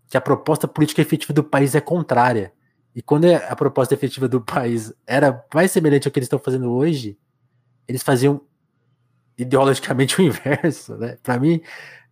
que 0.10 0.18
a 0.18 0.22
proposta 0.22 0.68
política 0.68 1.02
efetiva 1.02 1.32
do 1.32 1.42
país 1.42 1.74
é 1.74 1.80
contrária. 1.80 2.52
E 2.96 3.02
quando 3.02 3.26
a 3.26 3.56
proposta 3.56 3.94
efetiva 3.94 4.28
do 4.28 4.39
país 4.39 4.94
era 5.08 5.44
mais 5.54 5.72
semelhante 5.72 6.08
ao 6.08 6.12
que 6.12 6.20
eles 6.20 6.28
estão 6.28 6.39
fazendo 6.39 6.72
hoje, 6.72 7.18
eles 7.88 8.04
faziam 8.04 8.41
ideologicamente 9.38 10.20
o 10.22 10.24
inverso, 10.24 10.96
né? 10.96 11.18
Para 11.24 11.39
mim, 11.39 11.62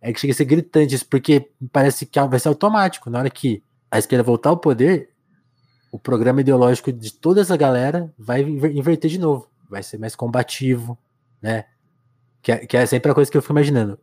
é 0.00 0.12
que 0.12 0.20
chega 0.20 0.32
a 0.32 0.36
ser 0.36 0.44
gritante 0.44 0.94
isso, 0.94 1.06
porque 1.06 1.50
parece 1.70 2.04
que 2.04 2.20
vai 2.20 2.40
ser 2.40 2.48
automático. 2.48 3.08
Na 3.08 3.20
hora 3.20 3.30
que 3.30 3.62
a 3.90 3.98
esquerda 3.98 4.24
voltar 4.24 4.50
ao 4.50 4.56
poder, 4.56 5.10
o 5.92 5.98
programa 5.98 6.40
ideológico 6.40 6.92
de 6.92 7.12
toda 7.12 7.40
essa 7.40 7.56
galera 7.56 8.12
vai 8.18 8.42
inverter 8.42 9.10
de 9.10 9.18
novo. 9.18 9.48
Vai 9.70 9.82
ser 9.82 9.98
mais 9.98 10.16
combativo, 10.16 10.98
né? 11.40 11.66
Que 12.42 12.52
é, 12.52 12.66
que 12.66 12.76
é 12.76 12.84
sempre 12.86 13.12
a 13.12 13.14
coisa 13.14 13.30
que 13.30 13.36
eu 13.36 13.42
fico 13.42 13.52
imaginando. 13.52 13.98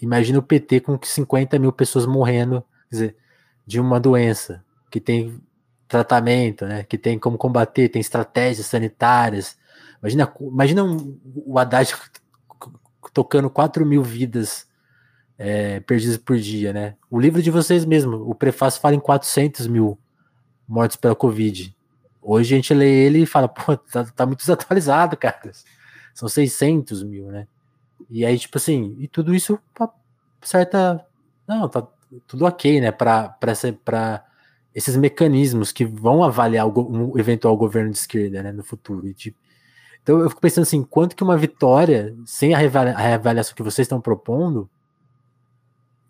Imagina 0.00 0.38
o 0.38 0.42
PT 0.42 0.80
com 0.80 0.98
50 1.02 1.58
mil 1.58 1.72
pessoas 1.72 2.06
morrendo, 2.06 2.62
quer 2.88 2.94
dizer, 2.94 3.16
de 3.66 3.80
uma 3.80 3.98
doença 3.98 4.64
que 4.90 5.00
tem 5.00 5.40
tratamento, 5.90 6.64
né? 6.66 6.84
Que 6.84 6.96
tem 6.96 7.18
como 7.18 7.36
combater, 7.36 7.88
tem 7.88 8.00
estratégias 8.00 8.66
sanitárias, 8.66 9.58
Imagina, 10.02 10.32
imagina 10.40 10.82
o 10.84 11.58
Haddad 11.58 11.94
tocando 13.12 13.50
4 13.50 13.84
mil 13.84 14.02
vidas 14.02 14.66
é, 15.38 15.80
perdidas 15.80 16.16
por 16.16 16.38
dia, 16.38 16.72
né? 16.72 16.96
O 17.10 17.20
livro 17.20 17.42
de 17.42 17.50
vocês 17.50 17.84
mesmo, 17.84 18.16
o 18.28 18.34
prefácio 18.34 18.80
fala 18.80 18.94
em 18.94 19.00
400 19.00 19.66
mil 19.66 19.98
mortos 20.66 20.96
pela 20.96 21.14
Covid. 21.14 21.76
Hoje 22.22 22.54
a 22.54 22.56
gente 22.56 22.72
lê 22.72 23.06
ele 23.06 23.22
e 23.22 23.26
fala, 23.26 23.48
pô, 23.48 23.76
tá, 23.76 24.04
tá 24.04 24.26
muito 24.26 24.40
desatualizado, 24.40 25.16
cara. 25.16 25.50
São 26.14 26.28
600 26.28 27.02
mil, 27.02 27.26
né? 27.26 27.46
E 28.08 28.24
aí, 28.24 28.38
tipo 28.38 28.56
assim, 28.56 28.96
e 28.98 29.06
tudo 29.06 29.34
isso 29.34 29.58
pra 29.74 29.88
certa. 30.42 31.04
Não, 31.46 31.68
tá 31.68 31.86
tudo 32.26 32.46
ok, 32.46 32.80
né? 32.80 32.90
Para 32.90 33.36
esses 34.74 34.96
mecanismos 34.96 35.72
que 35.72 35.84
vão 35.84 36.22
avaliar 36.22 36.66
o, 36.66 37.12
um 37.12 37.18
eventual 37.18 37.56
governo 37.56 37.90
de 37.90 37.98
esquerda 37.98 38.42
né, 38.42 38.52
no 38.52 38.62
futuro. 38.62 39.06
Então 40.02 40.20
eu 40.20 40.28
fico 40.28 40.40
pensando 40.40 40.62
assim, 40.62 40.82
quanto 40.82 41.16
que 41.16 41.22
uma 41.22 41.36
vitória, 41.36 42.14
sem 42.24 42.54
a, 42.54 42.58
reavaliação 42.58 43.54
que 43.54 43.62
vocês 43.62 43.86
estão 43.86 44.00
propondo, 44.00 44.68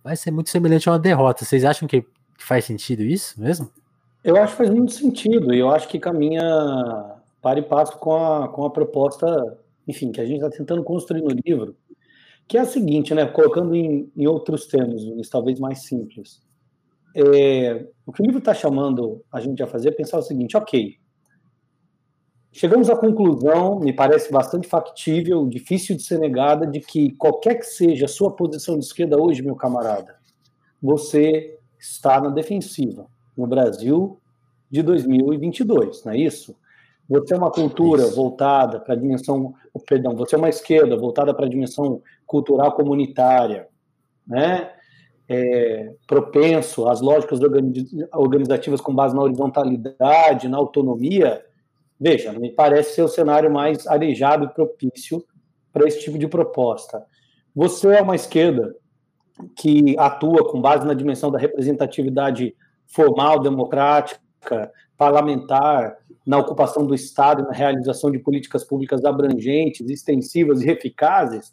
vai 0.03 0.17
ser 0.17 0.31
muito 0.31 0.51
semelhante 0.51 0.89
a 0.89 0.93
uma 0.93 0.99
derrota. 0.99 1.45
Vocês 1.45 1.65
acham 1.65 1.89
que 1.89 2.05
faz 2.39 2.65
sentido 2.65 3.03
isso 3.03 3.41
mesmo? 3.41 3.71
Eu 4.23 4.37
acho 4.37 4.53
que 4.53 4.59
faz 4.59 4.71
muito 4.71 4.93
sentido, 4.93 5.55
e 5.55 5.59
eu 5.59 5.71
acho 5.71 5.89
que 5.89 5.99
caminha 5.99 6.43
para 7.41 7.59
e 7.59 7.63
passo 7.63 7.97
com 7.99 8.15
a, 8.15 8.49
com 8.49 8.65
a 8.65 8.71
proposta, 8.71 9.59
enfim, 9.89 10.13
que 10.13 10.21
a 10.21 10.27
gente 10.27 10.45
está 10.45 10.51
tentando 10.51 10.85
construir 10.85 11.23
no 11.23 11.31
livro, 11.31 11.75
que 12.47 12.59
é 12.59 12.61
a 12.61 12.67
seguinte, 12.67 13.15
né, 13.15 13.25
colocando 13.25 13.75
em, 13.75 14.13
em 14.15 14.27
outros 14.27 14.67
termos, 14.67 15.03
talvez 15.31 15.59
mais 15.59 15.85
simples. 15.85 16.43
É, 17.15 17.87
o 18.07 18.13
que 18.13 18.23
o 18.23 18.27
livro 18.27 18.39
está 18.39 18.55
chamando 18.55 19.25
a 19.33 19.41
gente 19.41 19.63
a 19.63 19.67
fazer 19.67 19.89
é 19.89 19.93
pensar 19.93 20.19
o 20.19 20.23
seguinte, 20.23 20.57
ok, 20.57 20.97
chegamos 22.53 22.91
à 22.91 22.97
conclusão, 22.97 23.81
me 23.81 23.93
parece 23.93 24.33
bastante 24.33 24.69
factível, 24.69 25.47
difícil 25.47 25.97
de 25.97 26.03
ser 26.03 26.19
negada, 26.19 26.67
de 26.67 26.81
que 26.81 27.13
qualquer 27.13 27.57
que 27.57 27.67
seja 27.67 28.07
a 28.07 28.09
sua 28.09 28.35
posição 28.35 28.79
de 28.79 28.85
esquerda 28.85 29.21
hoje, 29.21 29.43
meu 29.43 29.57
camarada, 29.57 30.17
você 30.83 31.59
está 31.79 32.21
na 32.21 32.31
defensiva 32.31 33.07
no 33.37 33.47
Brasil 33.47 34.21
de 34.71 34.83
2022, 34.83 36.05
não 36.05 36.13
é 36.13 36.19
isso? 36.19 36.57
Você 37.09 37.35
é 37.35 37.37
uma 37.37 37.51
cultura 37.51 38.03
isso. 38.03 38.15
voltada 38.15 38.79
para 38.79 38.95
a 38.95 38.97
dimensão, 38.97 39.53
perdão, 39.87 40.15
você 40.15 40.37
é 40.37 40.39
uma 40.39 40.49
esquerda 40.49 40.97
voltada 40.97 41.35
para 41.35 41.47
a 41.47 41.49
dimensão 41.49 42.03
cultural 42.25 42.73
comunitária, 42.73 43.67
né? 44.27 44.71
É, 45.33 45.95
propenso 46.09 46.89
às 46.89 47.01
lógicas 47.01 47.39
organizativas 48.13 48.81
com 48.81 48.93
base 48.93 49.15
na 49.15 49.23
horizontalidade, 49.23 50.49
na 50.49 50.57
autonomia, 50.57 51.41
veja, 52.01 52.33
me 52.33 52.51
parece 52.51 52.97
ser 52.97 53.03
o 53.03 53.09
cenário 53.09 53.49
mais 53.49 53.87
arejado 53.87 54.47
e 54.47 54.49
propício 54.49 55.25
para 55.73 55.87
esse 55.87 56.01
tipo 56.01 56.19
de 56.19 56.27
proposta. 56.27 57.07
Você 57.55 57.87
é 57.89 58.03
uma 58.03 58.17
esquerda 58.17 58.75
que 59.57 59.97
atua 59.99 60.51
com 60.51 60.61
base 60.61 60.85
na 60.85 60.95
dimensão 60.95 61.31
da 61.31 61.39
representatividade 61.39 62.53
formal, 62.89 63.39
democrática, 63.39 64.73
parlamentar, 64.97 65.97
na 66.27 66.39
ocupação 66.39 66.85
do 66.85 66.95
Estado, 66.95 67.45
na 67.45 67.53
realização 67.53 68.11
de 68.11 68.19
políticas 68.19 68.65
públicas 68.65 69.05
abrangentes, 69.05 69.89
extensivas 69.89 70.63
e 70.63 70.71
eficazes, 70.71 71.53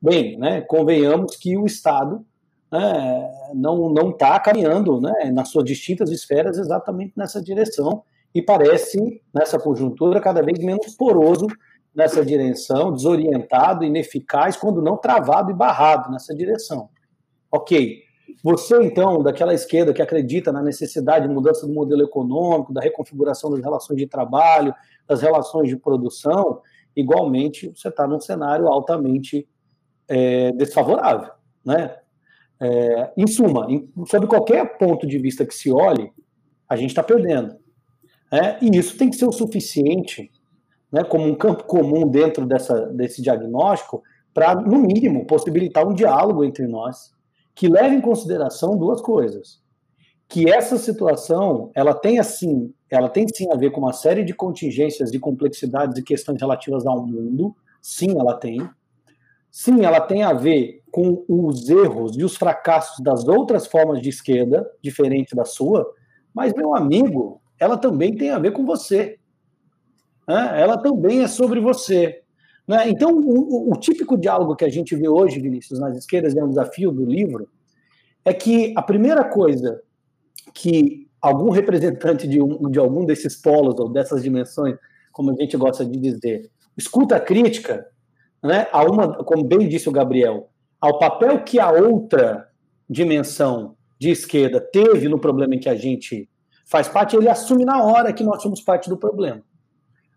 bem, 0.00 0.36
né, 0.36 0.60
convenhamos 0.60 1.36
que 1.36 1.56
o 1.56 1.66
Estado 1.66 2.24
né, 2.72 3.30
não 3.54 3.90
não 3.90 4.10
está 4.10 4.40
caminhando 4.40 5.00
né, 5.00 5.30
nas 5.30 5.50
suas 5.50 5.64
distintas 5.64 6.10
esferas 6.10 6.56
exatamente 6.58 7.12
nessa 7.16 7.42
direção 7.42 8.02
e 8.34 8.40
parece, 8.40 9.22
nessa 9.32 9.58
conjuntura, 9.58 10.20
cada 10.20 10.42
vez 10.42 10.58
menos 10.58 10.96
poroso 10.96 11.46
nessa 11.94 12.24
direção, 12.24 12.90
desorientado, 12.90 13.84
ineficaz, 13.84 14.56
quando 14.56 14.80
não 14.80 14.96
travado 14.96 15.50
e 15.50 15.54
barrado 15.54 16.10
nessa 16.10 16.34
direção. 16.34 16.88
Ok, 17.50 18.02
você, 18.42 18.82
então, 18.82 19.22
daquela 19.22 19.52
esquerda 19.52 19.92
que 19.92 20.00
acredita 20.00 20.50
na 20.50 20.62
necessidade 20.62 21.28
de 21.28 21.34
mudança 21.34 21.66
do 21.66 21.72
modelo 21.72 22.02
econômico, 22.02 22.72
da 22.72 22.80
reconfiguração 22.80 23.50
das 23.50 23.60
relações 23.60 23.98
de 23.98 24.06
trabalho, 24.06 24.74
das 25.06 25.20
relações 25.20 25.68
de 25.68 25.76
produção, 25.76 26.62
igualmente 26.96 27.70
você 27.76 27.88
está 27.88 28.06
num 28.06 28.20
cenário 28.20 28.66
altamente 28.68 29.46
é, 30.08 30.52
desfavorável. 30.52 31.30
Né? 31.64 31.94
É, 32.64 33.12
em 33.16 33.26
suma, 33.26 33.66
em, 33.68 33.90
sob 34.06 34.28
qualquer 34.28 34.78
ponto 34.78 35.04
de 35.04 35.18
vista 35.18 35.44
que 35.44 35.52
se 35.52 35.72
olhe, 35.72 36.12
a 36.68 36.76
gente 36.76 36.90
está 36.90 37.02
perdendo. 37.02 37.56
Né? 38.30 38.58
E 38.62 38.78
isso 38.78 38.96
tem 38.96 39.10
que 39.10 39.16
ser 39.16 39.26
o 39.26 39.32
suficiente, 39.32 40.30
né, 40.92 41.02
como 41.02 41.26
um 41.26 41.34
campo 41.34 41.64
comum 41.64 42.08
dentro 42.08 42.46
dessa, 42.46 42.86
desse 42.86 43.20
diagnóstico, 43.20 44.02
para, 44.32 44.54
no 44.54 44.78
mínimo, 44.78 45.26
possibilitar 45.26 45.86
um 45.86 45.92
diálogo 45.92 46.44
entre 46.44 46.66
nós 46.66 47.12
que 47.54 47.68
leve 47.68 47.96
em 47.96 48.00
consideração 48.00 48.76
duas 48.76 49.00
coisas. 49.00 49.60
Que 50.28 50.50
essa 50.50 50.78
situação, 50.78 51.70
ela 51.74 51.92
tem 51.92 52.18
assim, 52.18 52.72
ela 52.88 53.08
tem 53.08 53.26
sim 53.28 53.50
a 53.52 53.56
ver 53.56 53.70
com 53.70 53.80
uma 53.80 53.92
série 53.92 54.24
de 54.24 54.32
contingências 54.32 55.10
de 55.10 55.18
complexidades 55.18 55.98
e 55.98 56.02
questões 56.02 56.40
relativas 56.40 56.86
ao 56.86 57.06
mundo, 57.06 57.54
sim, 57.80 58.18
ela 58.18 58.34
tem. 58.34 58.58
Sim, 59.50 59.84
ela 59.84 60.00
tem 60.00 60.22
a 60.22 60.32
ver 60.32 60.81
com 60.92 61.24
os 61.26 61.70
erros 61.70 62.16
e 62.18 62.22
os 62.22 62.36
fracassos 62.36 63.02
das 63.02 63.26
outras 63.26 63.66
formas 63.66 64.02
de 64.02 64.10
esquerda, 64.10 64.70
diferente 64.82 65.34
da 65.34 65.44
sua, 65.44 65.90
mas, 66.34 66.52
meu 66.54 66.76
amigo, 66.76 67.40
ela 67.58 67.78
também 67.78 68.14
tem 68.14 68.30
a 68.30 68.38
ver 68.38 68.52
com 68.52 68.64
você. 68.64 69.18
Né? 70.28 70.60
Ela 70.60 70.76
também 70.76 71.22
é 71.22 71.28
sobre 71.28 71.60
você. 71.60 72.22
Né? 72.68 72.88
Então, 72.88 73.10
o, 73.16 73.72
o, 73.72 73.76
típico 73.76 74.18
diálogo 74.18 74.54
que 74.54 74.64
a 74.64 74.68
gente 74.68 74.94
vê 74.94 75.08
hoje, 75.08 75.40
Vinícius, 75.40 75.80
nas 75.80 75.96
esquerdas, 75.96 76.36
é 76.36 76.44
um 76.44 76.48
desafio 76.48 76.92
do 76.92 77.04
livro, 77.04 77.48
é 78.24 78.32
que 78.32 78.72
a 78.76 78.82
primeira 78.82 79.24
coisa 79.24 79.80
que 80.54 81.08
algum 81.20 81.50
representante 81.50 82.28
de, 82.28 82.40
um, 82.40 82.70
de 82.70 82.78
algum 82.78 83.04
desses 83.04 83.34
polos 83.34 83.78
ou 83.78 83.88
dessas 83.88 84.22
dimensões, 84.22 84.76
como 85.10 85.30
a 85.30 85.34
gente 85.34 85.56
gosta 85.56 85.84
de 85.84 85.98
dizer, 85.98 86.50
escuta 86.76 87.16
a 87.16 87.20
crítica, 87.20 87.86
né, 88.42 88.66
a 88.72 88.84
uma, 88.84 89.24
como 89.24 89.44
bem 89.44 89.68
disse 89.68 89.88
o 89.88 89.92
Gabriel, 89.92 90.51
ao 90.82 90.98
papel 90.98 91.44
que 91.44 91.60
a 91.60 91.70
outra 91.70 92.48
dimensão 92.90 93.76
de 94.00 94.10
esquerda 94.10 94.60
teve 94.60 95.08
no 95.08 95.16
problema 95.16 95.54
em 95.54 95.60
que 95.60 95.68
a 95.68 95.76
gente 95.76 96.28
faz 96.66 96.88
parte, 96.88 97.14
ele 97.14 97.28
assume 97.28 97.64
na 97.64 97.84
hora 97.84 98.12
que 98.12 98.24
nós 98.24 98.42
somos 98.42 98.60
parte 98.60 98.90
do 98.90 98.96
problema. 98.96 99.42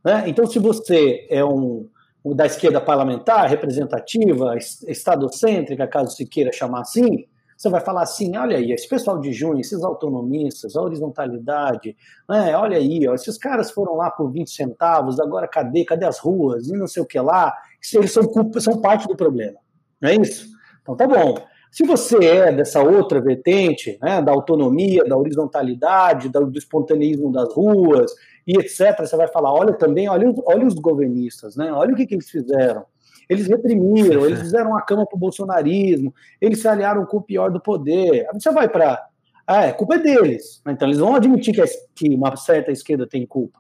Né? 0.03 0.24
Então, 0.26 0.47
se 0.47 0.57
você 0.57 1.28
é 1.30 1.45
um, 1.45 1.88
da 2.34 2.47
esquerda 2.47 2.82
parlamentar, 2.82 3.47
representativa, 3.47 4.57
estadocêntrica, 4.88 5.88
caso 5.88 6.16
se 6.16 6.26
queira 6.26 6.51
chamar 6.51 6.82
assim, 6.82 7.28
você 7.55 7.70
vai 7.70 7.80
falar 7.80 8.01
assim, 8.01 8.36
olha 8.36 8.57
aí, 8.57 8.72
esse 8.72 8.89
pessoal 8.89 9.20
de 9.20 9.32
junho, 9.32 9.59
esses 9.59 9.84
autonomistas, 9.84 10.76
a 10.76 10.82
horizontalidade, 10.82 11.95
né, 12.28 12.57
olha 12.57 12.78
aí, 12.78 13.07
ó, 13.07 13.13
esses 13.13 13.38
caras 13.38 13.70
foram 13.70 13.95
lá 13.95 14.09
por 14.09 14.32
20 14.32 14.49
centavos, 14.49 15.20
agora 15.20 15.47
cadê? 15.47 15.86
Cadê 15.86 16.05
as 16.05 16.18
ruas? 16.18 16.68
E 16.68 16.74
não 16.74 16.88
sei 16.88 17.03
o 17.03 17.05
que 17.05 17.20
lá. 17.20 17.55
Eles 17.93 18.11
são, 18.11 18.24
são 18.59 18.82
parte 18.82 19.07
do 19.07 19.16
problema, 19.16 19.59
não 20.01 20.09
é 20.09 20.16
isso? 20.16 20.55
Então 20.86 20.96
tá 20.96 21.08
bom. 21.08 21.36
Se 21.72 21.84
você 21.84 22.18
é 22.24 22.52
dessa 22.54 22.82
outra 22.82 23.20
vertente, 23.20 23.98
né, 24.02 24.22
da 24.22 24.32
autonomia, 24.32 25.04
da 25.04 25.18
horizontalidade, 25.18 26.30
do 26.30 26.58
espontaneismo 26.58 27.32
das 27.32 27.52
ruas, 27.54 28.14
e 28.48 28.58
etc., 28.58 29.00
você 29.00 29.18
vai 29.18 29.28
falar, 29.28 29.52
olha 29.52 29.74
também, 29.74 30.08
olha, 30.08 30.32
olha 30.46 30.68
os 30.68 30.76
governistas, 30.76 31.56
né? 31.56 31.74
olha 31.74 31.94
o 31.94 31.96
que, 31.96 32.06
que 32.06 32.14
eles 32.14 32.30
fizeram. 32.30 32.86
Eles 33.28 33.48
reprimiram, 33.48 34.24
eles 34.26 34.40
fizeram 34.40 34.78
a 34.78 34.82
cama 34.84 35.06
para 35.06 35.18
o 35.18 35.20
bolsonarismo, 35.20 36.14
eles 36.40 36.62
se 36.62 36.68
aliaram 36.68 37.04
com 37.08 37.18
o 37.18 37.22
pior 37.22 37.50
do 37.52 37.60
poder. 37.60 38.28
Você 38.34 38.52
vai 38.52 38.70
para. 38.70 39.04
Ah, 39.48 39.66
é, 39.66 39.72
culpa 39.72 39.96
é 39.96 39.98
deles. 39.98 40.62
Então 40.68 40.88
eles 40.88 41.00
vão 41.00 41.16
admitir 41.16 41.56
que, 41.56 41.64
que 41.96 42.16
uma 42.16 42.36
certa 42.36 42.72
esquerda 42.72 43.08
tem 43.08 43.26
culpa. 43.26 43.60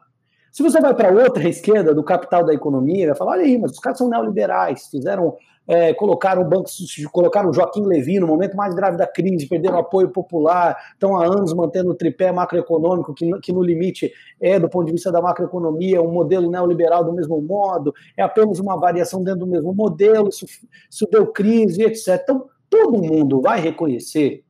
Se 0.51 0.61
você 0.61 0.79
vai 0.79 0.93
para 0.93 1.11
outra 1.11 1.49
esquerda, 1.49 1.95
do 1.95 2.03
capital 2.03 2.45
da 2.45 2.53
economia, 2.53 3.07
vai 3.07 3.15
falar: 3.15 3.31
olha 3.31 3.41
aí, 3.41 3.57
mas 3.57 3.71
os 3.71 3.79
caras 3.79 3.97
são 3.97 4.07
neoliberais, 4.07 4.87
fizeram 4.87 5.35
é, 5.67 5.93
colocaram 5.93 6.41
o 6.41 6.45
banco, 6.45 6.69
colocaram 7.11 7.49
o 7.49 7.53
Joaquim 7.53 7.83
Levy 7.85 8.19
no 8.19 8.27
momento 8.27 8.55
mais 8.55 8.73
grave 8.75 8.97
da 8.97 9.07
crise, 9.07 9.47
perderam 9.47 9.77
apoio 9.77 10.09
popular, 10.09 10.77
estão 10.93 11.17
há 11.17 11.25
anos 11.25 11.53
mantendo 11.53 11.91
o 11.91 11.95
tripé 11.95 12.31
macroeconômico, 12.31 13.13
que, 13.13 13.29
que 13.39 13.51
no 13.51 13.63
limite 13.63 14.11
é, 14.39 14.59
do 14.59 14.69
ponto 14.69 14.85
de 14.85 14.91
vista 14.91 15.11
da 15.11 15.21
macroeconomia, 15.21 16.01
um 16.01 16.11
modelo 16.11 16.49
neoliberal 16.49 17.03
do 17.03 17.13
mesmo 17.13 17.41
modo, 17.41 17.93
é 18.15 18.21
apenas 18.21 18.59
uma 18.59 18.79
variação 18.79 19.23
dentro 19.23 19.41
do 19.41 19.47
mesmo 19.47 19.73
modelo, 19.73 20.29
isso, 20.29 20.45
isso 20.89 21.07
deu 21.11 21.27
crise, 21.27 21.83
etc. 21.83 22.21
Então, 22.23 22.45
todo 22.69 23.01
mundo 23.01 23.41
vai 23.41 23.59
reconhecer, 23.59 24.43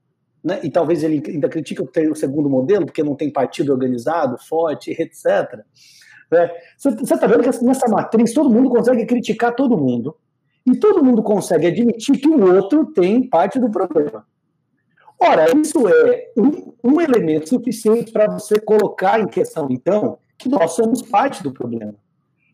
né, 0.44 0.60
e 0.64 0.70
talvez 0.70 1.04
ele 1.04 1.24
ainda 1.28 1.50
critique 1.50 1.82
o 1.82 2.16
segundo 2.16 2.50
modelo, 2.50 2.86
porque 2.86 3.04
não 3.04 3.16
tem 3.16 3.32
partido 3.32 3.72
organizado, 3.72 4.38
forte, 4.38 4.92
etc. 4.92 5.60
Né? 6.32 6.50
Você 6.78 6.90
está 6.90 7.28
vendo 7.28 7.44
que 7.44 7.66
nessa 7.66 7.88
matriz 7.88 8.34
todo 8.34 8.50
mundo 8.50 8.70
consegue 8.70 9.06
criticar 9.06 9.56
todo 9.56 9.78
mundo, 9.78 10.16
e 10.66 10.76
todo 10.76 11.04
mundo 11.04 11.22
consegue 11.22 11.68
admitir 11.68 12.18
que 12.18 12.28
o 12.28 12.56
outro 12.56 12.86
tem 12.88 13.28
parte 13.28 13.60
do 13.60 13.70
problema. 13.70 14.26
Ora, 15.20 15.46
isso 15.58 15.88
é 15.88 16.32
um, 16.38 16.74
um 16.84 17.02
elemento 17.02 17.50
suficiente 17.50 18.12
para 18.12 18.28
você 18.28 18.60
colocar 18.60 19.20
em 19.20 19.28
questão, 19.28 19.68
então, 19.70 20.18
que 20.38 20.50
nós 20.50 20.72
somos 20.72 21.02
parte 21.02 21.42
do 21.42 21.52
problema. 21.52 21.96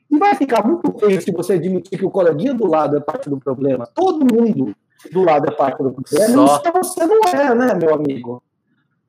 E 0.09 0.18
vai 0.18 0.36
ficar 0.36 0.66
muito 0.66 0.91
feio 0.99 1.22
se 1.22 1.32
você 1.32 1.53
admitir 1.53 1.97
que 1.97 2.05
o 2.05 2.12
coleguinha 2.12 2.53
do 2.53 2.68
lado 2.68 2.97
é 2.97 2.99
parte 2.99 3.30
do 3.30 3.39
problema. 3.39 3.88
Todo 3.88 4.20
mundo 4.20 4.76
do 5.12 5.24
lado 5.24 5.47
é 5.47 5.51
parte 5.51 5.82
do 5.82 5.91
problema. 5.91 6.47
Só... 6.47 6.57
Isso 6.57 6.72
você 6.74 7.05
não 7.05 7.22
é, 7.24 7.55
né, 7.55 7.74
meu 7.74 7.95
amigo? 7.95 8.43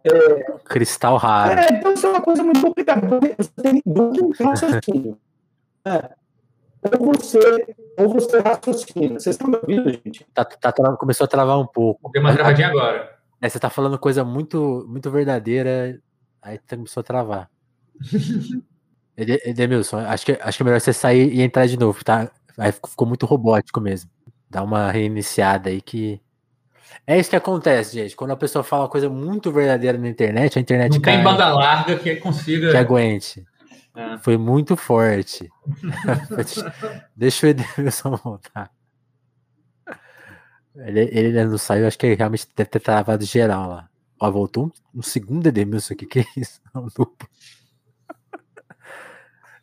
É... 0.04 0.52
Cristal 0.64 1.16
raro. 1.16 1.58
É, 1.58 1.68
então 1.72 1.92
isso 1.92 2.06
é 2.06 2.10
uma 2.10 2.20
coisa 2.20 2.42
muito 2.42 2.60
complicada. 2.60 3.06
Você 3.36 3.50
tem 3.62 3.82
dois 3.84 4.38
raciocínio. 4.38 5.18
É. 5.84 6.10
Ou 6.82 7.14
você, 7.14 7.38
ou 7.96 8.08
você 8.08 8.40
raciocina. 8.40 9.20
Vocês 9.20 9.36
estão 9.36 9.48
me 9.48 9.56
ouvindo, 9.56 9.90
gente? 9.90 10.26
Tá, 10.34 10.44
tá, 10.44 10.72
começou 10.96 11.24
a 11.24 11.28
travar 11.28 11.58
um 11.58 11.66
pouco. 11.66 12.10
Deu 12.10 12.20
uma 12.20 12.32
travadinha 12.32 12.68
agora. 12.68 13.18
É, 13.40 13.48
você 13.48 13.58
tá 13.58 13.70
falando 13.70 13.98
coisa 13.98 14.24
muito, 14.24 14.84
muito 14.88 15.10
verdadeira, 15.10 15.98
aí 16.40 16.58
começou 16.68 17.00
a 17.00 17.04
travar. 17.04 17.50
Edemilson, 19.16 19.98
acho 19.98 20.26
que, 20.26 20.38
acho 20.40 20.56
que 20.56 20.62
é 20.62 20.64
melhor 20.64 20.80
você 20.80 20.92
sair 20.92 21.32
e 21.32 21.42
entrar 21.42 21.66
de 21.66 21.78
novo, 21.78 22.02
tá? 22.04 22.30
Aí 22.58 22.72
ficou 22.72 23.06
muito 23.06 23.26
robótico 23.26 23.80
mesmo. 23.80 24.10
Dá 24.48 24.62
uma 24.62 24.90
reiniciada 24.90 25.70
aí 25.70 25.80
que. 25.80 26.20
É 27.06 27.18
isso 27.18 27.30
que 27.30 27.36
acontece, 27.36 27.94
gente. 27.94 28.14
Quando 28.14 28.32
a 28.32 28.36
pessoa 28.36 28.62
fala 28.62 28.82
uma 28.82 28.88
coisa 28.88 29.08
muito 29.08 29.50
verdadeira 29.50 29.98
na 29.98 30.08
internet, 30.08 30.58
a 30.58 30.62
internet 30.62 30.92
Não 30.92 31.00
cai. 31.00 31.14
tem 31.14 31.24
banda 31.24 31.48
larga 31.52 31.96
que 31.96 32.16
consiga. 32.16 32.70
Que 32.70 32.76
aguente. 32.76 33.44
É. 33.94 34.18
Foi 34.18 34.36
muito 34.36 34.76
forte. 34.76 35.50
Deixa 37.14 37.46
o 37.46 37.50
Edemilson 37.50 38.16
voltar. 38.16 38.70
Ele, 40.74 41.00
ele 41.12 41.44
não 41.44 41.58
saiu, 41.58 41.86
acho 41.86 41.98
que 41.98 42.06
ele 42.06 42.14
realmente 42.14 42.48
deve 42.56 42.70
ter 42.70 42.80
travado 42.80 43.24
geral 43.24 43.68
lá. 43.68 43.88
Ó, 44.18 44.30
voltou 44.30 44.66
um, 44.66 44.98
um 45.00 45.02
segundo 45.02 45.46
Edemilson 45.46 45.94
aqui, 45.94 46.06
que 46.06 46.20
é 46.20 46.26
isso? 46.36 46.60
Não, 46.74 46.86
duplo. 46.96 47.28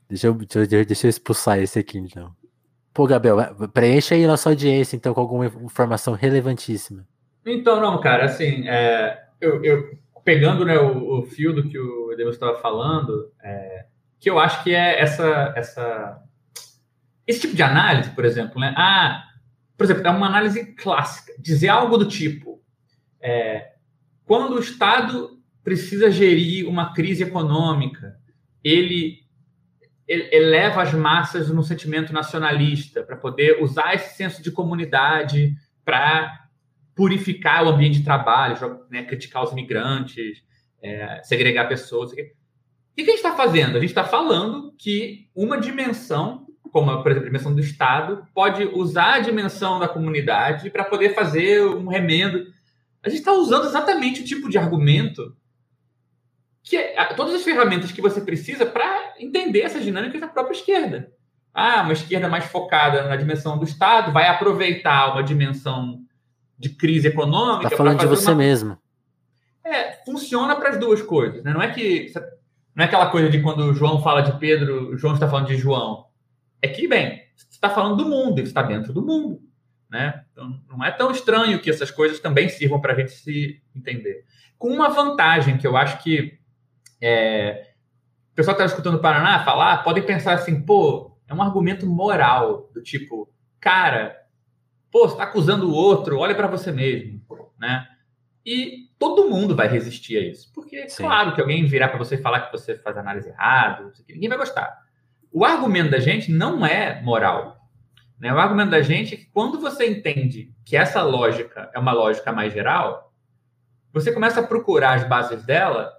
Deixa 0.07 0.27
eu, 0.27 0.33
deixa 0.33 1.07
eu 1.07 1.09
expulsar 1.09 1.59
esse 1.59 1.79
aqui, 1.79 1.97
então. 1.97 2.35
Pô, 2.93 3.05
Gabriel, 3.05 3.37
preencha 3.71 4.15
aí 4.15 4.25
nossa 4.25 4.49
audiência, 4.49 4.95
então, 4.95 5.13
com 5.13 5.21
alguma 5.21 5.45
informação 5.45 6.15
relevantíssima. 6.15 7.07
Então, 7.45 7.79
não, 7.79 8.01
cara, 8.01 8.25
assim, 8.25 8.67
é, 8.67 9.23
eu, 9.39 9.63
eu, 9.63 9.97
pegando 10.23 10.65
né, 10.65 10.77
o, 10.79 11.19
o, 11.19 11.23
fio 11.23 11.53
do 11.53 11.69
que 11.69 11.77
o 11.77 12.11
Edemilson 12.11 12.35
estava 12.35 12.59
falando, 12.59 13.31
é, 13.41 13.85
que 14.19 14.29
eu 14.29 14.37
acho 14.37 14.63
que 14.63 14.73
é 14.73 14.99
essa, 14.99 15.53
essa, 15.55 16.21
esse 17.25 17.41
tipo 17.41 17.55
de 17.55 17.63
análise, 17.63 18.09
por 18.11 18.25
exemplo, 18.25 18.59
né? 18.59 18.73
Ah, 18.77 19.23
por 19.77 19.85
exemplo, 19.85 20.05
é 20.05 20.09
uma 20.09 20.27
análise 20.27 20.73
clássica, 20.73 21.33
dizer 21.39 21.69
algo 21.69 21.97
do 21.97 22.07
tipo, 22.07 22.61
é, 23.21 23.73
quando 24.25 24.55
o 24.55 24.59
Estado 24.59 25.39
precisa 25.63 26.11
gerir 26.11 26.67
uma 26.67 26.93
crise 26.93 27.23
econômica, 27.23 28.19
ele 28.63 29.19
eleva 30.07 30.81
as 30.81 30.93
massas 30.93 31.49
no 31.49 31.63
sentimento 31.63 32.11
nacionalista, 32.11 33.03
para 33.03 33.15
poder 33.15 33.61
usar 33.61 33.93
esse 33.93 34.15
senso 34.15 34.41
de 34.41 34.51
comunidade 34.51 35.55
para 35.85 36.47
purificar 36.95 37.63
o 37.63 37.69
ambiente 37.69 37.99
de 37.99 38.03
trabalho, 38.03 38.55
né, 38.89 39.03
criticar 39.03 39.43
os 39.43 39.51
imigrantes, 39.51 40.43
é, 40.81 41.21
segregar 41.23 41.69
pessoas. 41.69 42.11
O 42.91 42.95
que, 42.95 43.03
que 43.03 43.11
a 43.11 43.15
gente 43.15 43.25
está 43.25 43.35
fazendo? 43.35 43.77
A 43.77 43.79
gente 43.79 43.89
está 43.89 44.03
falando 44.03 44.73
que 44.77 45.29
uma 45.33 45.57
dimensão, 45.59 46.47
como 46.71 47.01
por 47.01 47.11
exemplo 47.11 47.27
a 47.27 47.31
dimensão 47.31 47.53
do 47.53 47.61
Estado, 47.61 48.27
pode 48.33 48.65
usar 48.65 49.15
a 49.15 49.19
dimensão 49.19 49.79
da 49.79 49.87
comunidade 49.87 50.69
para 50.69 50.83
poder 50.83 51.15
fazer 51.15 51.63
um 51.63 51.87
remendo. 51.87 52.45
A 53.01 53.09
gente 53.09 53.19
está 53.19 53.31
usando 53.31 53.65
exatamente 53.65 54.21
o 54.21 54.25
tipo 54.25 54.49
de 54.49 54.57
argumento 54.57 55.35
que 56.61 56.77
é, 56.77 57.03
todas 57.15 57.33
as 57.33 57.43
ferramentas 57.43 57.91
que 57.91 58.01
você 58.01 58.21
precisa 58.21 58.65
para 58.65 59.15
entender 59.19 59.61
essas 59.61 59.83
dinâmicas 59.83 60.21
da 60.21 60.27
própria 60.27 60.55
esquerda. 60.55 61.11
Ah, 61.53 61.81
uma 61.81 61.93
esquerda 61.93 62.29
mais 62.29 62.45
focada 62.45 63.07
na 63.07 63.15
dimensão 63.15 63.57
do 63.57 63.65
Estado 63.65 64.11
vai 64.11 64.27
aproveitar 64.27 65.11
uma 65.11 65.23
dimensão 65.23 66.01
de 66.57 66.69
crise 66.69 67.07
econômica. 67.07 67.67
Está 67.67 67.77
falando 67.77 67.99
de 67.99 68.05
você 68.05 68.29
uma... 68.29 68.35
mesmo. 68.35 68.77
É, 69.63 69.93
funciona 70.05 70.55
para 70.55 70.69
as 70.69 70.77
duas 70.77 71.01
coisas. 71.01 71.43
Né? 71.43 71.53
Não 71.53 71.61
é 71.61 71.71
que 71.71 72.11
não 72.79 72.85
é 72.85 72.87
aquela 72.87 73.09
coisa 73.09 73.29
de 73.29 73.41
quando 73.41 73.65
o 73.65 73.73
João 73.73 74.01
fala 74.01 74.21
de 74.21 74.39
Pedro, 74.39 74.93
o 74.93 74.97
João 74.97 75.13
está 75.13 75.27
falando 75.27 75.47
de 75.47 75.57
João. 75.57 76.05
É 76.61 76.67
que, 76.69 76.87
bem, 76.87 77.21
você 77.35 77.45
está 77.51 77.69
falando 77.69 77.97
do 77.97 78.09
mundo, 78.09 78.39
ele 78.39 78.47
está 78.47 78.61
dentro 78.61 78.93
do 78.93 79.05
mundo. 79.05 79.41
Né? 79.89 80.23
Então, 80.31 80.61
não 80.65 80.81
é 80.81 80.89
tão 80.89 81.11
estranho 81.11 81.59
que 81.59 81.69
essas 81.69 81.91
coisas 81.91 82.21
também 82.21 82.47
sirvam 82.47 82.79
para 82.79 82.93
a 82.93 82.95
gente 82.95 83.11
se 83.11 83.61
entender. 83.75 84.23
Com 84.57 84.69
uma 84.69 84.87
vantagem 84.87 85.57
que 85.57 85.67
eu 85.67 85.75
acho 85.75 86.01
que 86.01 86.39
é, 87.01 87.73
o 88.31 88.35
pessoal 88.35 88.55
que 88.55 88.63
está 88.63 88.73
escutando 88.73 88.95
o 88.95 89.01
Paraná 89.01 89.43
falar 89.43 89.83
podem 89.83 90.05
pensar 90.05 90.35
assim, 90.35 90.61
pô, 90.61 91.17
é 91.27 91.33
um 91.33 91.41
argumento 91.41 91.85
moral, 91.85 92.69
do 92.73 92.81
tipo, 92.81 93.29
cara, 93.59 94.15
pô, 94.89 94.99
você 94.99 95.15
está 95.15 95.25
acusando 95.25 95.69
o 95.69 95.73
outro, 95.73 96.17
olha 96.17 96.33
para 96.33 96.47
você 96.47 96.71
mesmo, 96.71 97.21
né? 97.59 97.85
E 98.45 98.88
todo 98.99 99.29
mundo 99.29 99.55
vai 99.55 99.69
resistir 99.69 100.17
a 100.17 100.21
isso, 100.21 100.51
porque 100.53 100.75
é 100.75 100.87
claro 100.87 101.33
que 101.33 101.39
alguém 101.39 101.65
virar 101.65 101.87
para 101.87 101.97
você 101.97 102.17
falar 102.17 102.41
que 102.41 102.51
você 102.51 102.77
faz 102.77 102.97
análise 102.97 103.29
errada, 103.29 103.91
ninguém 104.09 104.27
vai 104.27 104.37
gostar. 104.37 104.77
O 105.31 105.45
argumento 105.45 105.89
da 105.89 105.99
gente 105.99 106.29
não 106.31 106.65
é 106.65 107.01
moral. 107.01 107.57
Né? 108.19 108.33
O 108.33 108.37
argumento 108.37 108.71
da 108.71 108.81
gente 108.81 109.13
é 109.13 109.17
que 109.17 109.25
quando 109.27 109.59
você 109.59 109.89
entende 109.89 110.53
que 110.65 110.75
essa 110.75 111.01
lógica 111.01 111.71
é 111.73 111.79
uma 111.79 111.93
lógica 111.93 112.33
mais 112.33 112.51
geral, 112.51 113.13
você 113.93 114.11
começa 114.11 114.41
a 114.41 114.47
procurar 114.47 114.95
as 114.95 115.07
bases 115.07 115.43
dela 115.45 115.91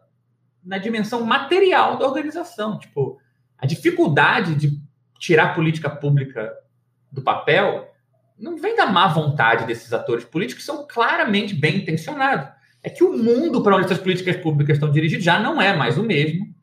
na 0.62 0.76
dimensão 0.76 1.24
material 1.24 1.96
da 1.96 2.06
organização. 2.06 2.78
Tipo, 2.78 3.18
a 3.56 3.66
dificuldade 3.66 4.54
de 4.54 4.78
tirar 5.18 5.44
a 5.44 5.54
política 5.54 5.88
pública 5.88 6.52
do 7.10 7.22
papel 7.22 7.90
não 8.38 8.56
vem 8.56 8.76
da 8.76 8.86
má 8.86 9.06
vontade 9.06 9.66
desses 9.66 9.92
atores 9.92 10.24
políticos, 10.24 10.64
que 10.64 10.66
são 10.66 10.86
claramente 10.86 11.54
bem 11.54 11.78
intencionados. 11.78 12.59
É 12.82 12.88
que 12.88 13.04
o 13.04 13.16
mundo 13.16 13.62
para 13.62 13.76
onde 13.76 13.86
essas 13.86 13.98
políticas 13.98 14.36
públicas 14.36 14.76
estão 14.76 14.90
dirigidas 14.90 15.24
já 15.24 15.38
não 15.38 15.60
é 15.60 15.76
mais 15.76 15.98
o 15.98 16.02
mesmo. 16.02 16.54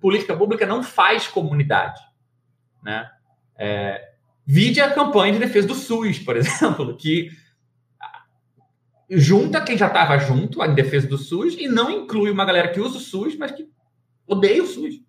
política 0.00 0.36
pública 0.36 0.66
não 0.66 0.82
faz 0.82 1.26
comunidade. 1.26 2.00
Né? 2.82 3.10
É, 3.56 4.12
vide 4.46 4.80
a 4.80 4.92
campanha 4.92 5.32
de 5.32 5.38
defesa 5.38 5.66
do 5.66 5.74
SUS, 5.74 6.18
por 6.18 6.36
exemplo, 6.36 6.96
que 6.96 7.30
junta 9.08 9.60
quem 9.60 9.76
já 9.76 9.86
estava 9.86 10.18
junto 10.18 10.62
em 10.62 10.74
defesa 10.74 11.06
do 11.06 11.16
SUS 11.16 11.56
e 11.58 11.68
não 11.68 11.90
inclui 11.90 12.30
uma 12.30 12.44
galera 12.44 12.68
que 12.68 12.80
usa 12.80 12.98
o 12.98 13.00
SUS, 13.00 13.36
mas 13.36 13.52
que 13.52 13.68
odeia 14.26 14.62
o 14.62 14.66
SUS. 14.66 15.00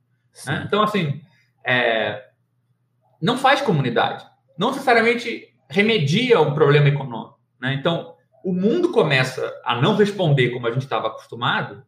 Né? 0.45 0.63
Então, 0.65 0.81
assim, 0.81 1.21
é, 1.65 2.25
não 3.21 3.37
faz 3.37 3.61
comunidade. 3.61 4.25
Não 4.57 4.69
necessariamente 4.71 5.53
remedia 5.69 6.39
um 6.39 6.53
problema 6.53 6.87
econômico. 6.87 7.39
Né? 7.59 7.73
Então, 7.73 8.14
o 8.45 8.53
mundo 8.53 8.91
começa 8.91 9.51
a 9.65 9.81
não 9.81 9.95
responder 9.95 10.51
como 10.51 10.67
a 10.67 10.71
gente 10.71 10.83
estava 10.83 11.07
acostumado 11.07 11.83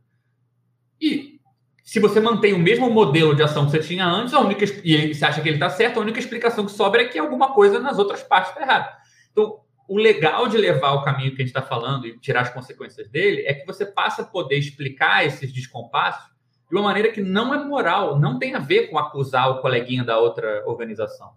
e 1.00 1.40
se 1.84 2.00
você 2.00 2.20
mantém 2.20 2.52
o 2.52 2.58
mesmo 2.58 2.90
modelo 2.90 3.36
de 3.36 3.44
ação 3.44 3.66
que 3.66 3.72
você 3.72 3.80
tinha 3.80 4.08
antes, 4.08 4.34
a 4.34 4.40
única, 4.40 4.66
e 4.84 5.14
você 5.14 5.24
acha 5.24 5.40
que 5.40 5.48
ele 5.48 5.58
está 5.58 5.70
certo, 5.70 6.00
a 6.00 6.02
única 6.02 6.18
explicação 6.18 6.66
que 6.66 6.72
sobra 6.72 7.04
é 7.04 7.06
que 7.06 7.20
alguma 7.20 7.54
coisa 7.54 7.80
nas 7.80 8.00
outras 8.00 8.24
partes 8.24 8.50
está 8.50 8.64
errada. 8.64 8.92
Então, 9.32 9.60
o 9.88 10.00
legal 10.00 10.48
de 10.48 10.58
levar 10.58 10.94
o 10.94 11.04
caminho 11.04 11.30
que 11.30 11.44
a 11.44 11.46
gente 11.46 11.56
está 11.56 11.62
falando 11.62 12.08
e 12.08 12.18
tirar 12.18 12.42
as 12.42 12.50
consequências 12.50 13.08
dele 13.08 13.44
é 13.46 13.54
que 13.54 13.66
você 13.66 13.86
passa 13.86 14.24
a 14.24 14.26
poder 14.26 14.58
explicar 14.58 15.28
esses 15.28 15.54
descompassos 15.54 16.28
de 16.70 16.76
uma 16.76 16.86
maneira 16.86 17.12
que 17.12 17.22
não 17.22 17.54
é 17.54 17.64
moral, 17.64 18.20
não 18.20 18.40
tem 18.40 18.56
a 18.56 18.60
ver 18.60 18.88
com 18.88 18.98
acusar 18.98 19.52
o 19.52 19.62
coleguinha 19.62 20.04
da 20.04 20.18
outra 20.18 20.64
organização. 20.66 21.34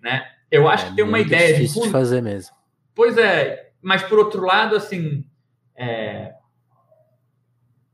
Né? 0.00 0.26
Eu 0.50 0.66
acho 0.66 0.86
é, 0.86 0.88
que 0.88 0.96
tem 0.96 1.04
uma 1.04 1.20
ideia 1.20 1.52
difícil 1.52 1.82
de... 1.82 1.88
de 1.88 1.92
fazer 1.92 2.22
mesmo. 2.22 2.56
Pois 2.94 3.16
é, 3.18 3.67
mas 3.88 4.02
por 4.02 4.18
outro 4.18 4.44
lado, 4.44 4.76
assim, 4.76 5.24
é... 5.74 6.34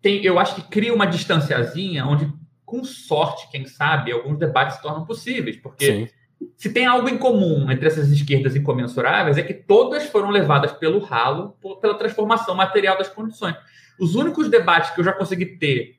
tem, 0.03 0.25
eu 0.25 0.41
acho 0.41 0.57
que 0.57 0.63
cria 0.63 0.93
uma 0.93 1.07
distanciazinha 1.07 2.05
onde, 2.05 2.29
com 2.67 2.83
sorte, 2.83 3.49
quem 3.49 3.65
sabe, 3.65 4.11
alguns 4.11 4.37
debates 4.37 4.75
se 4.75 4.83
tornam 4.83 5.07
possíveis, 5.07 5.57
porque 5.57 5.87
Sim 5.87 6.09
se 6.57 6.73
tem 6.73 6.85
algo 6.85 7.09
em 7.09 7.17
comum 7.17 7.71
entre 7.71 7.87
essas 7.87 8.11
esquerdas 8.11 8.55
incomensuráveis 8.57 9.39
é 9.39 9.43
que 9.43 9.55
todas 9.55 10.05
foram 10.11 10.31
levadas 10.31 10.73
pelo 10.73 10.99
ralo 10.99 11.57
pela 11.81 11.95
transformação 11.97 12.55
material 12.55 12.99
das 12.99 13.09
condições. 13.09 13.57
Os 13.99 14.15
únicos 14.15 14.51
debates 14.51 14.91
que 14.91 15.01
eu 15.01 15.05
já 15.05 15.13
consegui 15.13 15.47
ter, 15.57 15.97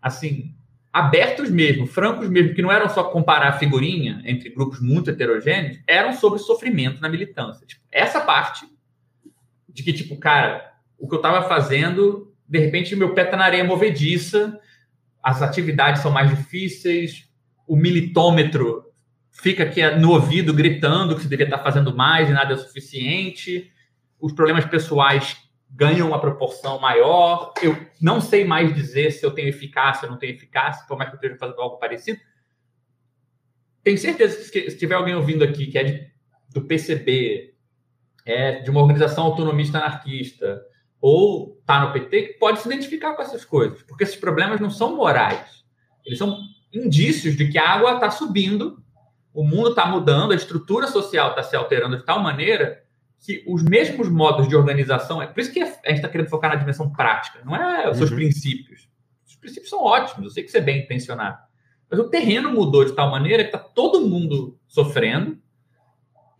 assim, 0.00 0.54
abertos 0.92 1.50
mesmo, 1.50 1.86
francos 1.86 2.28
mesmo, 2.28 2.54
que 2.54 2.62
não 2.62 2.70
eram 2.70 2.88
só 2.88 3.04
comparar 3.04 3.48
a 3.48 3.58
figurinha 3.58 4.20
entre 4.24 4.50
grupos 4.50 4.80
muito 4.80 5.10
heterogêneos, 5.10 5.80
eram 5.86 6.12
sobre 6.12 6.38
sofrimento 6.38 7.00
na 7.00 7.08
militância. 7.08 7.66
Tipo, 7.66 7.82
essa 7.90 8.20
parte 8.20 8.66
de 9.72 9.82
que, 9.82 9.92
tipo, 9.92 10.16
cara, 10.18 10.72
o 10.98 11.08
que 11.08 11.14
eu 11.14 11.18
estava 11.20 11.48
fazendo, 11.48 12.34
de 12.48 12.58
repente 12.58 12.94
meu 12.96 13.14
pé 13.14 13.24
tá 13.24 13.36
na 13.36 13.44
areia 13.44 13.64
movediça, 13.64 14.58
as 15.22 15.42
atividades 15.42 16.02
são 16.02 16.10
mais 16.10 16.30
difíceis, 16.30 17.28
o 17.66 17.76
militômetro 17.76 18.90
fica 19.30 19.64
aqui 19.64 19.88
no 19.96 20.10
ouvido 20.10 20.52
gritando 20.52 21.14
que 21.14 21.22
você 21.22 21.28
deveria 21.28 21.54
estar 21.54 21.62
fazendo 21.62 21.94
mais 21.96 22.28
e 22.28 22.32
nada 22.32 22.54
é 22.54 22.56
suficiente. 22.56 23.72
Os 24.20 24.32
problemas 24.32 24.64
pessoais 24.64 25.36
ganham 25.70 26.08
uma 26.08 26.20
proporção 26.20 26.80
maior. 26.80 27.52
Eu 27.62 27.76
não 28.00 28.20
sei 28.20 28.44
mais 28.44 28.74
dizer 28.74 29.12
se 29.12 29.24
eu 29.24 29.30
tenho 29.30 29.48
eficácia 29.48 30.06
ou 30.06 30.10
não 30.10 30.18
tenho 30.18 30.34
eficácia, 30.34 30.84
por 30.86 30.98
mais 30.98 31.08
que 31.10 31.14
eu 31.16 31.18
esteja 31.18 31.36
fazendo 31.38 31.60
algo 31.60 31.78
parecido. 31.78 32.20
tenho 33.82 33.96
certeza 33.96 34.50
que 34.50 34.70
se 34.70 34.76
tiver 34.76 34.96
alguém 34.96 35.14
ouvindo 35.14 35.44
aqui 35.44 35.66
que 35.66 35.78
é 35.78 35.84
de, 35.84 36.10
do 36.52 36.62
PCB, 36.62 37.54
é 38.30 38.60
de 38.60 38.70
uma 38.70 38.80
organização 38.80 39.24
autonomista 39.24 39.78
anarquista, 39.78 40.62
ou 41.00 41.58
está 41.60 41.80
no 41.80 41.92
PT, 41.92 42.22
que 42.22 42.32
pode 42.34 42.60
se 42.60 42.68
identificar 42.68 43.14
com 43.14 43.22
essas 43.22 43.44
coisas, 43.44 43.82
porque 43.82 44.04
esses 44.04 44.16
problemas 44.16 44.60
não 44.60 44.70
são 44.70 44.96
morais, 44.96 45.64
eles 46.04 46.18
são 46.18 46.38
indícios 46.72 47.36
de 47.36 47.48
que 47.48 47.58
a 47.58 47.68
água 47.68 47.94
está 47.94 48.10
subindo, 48.10 48.82
o 49.32 49.44
mundo 49.44 49.70
está 49.70 49.86
mudando, 49.86 50.32
a 50.32 50.36
estrutura 50.36 50.86
social 50.86 51.30
está 51.30 51.42
se 51.42 51.56
alterando 51.56 51.96
de 51.96 52.04
tal 52.04 52.20
maneira 52.20 52.82
que 53.24 53.44
os 53.46 53.62
mesmos 53.62 54.08
modos 54.08 54.48
de 54.48 54.56
organização, 54.56 55.20
é 55.20 55.26
por 55.26 55.40
isso 55.40 55.52
que 55.52 55.60
a 55.60 55.66
gente 55.66 55.96
está 55.96 56.08
querendo 56.08 56.30
focar 56.30 56.50
na 56.50 56.56
dimensão 56.56 56.90
prática, 56.90 57.40
não 57.44 57.54
é 57.54 57.90
os 57.90 57.98
seus 57.98 58.10
uhum. 58.10 58.16
princípios. 58.16 58.88
Os 59.26 59.36
princípios 59.36 59.70
são 59.70 59.82
ótimos, 59.82 60.24
eu 60.24 60.30
sei 60.30 60.42
que 60.42 60.50
você 60.50 60.58
é 60.58 60.62
bem 60.62 60.82
intencionado. 60.82 61.38
Mas 61.90 61.98
o 61.98 62.08
terreno 62.08 62.52
mudou 62.52 62.84
de 62.84 62.92
tal 62.92 63.10
maneira 63.10 63.42
que 63.42 63.48
está 63.48 63.58
todo 63.58 64.06
mundo 64.06 64.56
sofrendo. 64.68 65.38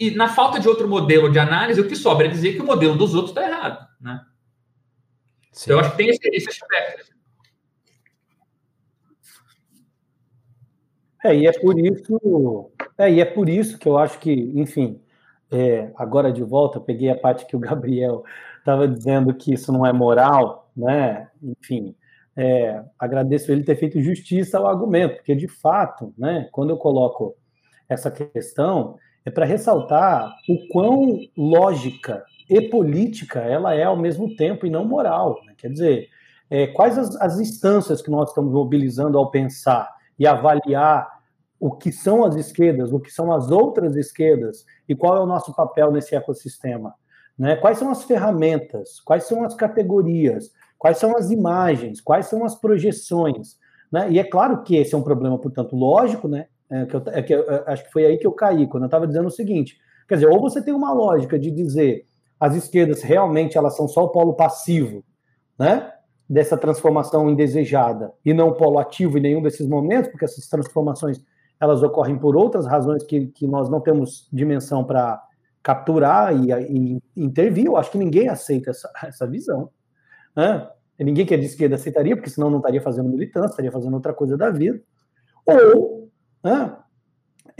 E 0.00 0.10
na 0.12 0.28
falta 0.28 0.58
de 0.58 0.66
outro 0.66 0.88
modelo 0.88 1.30
de 1.30 1.38
análise, 1.38 1.78
o 1.78 1.86
que 1.86 1.94
sobra 1.94 2.26
é 2.26 2.30
dizer 2.30 2.54
que 2.54 2.62
o 2.62 2.66
modelo 2.66 2.96
dos 2.96 3.14
outros 3.14 3.36
está 3.36 3.46
errado. 3.46 3.86
Né? 4.00 4.18
Então, 5.50 5.76
eu 5.76 5.80
acho 5.80 5.90
que 5.90 5.96
tem 5.98 6.08
esse, 6.08 6.26
esse 6.28 6.48
aspecto. 6.48 7.10
É, 11.22 11.36
e 11.36 11.46
é 11.46 11.52
por 11.52 11.78
isso, 11.78 12.72
é, 12.96 13.12
e 13.12 13.20
é 13.20 13.26
por 13.26 13.46
isso 13.46 13.78
que 13.78 13.86
eu 13.86 13.98
acho 13.98 14.18
que, 14.18 14.32
enfim, 14.54 15.02
é, 15.52 15.92
agora 15.96 16.32
de 16.32 16.42
volta, 16.42 16.80
peguei 16.80 17.10
a 17.10 17.18
parte 17.18 17.44
que 17.44 17.54
o 17.54 17.60
Gabriel 17.60 18.24
estava 18.58 18.88
dizendo 18.88 19.34
que 19.34 19.52
isso 19.52 19.70
não 19.70 19.84
é 19.84 19.92
moral, 19.92 20.70
né? 20.74 21.28
Enfim, 21.42 21.94
é, 22.34 22.82
agradeço 22.98 23.52
ele 23.52 23.64
ter 23.64 23.76
feito 23.76 24.00
justiça 24.00 24.56
ao 24.56 24.66
argumento, 24.66 25.16
porque 25.16 25.34
de 25.34 25.46
fato, 25.46 26.14
né, 26.16 26.48
quando 26.52 26.70
eu 26.70 26.78
coloco 26.78 27.36
essa 27.86 28.10
questão, 28.10 28.96
é 29.24 29.30
para 29.30 29.44
ressaltar 29.44 30.34
o 30.48 30.68
quão 30.68 31.18
lógica 31.36 32.24
e 32.48 32.60
política 32.62 33.40
ela 33.40 33.74
é 33.74 33.84
ao 33.84 33.96
mesmo 33.96 34.34
tempo 34.34 34.66
e 34.66 34.70
não 34.70 34.84
moral. 34.84 35.40
Né? 35.46 35.54
Quer 35.56 35.70
dizer, 35.70 36.08
é, 36.48 36.66
quais 36.66 36.98
as, 36.98 37.14
as 37.16 37.38
instâncias 37.38 38.02
que 38.02 38.10
nós 38.10 38.30
estamos 38.30 38.52
mobilizando 38.52 39.16
ao 39.18 39.30
pensar 39.30 39.88
e 40.18 40.26
avaliar 40.26 41.08
o 41.58 41.70
que 41.70 41.92
são 41.92 42.24
as 42.24 42.34
esquerdas, 42.36 42.92
o 42.92 42.98
que 42.98 43.10
são 43.10 43.32
as 43.32 43.50
outras 43.50 43.94
esquerdas 43.94 44.64
e 44.88 44.96
qual 44.96 45.16
é 45.16 45.20
o 45.20 45.26
nosso 45.26 45.54
papel 45.54 45.92
nesse 45.92 46.16
ecossistema. 46.16 46.94
Né? 47.38 47.56
Quais 47.56 47.78
são 47.78 47.90
as 47.90 48.02
ferramentas, 48.02 48.98
quais 49.00 49.24
são 49.24 49.44
as 49.44 49.54
categorias, 49.54 50.50
quais 50.78 50.96
são 50.96 51.16
as 51.16 51.30
imagens, 51.30 52.00
quais 52.00 52.26
são 52.26 52.44
as 52.44 52.54
projeções. 52.54 53.58
Né? 53.92 54.10
E 54.12 54.18
é 54.18 54.24
claro 54.24 54.62
que 54.62 54.76
esse 54.76 54.94
é 54.94 54.98
um 54.98 55.02
problema, 55.02 55.38
portanto, 55.38 55.76
lógico, 55.76 56.26
né? 56.26 56.46
É 56.70 56.86
que 56.86 56.94
eu, 56.94 57.02
é 57.06 57.22
que 57.22 57.34
eu, 57.34 57.44
acho 57.66 57.84
que 57.84 57.92
foi 57.92 58.06
aí 58.06 58.16
que 58.16 58.26
eu 58.26 58.32
caí, 58.32 58.66
quando 58.66 58.84
eu 58.84 58.88
estava 58.88 59.06
dizendo 59.06 59.26
o 59.26 59.30
seguinte: 59.30 59.76
quer 60.08 60.14
dizer, 60.14 60.28
ou 60.28 60.40
você 60.40 60.62
tem 60.62 60.72
uma 60.72 60.92
lógica 60.92 61.38
de 61.38 61.50
dizer 61.50 62.06
as 62.38 62.54
esquerdas 62.54 63.02
realmente 63.02 63.58
elas 63.58 63.76
são 63.76 63.86
só 63.86 64.04
o 64.04 64.08
polo 64.08 64.34
passivo, 64.34 65.04
né? 65.58 65.92
Dessa 66.28 66.56
transformação 66.56 67.28
indesejada 67.28 68.12
e 68.24 68.32
não 68.32 68.48
o 68.48 68.54
polo 68.54 68.78
ativo 68.78 69.18
em 69.18 69.20
nenhum 69.20 69.42
desses 69.42 69.66
momentos, 69.66 70.10
porque 70.10 70.24
essas 70.24 70.46
transformações 70.46 71.20
elas 71.60 71.82
ocorrem 71.82 72.16
por 72.16 72.36
outras 72.36 72.66
razões 72.66 73.04
que, 73.04 73.26
que 73.26 73.46
nós 73.46 73.68
não 73.68 73.80
temos 73.80 74.26
dimensão 74.32 74.82
para 74.82 75.22
capturar 75.62 76.34
e, 76.34 76.50
e, 76.52 77.02
intervir. 77.14 77.66
Eu 77.66 77.76
acho 77.76 77.90
que 77.90 77.98
ninguém 77.98 78.28
aceita 78.28 78.70
essa, 78.70 78.90
essa 79.04 79.26
visão. 79.26 79.68
Né? 80.34 80.66
Ninguém 80.98 81.26
que 81.26 81.34
é 81.34 81.36
de 81.36 81.44
esquerda 81.44 81.74
aceitaria, 81.74 82.16
porque 82.16 82.30
senão 82.30 82.48
não 82.48 82.58
estaria 82.58 82.80
fazendo 82.80 83.10
militância, 83.10 83.50
estaria 83.50 83.72
fazendo 83.72 83.92
outra 83.92 84.14
coisa 84.14 84.38
da 84.38 84.50
vida. 84.50 84.80
Ou 85.44 86.09
né, 86.42 86.76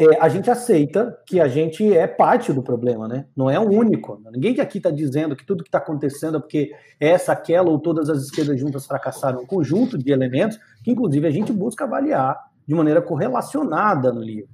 é, 0.01 0.19
a 0.19 0.31
gente 0.31 0.51
aceita 0.51 1.19
que 1.27 1.39
a 1.39 1.47
gente 1.47 1.95
é 1.95 2.07
parte 2.07 2.55
do 2.55 2.63
problema, 2.63 3.07
né? 3.07 3.27
Não 3.37 3.51
é 3.51 3.61
o 3.61 3.69
único. 3.69 4.19
Ninguém 4.33 4.59
aqui 4.59 4.79
está 4.79 4.91
dizendo 4.91 5.37
que 5.37 5.45
tudo 5.45 5.63
que 5.63 5.69
está 5.69 5.77
acontecendo 5.77 6.39
é 6.39 6.41
porque 6.41 6.73
essa, 6.99 7.33
aquela 7.33 7.69
ou 7.69 7.79
todas 7.79 8.09
as 8.09 8.23
esquerdas 8.23 8.59
juntas 8.59 8.87
fracassaram. 8.87 9.43
Um 9.43 9.47
conjunto 9.47 9.99
de 9.99 10.11
elementos 10.11 10.59
que, 10.83 10.91
inclusive, 10.91 11.27
a 11.27 11.31
gente 11.31 11.53
busca 11.53 11.85
avaliar 11.85 12.39
de 12.67 12.75
maneira 12.75 13.03
correlacionada 13.03 14.11
no 14.11 14.23
livro. 14.23 14.49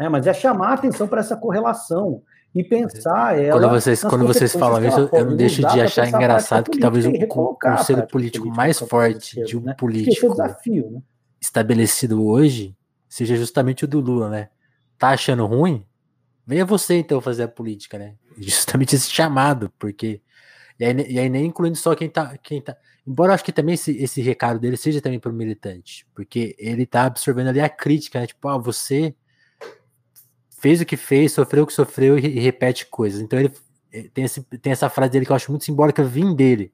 Né? 0.00 0.08
Mas 0.08 0.26
é 0.26 0.34
chamar 0.34 0.70
a 0.70 0.74
atenção 0.74 1.06
para 1.06 1.20
essa 1.20 1.36
correlação 1.36 2.20
e 2.52 2.64
pensar 2.64 3.38
ela. 3.38 3.60
Quando 3.60 3.70
vocês, 3.70 4.02
quando 4.02 4.26
vocês 4.26 4.52
falam 4.52 4.84
isso, 4.84 5.08
eu 5.12 5.24
não 5.26 5.36
deixo 5.36 5.60
de 5.60 5.80
achar 5.80 6.08
engraçado 6.08 6.70
que 6.70 6.80
talvez 6.80 7.06
o 7.06 7.56
conselho 7.56 8.06
político 8.08 8.48
mais 8.48 8.80
forte 8.80 9.44
de 9.44 9.56
um 9.56 9.60
né? 9.60 9.74
político 9.74 10.26
é 10.26 10.30
desafio, 10.30 10.90
né? 10.90 11.02
estabelecido 11.40 12.26
hoje 12.26 12.74
seja 13.08 13.36
justamente 13.36 13.84
o 13.84 13.88
do 13.88 14.00
Lula, 14.00 14.28
né? 14.28 14.50
Tá 14.98 15.10
achando 15.10 15.46
ruim? 15.46 15.86
Venha 16.46 16.64
você 16.64 16.94
então 16.94 17.20
fazer 17.20 17.44
a 17.44 17.48
política, 17.48 17.98
né? 17.98 18.14
Justamente 18.38 18.96
esse 18.96 19.10
chamado, 19.10 19.72
porque. 19.78 20.22
E 20.80 20.84
aí, 20.84 21.12
e 21.12 21.18
aí 21.18 21.28
nem 21.28 21.46
incluindo 21.46 21.76
só 21.76 21.94
quem 21.94 22.08
tá, 22.08 22.38
quem 22.38 22.60
tá. 22.62 22.76
Embora 23.06 23.30
eu 23.30 23.34
acho 23.34 23.44
que 23.44 23.52
também 23.52 23.74
esse, 23.74 23.96
esse 23.96 24.20
recado 24.22 24.60
dele 24.60 24.76
seja 24.76 25.00
também 25.00 25.18
para 25.18 25.30
o 25.30 25.34
militante, 25.34 26.06
porque 26.14 26.54
ele 26.58 26.86
tá 26.86 27.06
absorvendo 27.06 27.48
ali 27.48 27.60
a 27.60 27.68
crítica, 27.68 28.20
né? 28.20 28.26
Tipo, 28.26 28.48
ah, 28.48 28.58
você 28.58 29.14
fez 30.60 30.80
o 30.80 30.86
que 30.86 30.96
fez, 30.96 31.32
sofreu 31.32 31.64
o 31.64 31.66
que 31.66 31.72
sofreu 31.72 32.18
e, 32.18 32.26
e 32.26 32.40
repete 32.40 32.86
coisas. 32.86 33.20
Então 33.20 33.38
ele 33.38 33.52
eh, 33.92 34.08
tem, 34.12 34.24
esse, 34.24 34.42
tem 34.42 34.72
essa 34.72 34.90
frase 34.90 35.12
dele 35.12 35.26
que 35.26 35.32
eu 35.32 35.36
acho 35.36 35.50
muito 35.50 35.64
simbólica, 35.64 36.02
vim 36.02 36.34
dele. 36.34 36.72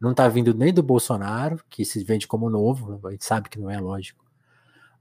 Não 0.00 0.14
tá 0.14 0.28
vindo 0.28 0.54
nem 0.54 0.72
do 0.72 0.82
Bolsonaro, 0.82 1.62
que 1.70 1.84
se 1.84 2.02
vende 2.04 2.26
como 2.26 2.50
novo, 2.50 3.00
a 3.06 3.10
gente 3.10 3.24
sabe 3.24 3.48
que 3.48 3.58
não 3.58 3.70
é 3.70 3.80
lógico, 3.80 4.23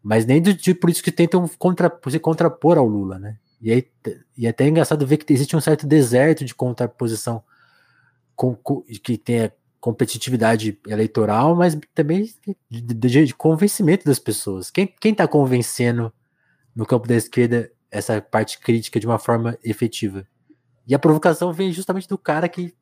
mas 0.03 0.25
nem 0.25 0.41
de 0.41 0.73
políticos 0.75 1.01
que 1.01 1.11
tentam 1.11 1.47
contra, 1.57 1.91
se 2.09 2.19
contrapor 2.19 2.77
ao 2.77 2.85
Lula, 2.85 3.17
né? 3.17 3.37
E, 3.61 3.71
aí, 3.71 3.87
e 4.37 4.45
é 4.45 4.49
até 4.49 4.65
é 4.65 4.67
engraçado 4.67 5.07
ver 5.07 5.17
que 5.17 5.31
existe 5.31 5.55
um 5.55 5.61
certo 5.61 5.87
deserto 5.87 6.43
de 6.43 6.53
contraposição 6.53 7.41
com, 8.35 8.53
com, 8.55 8.81
que 8.81 9.17
tenha 9.17 9.53
competitividade 9.79 10.77
eleitoral, 10.85 11.55
mas 11.55 11.77
também 11.93 12.29
de, 12.69 12.81
de, 12.81 13.25
de 13.25 13.35
convencimento 13.35 14.05
das 14.05 14.19
pessoas. 14.19 14.69
Quem, 14.69 14.87
quem 14.99 15.15
tá 15.15 15.27
convencendo 15.27 16.11
no 16.75 16.85
campo 16.85 17.07
da 17.07 17.15
esquerda 17.15 17.71
essa 17.89 18.21
parte 18.21 18.59
crítica 18.59 18.99
de 18.99 19.07
uma 19.07 19.19
forma 19.19 19.57
efetiva? 19.63 20.27
E 20.85 20.93
a 20.93 20.99
provocação 20.99 21.53
vem 21.53 21.71
justamente 21.71 22.09
do 22.09 22.17
cara 22.17 22.49
que 22.49 22.75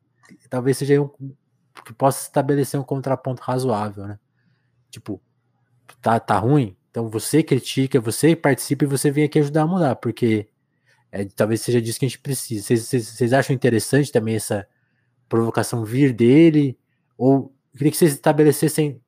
talvez 0.50 0.78
seja 0.78 1.00
um 1.00 1.08
que 1.84 1.92
possa 1.92 2.26
estabelecer 2.26 2.78
um 2.78 2.84
contraponto 2.84 3.42
razoável, 3.42 4.06
né? 4.06 4.18
Tipo, 4.90 5.20
tá, 6.00 6.20
tá 6.20 6.38
ruim? 6.38 6.76
Então 6.92 7.08
você 7.08 7.42
critica, 7.42 7.98
você 7.98 8.36
participa 8.36 8.84
e 8.84 8.86
você 8.86 9.10
vem 9.10 9.24
aqui 9.24 9.38
ajudar 9.38 9.62
a 9.62 9.66
mudar, 9.66 9.96
porque 9.96 10.46
é, 11.10 11.24
talvez 11.24 11.62
seja 11.62 11.80
disso 11.80 11.98
que 11.98 12.04
a 12.04 12.08
gente 12.08 12.18
precisa. 12.18 12.76
Vocês, 12.76 13.32
acham 13.32 13.56
interessante 13.56 14.12
também 14.12 14.36
essa 14.36 14.68
provocação 15.26 15.86
vir 15.86 16.12
dele? 16.12 16.78
Ou 17.16 17.50
queria 17.72 17.90
que 17.90 17.96
vocês 17.96 18.12
estabelecessem 18.12 19.00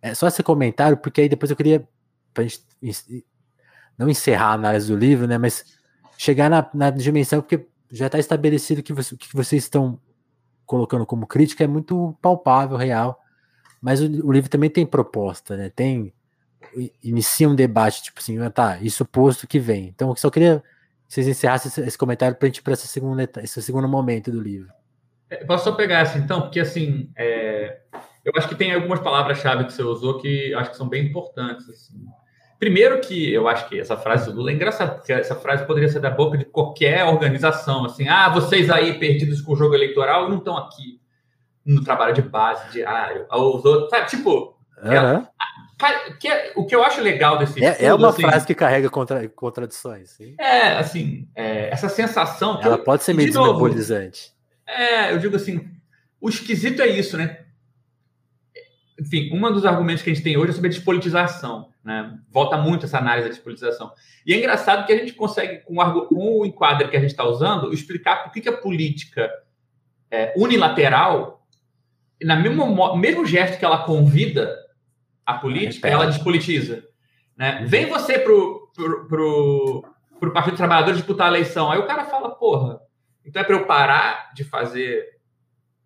é, 0.00 0.14
só 0.14 0.26
esse 0.26 0.42
comentário, 0.42 0.96
porque 0.96 1.20
aí 1.20 1.28
depois 1.28 1.50
eu 1.50 1.56
queria, 1.56 1.86
pra 2.32 2.44
gente 2.44 2.64
não 3.98 4.08
encerrar 4.08 4.48
a 4.48 4.54
análise 4.54 4.88
do 4.88 4.96
livro, 4.96 5.26
né, 5.26 5.36
mas 5.36 5.78
chegar 6.16 6.48
na, 6.48 6.68
na 6.72 6.88
dimensão, 6.88 7.42
porque 7.42 7.66
já 7.90 8.06
está 8.06 8.18
estabelecido 8.18 8.82
que, 8.82 8.94
você, 8.94 9.14
que 9.14 9.28
vocês 9.34 9.64
estão 9.64 10.00
colocando 10.64 11.04
como 11.04 11.26
crítica 11.26 11.64
é 11.64 11.66
muito 11.66 12.16
palpável, 12.22 12.78
real, 12.78 13.20
mas 13.80 14.00
o, 14.00 14.06
o 14.26 14.32
livro 14.32 14.48
também 14.48 14.70
tem 14.70 14.86
proposta, 14.86 15.54
né, 15.54 15.68
tem 15.68 16.12
inicia 17.02 17.48
um 17.48 17.54
debate, 17.54 18.02
tipo 18.02 18.20
assim, 18.20 18.38
ah, 18.40 18.50
tá, 18.50 18.78
isso 18.80 19.04
posto 19.04 19.46
que 19.46 19.58
vem. 19.58 19.88
Então, 19.88 20.10
eu 20.10 20.16
só 20.16 20.30
queria 20.30 20.62
que 21.08 21.14
vocês 21.14 21.28
encerrassem 21.28 21.84
esse, 21.84 21.98
comentário 21.98 22.36
para 22.36 22.46
a 22.46 22.48
gente 22.48 22.58
ir 22.58 22.62
para 22.62 22.72
esse 22.72 23.62
segundo 23.62 23.88
momento 23.88 24.30
do 24.30 24.40
livro. 24.40 24.72
É, 25.28 25.44
posso 25.44 25.64
só 25.64 25.72
pegar 25.72 26.00
essa 26.00 26.18
então? 26.18 26.42
Porque 26.42 26.60
assim, 26.60 27.10
é, 27.16 27.80
eu 28.24 28.32
acho 28.36 28.48
que 28.48 28.54
tem 28.54 28.74
algumas 28.74 29.00
palavras-chave 29.00 29.64
que 29.64 29.72
você 29.72 29.82
usou 29.82 30.18
que 30.18 30.54
acho 30.54 30.70
que 30.70 30.76
são 30.76 30.88
bem 30.88 31.06
importantes. 31.06 31.68
Assim. 31.68 32.04
Primeiro 32.58 33.00
que 33.00 33.32
eu 33.32 33.48
acho 33.48 33.68
que 33.68 33.80
essa 33.80 33.96
frase 33.96 34.30
do 34.30 34.36
Lula 34.36 34.52
é 34.52 34.54
engraçada, 34.54 34.94
porque 34.94 35.12
essa 35.12 35.34
frase 35.34 35.66
poderia 35.66 35.88
ser 35.88 36.00
da 36.00 36.10
boca 36.10 36.38
de 36.38 36.44
qualquer 36.44 37.04
organização, 37.04 37.84
assim, 37.84 38.08
ah, 38.08 38.28
vocês 38.28 38.70
aí 38.70 38.98
perdidos 39.00 39.40
com 39.40 39.52
o 39.52 39.56
jogo 39.56 39.74
eleitoral 39.74 40.28
não 40.28 40.38
estão 40.38 40.56
aqui 40.56 41.00
no 41.66 41.82
trabalho 41.82 42.14
de 42.14 42.22
base 42.22 42.70
diário, 42.70 43.26
os 43.30 43.64
outros, 43.64 43.90
sabe, 43.90 44.08
tipo, 44.08 44.56
uhum. 44.80 45.26
É, 45.90 46.12
que 46.12 46.28
é, 46.28 46.52
o 46.54 46.66
que 46.66 46.74
eu 46.74 46.84
acho 46.84 47.00
legal 47.00 47.38
desse 47.38 47.62
é, 47.62 47.70
estudo, 47.70 47.86
é 47.86 47.94
uma 47.94 48.10
assim, 48.10 48.22
frase 48.22 48.46
que 48.46 48.54
carrega 48.54 48.88
contra, 48.90 49.28
contradições. 49.28 50.18
É, 50.38 50.74
assim, 50.74 51.28
é, 51.34 51.70
essa 51.70 51.88
sensação. 51.88 52.60
Ela 52.62 52.76
eu, 52.76 52.84
pode 52.84 53.02
ser 53.02 53.14
meio 53.14 53.30
de 53.30 53.36
desmemorializante. 53.36 54.32
É, 54.66 55.12
eu 55.12 55.18
digo 55.18 55.36
assim, 55.36 55.68
o 56.20 56.28
esquisito 56.28 56.80
é 56.82 56.86
isso, 56.86 57.16
né? 57.16 57.40
Enfim, 59.00 59.30
um 59.32 59.52
dos 59.52 59.64
argumentos 59.64 60.02
que 60.02 60.10
a 60.10 60.14
gente 60.14 60.22
tem 60.22 60.36
hoje 60.36 60.50
é 60.50 60.52
sobre 60.54 60.68
a 60.68 60.72
despolitização, 60.72 61.70
né? 61.84 62.16
Volta 62.30 62.56
muito 62.56 62.86
essa 62.86 62.98
análise 62.98 63.28
da 63.28 63.34
despolitização. 63.34 63.92
E 64.24 64.32
é 64.32 64.38
engraçado 64.38 64.86
que 64.86 64.92
a 64.92 64.96
gente 64.96 65.14
consegue, 65.14 65.64
com 65.64 65.78
o, 65.78 66.06
com 66.06 66.40
o 66.40 66.46
enquadro 66.46 66.88
que 66.88 66.96
a 66.96 67.00
gente 67.00 67.10
está 67.10 67.24
usando, 67.24 67.72
explicar 67.72 68.22
por 68.22 68.32
que, 68.32 68.40
que 68.40 68.48
a 68.48 68.56
política 68.56 69.30
é, 70.10 70.32
unilateral, 70.36 71.44
na 72.22 72.36
mesmo, 72.36 72.96
mesmo 72.96 73.26
gesto 73.26 73.58
que 73.58 73.64
ela 73.64 73.84
convida 73.84 74.61
a 75.24 75.34
política, 75.34 75.88
ela 75.88 76.06
despolitiza. 76.06 76.84
Né? 77.36 77.64
Vem 77.66 77.86
você 77.86 78.18
pro. 78.18 78.70
pro, 78.74 79.06
pro, 79.06 79.84
pro 80.18 80.32
Partido 80.32 80.52
dos 80.52 80.58
Trabalhadores 80.58 80.98
disputar 80.98 81.26
a 81.26 81.30
eleição. 81.30 81.70
Aí 81.70 81.78
o 81.78 81.86
cara 81.86 82.04
fala, 82.04 82.30
porra, 82.30 82.80
então 83.24 83.42
é 83.42 83.44
para 83.44 83.56
eu 83.56 83.66
parar 83.66 84.32
de 84.34 84.44
fazer 84.44 85.04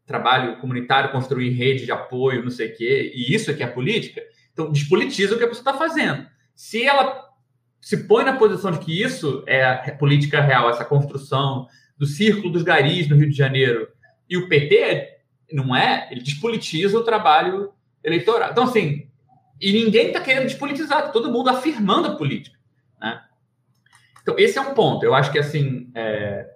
trabalho 0.07 0.59
comunitário, 0.59 1.11
construir 1.11 1.51
rede 1.51 1.85
de 1.85 1.93
apoio, 1.93 2.43
não 2.43 2.51
sei 2.51 2.71
o 2.71 2.77
quê, 2.77 3.13
e 3.15 3.35
isso 3.35 3.51
é 3.51 3.55
que 3.55 3.63
é 3.63 3.67
política? 3.67 4.23
Então, 4.53 4.71
despolitiza 4.71 5.35
o 5.35 5.39
que 5.39 5.45
a 5.45 5.49
pessoa 5.49 5.63
está 5.63 5.75
fazendo. 5.75 6.27
Se 6.55 6.85
ela 6.85 7.27
se 7.81 8.07
põe 8.07 8.25
na 8.25 8.37
posição 8.37 8.71
de 8.71 8.79
que 8.79 9.03
isso 9.03 9.45
é 9.47 9.65
a 9.65 9.93
política 9.97 10.41
real, 10.41 10.71
essa 10.71 10.85
construção 10.85 11.67
do 11.99 12.07
círculo 12.07 12.53
dos 12.53 12.63
garis 12.63 13.09
no 13.09 13.17
Rio 13.17 13.29
de 13.29 13.37
Janeiro, 13.37 13.89
e 14.29 14.37
o 14.37 14.49
PT 14.49 15.09
não 15.53 15.75
é, 15.75 16.09
ele 16.11 16.23
despolitiza 16.23 16.99
o 16.99 17.05
trabalho 17.05 17.73
eleitoral. 18.03 18.51
Então, 18.51 18.65
assim, 18.65 19.09
e 19.61 19.73
ninguém 19.73 20.09
está 20.09 20.21
querendo 20.21 20.47
despolitizar, 20.47 21.03
tá 21.03 21.09
todo 21.09 21.33
mundo 21.33 21.49
afirmando 21.49 22.09
a 22.09 22.17
política. 22.17 22.59
Né? 23.01 23.23
Então, 24.23 24.39
esse 24.39 24.59
é 24.59 24.61
um 24.61 24.75
ponto. 24.75 25.05
Eu 25.05 25.15
acho 25.15 25.33
que, 25.33 25.39
assim, 25.39 25.91
é, 25.95 26.47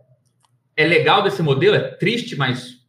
é 0.77 0.87
legal 0.87 1.23
desse 1.23 1.43
modelo, 1.43 1.77
é 1.77 1.91
triste, 1.97 2.37
mas 2.37 2.85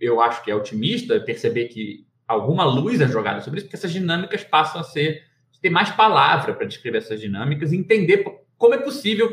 eu 0.00 0.20
acho 0.20 0.42
que 0.44 0.50
é 0.50 0.54
otimista 0.54 1.18
perceber 1.20 1.68
que 1.68 2.06
alguma 2.26 2.64
luz 2.64 3.00
é 3.00 3.08
jogada 3.08 3.40
sobre 3.40 3.58
isso, 3.58 3.66
porque 3.66 3.76
essas 3.76 3.92
dinâmicas 3.92 4.42
passam 4.44 4.80
a 4.80 4.84
ser 4.84 5.24
ter 5.64 5.70
mais 5.70 5.90
palavra 5.90 6.52
para 6.52 6.66
descrever 6.66 6.98
essas 6.98 7.18
dinâmicas 7.18 7.72
e 7.72 7.76
entender 7.76 8.22
como 8.58 8.74
é 8.74 8.78
possível 8.78 9.32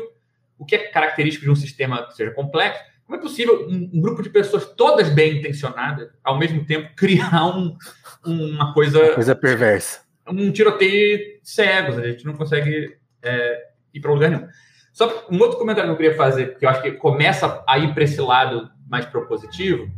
o 0.58 0.64
que 0.64 0.74
é 0.74 0.78
característico 0.78 1.44
de 1.44 1.50
um 1.50 1.54
sistema 1.54 2.06
que 2.06 2.16
seja 2.16 2.30
complexo, 2.30 2.82
como 3.12 3.16
é 3.16 3.18
possível 3.18 3.66
um, 3.68 3.90
um 3.92 4.00
grupo 4.00 4.22
de 4.22 4.30
pessoas 4.30 4.64
todas 4.64 5.10
bem 5.10 5.38
intencionadas, 5.38 6.08
ao 6.24 6.38
mesmo 6.38 6.64
tempo, 6.64 6.94
criar 6.96 7.44
um, 7.44 7.76
uma 8.24 8.72
coisa. 8.72 8.98
Uma 9.02 9.14
coisa 9.14 9.36
perversa. 9.36 10.00
Um 10.26 10.50
tiroteio 10.50 11.38
cegos, 11.42 11.98
a 11.98 12.10
gente 12.10 12.24
não 12.24 12.34
consegue 12.34 12.96
é, 13.22 13.68
ir 13.92 14.00
para 14.00 14.12
lugar 14.12 14.30
nenhum. 14.30 14.48
Só 14.92 15.26
um 15.30 15.38
outro 15.40 15.58
comentário 15.58 15.90
que 15.90 15.92
eu 15.92 15.96
queria 15.96 16.16
fazer, 16.16 16.56
que 16.56 16.64
eu 16.64 16.68
acho 16.70 16.82
que 16.82 16.92
começa 16.92 17.62
a 17.68 17.78
ir 17.78 17.92
para 17.92 18.04
esse 18.04 18.20
lado 18.20 18.70
mais 18.88 19.04
propositivo, 19.04 19.90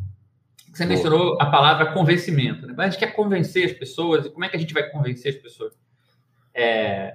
você 0.72 0.84
mencionou 0.84 1.40
a 1.40 1.46
palavra 1.46 1.92
convencimento. 1.92 2.66
Né? 2.66 2.74
A 2.76 2.88
gente 2.88 2.98
quer 2.98 3.14
convencer 3.14 3.66
as 3.66 3.72
pessoas, 3.72 4.26
e 4.26 4.30
como 4.30 4.44
é 4.44 4.48
que 4.48 4.56
a 4.56 4.60
gente 4.60 4.74
vai 4.74 4.88
convencer 4.90 5.34
as 5.34 5.40
pessoas? 5.40 5.72
É, 6.52 7.14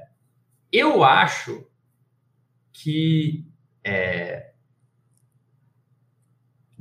eu 0.72 1.04
acho 1.04 1.68
que 2.72 3.46
é, 3.84 4.49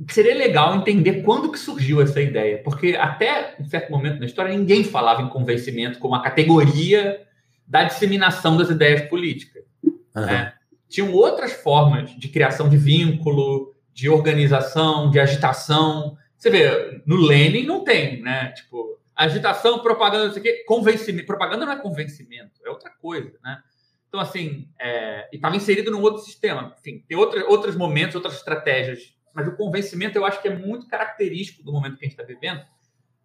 seria 0.07 0.35
legal 0.35 0.75
entender 0.75 1.23
quando 1.23 1.51
que 1.51 1.59
surgiu 1.59 2.01
essa 2.01 2.21
ideia, 2.21 2.61
porque 2.63 2.95
até 2.95 3.55
um 3.59 3.65
certo 3.65 3.91
momento 3.91 4.19
na 4.19 4.25
história 4.25 4.55
ninguém 4.55 4.83
falava 4.83 5.21
em 5.21 5.29
convencimento 5.29 5.99
como 5.99 6.15
a 6.15 6.21
categoria 6.21 7.21
da 7.67 7.83
disseminação 7.83 8.57
das 8.57 8.69
ideias 8.69 9.01
políticas. 9.09 9.63
Uhum. 9.83 10.25
Né? 10.25 10.53
Tinham 10.87 11.13
outras 11.13 11.53
formas 11.53 12.11
de 12.17 12.27
criação 12.29 12.67
de 12.67 12.77
vínculo, 12.77 13.75
de 13.93 14.09
organização, 14.09 15.11
de 15.11 15.19
agitação. 15.19 16.17
Você 16.37 16.49
vê, 16.49 17.01
no 17.05 17.15
Lenin 17.15 17.65
não 17.65 17.83
tem, 17.83 18.21
né? 18.21 18.51
Tipo, 18.53 18.97
agitação, 19.15 19.79
propaganda, 19.79 20.25
não 20.25 20.33
sei 20.33 20.39
o 20.39 20.43
quê, 20.43 20.63
convencimento. 20.65 21.27
Propaganda 21.27 21.65
não 21.65 21.73
é 21.73 21.75
convencimento, 21.75 22.53
é 22.65 22.69
outra 22.69 22.89
coisa, 22.89 23.33
né? 23.43 23.61
Então, 24.07 24.19
assim, 24.19 24.67
é, 24.79 25.29
e 25.31 25.35
estava 25.35 25.55
inserido 25.55 25.91
num 25.91 26.01
outro 26.01 26.23
sistema. 26.23 26.75
Enfim, 26.79 27.03
tem 27.07 27.15
outra, 27.15 27.45
outros 27.47 27.75
momentos, 27.75 28.15
outras 28.15 28.35
estratégias. 28.35 29.13
Mas 29.39 29.47
o 29.47 29.55
convencimento 29.55 30.17
eu 30.17 30.25
acho 30.25 30.41
que 30.41 30.49
é 30.49 30.55
muito 30.55 30.85
característico 30.85 31.63
do 31.63 31.71
momento 31.71 31.95
que 31.95 32.05
a 32.05 32.09
gente 32.09 32.19
está 32.19 32.23
vivendo, 32.23 32.61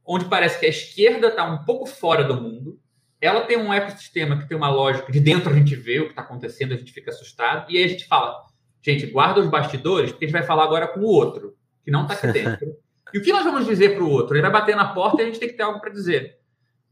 onde 0.07 0.27
parece 0.27 0.61
que 0.61 0.67
a 0.67 0.69
esquerda 0.69 1.27
está 1.27 1.45
um 1.45 1.65
pouco 1.65 1.87
fora 1.87 2.23
do 2.23 2.41
mundo, 2.41 2.79
ela 3.21 3.41
tem 3.41 3.57
um 3.57 3.73
ecossistema 3.73 4.39
que 4.39 4.47
tem 4.47 4.57
uma 4.57 4.71
lógica, 4.71 5.11
de 5.11 5.19
dentro 5.19 5.51
a 5.51 5.55
gente 5.55 5.75
vê 5.75 5.99
o 5.99 6.05
que 6.05 6.11
está 6.11 6.23
acontecendo, 6.23 6.73
a 6.73 6.77
gente 6.77 6.93
fica 6.93 7.11
assustado, 7.11 7.69
e 7.69 7.79
aí 7.79 7.85
a 7.85 7.89
gente 7.89 8.05
fala, 8.07 8.45
gente, 8.81 9.07
guarda 9.07 9.41
os 9.41 9.49
bastidores, 9.49 10.13
porque 10.13 10.27
a 10.27 10.29
gente 10.29 10.39
vai 10.39 10.47
falar 10.47 10.63
agora 10.63 10.87
com 10.87 11.01
o 11.01 11.07
outro, 11.07 11.57
que 11.83 11.91
não 11.91 12.03
está 12.03 12.15
aqui 12.15 12.33
dentro. 12.33 12.77
E 13.13 13.19
o 13.19 13.23
que 13.23 13.33
nós 13.33 13.45
vamos 13.45 13.65
dizer 13.65 13.95
para 13.95 14.03
o 14.03 14.11
outro? 14.11 14.35
Ele 14.35 14.43
vai 14.43 14.51
bater 14.51 14.75
na 14.75 14.93
porta 14.93 15.23
e 15.23 15.23
a 15.23 15.27
gente 15.27 15.39
tem 15.39 15.49
que 15.49 15.55
ter 15.55 15.63
algo 15.63 15.79
para 15.79 15.93
dizer. 15.93 16.37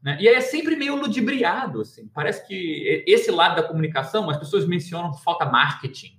Né? 0.01 0.17
E 0.21 0.29
aí 0.29 0.35
é 0.35 0.39
sempre 0.39 0.73
meio 0.77 0.95
ludibriado. 0.95 1.81
Assim. 1.81 2.07
Parece 2.07 2.47
que 2.47 3.03
esse 3.05 3.29
lado 3.29 3.57
da 3.57 3.67
comunicação, 3.67 4.29
as 4.29 4.37
pessoas 4.37 4.65
mencionam 4.65 5.11
que 5.11 5.21
falta 5.21 5.45
marketing. 5.45 6.17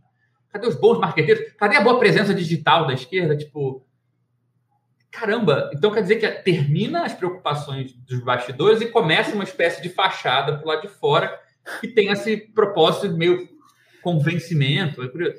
Cadê 0.54 0.68
os 0.68 0.76
bons 0.76 1.00
marqueteiros? 1.00 1.52
Cadê 1.54 1.74
a 1.74 1.80
boa 1.80 1.98
presença 1.98 2.32
digital 2.32 2.86
da 2.86 2.94
esquerda? 2.94 3.36
Tipo, 3.36 3.84
caramba, 5.10 5.68
então 5.74 5.90
quer 5.90 6.02
dizer 6.02 6.14
que 6.14 6.28
termina 6.44 7.04
as 7.04 7.12
preocupações 7.12 7.92
dos 7.92 8.20
bastidores 8.20 8.80
e 8.80 8.86
começa 8.86 9.34
uma 9.34 9.42
espécie 9.42 9.82
de 9.82 9.88
fachada 9.88 10.56
para 10.56 10.74
lado 10.74 10.82
de 10.82 10.94
fora 10.94 11.40
que 11.80 11.88
tem 11.88 12.12
esse 12.12 12.36
propósito 12.36 13.12
meio 13.16 13.48
convencimento. 14.00 15.02
É 15.02 15.34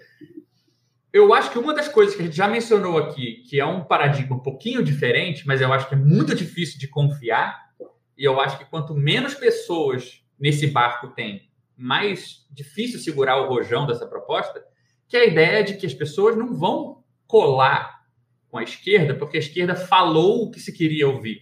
eu 1.13 1.33
acho 1.33 1.49
que 1.49 1.59
uma 1.59 1.73
das 1.73 1.87
coisas 1.87 2.13
que 2.13 2.21
a 2.21 2.25
gente 2.25 2.35
já 2.35 2.49
mencionou 2.49 2.97
aqui, 2.97 3.41
que 3.49 3.57
é 3.57 3.65
um 3.65 3.85
paradigma 3.85 4.35
um 4.35 4.43
pouquinho 4.43 4.83
diferente, 4.83 5.47
mas 5.47 5.61
eu 5.61 5.71
acho 5.71 5.87
que 5.87 5.95
é 5.95 5.97
muito 5.97 6.35
difícil 6.35 6.77
de 6.77 6.89
confiar, 6.89 7.69
e 8.17 8.25
eu 8.25 8.37
acho 8.41 8.57
que 8.57 8.65
quanto 8.65 8.93
menos 8.93 9.33
pessoas 9.33 10.25
nesse 10.37 10.67
barco 10.67 11.07
tem, 11.07 11.49
mais 11.77 12.45
difícil 12.51 12.99
segurar 12.99 13.37
o 13.37 13.47
rojão 13.47 13.87
dessa 13.87 14.05
proposta, 14.05 14.61
que 15.07 15.17
é 15.17 15.21
a 15.21 15.25
ideia 15.25 15.63
de 15.63 15.75
que 15.75 15.85
as 15.85 15.93
pessoas 15.93 16.35
não 16.35 16.53
vão 16.53 17.03
colar 17.27 18.01
com 18.49 18.57
a 18.57 18.63
esquerda 18.63 19.15
porque 19.15 19.37
a 19.37 19.39
esquerda 19.39 19.75
falou 19.75 20.43
o 20.43 20.51
que 20.51 20.59
se 20.59 20.71
queria 20.71 21.07
ouvir. 21.07 21.41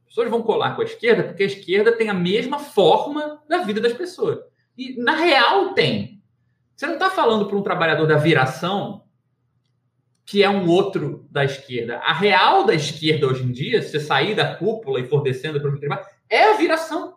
As 0.00 0.06
pessoas 0.06 0.30
vão 0.30 0.42
colar 0.42 0.74
com 0.74 0.82
a 0.82 0.84
esquerda 0.84 1.24
porque 1.24 1.42
a 1.42 1.46
esquerda 1.46 1.92
tem 1.92 2.08
a 2.08 2.14
mesma 2.14 2.58
forma 2.58 3.42
da 3.48 3.58
vida 3.58 3.80
das 3.80 3.92
pessoas. 3.92 4.38
E, 4.76 5.00
na 5.00 5.12
real, 5.12 5.74
tem. 5.74 6.22
Você 6.74 6.86
não 6.86 6.94
está 6.94 7.10
falando 7.10 7.46
para 7.46 7.56
um 7.56 7.62
trabalhador 7.62 8.06
da 8.06 8.16
viração 8.16 9.04
que 10.24 10.42
é 10.42 10.48
um 10.48 10.68
outro 10.68 11.26
da 11.30 11.42
esquerda. 11.42 11.98
A 11.98 12.12
real 12.12 12.66
da 12.66 12.74
esquerda 12.74 13.26
hoje 13.26 13.42
em 13.42 13.50
dia, 13.50 13.80
se 13.80 13.90
você 13.90 14.00
sair 14.00 14.34
da 14.34 14.54
cúpula 14.56 15.00
e 15.00 15.06
for 15.06 15.22
descendo 15.22 15.58
para 15.58 15.70
o 15.70 15.80
trabalho, 15.80 16.06
é 16.28 16.52
a 16.52 16.56
viração, 16.56 17.16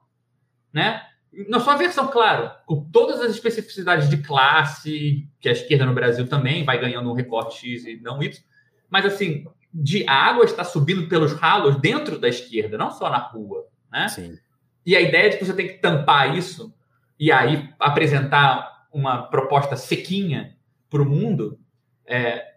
né? 0.74 1.02
Na 1.48 1.60
sua 1.62 1.78
versão, 1.78 2.08
claro, 2.08 2.52
com 2.66 2.84
todas 2.92 3.22
as 3.22 3.32
especificidades 3.32 4.10
de 4.10 4.18
classe, 4.18 5.30
que 5.40 5.48
a 5.48 5.54
esquerda 5.54 5.86
no 5.86 5.94
Brasil 5.94 6.28
também 6.28 6.66
vai 6.66 6.80
ganhando 6.80 7.10
um 7.10 7.14
recorte 7.14 7.60
X 7.60 7.86
e 7.86 8.02
não 8.02 8.22
Y, 8.22 8.44
mas 8.90 9.06
assim, 9.06 9.46
de 9.74 10.06
água 10.08 10.44
está 10.44 10.64
subindo 10.64 11.08
pelos 11.08 11.34
ralos 11.34 11.80
dentro 11.80 12.20
da 12.20 12.28
esquerda, 12.28 12.78
não 12.78 12.92
só 12.92 13.10
na 13.10 13.18
rua, 13.18 13.66
né? 13.90 14.10
Sim. 14.10 14.38
E 14.86 14.96
a 14.96 15.02
ideia 15.02 15.30
de 15.30 15.38
que 15.38 15.46
você 15.46 15.54
tem 15.54 15.68
que 15.68 15.76
tampar 15.76 16.36
isso 16.36 16.74
e 17.18 17.32
aí 17.32 17.70
apresentar 17.80 18.88
uma 18.92 19.24
proposta 19.24 19.78
sequinha 19.78 20.58
para 20.90 21.02
o 21.02 21.06
mundo, 21.06 21.58
é, 22.06 22.56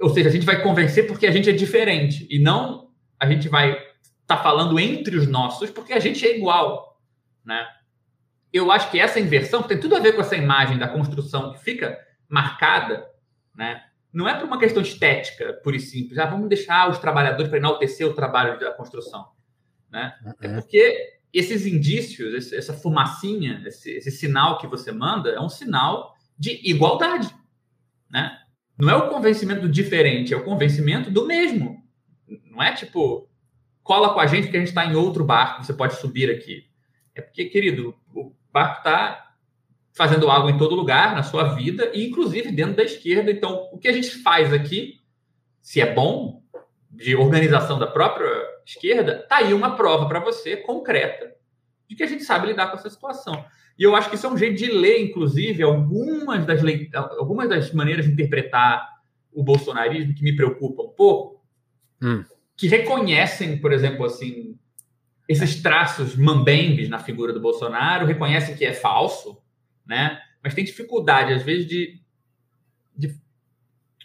ou 0.00 0.10
seja, 0.10 0.28
a 0.28 0.32
gente 0.32 0.46
vai 0.46 0.62
convencer 0.62 1.06
porque 1.08 1.26
a 1.26 1.32
gente 1.32 1.50
é 1.50 1.52
diferente 1.52 2.26
e 2.30 2.38
não 2.38 2.90
a 3.18 3.26
gente 3.26 3.48
vai 3.48 3.72
estar 3.72 4.36
tá 4.36 4.42
falando 4.42 4.78
entre 4.78 5.16
os 5.16 5.26
nossos 5.26 5.70
porque 5.70 5.92
a 5.92 5.98
gente 5.98 6.24
é 6.24 6.36
igual, 6.36 7.00
né? 7.44 7.66
Eu 8.54 8.70
acho 8.70 8.88
que 8.88 9.00
essa 9.00 9.18
inversão 9.18 9.64
tem 9.64 9.80
tudo 9.80 9.96
a 9.96 9.98
ver 9.98 10.12
com 10.12 10.20
essa 10.20 10.36
imagem 10.36 10.78
da 10.78 10.86
construção 10.86 11.52
que 11.52 11.58
fica 11.58 11.98
marcada, 12.28 13.04
né? 13.52 13.82
Não 14.12 14.28
é 14.28 14.34
por 14.38 14.44
uma 14.46 14.60
questão 14.60 14.80
estética, 14.80 15.54
pura 15.54 15.74
e 15.74 15.80
simples. 15.80 16.18
Ah, 16.18 16.26
vamos 16.26 16.48
deixar 16.48 16.88
os 16.88 16.98
trabalhadores 16.98 17.48
para 17.48 17.58
enaltecer 17.58 18.06
o 18.06 18.14
trabalho 18.14 18.56
da 18.60 18.70
construção, 18.70 19.26
né? 19.90 20.14
É 20.40 20.46
uhum. 20.46 20.54
porque 20.54 21.18
esses 21.32 21.66
indícios, 21.66 22.52
essa 22.52 22.72
fumacinha, 22.72 23.60
esse, 23.66 23.90
esse, 23.90 24.12
sinal 24.12 24.56
que 24.58 24.68
você 24.68 24.92
manda, 24.92 25.30
é 25.30 25.40
um 25.40 25.48
sinal 25.48 26.14
de 26.38 26.60
igualdade. 26.62 27.34
Né? 28.08 28.38
Não 28.78 28.88
é 28.88 28.94
o 28.94 29.08
convencimento 29.08 29.62
do 29.62 29.68
diferente, 29.68 30.32
é 30.32 30.36
o 30.36 30.44
convencimento 30.44 31.10
do 31.10 31.26
mesmo. 31.26 31.82
Não 32.44 32.62
é 32.62 32.72
tipo, 32.72 33.28
cola 33.82 34.14
com 34.14 34.20
a 34.20 34.28
gente 34.28 34.48
que 34.48 34.56
a 34.56 34.60
gente 34.60 34.68
está 34.68 34.86
em 34.86 34.94
outro 34.94 35.24
barco, 35.24 35.64
você 35.64 35.74
pode 35.74 35.96
subir 35.96 36.30
aqui. 36.30 36.68
É 37.16 37.20
porque, 37.20 37.46
querido, 37.46 37.96
o 38.14 38.32
barco 38.54 38.78
está 38.78 39.32
fazendo 39.92 40.30
algo 40.30 40.48
em 40.48 40.56
todo 40.56 40.76
lugar, 40.76 41.14
na 41.14 41.24
sua 41.24 41.54
vida, 41.54 41.90
e 41.92 42.06
inclusive 42.06 42.52
dentro 42.52 42.76
da 42.76 42.84
esquerda. 42.84 43.32
Então, 43.32 43.68
o 43.72 43.78
que 43.78 43.88
a 43.88 43.92
gente 43.92 44.10
faz 44.22 44.52
aqui, 44.52 45.00
se 45.60 45.80
é 45.80 45.92
bom, 45.92 46.40
de 46.88 47.16
organização 47.16 47.78
da 47.78 47.86
própria 47.88 48.28
esquerda, 48.64 49.26
tá 49.28 49.38
aí 49.38 49.52
uma 49.52 49.76
prova 49.76 50.06
para 50.06 50.20
você 50.20 50.56
concreta 50.56 51.34
de 51.88 51.96
que 51.96 52.04
a 52.04 52.06
gente 52.06 52.22
sabe 52.22 52.46
lidar 52.46 52.68
com 52.68 52.76
essa 52.76 52.88
situação. 52.88 53.44
E 53.76 53.82
eu 53.82 53.96
acho 53.96 54.08
que 54.08 54.14
isso 54.14 54.26
é 54.26 54.30
um 54.30 54.38
jeito 54.38 54.56
de 54.56 54.70
ler, 54.70 55.02
inclusive, 55.02 55.62
algumas 55.64 56.46
das, 56.46 56.62
le... 56.62 56.88
algumas 56.92 57.48
das 57.48 57.72
maneiras 57.72 58.06
de 58.06 58.12
interpretar 58.12 58.88
o 59.32 59.42
bolsonarismo 59.42 60.14
que 60.14 60.22
me 60.22 60.36
preocupa 60.36 60.84
um 60.84 60.90
pouco, 60.90 61.42
hum. 62.00 62.24
que 62.56 62.68
reconhecem, 62.68 63.58
por 63.58 63.72
exemplo, 63.72 64.06
assim, 64.06 64.56
esses 65.28 65.62
traços 65.62 66.16
mambembes 66.16 66.88
na 66.88 66.98
figura 66.98 67.32
do 67.32 67.40
Bolsonaro, 67.40 68.06
reconhecem 68.06 68.56
que 68.56 68.64
é 68.64 68.72
falso, 68.72 69.38
né? 69.86 70.20
Mas 70.42 70.54
tem 70.54 70.64
dificuldade, 70.64 71.32
às 71.32 71.42
vezes, 71.42 71.66
de, 71.66 72.00
de... 72.96 73.18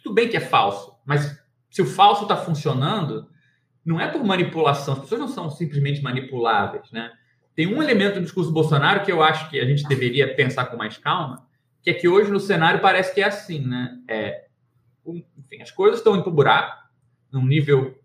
Tudo 0.01 0.15
bem 0.15 0.29
que 0.29 0.37
é 0.37 0.41
falso, 0.41 0.95
mas 1.05 1.37
se 1.69 1.81
o 1.81 1.85
falso 1.85 2.23
está 2.23 2.37
funcionando, 2.37 3.29
não 3.83 3.99
é 3.99 4.07
por 4.07 4.23
manipulação, 4.23 4.93
as 4.93 5.01
pessoas 5.01 5.21
não 5.21 5.27
são 5.27 5.49
simplesmente 5.49 6.01
manipuláveis, 6.01 6.89
né? 6.91 7.11
tem 7.59 7.67
um 7.67 7.83
elemento 7.83 8.13
do 8.15 8.21
discurso 8.21 8.51
do 8.51 8.53
Bolsonaro 8.53 9.03
que 9.03 9.11
eu 9.11 9.21
acho 9.21 9.49
que 9.49 9.59
a 9.59 9.65
gente 9.65 9.85
deveria 9.85 10.33
pensar 10.33 10.67
com 10.67 10.77
mais 10.77 10.97
calma, 10.97 11.45
que 11.81 11.89
é 11.89 11.93
que 11.93 12.07
hoje 12.07 12.31
no 12.31 12.39
cenário 12.39 12.79
parece 12.79 13.13
que 13.13 13.19
é 13.19 13.25
assim, 13.25 13.59
né? 13.59 13.99
É, 14.07 14.45
enfim, 15.05 15.61
as 15.61 15.69
coisas 15.69 15.99
estão 15.99 16.13
indo 16.13 16.23
para 16.23 16.31
buraco, 16.31 16.83
num 17.29 17.45
nível 17.45 17.98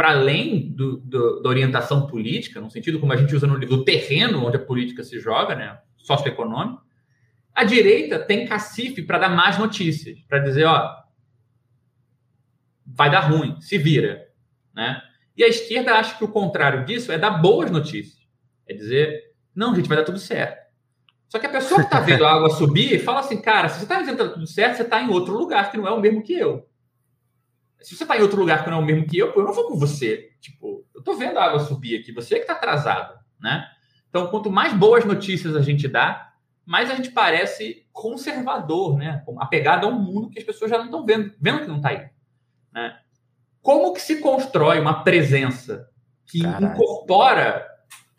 para 0.00 0.12
além 0.12 0.72
do, 0.72 0.96
do, 0.96 1.42
da 1.42 1.48
orientação 1.50 2.06
política, 2.06 2.58
no 2.58 2.70
sentido 2.70 2.98
como 2.98 3.12
a 3.12 3.16
gente 3.18 3.36
usa 3.36 3.46
no 3.46 3.54
livro, 3.54 3.76
do 3.76 3.84
terreno 3.84 4.46
onde 4.46 4.56
a 4.56 4.64
política 4.64 5.04
se 5.04 5.20
joga, 5.20 5.54
né? 5.54 5.78
Socioeconômico. 5.98 6.82
A 7.54 7.64
direita 7.64 8.18
tem 8.18 8.46
cacife 8.46 9.02
para 9.02 9.18
dar 9.18 9.28
más 9.28 9.58
notícias, 9.58 10.18
para 10.26 10.38
dizer, 10.38 10.64
ó, 10.64 10.90
vai 12.86 13.10
dar 13.10 13.28
ruim, 13.28 13.60
se 13.60 13.76
vira, 13.76 14.26
né? 14.74 15.02
E 15.36 15.44
a 15.44 15.48
esquerda 15.48 15.92
acha 15.92 16.16
que 16.16 16.24
o 16.24 16.28
contrário 16.28 16.86
disso 16.86 17.12
é 17.12 17.18
dar 17.18 17.32
boas 17.32 17.70
notícias. 17.70 18.26
É 18.66 18.72
dizer, 18.72 19.34
não, 19.54 19.74
gente, 19.74 19.86
vai 19.86 19.98
dar 19.98 20.04
tudo 20.04 20.18
certo. 20.18 20.66
Só 21.28 21.38
que 21.38 21.44
a 21.44 21.50
pessoa 21.50 21.80
que 21.80 21.88
está 21.88 22.00
vendo 22.00 22.24
a 22.24 22.32
água 22.32 22.48
subir 22.48 23.04
fala 23.04 23.20
assim, 23.20 23.38
cara, 23.38 23.68
se 23.68 23.76
você 23.76 23.82
está 23.82 24.00
dizendo 24.00 24.16
que 24.16 24.24
tá 24.24 24.30
tudo 24.30 24.46
certo, 24.46 24.76
você 24.76 24.82
está 24.82 25.02
em 25.02 25.10
outro 25.10 25.36
lugar 25.36 25.70
que 25.70 25.76
não 25.76 25.86
é 25.86 25.90
o 25.90 26.00
mesmo 26.00 26.22
que 26.22 26.32
eu. 26.32 26.66
Se 27.82 27.96
você 27.96 28.04
está 28.04 28.16
em 28.16 28.22
outro 28.22 28.40
lugar 28.40 28.62
que 28.62 28.70
não 28.70 28.78
é 28.78 28.80
o 28.80 28.84
mesmo 28.84 29.06
que 29.06 29.18
eu, 29.18 29.32
eu 29.34 29.44
não 29.44 29.52
vou 29.52 29.68
com 29.68 29.78
você. 29.78 30.30
Tipo, 30.40 30.84
eu 30.94 31.00
estou 31.00 31.16
vendo 31.16 31.38
a 31.38 31.44
água 31.44 31.60
subir 31.60 31.98
aqui, 31.98 32.12
você 32.12 32.34
é 32.34 32.38
que 32.38 32.44
está 32.44 32.54
atrasado, 32.54 33.18
né? 33.40 33.66
Então, 34.08 34.26
quanto 34.26 34.50
mais 34.50 34.72
boas 34.72 35.04
notícias 35.04 35.54
a 35.54 35.62
gente 35.62 35.86
dá, 35.86 36.32
mais 36.66 36.90
a 36.90 36.94
gente 36.94 37.10
parece 37.10 37.86
conservador, 37.92 38.96
né? 38.96 39.24
Apegado 39.38 39.86
a 39.86 39.90
um 39.90 39.98
mundo 39.98 40.30
que 40.30 40.38
as 40.38 40.44
pessoas 40.44 40.70
já 40.70 40.78
não 40.78 40.86
estão 40.86 41.04
vendo, 41.04 41.32
vendo 41.40 41.60
que 41.60 41.66
não 41.66 41.76
está 41.76 41.90
aí. 41.90 42.08
Né? 42.72 42.96
Como 43.62 43.92
que 43.92 44.00
se 44.00 44.20
constrói 44.20 44.80
uma 44.80 45.02
presença 45.02 45.88
que 46.26 46.42
Caralho. 46.42 46.66
incorpora 46.66 47.66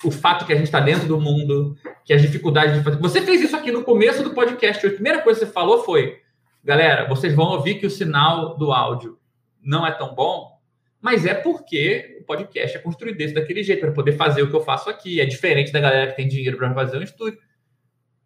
o 0.03 0.11
fato 0.11 0.45
que 0.45 0.53
a 0.53 0.55
gente 0.55 0.65
está 0.65 0.79
dentro 0.79 1.07
do 1.07 1.19
mundo, 1.19 1.77
que 2.03 2.13
as 2.13 2.21
dificuldades 2.21 2.75
de 2.75 2.83
fazer. 2.83 2.97
Você 2.97 3.21
fez 3.21 3.41
isso 3.41 3.55
aqui 3.55 3.71
no 3.71 3.83
começo 3.83 4.23
do 4.23 4.33
podcast. 4.33 4.85
A 4.85 4.91
primeira 4.91 5.21
coisa 5.21 5.39
que 5.39 5.45
você 5.45 5.51
falou 5.51 5.83
foi: 5.83 6.19
galera, 6.63 7.07
vocês 7.07 7.33
vão 7.33 7.47
ouvir 7.47 7.75
que 7.75 7.85
o 7.85 7.91
sinal 7.91 8.57
do 8.57 8.71
áudio 8.71 9.17
não 9.61 9.85
é 9.85 9.91
tão 9.91 10.15
bom, 10.15 10.59
mas 11.01 11.25
é 11.25 11.33
porque 11.33 12.19
o 12.21 12.23
podcast 12.25 12.77
é 12.77 12.79
construído 12.79 13.17
desse 13.17 13.33
daquele 13.33 13.63
jeito, 13.63 13.81
para 13.81 13.91
poder 13.91 14.13
fazer 14.13 14.43
o 14.43 14.49
que 14.49 14.55
eu 14.55 14.61
faço 14.61 14.89
aqui. 14.89 15.19
É 15.19 15.25
diferente 15.25 15.71
da 15.71 15.79
galera 15.79 16.11
que 16.11 16.15
tem 16.15 16.27
dinheiro 16.27 16.57
para 16.57 16.73
fazer 16.73 16.97
um 16.97 17.01
estúdio. 17.01 17.39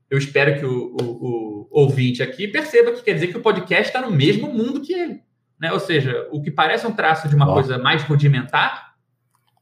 Eu 0.09 0.17
espero 0.17 0.59
que 0.59 0.65
o, 0.65 0.95
o, 0.95 1.01
o, 1.01 1.67
ouvinte 1.71 2.21
aqui 2.21 2.47
perceba 2.47 2.91
que 2.91 3.01
quer 3.01 3.13
dizer 3.13 3.27
que 3.27 3.37
o 3.37 3.41
podcast 3.41 3.87
está 3.87 4.01
no 4.01 4.11
mesmo 4.11 4.51
mundo 4.51 4.81
que 4.81 4.93
ele. 4.93 5.23
Né? 5.59 5.71
Ou 5.71 5.79
seja, 5.79 6.27
o 6.31 6.41
que 6.41 6.51
parece 6.51 6.85
um 6.85 6.91
traço 6.91 7.29
de 7.29 7.35
uma 7.35 7.51
coisa 7.51 7.77
mais 7.77 8.03
rudimentar 8.03 8.93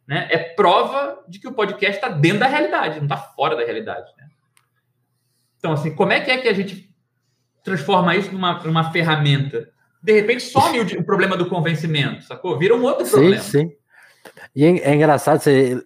né, 0.08 0.28
é 0.30 0.38
prova 0.38 1.24
de 1.28 1.40
que 1.40 1.48
o 1.48 1.54
podcast 1.54 1.96
está 1.96 2.10
dentro 2.10 2.40
da 2.40 2.48
realidade, 2.48 2.98
não 2.98 3.06
está 3.06 3.18
fora 3.18 3.56
da 3.56 3.64
realidade. 3.64 4.12
Né? 4.18 4.28
Então, 5.58 5.72
assim, 5.72 5.96
como 5.96 6.12
é 6.12 6.20
que 6.20 6.32
é 6.32 6.38
que 6.40 6.48
a 6.48 6.54
gente 6.54 6.94
transforma 7.64 8.16
isso 8.16 8.32
numa, 8.32 8.60
numa 8.64 8.92
ferramenta? 8.92 9.72
De 10.04 10.12
repente 10.12 10.44
some 10.44 10.82
o, 10.82 11.00
o, 11.00 11.04
problema 11.04 11.38
do 11.38 11.48
convencimento, 11.48 12.26
sacou? 12.26 12.60
Vira 12.60 12.76
um 12.76 12.84
outro 12.84 13.06
sim, 13.06 13.12
problema. 13.12 13.42
Sim, 13.42 13.72
E 14.54 14.66
é, 14.66 14.80
é, 14.80 14.96
engraçado, 14.96 15.42
você, 15.42 15.82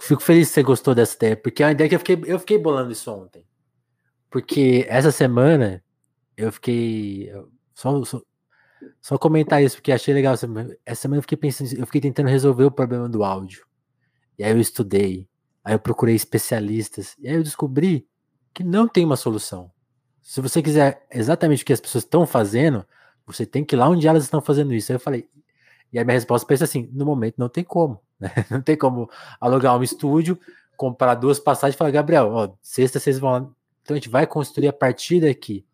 fico 0.00 0.22
feliz 0.22 0.48
que 0.48 0.54
você 0.54 0.62
gostou 0.62 0.94
dessa 0.94 1.14
ideia, 1.16 1.36
porque 1.36 1.62
é 1.62 1.66
uma 1.66 1.72
ideia 1.72 1.88
que 1.88 1.94
eu 1.94 1.98
fiquei, 1.98 2.18
eu 2.24 2.38
fiquei 2.38 2.56
bolando 2.56 2.90
isso 2.90 3.12
ontem. 3.12 3.44
Porque 4.30 4.86
essa 4.88 5.12
semana 5.12 5.84
eu 6.34 6.50
fiquei. 6.50 7.30
Só, 7.74 8.02
só, 8.04 8.22
só 9.02 9.18
comentar 9.18 9.62
isso, 9.62 9.76
porque 9.76 9.92
achei 9.92 10.14
legal. 10.14 10.32
Essa 10.32 11.02
semana 11.02 11.18
eu 11.18 11.22
fiquei 11.22 11.36
pensando, 11.36 11.70
eu 11.74 11.84
fiquei 11.84 12.00
tentando 12.00 12.28
resolver 12.28 12.64
o 12.64 12.70
problema 12.70 13.06
do 13.06 13.22
áudio. 13.22 13.66
E 14.38 14.44
aí 14.44 14.52
eu 14.52 14.60
estudei, 14.60 15.28
aí 15.62 15.74
eu 15.74 15.78
procurei 15.78 16.14
especialistas, 16.14 17.16
e 17.18 17.28
aí 17.28 17.34
eu 17.34 17.42
descobri 17.42 18.06
que 18.54 18.64
não 18.64 18.88
tem 18.88 19.04
uma 19.04 19.16
solução. 19.16 19.70
Se 20.22 20.40
você 20.40 20.62
quiser 20.62 21.06
exatamente 21.10 21.62
o 21.62 21.66
que 21.66 21.72
as 21.72 21.80
pessoas 21.80 22.04
estão 22.04 22.26
fazendo, 22.26 22.86
você 23.34 23.46
tem 23.46 23.64
que 23.64 23.74
ir 23.74 23.78
lá 23.78 23.88
onde 23.88 24.06
elas 24.06 24.24
estão 24.24 24.40
fazendo 24.40 24.74
isso. 24.74 24.90
Aí 24.90 24.96
eu 24.96 25.00
falei, 25.00 25.28
e 25.92 25.98
aí 25.98 26.04
minha 26.04 26.14
resposta 26.14 26.46
pensa 26.46 26.64
assim: 26.64 26.88
no 26.92 27.04
momento 27.04 27.36
não 27.38 27.48
tem 27.48 27.64
como, 27.64 28.00
né? 28.18 28.32
Não 28.50 28.60
tem 28.60 28.76
como 28.76 29.08
alugar 29.40 29.76
um 29.76 29.82
estúdio, 29.82 30.38
comprar 30.76 31.14
duas 31.14 31.38
passagens 31.38 31.74
e 31.74 31.78
falar, 31.78 31.90
Gabriel, 31.90 32.30
ó, 32.32 32.50
sexta 32.62 32.98
vocês 33.00 33.18
vão 33.18 33.30
lá. 33.30 33.38
Então 33.82 33.94
a 33.94 33.98
gente 33.98 34.08
vai 34.08 34.26
construir 34.26 34.68
a 34.68 34.72
partir 34.72 35.20
daqui. 35.20 35.64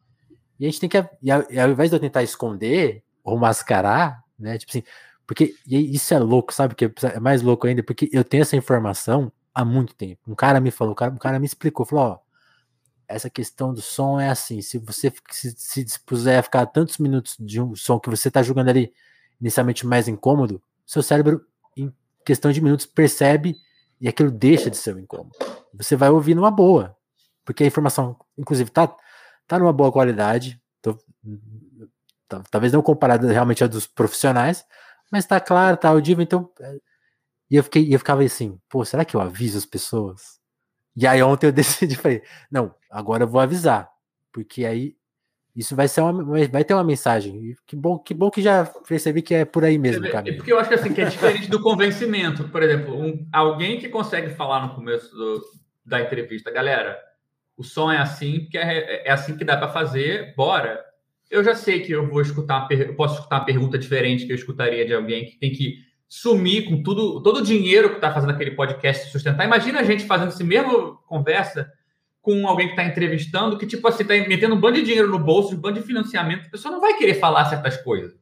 E 0.58 0.66
a 0.66 0.70
gente 0.70 0.80
tem 0.80 0.88
que, 0.88 1.04
e 1.20 1.30
ao 1.30 1.70
invés 1.70 1.90
de 1.90 1.96
eu 1.96 2.00
tentar 2.00 2.22
esconder 2.22 3.02
ou 3.24 3.36
mascarar, 3.36 4.22
né? 4.38 4.56
Tipo 4.56 4.70
assim, 4.70 4.84
porque 5.26 5.54
isso 5.66 6.14
é 6.14 6.18
louco, 6.18 6.52
sabe? 6.52 6.74
Que 6.74 6.84
é 6.84 7.20
mais 7.20 7.42
louco 7.42 7.66
ainda, 7.66 7.82
porque 7.82 8.08
eu 8.12 8.22
tenho 8.22 8.42
essa 8.42 8.56
informação 8.56 9.32
há 9.54 9.64
muito 9.64 9.94
tempo. 9.94 10.20
Um 10.28 10.34
cara 10.34 10.60
me 10.60 10.70
falou, 10.70 10.92
um 10.92 10.94
cara, 10.94 11.12
um 11.12 11.18
cara 11.18 11.38
me 11.38 11.46
explicou, 11.46 11.84
falou, 11.86 12.04
ó, 12.04 12.18
essa 13.08 13.30
questão 13.30 13.72
do 13.72 13.80
som 13.80 14.18
é 14.20 14.28
assim, 14.28 14.60
se 14.60 14.78
você 14.78 15.12
se, 15.30 15.54
se 15.56 15.84
dispuser 15.84 16.38
a 16.38 16.42
ficar 16.42 16.66
tantos 16.66 16.98
minutos 16.98 17.36
de 17.38 17.60
um 17.60 17.74
som 17.74 17.98
que 17.98 18.10
você 18.10 18.28
está 18.28 18.42
jogando 18.42 18.68
ali 18.68 18.92
inicialmente 19.40 19.86
mais 19.86 20.08
incômodo, 20.08 20.62
seu 20.86 21.02
cérebro, 21.02 21.44
em 21.76 21.92
questão 22.24 22.52
de 22.52 22.60
minutos, 22.60 22.86
percebe 22.86 23.56
e 24.00 24.08
aquilo 24.08 24.30
deixa 24.30 24.70
de 24.70 24.76
ser 24.76 24.94
um 24.94 24.98
incômodo. 24.98 25.36
Você 25.74 25.96
vai 25.96 26.10
ouvir 26.10 26.34
numa 26.34 26.50
boa, 26.50 26.96
porque 27.44 27.64
a 27.64 27.66
informação, 27.66 28.16
inclusive, 28.38 28.70
tá 28.70 28.94
tá 29.46 29.58
numa 29.58 29.72
boa 29.72 29.92
qualidade. 29.92 30.60
Tô, 30.82 30.98
tá, 32.28 32.42
talvez 32.50 32.72
não 32.72 32.82
comparado 32.82 33.26
realmente 33.26 33.62
a 33.64 33.66
dos 33.66 33.86
profissionais, 33.86 34.64
mas 35.10 35.26
tá 35.26 35.40
claro, 35.40 35.76
tá 35.76 35.88
audível, 35.88 36.22
então. 36.22 36.50
É, 36.60 36.78
e 37.50 37.56
eu, 37.56 37.64
fiquei, 37.64 37.94
eu 37.94 37.98
ficava 37.98 38.22
assim, 38.24 38.58
pô, 38.68 38.84
será 38.84 39.04
que 39.04 39.14
eu 39.14 39.20
aviso 39.20 39.58
as 39.58 39.66
pessoas? 39.66 40.40
E 40.96 41.06
aí 41.06 41.22
ontem 41.22 41.46
eu 41.46 41.52
decidi, 41.52 41.96
falei, 41.96 42.22
não, 42.50 42.74
agora 42.90 43.24
eu 43.24 43.28
vou 43.28 43.40
avisar, 43.40 43.90
porque 44.32 44.64
aí 44.64 44.96
isso 45.56 45.76
vai 45.76 45.86
ser 45.86 46.00
uma, 46.00 46.24
vai 46.48 46.64
ter 46.64 46.74
uma 46.74 46.82
mensagem. 46.82 47.54
Que 47.64 47.76
bom, 47.76 47.96
que 47.98 48.12
bom 48.12 48.28
que 48.28 48.42
já 48.42 48.64
percebi 48.64 49.22
que 49.22 49.34
é 49.34 49.44
por 49.44 49.64
aí 49.64 49.78
mesmo, 49.78 50.02
cara. 50.10 50.28
É 50.28 50.32
porque 50.32 50.52
eu 50.52 50.58
acho 50.58 50.68
que 50.68 50.74
assim 50.74 50.92
que 50.92 51.00
é 51.00 51.04
diferente 51.04 51.48
do 51.48 51.60
convencimento. 51.60 52.48
Por 52.48 52.60
exemplo, 52.62 53.00
um, 53.00 53.26
alguém 53.32 53.78
que 53.78 53.88
consegue 53.88 54.30
falar 54.30 54.66
no 54.66 54.74
começo 54.74 55.14
do, 55.14 55.40
da 55.86 56.00
entrevista, 56.00 56.50
galera, 56.50 56.98
o 57.56 57.62
som 57.62 57.90
é 57.90 57.98
assim, 57.98 58.40
porque 58.40 58.58
é, 58.58 59.06
é 59.06 59.12
assim 59.12 59.36
que 59.36 59.44
dá 59.44 59.56
para 59.56 59.68
fazer, 59.68 60.34
bora. 60.36 60.84
Eu 61.30 61.44
já 61.44 61.54
sei 61.54 61.80
que 61.80 61.92
eu 61.92 62.08
vou 62.08 62.20
escutar, 62.20 62.66
eu 62.70 62.94
posso 62.96 63.14
escutar 63.14 63.38
uma 63.38 63.44
pergunta 63.44 63.78
diferente 63.78 64.26
que 64.26 64.32
eu 64.32 64.36
escutaria 64.36 64.84
de 64.84 64.92
alguém 64.92 65.24
que 65.24 65.38
tem 65.38 65.52
que 65.52 65.78
sumir 66.08 66.68
com 66.68 66.82
tudo, 66.82 67.22
todo 67.22 67.38
o 67.38 67.42
dinheiro 67.42 67.90
que 67.90 67.96
está 67.96 68.12
fazendo 68.12 68.30
aquele 68.30 68.52
podcast 68.52 69.10
sustentar. 69.10 69.44
Imagina 69.44 69.80
a 69.80 69.84
gente 69.84 70.04
fazendo 70.06 70.28
essa 70.28 70.44
mesma 70.44 70.96
conversa 71.06 71.70
com 72.22 72.46
alguém 72.46 72.68
que 72.68 72.72
está 72.72 72.84
entrevistando, 72.84 73.58
que 73.58 73.66
tipo 73.66 73.86
assim, 73.86 74.02
está 74.02 74.14
metendo 74.14 74.54
um 74.54 74.60
bando 74.60 74.76
de 74.76 74.84
dinheiro 74.84 75.08
no 75.08 75.18
bolso, 75.18 75.54
um 75.54 75.60
bando 75.60 75.80
de 75.80 75.86
financiamento, 75.86 76.46
a 76.46 76.50
pessoa 76.50 76.72
não 76.72 76.80
vai 76.80 76.94
querer 76.94 77.14
falar 77.14 77.44
certas 77.46 77.76
coisas. 77.78 78.14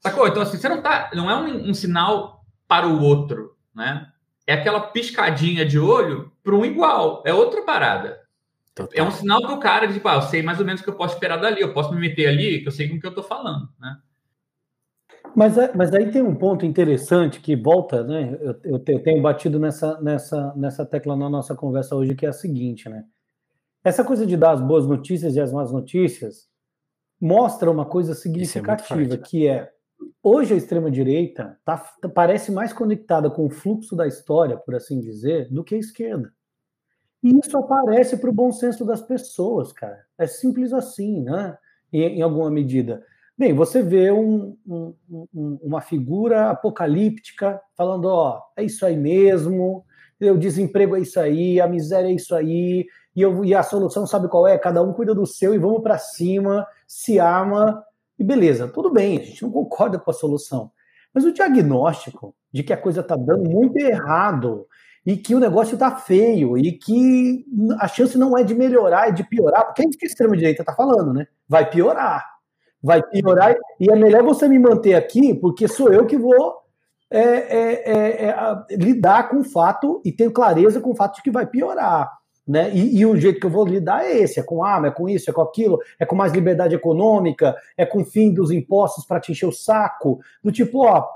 Sacou? 0.00 0.26
Então, 0.28 0.42
assim, 0.42 0.56
você 0.56 0.68
não 0.68 0.80
tá. 0.80 1.10
Não 1.12 1.28
é 1.28 1.34
um, 1.34 1.70
um 1.70 1.74
sinal 1.74 2.44
para 2.66 2.86
o 2.86 3.02
outro, 3.02 3.56
né? 3.74 4.06
é 4.48 4.54
aquela 4.54 4.80
piscadinha 4.80 5.62
de 5.62 5.78
olho 5.78 6.32
para 6.42 6.54
um 6.54 6.64
igual. 6.64 7.22
É 7.26 7.34
outra 7.34 7.62
parada. 7.62 8.18
Total. 8.74 8.98
É 8.98 9.06
um 9.06 9.10
sinal 9.10 9.42
para 9.42 9.52
o 9.52 9.60
cara 9.60 9.86
de, 9.86 9.92
tipo, 9.92 10.08
ah, 10.08 10.14
eu 10.14 10.22
sei 10.22 10.42
mais 10.42 10.58
ou 10.58 10.64
menos 10.64 10.80
o 10.80 10.84
que 10.84 10.88
eu 10.88 10.94
posso 10.94 11.14
esperar 11.14 11.36
dali, 11.36 11.60
eu 11.60 11.74
posso 11.74 11.92
me 11.92 12.00
meter 12.00 12.28
ali, 12.28 12.62
que 12.62 12.66
eu 12.66 12.72
sei 12.72 12.88
com 12.88 12.96
o 12.96 13.00
que 13.00 13.06
eu 13.06 13.10
estou 13.10 13.22
falando, 13.22 13.68
né? 13.78 13.98
Mas, 15.38 15.56
é, 15.56 15.72
mas 15.72 15.94
aí 15.94 16.10
tem 16.10 16.20
um 16.20 16.34
ponto 16.34 16.66
interessante 16.66 17.40
que 17.40 17.54
volta, 17.54 18.02
né? 18.02 18.36
Eu, 18.40 18.82
eu, 18.84 19.00
tenho 19.00 19.22
batido 19.22 19.56
nessa, 19.60 20.00
nessa, 20.00 20.52
nessa 20.56 20.84
tecla 20.84 21.16
na 21.16 21.30
nossa 21.30 21.54
conversa 21.54 21.94
hoje, 21.94 22.16
que 22.16 22.26
é 22.26 22.28
a 22.28 22.32
seguinte, 22.32 22.88
né? 22.88 23.04
Essa 23.84 24.02
coisa 24.02 24.26
de 24.26 24.36
dar 24.36 24.50
as 24.50 24.60
boas 24.60 24.84
notícias 24.84 25.36
e 25.36 25.40
as 25.40 25.52
más 25.52 25.70
notícias 25.70 26.48
mostra 27.20 27.70
uma 27.70 27.86
coisa 27.86 28.12
é 28.12 28.14
significativa, 28.16 29.14
é 29.14 29.16
que 29.16 29.46
é 29.46 29.70
Hoje 30.20 30.54
a 30.54 30.56
extrema-direita 30.56 31.56
tá, 31.64 31.76
parece 32.12 32.50
mais 32.50 32.72
conectada 32.72 33.30
com 33.30 33.46
o 33.46 33.50
fluxo 33.50 33.94
da 33.94 34.08
história, 34.08 34.56
por 34.56 34.74
assim 34.74 34.98
dizer, 34.98 35.48
do 35.52 35.62
que 35.62 35.76
a 35.76 35.78
esquerda. 35.78 36.32
E 37.22 37.30
isso 37.38 37.56
aparece 37.56 38.16
para 38.16 38.30
o 38.30 38.34
bom 38.34 38.50
senso 38.50 38.84
das 38.84 39.02
pessoas, 39.02 39.72
cara. 39.72 40.04
É 40.18 40.26
simples 40.26 40.72
assim, 40.72 41.22
né? 41.22 41.56
Em, 41.92 42.18
em 42.18 42.22
alguma 42.22 42.50
medida. 42.50 43.04
Bem, 43.38 43.54
você 43.54 43.80
vê 43.80 44.10
um, 44.10 44.56
um, 44.66 44.94
um, 45.08 45.58
uma 45.62 45.80
figura 45.80 46.50
apocalíptica 46.50 47.60
falando: 47.76 48.06
ó, 48.06 48.42
é 48.56 48.64
isso 48.64 48.84
aí 48.84 48.96
mesmo, 48.96 49.84
o 50.20 50.36
desemprego 50.36 50.96
é 50.96 51.00
isso 51.00 51.20
aí, 51.20 51.60
a 51.60 51.68
miséria 51.68 52.08
é 52.08 52.12
isso 52.12 52.34
aí, 52.34 52.84
e, 53.14 53.22
eu, 53.22 53.44
e 53.44 53.54
a 53.54 53.62
solução 53.62 54.08
sabe 54.08 54.26
qual 54.26 54.44
é? 54.44 54.58
Cada 54.58 54.82
um 54.82 54.92
cuida 54.92 55.14
do 55.14 55.24
seu 55.24 55.54
e 55.54 55.58
vamos 55.58 55.82
para 55.82 55.98
cima, 55.98 56.66
se 56.84 57.18
ama 57.18 57.84
e 58.18 58.24
beleza, 58.24 58.66
tudo 58.66 58.92
bem, 58.92 59.18
a 59.18 59.24
gente 59.24 59.44
não 59.44 59.52
concorda 59.52 60.00
com 60.00 60.10
a 60.10 60.14
solução. 60.14 60.72
Mas 61.14 61.24
o 61.24 61.32
diagnóstico 61.32 62.34
de 62.52 62.64
que 62.64 62.72
a 62.72 62.76
coisa 62.76 63.02
está 63.02 63.14
dando 63.14 63.48
muito 63.48 63.78
errado 63.78 64.66
e 65.06 65.16
que 65.16 65.36
o 65.36 65.38
negócio 65.38 65.74
está 65.74 65.94
feio 65.94 66.58
e 66.58 66.72
que 66.72 67.46
a 67.78 67.86
chance 67.86 68.18
não 68.18 68.36
é 68.36 68.42
de 68.42 68.54
melhorar, 68.56 69.08
é 69.08 69.12
de 69.12 69.22
piorar, 69.22 69.64
porque 69.66 69.82
é 69.82 69.88
isso 69.88 69.96
que 69.96 70.06
a 70.06 70.08
extrema-direita 70.08 70.62
está 70.62 70.74
falando, 70.74 71.12
né? 71.14 71.28
Vai 71.48 71.70
piorar. 71.70 72.37
Vai 72.82 73.02
piorar 73.02 73.56
e 73.80 73.90
é 73.90 73.96
melhor 73.96 74.22
você 74.22 74.48
me 74.48 74.58
manter 74.58 74.94
aqui, 74.94 75.34
porque 75.34 75.66
sou 75.66 75.92
eu 75.92 76.06
que 76.06 76.16
vou 76.16 76.56
é, 77.10 77.20
é, 77.20 77.92
é, 77.92 78.28
é 78.28 78.76
lidar 78.76 79.28
com 79.28 79.38
o 79.38 79.44
fato 79.44 80.00
e 80.04 80.12
ter 80.12 80.30
clareza 80.30 80.80
com 80.80 80.90
o 80.90 80.94
fato 80.94 81.16
de 81.16 81.22
que 81.22 81.30
vai 81.30 81.46
piorar. 81.46 82.18
Né? 82.48 82.70
E, 82.74 83.00
e, 83.00 83.04
o 83.04 83.14
jeito 83.14 83.40
que 83.40 83.46
eu 83.46 83.50
vou 83.50 83.66
lidar 83.66 84.04
é 84.04 84.16
esse: 84.16 84.40
é 84.40 84.42
com 84.42 84.64
arma, 84.64 84.86
é 84.88 84.90
com 84.90 85.06
isso, 85.06 85.28
é 85.28 85.32
com 85.34 85.42
aquilo, 85.42 85.78
é 85.98 86.06
com 86.06 86.16
mais 86.16 86.32
liberdade 86.32 86.74
econômica, 86.74 87.54
é 87.76 87.84
com 87.84 88.02
fim 88.02 88.32
dos 88.32 88.50
impostos 88.50 89.04
para 89.04 89.20
te 89.20 89.32
encher 89.32 89.46
o 89.46 89.52
saco. 89.52 90.18
Do 90.42 90.50
tipo, 90.50 90.86
ó, 90.86 91.06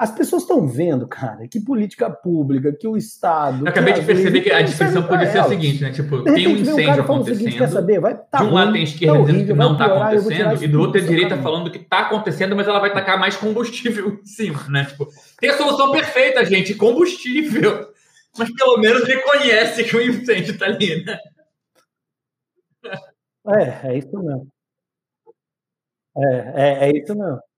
as 0.00 0.10
pessoas 0.10 0.44
estão 0.44 0.66
vendo, 0.66 1.06
cara, 1.06 1.46
que 1.46 1.60
política 1.60 2.08
pública, 2.08 2.72
que 2.72 2.88
o 2.88 2.96
Estado. 2.96 3.66
Eu 3.66 3.68
acabei 3.68 3.92
de 3.92 4.00
perceber 4.00 4.40
que 4.40 4.50
a 4.50 4.62
descrição 4.62 5.02
pode 5.02 5.30
ser 5.30 5.40
a 5.40 5.44
seguinte, 5.44 5.82
né? 5.82 5.92
Tipo, 5.92 6.24
tem 6.24 6.48
um 6.48 6.56
incêndio 6.56 7.02
acontecendo. 7.02 7.36
Seguinte, 7.36 7.58
quer 7.58 7.68
saber? 7.68 8.00
Vai, 8.00 8.16
tá 8.16 8.38
de 8.38 8.44
um 8.44 8.54
lado 8.54 8.72
tem 8.72 8.82
esquerda 8.82 9.18
tá 9.18 9.24
dizendo 9.26 9.46
que 9.46 9.52
não 9.52 9.72
está 9.74 9.84
acontecendo, 9.84 10.64
e 10.64 10.68
do 10.68 10.80
outro 10.80 11.02
a 11.02 11.04
direita 11.04 11.36
falando 11.36 11.70
que 11.70 11.76
está 11.76 11.98
acontecendo, 11.98 12.56
mas 12.56 12.66
ela 12.66 12.78
vai 12.78 12.90
tacar 12.94 13.20
mais 13.20 13.36
combustível 13.36 14.18
em 14.22 14.24
cima, 14.24 14.66
né? 14.70 14.86
Tipo, 14.86 15.06
tem 15.38 15.50
a 15.50 15.56
solução 15.58 15.92
perfeita, 15.92 16.46
gente, 16.46 16.72
combustível. 16.72 17.90
Mas 18.38 18.50
pelo 18.54 18.78
menos 18.78 19.06
reconhece 19.06 19.84
que 19.84 19.94
o 19.94 20.00
incêndio 20.00 20.54
está 20.54 20.64
ali, 20.64 21.04
né? 21.04 21.18
É, 23.48 23.88
é 23.88 23.98
isso 23.98 24.18
mesmo. 24.18 24.48
É, 26.16 26.52
é, 26.56 26.88
é 26.88 26.96
isso 26.96 27.14
mesmo. 27.14 27.49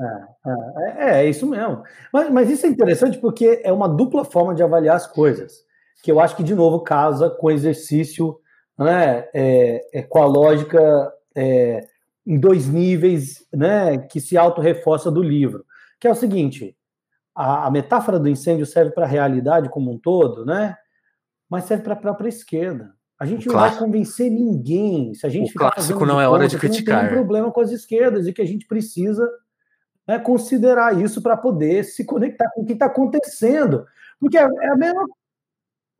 É, 0.00 1.06
é, 1.06 1.20
é, 1.20 1.28
isso 1.28 1.46
mesmo. 1.46 1.82
Mas, 2.12 2.30
mas 2.30 2.50
isso 2.50 2.66
é 2.66 2.68
interessante 2.68 3.18
porque 3.18 3.60
é 3.64 3.72
uma 3.72 3.88
dupla 3.88 4.24
forma 4.24 4.54
de 4.54 4.62
avaliar 4.62 4.96
as 4.96 5.06
coisas, 5.06 5.64
que 6.02 6.10
eu 6.10 6.20
acho 6.20 6.36
que, 6.36 6.44
de 6.44 6.54
novo, 6.54 6.80
casa 6.80 7.28
com 7.28 7.48
o 7.48 7.50
exercício, 7.50 8.38
né, 8.78 9.28
é, 9.34 9.98
é 9.98 10.02
com 10.02 10.22
a 10.22 10.26
lógica 10.26 11.12
é, 11.34 11.84
em 12.24 12.38
dois 12.38 12.68
níveis, 12.68 13.44
né, 13.52 13.98
que 13.98 14.20
se 14.20 14.36
auto-reforça 14.36 15.10
do 15.10 15.22
livro, 15.22 15.64
que 15.98 16.06
é 16.06 16.10
o 16.10 16.14
seguinte, 16.14 16.76
a, 17.34 17.66
a 17.66 17.70
metáfora 17.70 18.20
do 18.20 18.28
incêndio 18.28 18.66
serve 18.66 18.92
para 18.92 19.04
a 19.04 19.08
realidade 19.08 19.68
como 19.68 19.90
um 19.90 19.98
todo, 19.98 20.46
né, 20.46 20.76
mas 21.50 21.64
serve 21.64 21.82
para 21.82 21.94
a 21.94 21.96
própria 21.96 22.28
esquerda. 22.28 22.94
A 23.18 23.26
gente 23.26 23.48
o 23.48 23.52
não 23.52 23.58
clássico. 23.58 23.80
vai 23.80 23.88
convencer 23.88 24.30
ninguém 24.30 25.12
se 25.12 25.26
a 25.26 25.28
gente 25.28 25.50
o 25.50 25.58
clássico 25.58 26.06
não 26.06 26.20
é 26.20 26.28
hora 26.28 26.46
de 26.46 26.56
criticar. 26.56 27.02
Não 27.02 27.08
tem 27.08 27.18
um 27.18 27.20
problema 27.20 27.50
com 27.50 27.60
as 27.60 27.72
esquerdas 27.72 28.28
e 28.28 28.32
que 28.32 28.40
a 28.40 28.46
gente 28.46 28.64
precisa 28.64 29.28
né, 30.08 30.18
considerar 30.18 30.98
isso 30.98 31.20
para 31.20 31.36
poder 31.36 31.84
se 31.84 32.02
conectar 32.02 32.50
com 32.54 32.62
o 32.62 32.64
que 32.64 32.72
está 32.72 32.86
acontecendo. 32.86 33.86
Porque 34.18 34.38
é, 34.38 34.40
é 34.42 34.68
a 34.72 34.76
mesma. 34.76 35.04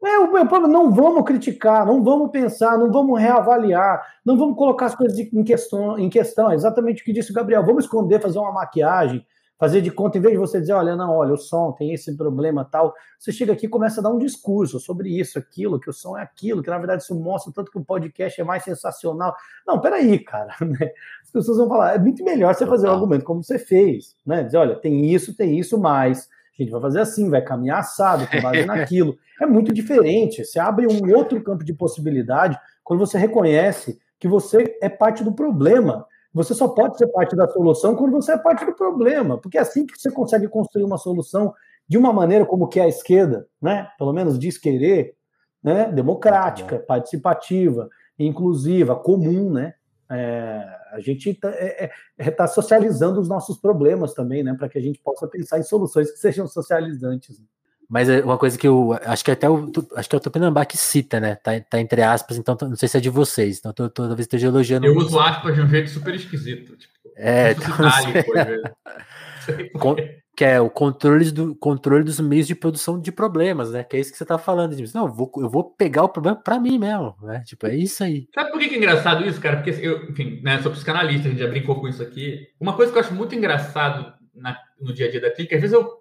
É, 0.05 0.19
o 0.19 0.33
meu 0.33 0.47
problema, 0.47 0.69
não 0.69 0.93
vamos 0.93 1.25
criticar, 1.25 1.85
não 1.85 2.05
vamos 2.05 2.31
pensar, 2.31 2.79
não 2.79 2.91
vamos 2.91 3.21
reavaliar, 3.21 4.01
não 4.25 4.39
vamos 4.39 4.57
colocar 4.57 4.87
as 4.87 4.95
coisas 4.95 5.19
em 5.19 5.43
questão, 5.43 5.99
em 5.99 6.09
questão. 6.09 6.51
É 6.51 6.55
exatamente 6.55 7.03
o 7.03 7.05
que 7.05 7.13
disse 7.13 7.33
o 7.33 7.35
Gabriel. 7.35 7.67
Vamos 7.67 7.85
esconder, 7.85 8.23
fazer 8.23 8.39
uma 8.39 8.53
maquiagem, 8.53 9.27
fazer 9.59 9.81
de 9.81 9.91
conta, 9.91 10.17
em 10.17 10.21
vez 10.21 10.33
de 10.33 10.39
você 10.39 10.61
dizer, 10.61 10.73
olha, 10.73 10.95
não, 10.95 11.17
olha, 11.17 11.35
o 11.35 11.37
som 11.37 11.73
tem 11.73 11.93
esse 11.93 12.17
problema 12.17 12.65
tal, 12.65 12.95
você 13.19 13.33
chega 13.33 13.53
aqui 13.53 13.67
e 13.67 13.69
começa 13.69 14.01
a 14.01 14.03
dar 14.03 14.11
um 14.11 14.19
discurso 14.19 14.79
sobre 14.79 15.11
isso, 15.19 15.39
aquilo, 15.39 15.81
que 15.81 15.91
o 15.91 15.93
som 15.93 16.17
é 16.17 16.23
aquilo, 16.23 16.63
que 16.63 16.71
na 16.71 16.79
verdade 16.79 17.03
isso 17.03 17.19
mostra 17.19 17.53
tanto 17.53 17.73
que 17.73 17.79
o 17.79 17.85
podcast 17.85 18.41
é 18.41 18.45
mais 18.45 18.63
sensacional. 18.63 19.35
Não, 19.67 19.81
peraí, 19.81 20.19
cara, 20.21 20.55
né? 20.63 20.93
As 21.23 21.31
pessoas 21.31 21.59
vão 21.59 21.69
falar, 21.69 21.97
é 21.97 21.99
muito 21.99 22.25
melhor 22.25 22.55
você 22.55 22.67
fazer 22.67 22.89
um 22.89 22.93
argumento 22.93 23.25
como 23.25 23.43
você 23.43 23.59
fez, 23.59 24.15
né? 24.25 24.45
Dizer, 24.45 24.59
olha, 24.59 24.77
tem 24.77 25.13
isso, 25.13 25.37
tem 25.37 25.59
isso, 25.59 25.77
mais. 25.79 26.29
A 26.59 26.63
gente 26.63 26.71
vai 26.71 26.81
fazer 26.81 27.01
assim, 27.01 27.29
vai 27.29 27.43
caminhar 27.43 27.81
assado, 27.81 28.29
com 28.29 28.41
base 28.41 28.65
naquilo. 28.67 29.17
É 29.41 29.47
muito 29.47 29.73
diferente. 29.73 30.45
Você 30.45 30.61
abre 30.61 30.87
um 30.87 31.17
outro 31.17 31.43
campo 31.43 31.65
de 31.65 31.73
possibilidade 31.73 32.59
quando 32.85 33.01
você 33.01 33.19
reconhece 33.19 33.99
que 34.19 34.29
você 34.29 34.77
é 34.81 34.89
parte 34.89 35.23
do 35.23 35.33
problema 35.33 36.07
você 36.39 36.55
só 36.55 36.69
pode 36.69 36.97
ser 36.97 37.09
parte 37.09 37.35
da 37.35 37.49
solução 37.49 37.97
quando 37.97 38.13
você 38.13 38.33
é 38.33 38.39
parte 38.39 38.65
do 38.65 38.73
problema, 38.73 39.37
porque 39.39 39.59
é 39.59 39.61
assim 39.61 39.85
que 39.85 39.99
você 39.99 40.09
consegue 40.09 40.47
construir 40.47 40.85
uma 40.85 40.97
solução 40.97 41.53
de 41.89 41.99
uma 41.99 42.13
maneira 42.13 42.47
como 42.47 42.69
que 42.69 42.79
a 42.79 42.87
esquerda, 42.87 43.49
né? 43.61 43.89
Pelo 43.99 44.13
menos 44.13 44.39
diz 44.39 44.57
querer, 44.57 45.17
né? 45.61 45.91
Democrática, 45.91 46.79
participativa, 46.79 47.89
inclusiva, 48.17 48.95
comum, 48.95 49.51
né? 49.51 49.75
É, 50.09 50.65
a 50.93 51.01
gente 51.01 51.31
está 51.31 51.51
é, 51.51 51.87
é, 51.87 51.91
é 52.19 52.31
tá 52.31 52.47
socializando 52.47 53.21
os 53.21 53.29
nossos 53.29 53.59
problemas 53.59 54.15
também, 54.15 54.45
né? 54.45 54.55
Para 54.57 54.69
que 54.69 54.79
a 54.79 54.83
gente 54.83 55.01
possa 55.01 55.27
pensar 55.27 55.59
em 55.59 55.65
soluções 55.65 56.09
que 56.09 56.19
sejam 56.19 56.47
socializantes. 56.47 57.37
Né? 57.41 57.47
Mas 57.89 58.09
é 58.09 58.23
uma 58.23 58.37
coisa 58.37 58.59
que 58.59 58.69
eu 58.69 58.99
acho 59.05 59.25
que 59.25 59.31
até 59.31 59.49
o 59.49 59.71
acho 59.97 60.09
que 60.09 60.15
é 60.15 60.19
o 60.19 60.21
Tupinambá 60.21 60.67
que 60.67 60.77
cita, 60.77 61.19
né? 61.19 61.37
Tá, 61.37 61.59
tá 61.61 61.81
entre 61.81 62.03
aspas, 62.03 62.37
então 62.37 62.57
não 62.61 62.77
sei 62.77 62.89
se 62.89 62.99
é 62.99 63.01
de 63.01 63.09
vocês. 63.09 63.59
Então 63.59 63.73
tô, 63.73 63.89
talvez 63.89 64.21
esteja 64.21 64.49
elogiando. 64.49 64.87
Eu 64.87 64.97
uso 64.97 65.19
aspas 65.19 65.55
de 65.55 65.63
um 65.63 65.69
jeito 65.69 65.89
super 65.89 66.15
esquisito. 66.15 66.77
Tipo, 66.77 66.93
é, 67.17 67.53
então, 67.53 67.71
Com, 69.81 69.97
que 70.37 70.45
é 70.45 70.61
o 70.61 70.69
controle, 70.71 71.33
do, 71.33 71.57
controle 71.57 72.05
dos 72.05 72.21
meios 72.21 72.47
de 72.47 72.55
produção 72.55 73.01
de 73.01 73.11
problemas, 73.11 73.73
né? 73.73 73.83
Que 73.83 73.97
é 73.97 74.01
isso 74.01 74.13
que 74.13 74.19
você 74.19 74.25
tá 74.25 74.39
falando. 74.39 74.77
Tipo, 74.77 74.89
não, 74.95 75.07
eu 75.07 75.13
vou, 75.13 75.33
eu 75.39 75.49
vou 75.49 75.65
pegar 75.65 76.05
o 76.05 76.09
problema 76.09 76.37
para 76.37 76.61
mim 76.61 76.79
mesmo, 76.79 77.17
né? 77.23 77.43
Tipo, 77.45 77.67
é 77.67 77.75
isso 77.75 78.05
aí. 78.05 78.29
Sabe 78.35 78.53
por 78.53 78.61
que, 78.61 78.69
que 78.69 78.77
é 78.77 78.79
engraçado 78.79 79.27
isso, 79.27 79.41
cara? 79.41 79.57
Porque 79.57 79.71
eu, 79.85 80.09
enfim, 80.11 80.41
né, 80.45 80.63
sou 80.63 80.71
psicanalista, 80.71 81.27
a 81.27 81.31
gente 81.31 81.41
já 81.41 81.49
brincou 81.49 81.81
com 81.81 81.89
isso 81.89 82.03
aqui. 82.03 82.47
Uma 82.61 82.75
coisa 82.75 82.93
que 82.93 82.99
eu 82.99 83.03
acho 83.03 83.15
muito 83.15 83.35
engraçado 83.35 84.13
na, 84.33 84.57
no 84.81 84.93
dia 84.93 85.09
a 85.09 85.11
dia 85.11 85.21
da 85.21 85.31
clique, 85.31 85.55
às 85.55 85.61
vezes 85.61 85.75
eu 85.75 85.98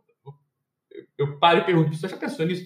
eu 1.17 1.37
paro 1.37 1.59
e 1.59 1.63
pergunto, 1.63 1.95
você 1.95 2.07
já 2.07 2.17
pensou 2.17 2.45
nisso? 2.45 2.65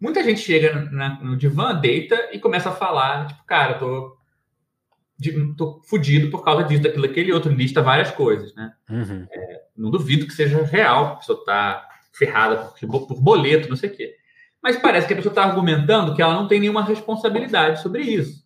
Muita 0.00 0.22
gente 0.24 0.40
chega 0.40 0.88
na, 0.90 1.22
no 1.22 1.36
divã, 1.36 1.74
deita 1.74 2.30
e 2.32 2.38
começa 2.38 2.70
a 2.70 2.74
falar, 2.74 3.26
tipo, 3.26 3.44
cara, 3.44 3.74
tô, 3.74 4.16
de, 5.18 5.54
tô 5.54 5.82
fudido 5.84 6.30
por 6.30 6.42
causa 6.42 6.64
disso, 6.64 6.82
daquilo, 6.82 7.04
aquele 7.04 7.32
outro, 7.32 7.52
lista 7.52 7.82
várias 7.82 8.10
coisas, 8.10 8.54
né? 8.54 8.72
Uhum. 8.88 9.26
É, 9.30 9.62
não 9.76 9.90
duvido 9.90 10.26
que 10.26 10.32
seja 10.32 10.62
real, 10.64 11.04
a 11.04 11.16
pessoa 11.16 11.44
tá 11.44 11.86
ferrada 12.12 12.72
por, 12.80 13.06
por 13.06 13.20
boleto, 13.20 13.68
não 13.68 13.76
sei 13.76 13.90
o 13.90 13.96
quê. 13.96 14.16
Mas 14.62 14.76
parece 14.76 15.06
que 15.06 15.12
a 15.12 15.16
pessoa 15.16 15.32
está 15.32 15.44
argumentando 15.44 16.14
que 16.14 16.22
ela 16.22 16.34
não 16.34 16.48
tem 16.48 16.60
nenhuma 16.60 16.84
responsabilidade 16.84 17.82
sobre 17.82 18.02
isso. 18.02 18.44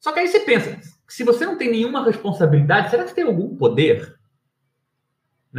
Só 0.00 0.12
que 0.12 0.20
aí 0.20 0.28
você 0.28 0.40
pensa, 0.40 0.78
se 1.08 1.24
você 1.24 1.44
não 1.44 1.56
tem 1.56 1.70
nenhuma 1.70 2.04
responsabilidade, 2.04 2.90
será 2.90 3.02
que 3.02 3.10
você 3.10 3.14
tem 3.14 3.24
algum 3.24 3.56
poder? 3.56 4.17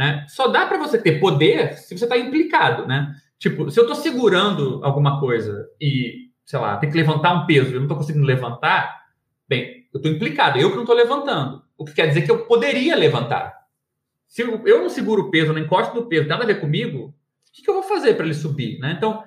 Né? 0.00 0.24
Só 0.30 0.48
dá 0.48 0.64
para 0.64 0.78
você 0.78 0.96
ter 0.96 1.20
poder 1.20 1.74
se 1.74 1.94
você 1.94 2.06
está 2.06 2.16
implicado, 2.16 2.86
né? 2.86 3.14
Tipo, 3.38 3.70
se 3.70 3.78
eu 3.78 3.82
estou 3.82 3.94
segurando 3.94 4.80
alguma 4.82 5.20
coisa 5.20 5.68
e, 5.78 6.30
sei 6.46 6.58
lá, 6.58 6.78
tem 6.78 6.88
que 6.88 6.96
levantar 6.96 7.34
um 7.34 7.44
peso 7.44 7.68
e 7.68 7.74
eu 7.74 7.80
não 7.80 7.82
estou 7.82 7.98
conseguindo 7.98 8.24
levantar, 8.24 8.98
bem, 9.46 9.86
eu 9.92 9.98
estou 9.98 10.10
implicado, 10.10 10.58
eu 10.58 10.70
que 10.70 10.76
não 10.76 10.84
estou 10.84 10.96
levantando. 10.96 11.62
O 11.76 11.84
que 11.84 11.92
quer 11.92 12.06
dizer 12.06 12.22
que 12.22 12.30
eu 12.30 12.46
poderia 12.46 12.96
levantar. 12.96 13.54
Se 14.26 14.40
eu, 14.40 14.66
eu 14.66 14.80
não 14.80 14.88
seguro 14.88 15.24
o 15.24 15.30
peso, 15.30 15.52
não 15.52 15.60
encosto 15.60 15.94
no 15.94 16.06
peso, 16.06 16.26
nada 16.26 16.44
a 16.44 16.46
ver 16.46 16.62
comigo, 16.62 17.08
o 17.08 17.52
que, 17.52 17.60
que 17.60 17.68
eu 17.68 17.74
vou 17.74 17.82
fazer 17.82 18.14
para 18.14 18.24
ele 18.24 18.32
subir, 18.32 18.78
né? 18.78 18.94
Então, 18.96 19.22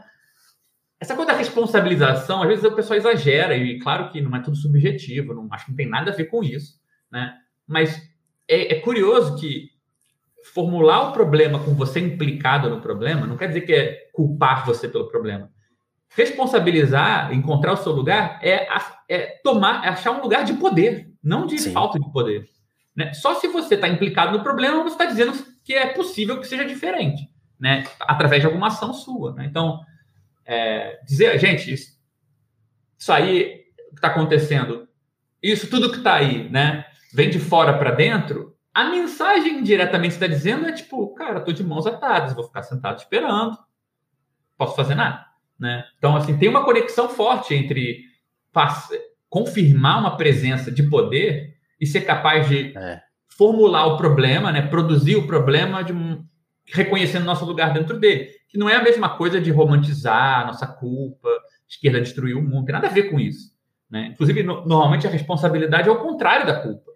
essa 0.99 1.15
coisa 1.15 1.33
da 1.33 1.37
responsabilização, 1.37 2.41
às 2.41 2.47
vezes 2.47 2.63
o 2.63 2.71
pessoal 2.71 2.97
exagera, 2.97 3.55
e 3.55 3.77
claro 3.77 4.09
que 4.09 4.19
não 4.21 4.35
é 4.35 4.41
tudo 4.41 4.57
subjetivo, 4.57 5.35
não, 5.35 5.47
acho 5.51 5.65
que 5.65 5.71
não 5.71 5.77
tem 5.77 5.87
nada 5.87 6.09
a 6.09 6.15
ver 6.15 6.25
com 6.25 6.43
isso, 6.43 6.81
né? 7.11 7.31
Mas 7.67 7.95
é, 8.47 8.73
é 8.73 8.79
curioso 8.79 9.39
que 9.39 9.71
formular 10.44 11.10
o 11.10 11.11
problema 11.14 11.60
com 11.60 11.74
você 11.74 11.99
implicado 11.99 12.70
no 12.70 12.82
problema 12.82 13.26
não 13.26 13.38
quer 13.38 13.48
dizer 13.48 13.61
que 13.61 13.74
é 13.74 14.10
culpar 14.14 14.65
você 14.65 14.88
pelo 14.88 15.07
problema. 15.07 15.49
Responsabilizar, 16.15 17.34
encontrar 17.34 17.74
o 17.74 17.78
seu 17.78 17.91
lugar 17.91 18.40
é, 18.44 18.68
é 19.10 19.40
tomar, 19.44 19.86
é 19.86 19.90
achar 19.90 20.11
um 20.11 20.22
lugar 20.22 20.44
de 20.44 20.53
poder, 20.53 21.10
não 21.24 21.48
de 21.48 21.57
Sim. 21.57 21.72
falta 21.72 21.99
de 21.99 22.11
poder. 22.11 22.45
Né? 22.95 23.14
Só 23.14 23.36
se 23.36 23.48
você 23.48 23.76
está 23.76 23.88
implicado 23.88 24.38
no 24.38 24.44
problema, 24.44 24.84
você 24.84 24.95
está 24.95 25.06
dizendo 25.06 25.34
que 25.64 25.74
é 25.74 25.88
possível 25.88 26.40
que 26.40 26.48
seja 26.48 26.65
diferente, 26.65 27.28
né? 27.60 27.86
através 28.02 28.41
de 28.41 28.48
alguma 28.48 28.68
ação 28.68 28.94
sua. 28.94 29.34
Né? 29.34 29.45
Então, 29.49 29.80
é, 30.45 30.99
dizer, 31.06 31.40
gente, 31.40 31.74
isso, 31.74 31.98
isso 32.98 33.11
aí 33.11 33.64
que 33.90 33.95
está 33.95 34.10
acontecendo, 34.10 34.88
isso 35.41 35.70
tudo 35.70 35.91
que 35.91 35.98
está 35.98 36.15
aí, 36.15 36.49
né, 36.49 36.86
vem 37.14 37.30
de 37.30 37.40
fora 37.40 37.78
para 37.78 37.91
dentro, 37.91 38.52
a 38.73 38.85
mensagem 38.85 39.61
diretamente 39.61 40.13
está 40.13 40.25
dizendo 40.25 40.67
é 40.67 40.71
tipo, 40.71 41.13
cara, 41.13 41.41
tô 41.41 41.51
de 41.51 41.63
mãos 41.63 41.85
atadas, 41.85 42.33
vou 42.33 42.43
ficar 42.43 42.63
sentado 42.63 42.99
esperando, 42.99 43.57
posso 44.57 44.75
fazer 44.75 44.95
nada, 44.95 45.25
né? 45.59 45.83
Então, 45.97 46.15
assim, 46.15 46.37
tem 46.37 46.49
uma 46.49 46.65
conexão 46.65 47.07
forte 47.07 47.53
entre 47.53 48.01
confirmar 49.29 49.99
uma 49.99 50.17
presença 50.17 50.71
de 50.71 50.83
poder 50.83 51.55
e 51.79 51.85
ser 51.85 52.01
capaz 52.01 52.47
de 52.47 52.75
é. 52.75 53.01
formular 53.27 53.85
o 53.87 53.97
problema, 53.97 54.51
né? 54.51 54.61
Produzir 54.61 55.15
o 55.15 55.27
problema 55.27 55.83
de 55.83 55.93
um, 55.93 56.23
reconhecendo 56.65 57.25
nosso 57.25 57.45
lugar 57.45 57.73
dentro 57.73 57.99
dele, 57.99 58.29
que 58.47 58.57
não 58.57 58.69
é 58.69 58.75
a 58.75 58.83
mesma 58.83 59.17
coisa 59.17 59.39
de 59.41 59.51
romantizar 59.51 60.41
a 60.41 60.45
nossa 60.45 60.65
culpa, 60.67 61.29
esquerda 61.67 62.01
destruir 62.01 62.35
o 62.35 62.41
mundo, 62.41 62.65
tem 62.65 62.73
nada 62.73 62.87
a 62.87 62.91
ver 62.91 63.09
com 63.09 63.19
isso, 63.19 63.51
né? 63.89 64.07
Inclusive, 64.13 64.43
no, 64.43 64.65
normalmente 64.65 65.05
a 65.05 65.09
responsabilidade 65.09 65.89
é 65.89 65.91
o 65.91 65.99
contrário 65.99 66.45
da 66.45 66.59
culpa. 66.59 66.93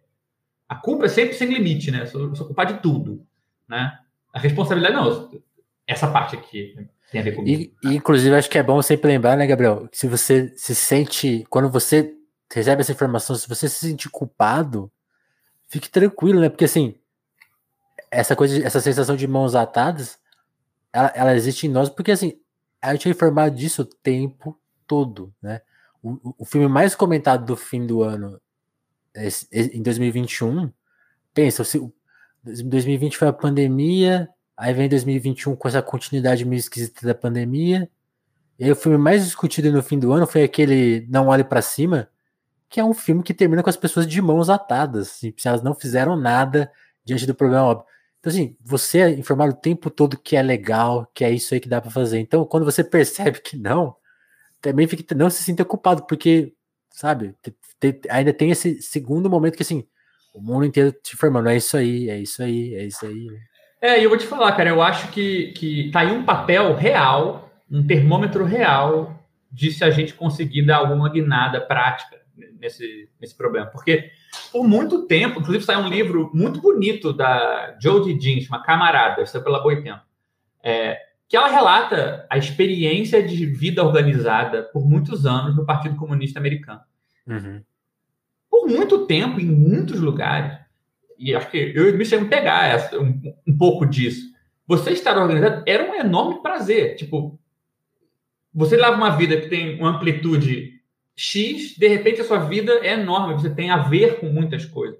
A 0.67 0.75
culpa 0.75 1.05
é 1.05 1.09
sempre 1.09 1.33
sem 1.33 1.47
limite, 1.47 1.91
né? 1.91 2.01
Eu 2.01 2.07
sou, 2.07 2.35
sou 2.35 2.45
culpado 2.45 2.73
de 2.73 2.81
tudo, 2.81 3.25
né? 3.67 3.97
A 4.33 4.39
responsabilidade 4.39 4.95
não, 4.95 5.41
essa 5.85 6.07
parte 6.11 6.35
aqui 6.35 6.75
tem 7.11 7.21
a 7.21 7.23
ver 7.23 7.33
comigo. 7.33 7.73
E, 7.83 7.87
e, 7.87 7.95
inclusive, 7.95 8.35
acho 8.35 8.49
que 8.49 8.57
é 8.57 8.63
bom 8.63 8.81
sempre 8.81 9.09
lembrar, 9.09 9.37
né, 9.37 9.47
Gabriel? 9.47 9.87
Que 9.87 9.97
se 9.97 10.07
você 10.07 10.53
se 10.55 10.75
sente, 10.75 11.45
quando 11.49 11.69
você 11.69 12.13
recebe 12.53 12.81
essa 12.81 12.91
informação, 12.91 13.35
se 13.35 13.47
você 13.47 13.69
se 13.69 13.87
sente 13.87 14.09
culpado, 14.09 14.91
fique 15.67 15.89
tranquilo, 15.89 16.41
né? 16.41 16.49
Porque 16.49 16.65
assim, 16.65 16.95
essa 18.11 18.35
coisa, 18.35 18.65
essa 18.65 18.81
sensação 18.81 19.15
de 19.15 19.27
mãos 19.27 19.55
atadas 19.55 20.19
ela, 20.97 21.11
ela 21.15 21.35
existe 21.35 21.67
em 21.67 21.69
nós 21.69 21.89
porque, 21.89 22.11
assim, 22.11 22.39
a 22.81 22.93
gente 22.93 23.07
é 23.07 23.11
informado 23.11 23.55
disso 23.55 23.83
o 23.83 23.85
tempo 23.85 24.59
todo, 24.85 25.33
né? 25.41 25.61
O, 26.01 26.35
o 26.39 26.45
filme 26.45 26.67
mais 26.67 26.95
comentado 26.95 27.45
do 27.45 27.55
fim 27.55 27.85
do 27.85 28.01
ano 28.01 28.39
em 29.51 29.81
2021, 29.81 30.71
pensa, 31.33 31.63
se 31.63 31.79
2020 32.43 33.17
foi 33.17 33.27
a 33.27 33.33
pandemia, 33.33 34.29
aí 34.55 34.73
vem 34.73 34.89
2021 34.89 35.55
com 35.55 35.67
essa 35.67 35.81
continuidade 35.81 36.45
meio 36.45 36.59
esquisita 36.59 37.05
da 37.05 37.15
pandemia, 37.15 37.89
e 38.59 38.65
aí 38.65 38.71
o 38.71 38.75
filme 38.75 38.97
mais 38.97 39.23
discutido 39.25 39.71
no 39.71 39.83
fim 39.83 39.99
do 39.99 40.11
ano 40.11 40.25
foi 40.25 40.43
aquele 40.43 41.05
Não 41.09 41.27
Olhe 41.27 41.43
para 41.43 41.61
Cima, 41.61 42.09
que 42.69 42.79
é 42.79 42.83
um 42.83 42.93
filme 42.93 43.23
que 43.23 43.33
termina 43.33 43.63
com 43.63 43.69
as 43.69 43.77
pessoas 43.77 44.07
de 44.07 44.21
mãos 44.21 44.49
atadas, 44.49 45.09
assim, 45.09 45.33
se 45.37 45.47
elas 45.47 45.61
não 45.61 45.73
fizeram 45.73 46.15
nada 46.15 46.71
diante 47.05 47.25
do 47.25 47.35
problema 47.35 47.63
óbvio. 47.63 47.85
Então, 48.19 48.31
assim, 48.31 48.57
você 48.61 48.99
é 48.99 49.09
informado 49.11 49.53
o 49.53 49.55
tempo 49.55 49.89
todo 49.89 50.19
que 50.19 50.35
é 50.35 50.41
legal, 50.41 51.09
que 51.13 51.23
é 51.23 51.31
isso 51.31 51.53
aí 51.53 51.59
que 51.59 51.69
dá 51.69 51.79
para 51.79 51.91
fazer. 51.91 52.19
Então, 52.19 52.45
quando 52.45 52.65
você 52.65 52.83
percebe 52.85 53.39
que 53.39 53.57
não, 53.57 53.95
também 54.61 54.87
fica, 54.87 55.15
não 55.15 55.29
se 55.29 55.43
sinta 55.43 55.63
culpado, 55.63 56.05
porque, 56.05 56.53
sabe, 56.89 57.35
te, 57.79 57.99
ainda 58.09 58.33
tem 58.33 58.51
esse 58.51 58.81
segundo 58.81 59.29
momento 59.29 59.55
que, 59.55 59.63
assim, 59.63 59.85
o 60.33 60.41
mundo 60.41 60.65
inteiro 60.65 60.91
te 60.91 61.13
informando, 61.15 61.49
é 61.49 61.57
isso 61.57 61.75
aí, 61.77 62.09
é 62.09 62.19
isso 62.19 62.43
aí, 62.43 62.75
é 62.75 62.85
isso 62.85 63.05
aí. 63.05 63.27
É, 63.81 63.99
e 63.99 64.03
eu 64.03 64.09
vou 64.09 64.17
te 64.17 64.25
falar, 64.25 64.51
cara, 64.53 64.69
eu 64.69 64.81
acho 64.81 65.11
que, 65.11 65.51
que 65.53 65.91
tá 65.91 66.01
aí 66.01 66.11
um 66.11 66.23
papel 66.23 66.75
real, 66.75 67.51
um 67.69 67.85
termômetro 67.85 68.43
real 68.43 69.23
de 69.51 69.71
se 69.71 69.83
a 69.83 69.89
gente 69.89 70.13
conseguir 70.13 70.63
dar 70.63 70.77
alguma 70.77 71.09
guinada 71.09 71.61
prática 71.61 72.17
nesse, 72.59 73.09
nesse 73.19 73.35
problema. 73.35 73.67
Porque 73.67 74.11
por 74.51 74.67
muito 74.67 75.05
tempo, 75.07 75.39
inclusive 75.39 75.63
saiu 75.63 75.79
um 75.79 75.89
livro 75.89 76.31
muito 76.33 76.59
bonito 76.61 77.13
da 77.13 77.77
Jodie 77.81 78.19
Jeans, 78.19 78.47
uma 78.47 78.63
camarada, 78.63 79.23
pela 79.41 79.61
Boitempo, 79.61 80.01
é, 80.63 80.99
que 81.27 81.35
ela 81.35 81.47
relata 81.47 82.25
a 82.29 82.37
experiência 82.37 83.21
de 83.21 83.45
vida 83.45 83.83
organizada 83.83 84.63
por 84.63 84.87
muitos 84.87 85.25
anos 85.25 85.55
no 85.55 85.65
Partido 85.65 85.95
Comunista 85.95 86.39
Americano. 86.39 86.81
Uhum. 87.27 87.61
Por 88.49 88.67
muito 88.67 89.05
tempo, 89.05 89.39
em 89.39 89.45
muitos 89.45 89.99
lugares, 89.99 90.57
e 91.17 91.35
acho 91.35 91.49
que 91.49 91.57
eu 91.57 91.89
e 91.89 91.91
o 91.91 91.97
Michel 91.97 92.27
pegar 92.27 92.67
essa, 92.67 92.99
um, 92.99 93.21
um 93.45 93.57
pouco 93.57 93.85
disso. 93.85 94.31
Você 94.67 94.91
estar 94.91 95.17
organizado 95.17 95.63
era 95.65 95.89
um 95.89 95.95
enorme 95.95 96.41
prazer. 96.41 96.95
Tipo, 96.95 97.39
você 98.53 98.75
leva 98.75 98.95
uma 98.95 99.15
vida 99.15 99.39
que 99.39 99.49
tem 99.49 99.79
uma 99.79 99.97
amplitude 99.97 100.81
X, 101.15 101.75
de 101.77 101.87
repente 101.87 102.21
a 102.21 102.23
sua 102.23 102.39
vida 102.39 102.73
é 102.83 102.93
enorme, 102.93 103.33
você 103.33 103.49
tem 103.49 103.71
a 103.71 103.77
ver 103.77 104.19
com 104.19 104.27
muitas 104.27 104.65
coisas. 104.65 104.99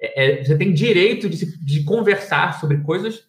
É, 0.00 0.40
é, 0.40 0.44
você 0.44 0.56
tem 0.56 0.72
direito 0.72 1.28
de, 1.28 1.64
de 1.64 1.84
conversar 1.84 2.60
sobre 2.60 2.78
coisas 2.78 3.20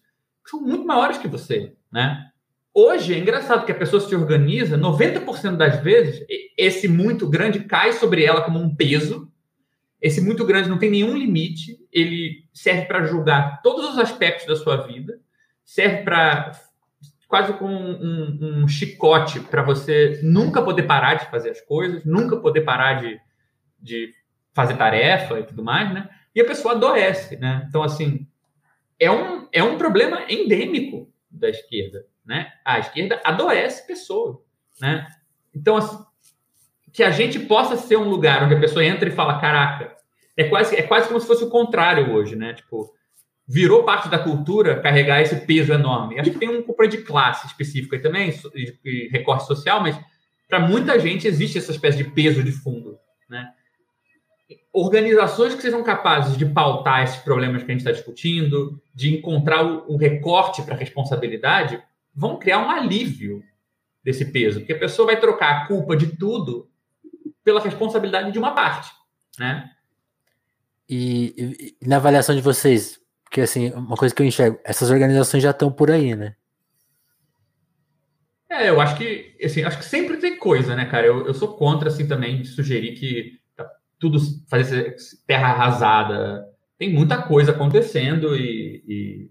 que 0.44 0.50
são 0.50 0.60
muito 0.60 0.86
maiores 0.86 1.18
que 1.18 1.28
você, 1.28 1.72
né? 1.90 2.30
Hoje 2.78 3.14
é 3.14 3.18
engraçado 3.18 3.64
que 3.64 3.72
a 3.72 3.74
pessoa 3.74 4.02
se 4.02 4.14
organiza, 4.14 4.76
90% 4.76 5.56
das 5.56 5.82
vezes, 5.82 6.22
esse 6.58 6.86
muito 6.86 7.26
grande 7.26 7.60
cai 7.60 7.94
sobre 7.94 8.22
ela 8.22 8.42
como 8.42 8.58
um 8.58 8.76
peso. 8.76 9.32
Esse 9.98 10.20
muito 10.20 10.44
grande 10.44 10.68
não 10.68 10.78
tem 10.78 10.90
nenhum 10.90 11.16
limite, 11.16 11.78
ele 11.90 12.44
serve 12.52 12.84
para 12.84 13.06
julgar 13.06 13.62
todos 13.62 13.88
os 13.88 13.98
aspectos 13.98 14.46
da 14.46 14.56
sua 14.56 14.76
vida, 14.86 15.18
serve 15.64 16.02
para 16.02 16.52
quase 17.26 17.54
como 17.54 17.74
um, 17.74 18.60
um, 18.62 18.68
chicote 18.68 19.40
para 19.40 19.62
você 19.62 20.20
nunca 20.22 20.60
poder 20.60 20.82
parar 20.82 21.14
de 21.14 21.30
fazer 21.30 21.48
as 21.48 21.62
coisas, 21.62 22.04
nunca 22.04 22.36
poder 22.36 22.60
parar 22.60 23.00
de, 23.00 23.18
de 23.80 24.12
fazer 24.52 24.76
tarefa 24.76 25.40
e 25.40 25.44
tudo 25.44 25.64
mais, 25.64 25.94
né? 25.94 26.10
E 26.34 26.42
a 26.42 26.44
pessoa 26.44 26.74
adoece, 26.74 27.38
né? 27.38 27.64
Então, 27.70 27.82
assim, 27.82 28.26
é 29.00 29.10
um, 29.10 29.48
é 29.50 29.62
um 29.62 29.78
problema 29.78 30.30
endêmico 30.30 31.10
da 31.30 31.48
esquerda, 31.48 32.04
né? 32.26 32.52
A 32.64 32.78
esquerda 32.78 33.20
adoece 33.24 33.86
pessoas, 33.86 34.36
né? 34.80 35.06
Então, 35.54 35.76
assim, 35.76 36.04
que 36.92 37.02
a 37.02 37.10
gente 37.10 37.38
possa 37.38 37.76
ser 37.76 37.96
um 37.96 38.08
lugar 38.08 38.42
onde 38.42 38.54
a 38.54 38.60
pessoa 38.60 38.84
entra 38.84 39.08
e 39.08 39.12
fala, 39.12 39.38
caraca, 39.38 39.96
é 40.36 40.44
quase, 40.44 40.76
é 40.76 40.82
quase 40.82 41.08
como 41.08 41.20
se 41.20 41.26
fosse 41.26 41.44
o 41.44 41.50
contrário 41.50 42.12
hoje, 42.12 42.34
né? 42.34 42.54
Tipo, 42.54 42.92
virou 43.46 43.84
parte 43.84 44.08
da 44.08 44.18
cultura 44.18 44.80
carregar 44.80 45.22
esse 45.22 45.36
peso 45.46 45.72
enorme. 45.72 46.18
Acho 46.18 46.30
que 46.32 46.38
tem 46.38 46.48
um 46.48 46.62
componente 46.62 46.98
de 46.98 47.04
classe 47.04 47.46
específico 47.46 47.94
aí 47.94 48.02
também, 48.02 48.30
de 48.30 49.08
recorte 49.10 49.46
social, 49.46 49.80
mas 49.80 49.98
para 50.48 50.60
muita 50.60 50.98
gente 50.98 51.26
existe 51.26 51.58
essa 51.58 51.70
espécie 51.70 51.98
de 51.98 52.10
peso 52.10 52.42
de 52.42 52.52
fundo, 52.52 52.98
né? 53.28 53.50
Organizações 54.72 55.54
que 55.54 55.62
sejam 55.62 55.82
capazes 55.82 56.36
de 56.36 56.44
pautar 56.44 57.02
esses 57.02 57.16
problemas 57.16 57.62
que 57.62 57.70
a 57.70 57.72
gente 57.72 57.80
está 57.80 57.92
discutindo, 57.92 58.80
de 58.94 59.16
encontrar 59.16 59.64
o, 59.64 59.94
o 59.94 59.96
recorte 59.96 60.62
para 60.62 60.76
responsabilidade, 60.76 61.82
vão 62.16 62.38
criar 62.38 62.58
um 62.58 62.70
alívio 62.70 63.44
desse 64.02 64.24
peso, 64.24 64.60
porque 64.60 64.72
a 64.72 64.78
pessoa 64.78 65.06
vai 65.06 65.20
trocar 65.20 65.50
a 65.50 65.66
culpa 65.66 65.96
de 65.96 66.16
tudo 66.16 66.70
pela 67.44 67.60
responsabilidade 67.60 68.32
de 68.32 68.38
uma 68.38 68.54
parte, 68.54 68.90
né? 69.38 69.70
E, 70.88 71.76
e 71.80 71.86
na 71.86 71.96
avaliação 71.96 72.34
de 72.34 72.40
vocês, 72.40 73.00
porque, 73.24 73.40
assim, 73.40 73.72
uma 73.72 73.96
coisa 73.96 74.14
que 74.14 74.22
eu 74.22 74.26
enxergo, 74.26 74.58
essas 74.64 74.90
organizações 74.90 75.42
já 75.42 75.50
estão 75.50 75.70
por 75.70 75.90
aí, 75.90 76.14
né? 76.14 76.36
É, 78.48 78.70
eu 78.70 78.80
acho 78.80 78.96
que, 78.96 79.36
assim, 79.44 79.64
acho 79.64 79.78
que 79.78 79.84
sempre 79.84 80.16
tem 80.16 80.38
coisa, 80.38 80.76
né, 80.76 80.86
cara? 80.86 81.06
Eu, 81.06 81.26
eu 81.26 81.34
sou 81.34 81.56
contra, 81.56 81.88
assim, 81.88 82.06
também, 82.06 82.40
de 82.40 82.48
sugerir 82.48 82.94
que 82.94 83.40
tá 83.56 83.68
tudo 83.98 84.18
fazer 84.48 84.94
terra 85.26 85.48
arrasada. 85.48 86.46
Tem 86.78 86.92
muita 86.92 87.20
coisa 87.20 87.50
acontecendo 87.50 88.36
e, 88.36 88.84
e 88.86 89.30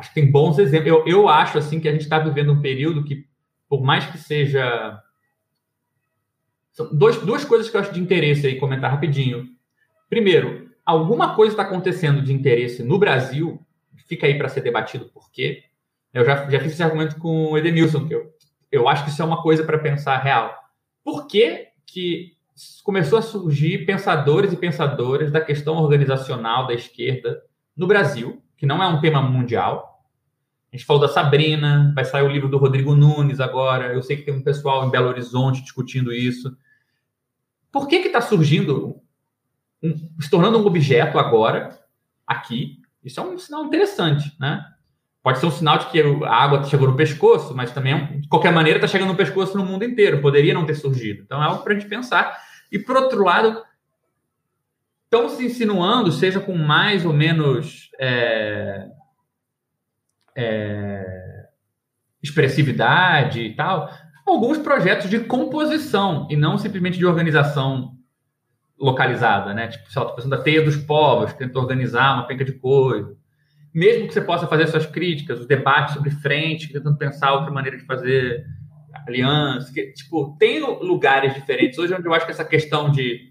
acho 0.00 0.08
que 0.08 0.14
tem 0.20 0.30
bons 0.30 0.58
exemplos. 0.58 0.88
Eu, 0.88 1.06
eu 1.06 1.28
acho, 1.28 1.58
assim, 1.58 1.78
que 1.78 1.88
a 1.88 1.92
gente 1.92 2.02
está 2.02 2.18
vivendo 2.18 2.52
um 2.52 2.60
período 2.60 3.04
que, 3.04 3.26
por 3.68 3.82
mais 3.82 4.04
que 4.06 4.18
seja... 4.18 5.00
São 6.72 6.94
dois, 6.94 7.16
duas 7.18 7.44
coisas 7.44 7.68
que 7.68 7.76
eu 7.76 7.80
acho 7.80 7.92
de 7.92 8.00
interesse 8.00 8.46
aí, 8.46 8.58
comentar 8.58 8.90
rapidinho. 8.90 9.48
Primeiro, 10.08 10.70
alguma 10.84 11.34
coisa 11.34 11.52
está 11.52 11.62
acontecendo 11.62 12.22
de 12.22 12.32
interesse 12.32 12.82
no 12.82 12.98
Brasil, 12.98 13.64
fica 14.06 14.26
aí 14.26 14.36
para 14.36 14.48
ser 14.48 14.62
debatido 14.62 15.06
por 15.06 15.30
quê. 15.30 15.64
Eu 16.12 16.24
já, 16.24 16.48
já 16.50 16.58
fiz 16.58 16.72
esse 16.72 16.82
argumento 16.82 17.16
com 17.18 17.52
o 17.52 17.58
Edenilson, 17.58 18.06
que 18.08 18.14
eu, 18.14 18.32
eu 18.72 18.88
acho 18.88 19.04
que 19.04 19.10
isso 19.10 19.22
é 19.22 19.24
uma 19.24 19.42
coisa 19.42 19.62
para 19.64 19.78
pensar 19.78 20.18
real. 20.18 20.52
Por 21.04 21.26
que, 21.26 21.68
que 21.86 22.32
começou 22.82 23.18
a 23.18 23.22
surgir 23.22 23.86
pensadores 23.86 24.52
e 24.52 24.56
pensadoras 24.56 25.30
da 25.30 25.40
questão 25.40 25.76
organizacional 25.76 26.66
da 26.66 26.74
esquerda 26.74 27.42
no 27.76 27.86
Brasil, 27.86 28.42
que 28.56 28.66
não 28.66 28.82
é 28.82 28.86
um 28.86 29.00
tema 29.00 29.22
mundial? 29.22 29.89
A 30.72 30.76
gente 30.76 30.86
falou 30.86 31.02
da 31.02 31.08
Sabrina, 31.08 31.92
vai 31.94 32.04
sair 32.04 32.22
o 32.22 32.28
livro 32.28 32.48
do 32.48 32.58
Rodrigo 32.58 32.94
Nunes 32.94 33.40
agora. 33.40 33.92
Eu 33.92 34.02
sei 34.02 34.16
que 34.16 34.22
tem 34.22 34.34
um 34.34 34.42
pessoal 34.42 34.86
em 34.86 34.90
Belo 34.90 35.08
Horizonte 35.08 35.62
discutindo 35.62 36.12
isso. 36.12 36.56
Por 37.72 37.88
que 37.88 37.96
está 37.96 38.20
surgindo 38.20 39.00
um, 39.82 39.94
se 40.20 40.30
tornando 40.30 40.58
um 40.58 40.66
objeto 40.66 41.18
agora, 41.18 41.78
aqui. 42.26 42.80
Isso 43.02 43.18
é 43.18 43.22
um 43.22 43.38
sinal 43.38 43.64
interessante, 43.64 44.34
né? 44.38 44.64
Pode 45.22 45.38
ser 45.38 45.46
um 45.46 45.50
sinal 45.50 45.78
de 45.78 45.86
que 45.86 46.00
a 46.00 46.34
água 46.34 46.64
chegou 46.64 46.88
no 46.88 46.96
pescoço, 46.96 47.54
mas 47.54 47.72
também, 47.72 48.20
de 48.20 48.28
qualquer 48.28 48.52
maneira, 48.52 48.78
está 48.78 48.88
chegando 48.88 49.08
no 49.08 49.16
pescoço 49.16 49.56
no 49.56 49.64
mundo 49.64 49.84
inteiro. 49.84 50.22
Poderia 50.22 50.54
não 50.54 50.64
ter 50.64 50.74
surgido. 50.74 51.22
Então, 51.22 51.42
é 51.42 51.46
algo 51.46 51.62
para 51.62 51.74
a 51.74 51.78
gente 51.78 51.88
pensar. 51.88 52.38
E, 52.72 52.78
por 52.78 52.96
outro 52.96 53.22
lado, 53.22 53.62
estão 55.04 55.28
se 55.28 55.44
insinuando, 55.44 56.10
seja 56.12 56.40
com 56.40 56.56
mais 56.56 57.04
ou 57.04 57.12
menos 57.12 57.90
é, 57.98 58.88
é, 60.40 61.46
expressividade 62.22 63.40
e 63.40 63.54
tal, 63.54 63.90
alguns 64.26 64.58
projetos 64.58 65.08
de 65.10 65.20
composição 65.20 66.26
e 66.30 66.36
não 66.36 66.58
simplesmente 66.58 66.98
de 66.98 67.06
organização 67.06 67.92
localizada, 68.78 69.52
né? 69.52 69.68
Tipo, 69.68 69.90
sei 69.92 70.02
lá, 70.02 70.12
pensando 70.12 70.36
da 70.36 70.42
teia 70.42 70.62
dos 70.62 70.76
povos, 70.76 71.32
tenta 71.34 71.58
organizar 71.58 72.14
uma 72.14 72.26
penca 72.26 72.44
de 72.44 72.52
coisa. 72.52 73.14
Mesmo 73.74 74.08
que 74.08 74.14
você 74.14 74.20
possa 74.20 74.46
fazer 74.46 74.66
suas 74.66 74.86
críticas, 74.86 75.38
os 75.38 75.46
debates 75.46 75.94
sobre 75.94 76.10
frente, 76.10 76.72
tentando 76.72 76.96
pensar 76.96 77.32
outra 77.32 77.52
maneira 77.52 77.76
de 77.76 77.84
fazer 77.84 78.44
aliança, 79.06 79.72
que, 79.72 79.92
tipo, 79.92 80.36
tem 80.38 80.60
lugares 80.60 81.34
diferentes. 81.34 81.78
Hoje 81.78 81.94
onde 81.94 82.06
eu 82.06 82.14
acho 82.14 82.26
que 82.26 82.32
essa 82.32 82.44
questão 82.44 82.90
de 82.90 83.30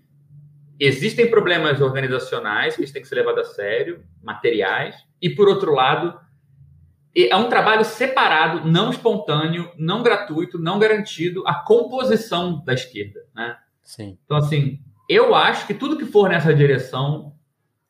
existem 0.80 1.30
problemas 1.30 1.81
organizacionais 1.81 2.76
que 2.76 2.91
têm 2.91 3.02
que 3.02 3.07
ser 3.07 3.15
levados 3.15 3.49
a 3.49 3.53
sério, 3.53 4.02
materiais, 4.23 4.95
e 5.22 5.30
por 5.30 5.49
outro 5.49 5.73
lado, 5.73 6.18
é 7.15 7.36
um 7.36 7.49
trabalho 7.49 7.84
separado, 7.84 8.69
não 8.69 8.91
espontâneo, 8.91 9.72
não 9.77 10.03
gratuito, 10.03 10.60
não 10.60 10.80
garantido, 10.80 11.44
a 11.48 11.56
composição 11.56 12.64
da 12.64 12.73
esquerda, 12.73 13.22
né? 13.36 13.57
Sim. 13.84 14.18
Então, 14.23 14.38
assim, 14.38 14.80
eu 15.10 15.34
acho 15.34 15.65
que 15.65 15.73
tudo 15.73 15.98
que 15.98 16.06
for 16.06 16.30
nessa 16.30 16.53
direção 16.53 17.34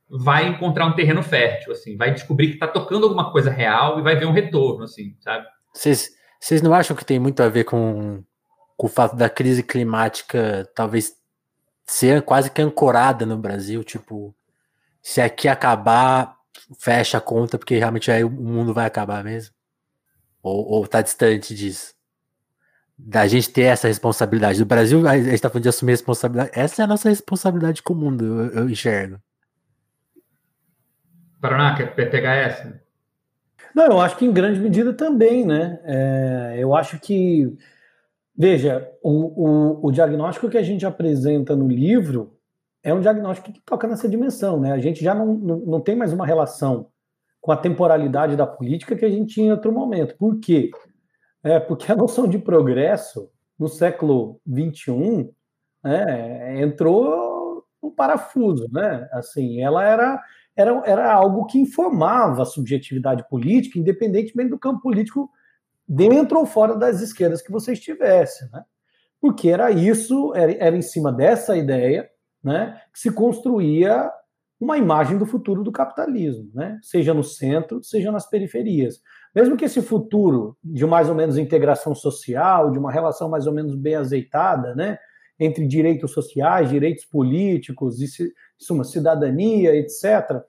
vai 0.09 0.47
encontrar 0.47 0.87
um 0.87 0.95
terreno 0.95 1.21
fértil, 1.21 1.73
assim, 1.73 1.95
vai 1.95 2.11
descobrir 2.11 2.47
que 2.47 2.53
está 2.53 2.67
tocando 2.67 3.03
alguma 3.03 3.31
coisa 3.31 3.51
real 3.51 3.99
e 3.99 4.01
vai 4.01 4.15
ver 4.15 4.25
um 4.25 4.31
retorno, 4.31 4.85
assim, 4.85 5.15
sabe? 5.19 5.45
Vocês 5.73 6.61
não 6.63 6.73
acham 6.73 6.95
que 6.95 7.05
tem 7.05 7.19
muito 7.19 7.43
a 7.43 7.49
ver 7.49 7.65
com, 7.65 8.23
com 8.75 8.87
o 8.87 8.89
fato 8.89 9.15
da 9.15 9.29
crise 9.29 9.61
climática 9.61 10.67
talvez 10.73 11.13
ser 11.85 12.21
quase 12.21 12.49
que 12.49 12.61
ancorada 12.61 13.25
no 13.25 13.37
Brasil? 13.37 13.83
Tipo, 13.83 14.33
se 15.01 15.21
aqui 15.21 15.47
acabar, 15.47 16.38
fecha 16.79 17.17
a 17.17 17.21
conta, 17.21 17.57
porque 17.57 17.77
realmente 17.77 18.11
aí 18.11 18.23
o 18.23 18.29
mundo 18.29 18.73
vai 18.73 18.85
acabar 18.85 19.23
mesmo? 19.23 19.53
Ou, 20.41 20.65
ou 20.67 20.87
tá 20.87 21.01
distante 21.01 21.53
disso? 21.53 21.93
Da 22.97 23.27
gente 23.27 23.49
ter 23.49 23.63
essa 23.63 23.87
responsabilidade. 23.87 24.59
Do 24.59 24.65
Brasil, 24.65 25.07
a 25.07 25.17
gente 25.17 25.41
tá 25.41 25.49
falando 25.49 25.63
de 25.63 25.69
assumir 25.69 25.91
a 25.91 25.95
responsabilidade. 25.95 26.51
Essa 26.53 26.81
é 26.81 26.85
a 26.85 26.87
nossa 26.87 27.09
responsabilidade 27.09 27.81
com 27.81 27.93
o 27.93 27.97
mundo, 27.97 28.25
eu, 28.25 28.61
eu 28.61 28.69
enxergo. 28.69 29.19
Paraná, 31.39 31.75
quer 31.75 32.09
pegar 32.09 32.35
essa? 32.35 32.81
Não, 33.73 33.85
eu 33.85 34.01
acho 34.01 34.17
que 34.17 34.25
em 34.25 34.33
grande 34.33 34.59
medida 34.59 34.93
também, 34.93 35.45
né? 35.45 35.79
É, 35.83 36.55
eu 36.57 36.75
acho 36.75 36.99
que, 36.99 37.55
veja, 38.35 38.89
o, 39.01 39.47
o, 39.47 39.87
o, 39.87 39.91
diagnóstico 39.91 40.49
que 40.49 40.57
a 40.57 40.63
gente 40.63 40.85
apresenta 40.85 41.55
no 41.55 41.67
livro 41.67 42.38
é 42.83 42.93
um 42.93 43.01
diagnóstico 43.01 43.51
que 43.51 43.61
toca 43.61 43.87
nessa 43.87 44.07
dimensão, 44.07 44.59
né? 44.59 44.71
A 44.71 44.79
gente 44.79 45.03
já 45.03 45.13
não, 45.13 45.33
não, 45.33 45.57
não 45.59 45.81
tem 45.81 45.95
mais 45.95 46.13
uma 46.13 46.25
relação 46.25 46.89
com 47.41 47.51
a 47.51 47.57
temporalidade 47.57 48.35
da 48.35 48.45
política 48.45 48.95
que 48.95 49.05
a 49.05 49.09
gente 49.09 49.33
tinha 49.33 49.47
em 49.47 49.51
outro 49.51 49.71
momento. 49.71 50.17
Por 50.17 50.39
quê? 50.39 50.71
É 51.43 51.59
porque 51.59 51.91
a 51.91 51.95
noção 51.95 52.27
de 52.27 52.37
progresso 52.37 53.29
no 53.57 53.67
século 53.67 54.39
XXI 54.47 55.29
é, 55.85 56.61
entrou 56.61 57.65
no 57.81 57.91
parafuso, 57.91 58.67
né? 58.71 59.07
Assim, 59.11 59.61
ela 59.61 59.83
era 59.83 60.21
era, 60.55 60.81
era 60.85 61.13
algo 61.13 61.45
que 61.45 61.57
informava 61.57 62.43
a 62.43 62.45
subjetividade 62.45 63.25
política, 63.29 63.79
independentemente 63.79 64.49
do 64.49 64.59
campo 64.59 64.81
político 64.81 65.29
dentro 65.87 66.37
ou 66.37 66.45
fora 66.45 66.75
das 66.75 66.99
esquerdas 66.99 67.41
que 67.41 67.51
você 67.51 67.71
estivesse, 67.71 68.49
né? 68.51 68.63
Porque 69.21 69.49
era 69.49 69.71
isso, 69.71 70.33
era, 70.35 70.51
era 70.53 70.75
em 70.75 70.81
cima 70.81 71.11
dessa 71.11 71.55
ideia, 71.55 72.09
né, 72.43 72.81
que 72.93 72.99
se 72.99 73.11
construía 73.11 74.11
uma 74.59 74.77
imagem 74.77 75.17
do 75.17 75.25
futuro 75.25 75.63
do 75.63 75.71
capitalismo, 75.71 76.49
né? 76.53 76.77
Seja 76.81 77.13
no 77.13 77.23
centro, 77.23 77.81
seja 77.81 78.11
nas 78.11 78.29
periferias. 78.29 79.01
Mesmo 79.33 79.55
que 79.55 79.63
esse 79.63 79.81
futuro 79.81 80.57
de 80.61 80.85
mais 80.85 81.07
ou 81.07 81.15
menos 81.15 81.37
integração 81.37 81.95
social, 81.95 82.69
de 82.69 82.77
uma 82.77 82.91
relação 82.91 83.29
mais 83.29 83.47
ou 83.47 83.53
menos 83.53 83.73
bem 83.73 83.95
azeitada, 83.95 84.75
né, 84.75 84.97
entre 85.39 85.65
direitos 85.65 86.11
sociais, 86.11 86.69
direitos 86.69 87.05
políticos, 87.05 88.01
e 88.01 88.33
uma 88.69 88.83
cidadania, 88.83 89.73
etc., 89.75 90.43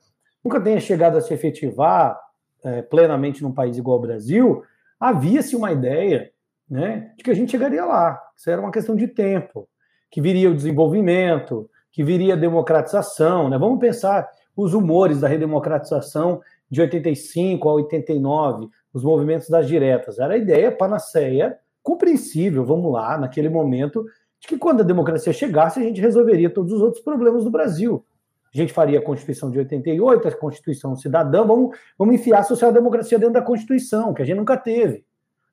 nunca 0.44 0.60
tenha 0.60 0.80
chegado 0.80 1.16
a 1.16 1.20
se 1.20 1.32
efetivar 1.32 2.18
é, 2.64 2.82
plenamente 2.82 3.42
num 3.42 3.52
país 3.52 3.78
igual 3.78 3.96
ao 3.96 4.02
Brasil, 4.02 4.64
havia-se 4.98 5.54
uma 5.54 5.70
ideia 5.70 6.32
né, 6.68 7.12
de 7.16 7.22
que 7.22 7.30
a 7.30 7.34
gente 7.34 7.52
chegaria 7.52 7.84
lá. 7.84 8.20
Isso 8.36 8.50
era 8.50 8.60
uma 8.60 8.72
questão 8.72 8.96
de 8.96 9.06
tempo, 9.06 9.68
que 10.10 10.20
viria 10.20 10.50
o 10.50 10.54
desenvolvimento, 10.54 11.70
que 11.92 12.02
viria 12.04 12.34
a 12.34 12.36
democratização. 12.36 13.48
Né? 13.48 13.58
Vamos 13.58 13.78
pensar 13.78 14.28
os 14.56 14.74
humores 14.74 15.20
da 15.20 15.28
redemocratização 15.28 16.40
de 16.70 16.80
85 16.80 17.68
a 17.68 17.72
89, 17.74 18.68
os 18.92 19.02
movimentos 19.02 19.48
das 19.48 19.66
diretas. 19.66 20.18
Era 20.18 20.34
a 20.34 20.38
ideia 20.38 20.70
panaceia, 20.70 21.58
compreensível, 21.82 22.64
vamos 22.64 22.92
lá, 22.92 23.18
naquele 23.18 23.48
momento, 23.48 24.04
de 24.38 24.48
que 24.48 24.56
quando 24.56 24.80
a 24.80 24.84
democracia 24.84 25.32
chegasse, 25.32 25.80
a 25.80 25.82
gente 25.82 26.00
resolveria 26.00 26.48
todos 26.48 26.72
os 26.72 26.80
outros 26.80 27.02
problemas 27.02 27.44
do 27.44 27.50
Brasil. 27.50 28.04
A 28.52 28.56
gente 28.56 28.72
faria 28.72 28.98
a 28.98 29.02
Constituição 29.02 29.50
de 29.50 29.58
88, 29.58 30.28
a 30.28 30.32
Constituição 30.32 30.96
Cidadã, 30.96 31.44
vamos, 31.44 31.76
vamos 31.96 32.14
enfiar 32.14 32.40
a 32.40 32.44
social-democracia 32.44 33.18
dentro 33.18 33.34
da 33.34 33.42
Constituição, 33.42 34.12
que 34.12 34.22
a 34.22 34.24
gente 34.24 34.38
nunca 34.38 34.56
teve. 34.56 35.04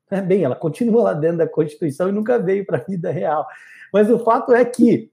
É, 0.10 0.22
bem, 0.22 0.44
ela 0.44 0.56
continua 0.56 1.04
lá 1.04 1.14
dentro 1.14 1.40
da 1.40 1.48
Constituição 1.48 2.10
e 2.10 2.12
nunca 2.12 2.40
veio 2.40 2.66
para 2.66 2.78
a 2.78 2.82
vida 2.82 3.12
real. 3.12 3.46
Mas 3.94 4.10
o 4.10 4.18
fato 4.20 4.54
é 4.54 4.64
que 4.66 5.12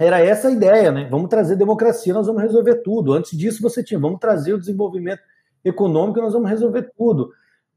era 0.00 0.18
essa 0.18 0.48
a 0.48 0.50
ideia, 0.50 0.90
né? 0.90 1.06
Vamos 1.10 1.28
trazer 1.28 1.56
democracia, 1.56 2.14
nós 2.14 2.26
vamos 2.26 2.40
resolver 2.40 2.76
tudo. 2.76 3.12
Antes 3.12 3.36
disso, 3.36 3.60
você 3.60 3.84
tinha, 3.84 4.00
vamos 4.00 4.18
trazer 4.18 4.54
o 4.54 4.58
desenvolvimento 4.58 5.20
econômico, 5.62 6.22
nós 6.22 6.32
vamos 6.32 6.48
resolver 6.48 6.90
tudo. 6.96 7.30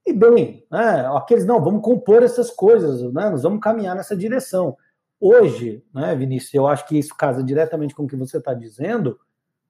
E 0.05 0.13
bem, 0.13 0.65
né, 0.71 1.05
aqueles 1.17 1.45
não, 1.45 1.61
vamos 1.61 1.81
compor 1.81 2.23
essas 2.23 2.49
coisas, 2.49 3.01
né, 3.13 3.29
nós 3.29 3.43
vamos 3.43 3.59
caminhar 3.59 3.93
nessa 3.93 4.15
direção. 4.15 4.77
Hoje, 5.19 5.83
né, 5.93 6.15
Vinícius, 6.15 6.53
eu 6.53 6.65
acho 6.65 6.87
que 6.87 6.97
isso 6.97 7.13
casa 7.13 7.43
diretamente 7.43 7.93
com 7.93 8.03
o 8.03 8.07
que 8.07 8.15
você 8.15 8.37
está 8.37 8.53
dizendo. 8.53 9.19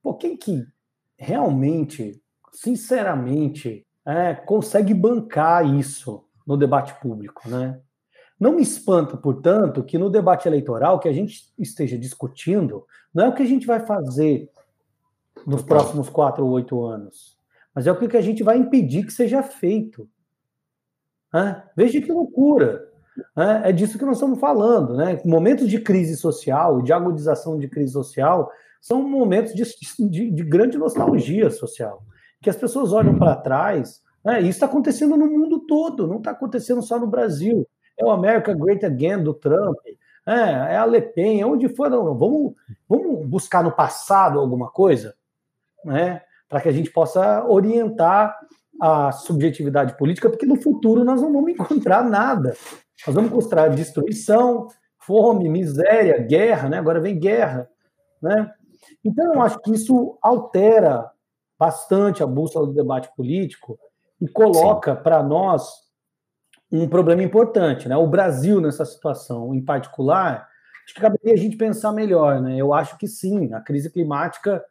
Pô, 0.04 0.14
quem 0.14 0.38
que 0.38 0.64
realmente, 1.18 2.22
sinceramente, 2.52 3.84
é, 4.06 4.36
consegue 4.36 4.94
bancar 4.94 5.66
isso 5.66 6.24
no 6.46 6.56
debate 6.56 6.94
público, 7.02 7.50
né? 7.50 7.80
Não 8.44 8.58
me 8.58 8.62
espanta, 8.62 9.16
portanto, 9.16 9.82
que 9.86 9.98
no 9.98 10.10
debate 10.10 10.50
eleitoral 10.50 11.00
que 11.00 11.08
a 11.08 11.14
gente 11.14 11.50
esteja 11.58 11.98
discutindo 11.98 12.86
não 13.14 13.24
é 13.24 13.30
o 13.30 13.34
que 13.34 13.42
a 13.42 13.46
gente 13.46 13.66
vai 13.66 13.80
fazer 13.80 14.50
nos 15.48 15.62
próximos 15.62 16.10
quatro 16.10 16.46
ou 16.46 16.52
oito 16.52 16.84
anos, 16.84 17.38
mas 17.74 17.88
é 17.88 17.92
o 17.94 17.96
que 17.96 18.18
a 18.18 18.22
gente 18.22 18.44
vai 18.44 18.58
impedir 18.58 19.06
que 19.06 19.14
seja 19.14 19.42
feito. 19.42 20.10
Veja 21.74 22.02
que 22.02 22.12
loucura! 22.12 22.86
É, 23.38 23.70
é 23.70 23.72
disso 23.72 23.98
que 23.98 24.04
nós 24.04 24.18
estamos 24.18 24.38
falando, 24.42 24.98
né? 24.98 25.22
Momentos 25.24 25.70
de 25.70 25.80
crise 25.80 26.18
social, 26.18 26.82
de 26.82 26.92
agudização 26.92 27.58
de 27.58 27.70
crise 27.70 27.94
social, 27.94 28.52
são 28.82 29.02
momentos 29.02 29.54
de, 29.54 29.64
de, 30.10 30.32
de 30.32 30.44
grande 30.44 30.78
nostalgia 30.78 31.50
social, 31.50 32.04
que 32.42 32.50
as 32.50 32.58
pessoas 32.58 32.92
olham 32.92 33.18
para 33.18 33.38
trás. 33.38 34.02
Né? 34.22 34.42
Isso 34.42 34.50
está 34.50 34.66
acontecendo 34.66 35.16
no 35.16 35.28
mundo 35.28 35.62
todo, 35.62 36.06
não 36.06 36.18
está 36.18 36.32
acontecendo 36.32 36.82
só 36.82 37.00
no 37.00 37.08
Brasil. 37.08 37.66
É 37.98 38.04
o 38.04 38.12
America 38.12 38.54
Great 38.54 38.86
Again 38.86 39.24
do 39.24 39.34
Trump, 39.34 39.78
é, 40.26 40.74
é 40.74 40.78
a 40.78 40.86
Le 40.86 41.02
Pen, 41.02 41.42
é 41.42 41.46
onde 41.46 41.68
for. 41.70 41.90
Não, 41.90 42.18
vamos, 42.18 42.54
vamos 42.88 43.26
buscar 43.28 43.64
no 43.64 43.72
passado 43.72 44.40
alguma 44.40 44.70
coisa, 44.70 45.16
né? 45.84 46.22
Para 46.48 46.62
que 46.62 46.70
a 46.70 46.72
gente 46.72 46.90
possa 46.92 47.46
orientar 47.46 48.38
a 48.82 49.12
subjetividade 49.12 49.98
política, 49.98 50.30
porque 50.30 50.46
no 50.46 50.56
futuro 50.56 51.04
nós 51.04 51.22
não 51.22 51.32
vamos 51.32 51.52
encontrar 51.52 52.04
nada. 52.04 52.56
Nós 53.06 53.16
vamos 53.16 53.32
encontrar 53.32 53.70
destruição, 53.70 54.68
fome, 54.98 55.50
miséria, 55.50 56.18
guerra, 56.20 56.70
né? 56.70 56.78
Agora 56.78 57.02
vem 57.02 57.20
guerra, 57.20 57.70
né? 58.22 58.52
Então 59.04 59.34
eu 59.34 59.42
acho 59.42 59.60
que 59.60 59.74
isso 59.74 60.18
altera 60.22 61.10
bastante 61.60 62.24
a 62.24 62.28
bússola 62.28 62.68
do 62.68 62.74
debate 62.74 63.10
político 63.16 63.78
e 64.22 64.28
coloca 64.28 64.96
para 64.96 65.22
nós 65.22 65.84
um 66.76 66.88
problema 66.88 67.22
importante, 67.22 67.88
né? 67.88 67.96
O 67.96 68.08
Brasil 68.08 68.60
nessa 68.60 68.84
situação 68.84 69.54
em 69.54 69.62
particular, 69.64 70.50
acho 70.84 70.96
que 70.96 71.02
caberia 71.02 71.34
a 71.34 71.38
gente 71.38 71.56
pensar 71.56 71.92
melhor, 71.92 72.42
né? 72.42 72.58
Eu 72.58 72.74
acho 72.74 72.98
que 72.98 73.08
sim, 73.08 73.54
a 73.54 73.62
crise 73.62 73.92
climática 73.92 74.64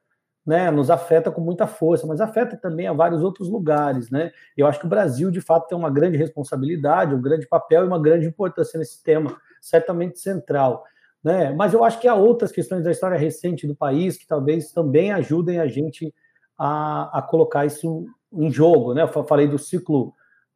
né, 0.44 0.68
nos 0.72 0.90
afeta 0.90 1.30
com 1.30 1.40
muita 1.40 1.68
força, 1.68 2.04
mas 2.04 2.20
afeta 2.20 2.56
também 2.56 2.88
a 2.88 2.92
vários 2.92 3.22
outros 3.22 3.48
lugares, 3.48 4.10
né? 4.10 4.32
Eu 4.56 4.66
acho 4.66 4.80
que 4.80 4.86
o 4.86 4.88
Brasil, 4.88 5.30
de 5.30 5.40
fato, 5.40 5.68
tem 5.68 5.78
uma 5.78 5.90
grande 5.90 6.16
responsabilidade, 6.16 7.14
um 7.14 7.22
grande 7.22 7.46
papel 7.46 7.84
e 7.84 7.86
uma 7.86 8.02
grande 8.02 8.26
importância 8.26 8.76
nesse 8.76 9.00
tema, 9.04 9.36
certamente 9.60 10.18
central, 10.18 10.82
né? 11.22 11.52
Mas 11.52 11.72
eu 11.72 11.84
acho 11.84 12.00
que 12.00 12.08
há 12.08 12.16
outras 12.16 12.50
questões 12.50 12.82
da 12.82 12.90
história 12.90 13.16
recente 13.16 13.64
do 13.64 13.76
país 13.76 14.16
que 14.16 14.26
talvez 14.26 14.72
também 14.72 15.12
ajudem 15.12 15.60
a 15.60 15.68
gente 15.68 16.12
a, 16.58 17.20
a 17.20 17.22
colocar 17.22 17.64
isso 17.64 18.06
em 18.32 18.50
jogo, 18.50 18.92
né? 18.92 19.02
Eu 19.02 19.22
falei 19.22 19.46
do 19.46 19.56
ciclo 19.56 20.12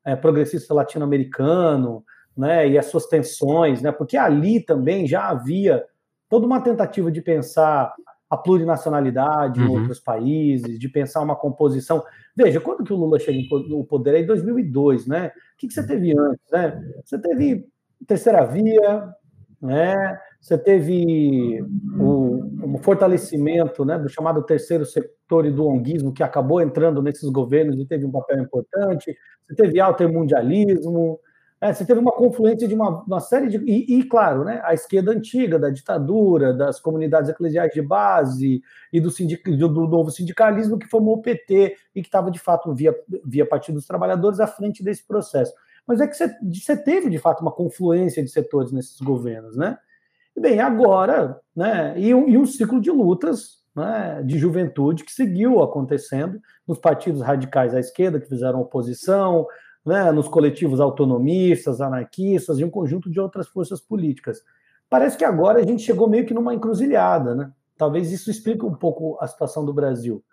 é, 0.07 0.15
progressista 0.15 0.73
latino-americano, 0.73 2.05
né? 2.37 2.69
E 2.69 2.79
as 2.79 2.87
suas 2.87 3.07
tensões, 3.07 3.83
né? 3.83 3.91
Porque 3.91 4.17
ali 4.17 4.61
também 4.61 5.07
já 5.07 5.29
havia 5.29 5.85
toda 6.29 6.47
uma 6.47 6.61
tentativa 6.61 7.11
de 7.11 7.21
pensar 7.21 7.93
a 8.31 8.37
plurinacionalidade 8.37 9.61
uhum. 9.61 9.67
em 9.67 9.79
outros 9.79 9.99
países, 9.99 10.79
de 10.79 10.89
pensar 10.89 11.23
uma 11.23 11.35
composição. 11.35 12.05
Veja, 12.37 12.61
quando 12.61 12.85
que 12.85 12.93
o 12.93 12.97
Lula 12.97 13.19
chega 13.19 13.39
no 13.69 13.85
poder? 13.85 14.15
É 14.15 14.21
em 14.21 14.27
2002, 14.27 15.07
né? 15.07 15.29
O 15.29 15.59
que, 15.59 15.67
que 15.67 15.75
você 15.75 15.85
teve 15.85 16.17
antes, 16.17 16.51
né? 16.53 16.81
Você 17.05 17.19
teve 17.19 17.67
terceira 18.07 18.45
via, 18.45 19.13
né? 19.61 20.21
Você 20.41 20.57
teve 20.57 21.65
o, 21.99 22.79
fortalecimento 22.83 23.85
né, 23.85 23.99
do 23.99 24.09
chamado 24.09 24.43
terceiro 24.43 24.85
setor 24.85 25.47
e 25.47 25.51
do 25.51 25.67
onguismo, 25.67 26.13
que 26.13 26.23
acabou 26.23 26.61
entrando 26.61 27.03
nesses 27.03 27.29
governos 27.31 27.79
e 27.79 27.87
teve 27.87 28.05
um 28.05 28.11
papel 28.11 28.41
importante. 28.41 29.17
Você 29.47 29.55
teve 29.55 29.81
altermundialismo, 29.81 31.19
é, 31.61 31.73
você 31.73 31.87
teve 31.87 31.99
uma 31.99 32.13
confluência 32.13 32.69
de 32.69 32.75
uma, 32.75 33.03
uma 33.05 33.21
série 33.21 33.49
de. 33.49 33.57
E, 33.59 33.99
e, 33.99 34.05
claro, 34.05 34.45
né, 34.45 34.61
a 34.63 34.75
esquerda 34.75 35.11
antiga, 35.11 35.59
da 35.59 35.71
ditadura, 35.71 36.53
das 36.53 36.79
comunidades 36.79 37.31
eclesiais 37.31 37.73
de 37.73 37.81
base 37.81 38.61
e 38.93 39.01
do, 39.01 39.11
sindic, 39.11 39.51
do, 39.57 39.69
do 39.69 39.87
novo 39.87 40.11
sindicalismo 40.11 40.79
que 40.79 40.87
formou 40.87 41.17
o 41.17 41.23
PT 41.23 41.77
e 41.95 42.03
que 42.03 42.09
estava, 42.09 42.31
de 42.31 42.39
fato, 42.39 42.75
via, 42.75 42.95
via 43.25 43.47
Partido 43.47 43.77
dos 43.77 43.87
Trabalhadores 43.87 44.39
à 44.39 44.47
frente 44.47 44.85
desse 44.85 45.07
processo. 45.07 45.55
Mas 45.87 46.01
é 46.01 46.07
que 46.07 46.15
você, 46.15 46.31
você 46.43 46.77
teve, 46.77 47.09
de 47.09 47.19
fato, 47.19 47.41
uma 47.41 47.53
confluência 47.53 48.23
de 48.23 48.29
setores 48.31 48.71
nesses 48.71 49.01
governos, 49.01 49.57
né? 49.57 49.79
Bem, 50.39 50.61
agora, 50.61 51.41
né, 51.55 51.95
e 51.99 52.15
um, 52.15 52.29
e 52.29 52.37
um 52.37 52.45
ciclo 52.45 52.81
de 52.81 52.91
lutas 52.91 53.65
né, 53.75 54.23
de 54.25 54.39
juventude 54.39 55.05
que 55.05 55.13
seguiu 55.13 55.63
acontecendo 55.63 56.41
nos 56.67 56.79
partidos 56.79 57.21
radicais 57.21 57.75
à 57.75 57.81
esquerda, 57.81 58.21
que 58.21 58.29
fizeram 58.29 58.61
oposição, 58.61 59.47
né, 59.85 60.11
nos 60.11 60.29
coletivos 60.29 60.81
autonomistas, 60.81 61.81
anarquistas 61.81 62.59
e 62.59 62.65
um 62.65 62.71
conjunto 62.71 63.11
de 63.11 63.21
outras 63.21 63.47
forças 63.47 63.81
políticas. 63.81 64.43
Parece 64.91 65.17
que 65.17 65.25
agora 65.25 65.61
a 65.61 65.65
gente 65.65 65.83
chegou 65.83 66.09
meio 66.09 66.27
que 66.27 66.35
numa 66.35 66.55
encruzilhada, 66.55 67.35
né? 67.35 67.51
Talvez 67.77 68.11
isso 68.11 68.31
explique 68.31 68.65
um 68.65 68.75
pouco 68.75 69.19
a 69.21 69.27
situação 69.27 69.65
do 69.65 69.73
Brasil. 69.73 70.25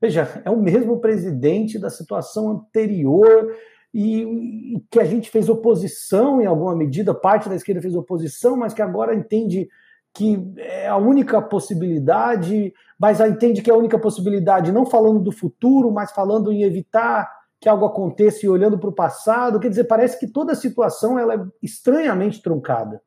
Veja, 0.00 0.42
é 0.44 0.50
o 0.50 0.60
mesmo 0.60 1.00
presidente 1.00 1.78
da 1.78 1.90
situação 1.90 2.50
anterior, 2.50 3.54
e, 3.92 4.82
que 4.90 5.00
a 5.00 5.04
gente 5.04 5.30
fez 5.30 5.48
oposição 5.48 6.40
em 6.40 6.46
alguma 6.46 6.74
medida, 6.74 7.14
parte 7.14 7.48
da 7.48 7.56
esquerda 7.56 7.82
fez 7.82 7.94
oposição, 7.94 8.56
mas 8.56 8.72
que 8.72 8.82
agora 8.82 9.14
entende 9.14 9.68
que 10.12 10.52
é 10.56 10.88
a 10.88 10.96
única 10.96 11.40
possibilidade, 11.40 12.72
mas 12.98 13.20
entende 13.20 13.62
que 13.62 13.70
é 13.70 13.74
a 13.74 13.76
única 13.76 13.98
possibilidade, 13.98 14.72
não 14.72 14.84
falando 14.84 15.20
do 15.20 15.32
futuro, 15.32 15.90
mas 15.90 16.12
falando 16.12 16.52
em 16.52 16.62
evitar 16.62 17.30
que 17.60 17.68
algo 17.68 17.84
aconteça 17.84 18.44
e 18.44 18.48
olhando 18.48 18.78
para 18.78 18.88
o 18.88 18.94
passado. 18.94 19.60
Quer 19.60 19.68
dizer, 19.68 19.84
parece 19.84 20.18
que 20.18 20.26
toda 20.26 20.52
a 20.52 20.56
situação 20.56 21.18
ela 21.18 21.34
é 21.34 21.44
estranhamente 21.62 22.42
truncada, 22.42 23.00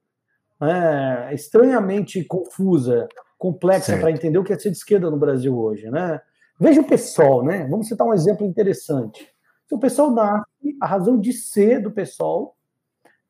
é, 0.61 1.33
estranhamente 1.33 2.23
confusa, 2.23 3.07
complexa 3.37 3.97
para 3.97 4.11
entender 4.11 4.37
o 4.37 4.43
que 4.43 4.53
é 4.53 4.59
ser 4.59 4.69
de 4.69 4.77
esquerda 4.77 5.09
no 5.09 5.17
Brasil 5.17 5.57
hoje. 5.57 5.89
Né? 5.89 6.21
Veja 6.59 6.81
o 6.81 6.87
pessoal, 6.87 7.43
né? 7.43 7.67
Vamos 7.69 7.87
citar 7.87 8.07
um 8.07 8.13
exemplo 8.13 8.45
interessante. 8.45 9.27
Se 9.67 9.75
o 9.75 9.79
pessoal 9.79 10.11
nasce, 10.11 10.45
a 10.81 10.85
razão 10.85 11.19
de 11.19 11.33
ser 11.33 11.81
do 11.81 11.91
pessoal 11.91 12.55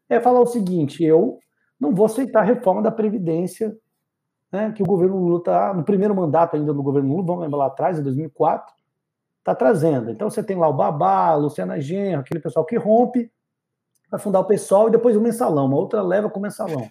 é 0.10 0.20
falar 0.20 0.40
o 0.40 0.46
seguinte: 0.46 1.04
eu 1.04 1.40
não 1.80 1.94
vou 1.94 2.06
aceitar 2.06 2.42
a 2.42 2.46
reforma 2.46 2.82
da 2.82 2.92
Previdência, 2.92 3.76
né, 4.52 4.72
que 4.72 4.84
o 4.84 4.86
governo 4.86 5.18
Lula 5.18 5.40
está, 5.40 5.74
no 5.74 5.84
primeiro 5.84 6.16
mandato 6.16 6.56
ainda 6.56 6.74
do 6.74 6.84
governo 6.84 7.10
Lula, 7.10 7.26
vamos 7.26 7.42
lembrar 7.42 7.58
lá 7.58 7.66
atrás, 7.68 8.00
em 8.00 8.04
2004, 8.04 8.74
está 9.40 9.56
trazendo. 9.56 10.12
Então 10.12 10.30
você 10.30 10.44
tem 10.44 10.58
lá 10.58 10.68
o 10.68 10.74
Babá, 10.74 11.30
a 11.30 11.36
Luciana 11.36 11.82
Genro, 11.82 12.22
aquele 12.22 12.40
pessoal 12.40 12.66
que 12.66 12.78
rompe, 12.78 13.32
vai 14.10 14.20
fundar 14.20 14.40
o 14.40 14.46
pessoal 14.46 14.88
e 14.88 14.92
depois 14.92 15.18
o 15.18 15.22
mensalão, 15.22 15.66
uma 15.66 15.78
outra 15.78 16.02
leva 16.02 16.30
com 16.30 16.40
o 16.40 16.44
mensalão. 16.44 16.88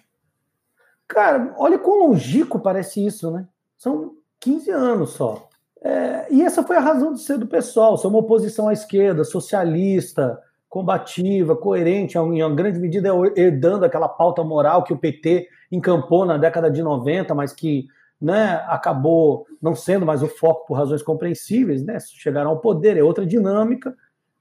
Cara, 1.07 1.53
olha 1.57 1.79
quão 1.79 2.07
longínquo 2.07 2.59
parece 2.59 3.05
isso, 3.05 3.31
né? 3.31 3.47
São 3.77 4.15
15 4.39 4.71
anos 4.71 5.11
só. 5.11 5.47
É, 5.83 6.33
e 6.33 6.41
essa 6.41 6.63
foi 6.63 6.77
a 6.77 6.81
razão 6.81 7.13
de 7.13 7.21
ser 7.21 7.37
do 7.37 7.45
pessoal, 7.45 7.97
ser 7.97 8.07
uma 8.07 8.19
oposição 8.19 8.69
à 8.69 8.73
esquerda, 8.73 9.23
socialista, 9.23 10.39
combativa, 10.69 11.55
coerente, 11.55 12.17
em 12.17 12.41
uma 12.41 12.55
grande 12.55 12.79
medida 12.79 13.09
herdando 13.35 13.85
aquela 13.85 14.07
pauta 14.07 14.43
moral 14.43 14.83
que 14.83 14.93
o 14.93 14.97
PT 14.97 15.47
encampou 15.71 16.25
na 16.25 16.37
década 16.37 16.71
de 16.71 16.81
90, 16.81 17.35
mas 17.35 17.53
que 17.53 17.85
né, 18.19 18.63
acabou 18.67 19.45
não 19.61 19.75
sendo 19.75 20.05
mais 20.05 20.23
o 20.23 20.27
foco 20.27 20.65
por 20.65 20.75
razões 20.75 21.03
compreensíveis, 21.03 21.83
né, 21.83 21.99
chegaram 21.99 22.51
ao 22.51 22.59
poder, 22.59 22.95
é 22.97 23.03
outra 23.03 23.25
dinâmica. 23.25 23.93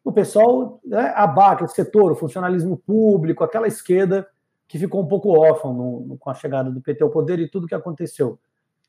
O 0.04 0.12
pessoal 0.12 0.80
né, 0.84 1.12
abaca 1.16 1.64
esse 1.64 1.74
setor, 1.74 2.12
o 2.12 2.16
funcionalismo 2.16 2.76
público, 2.76 3.42
aquela 3.42 3.66
esquerda 3.66 4.26
que 4.68 4.78
ficou 4.78 5.02
um 5.02 5.06
pouco 5.06 5.36
órfã 5.36 5.72
no, 5.72 6.00
no, 6.00 6.16
com 6.16 6.30
a 6.30 6.34
chegada 6.34 6.70
do 6.70 6.80
PT 6.80 7.02
ao 7.02 7.10
poder 7.10 7.40
e 7.40 7.50
tudo 7.50 7.66
que 7.66 7.74
aconteceu. 7.74 8.38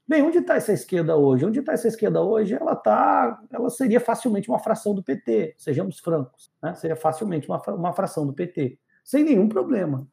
Bem, 0.06 0.22
onde 0.22 0.40
está 0.40 0.56
essa 0.56 0.74
esquerda 0.74 1.16
hoje? 1.16 1.46
Onde 1.46 1.60
está 1.60 1.72
essa 1.72 1.88
esquerda 1.88 2.22
hoje? 2.22 2.54
Ela 2.54 2.76
tá, 2.76 3.42
ela 3.50 3.70
seria 3.70 4.02
facilmente 4.02 4.50
uma 4.50 4.60
fração 4.60 4.94
do 4.94 5.02
PT, 5.02 5.56
sejamos 5.58 6.00
francos, 6.00 6.52
né? 6.62 6.76
Seria 6.76 6.96
facilmente 6.96 7.48
uma, 7.48 7.62
uma 7.70 7.94
fração 7.94 8.28
do 8.28 8.34
PT, 8.34 8.78
sem 9.04 9.24
nenhum 9.24 9.48
problema. 9.48 10.06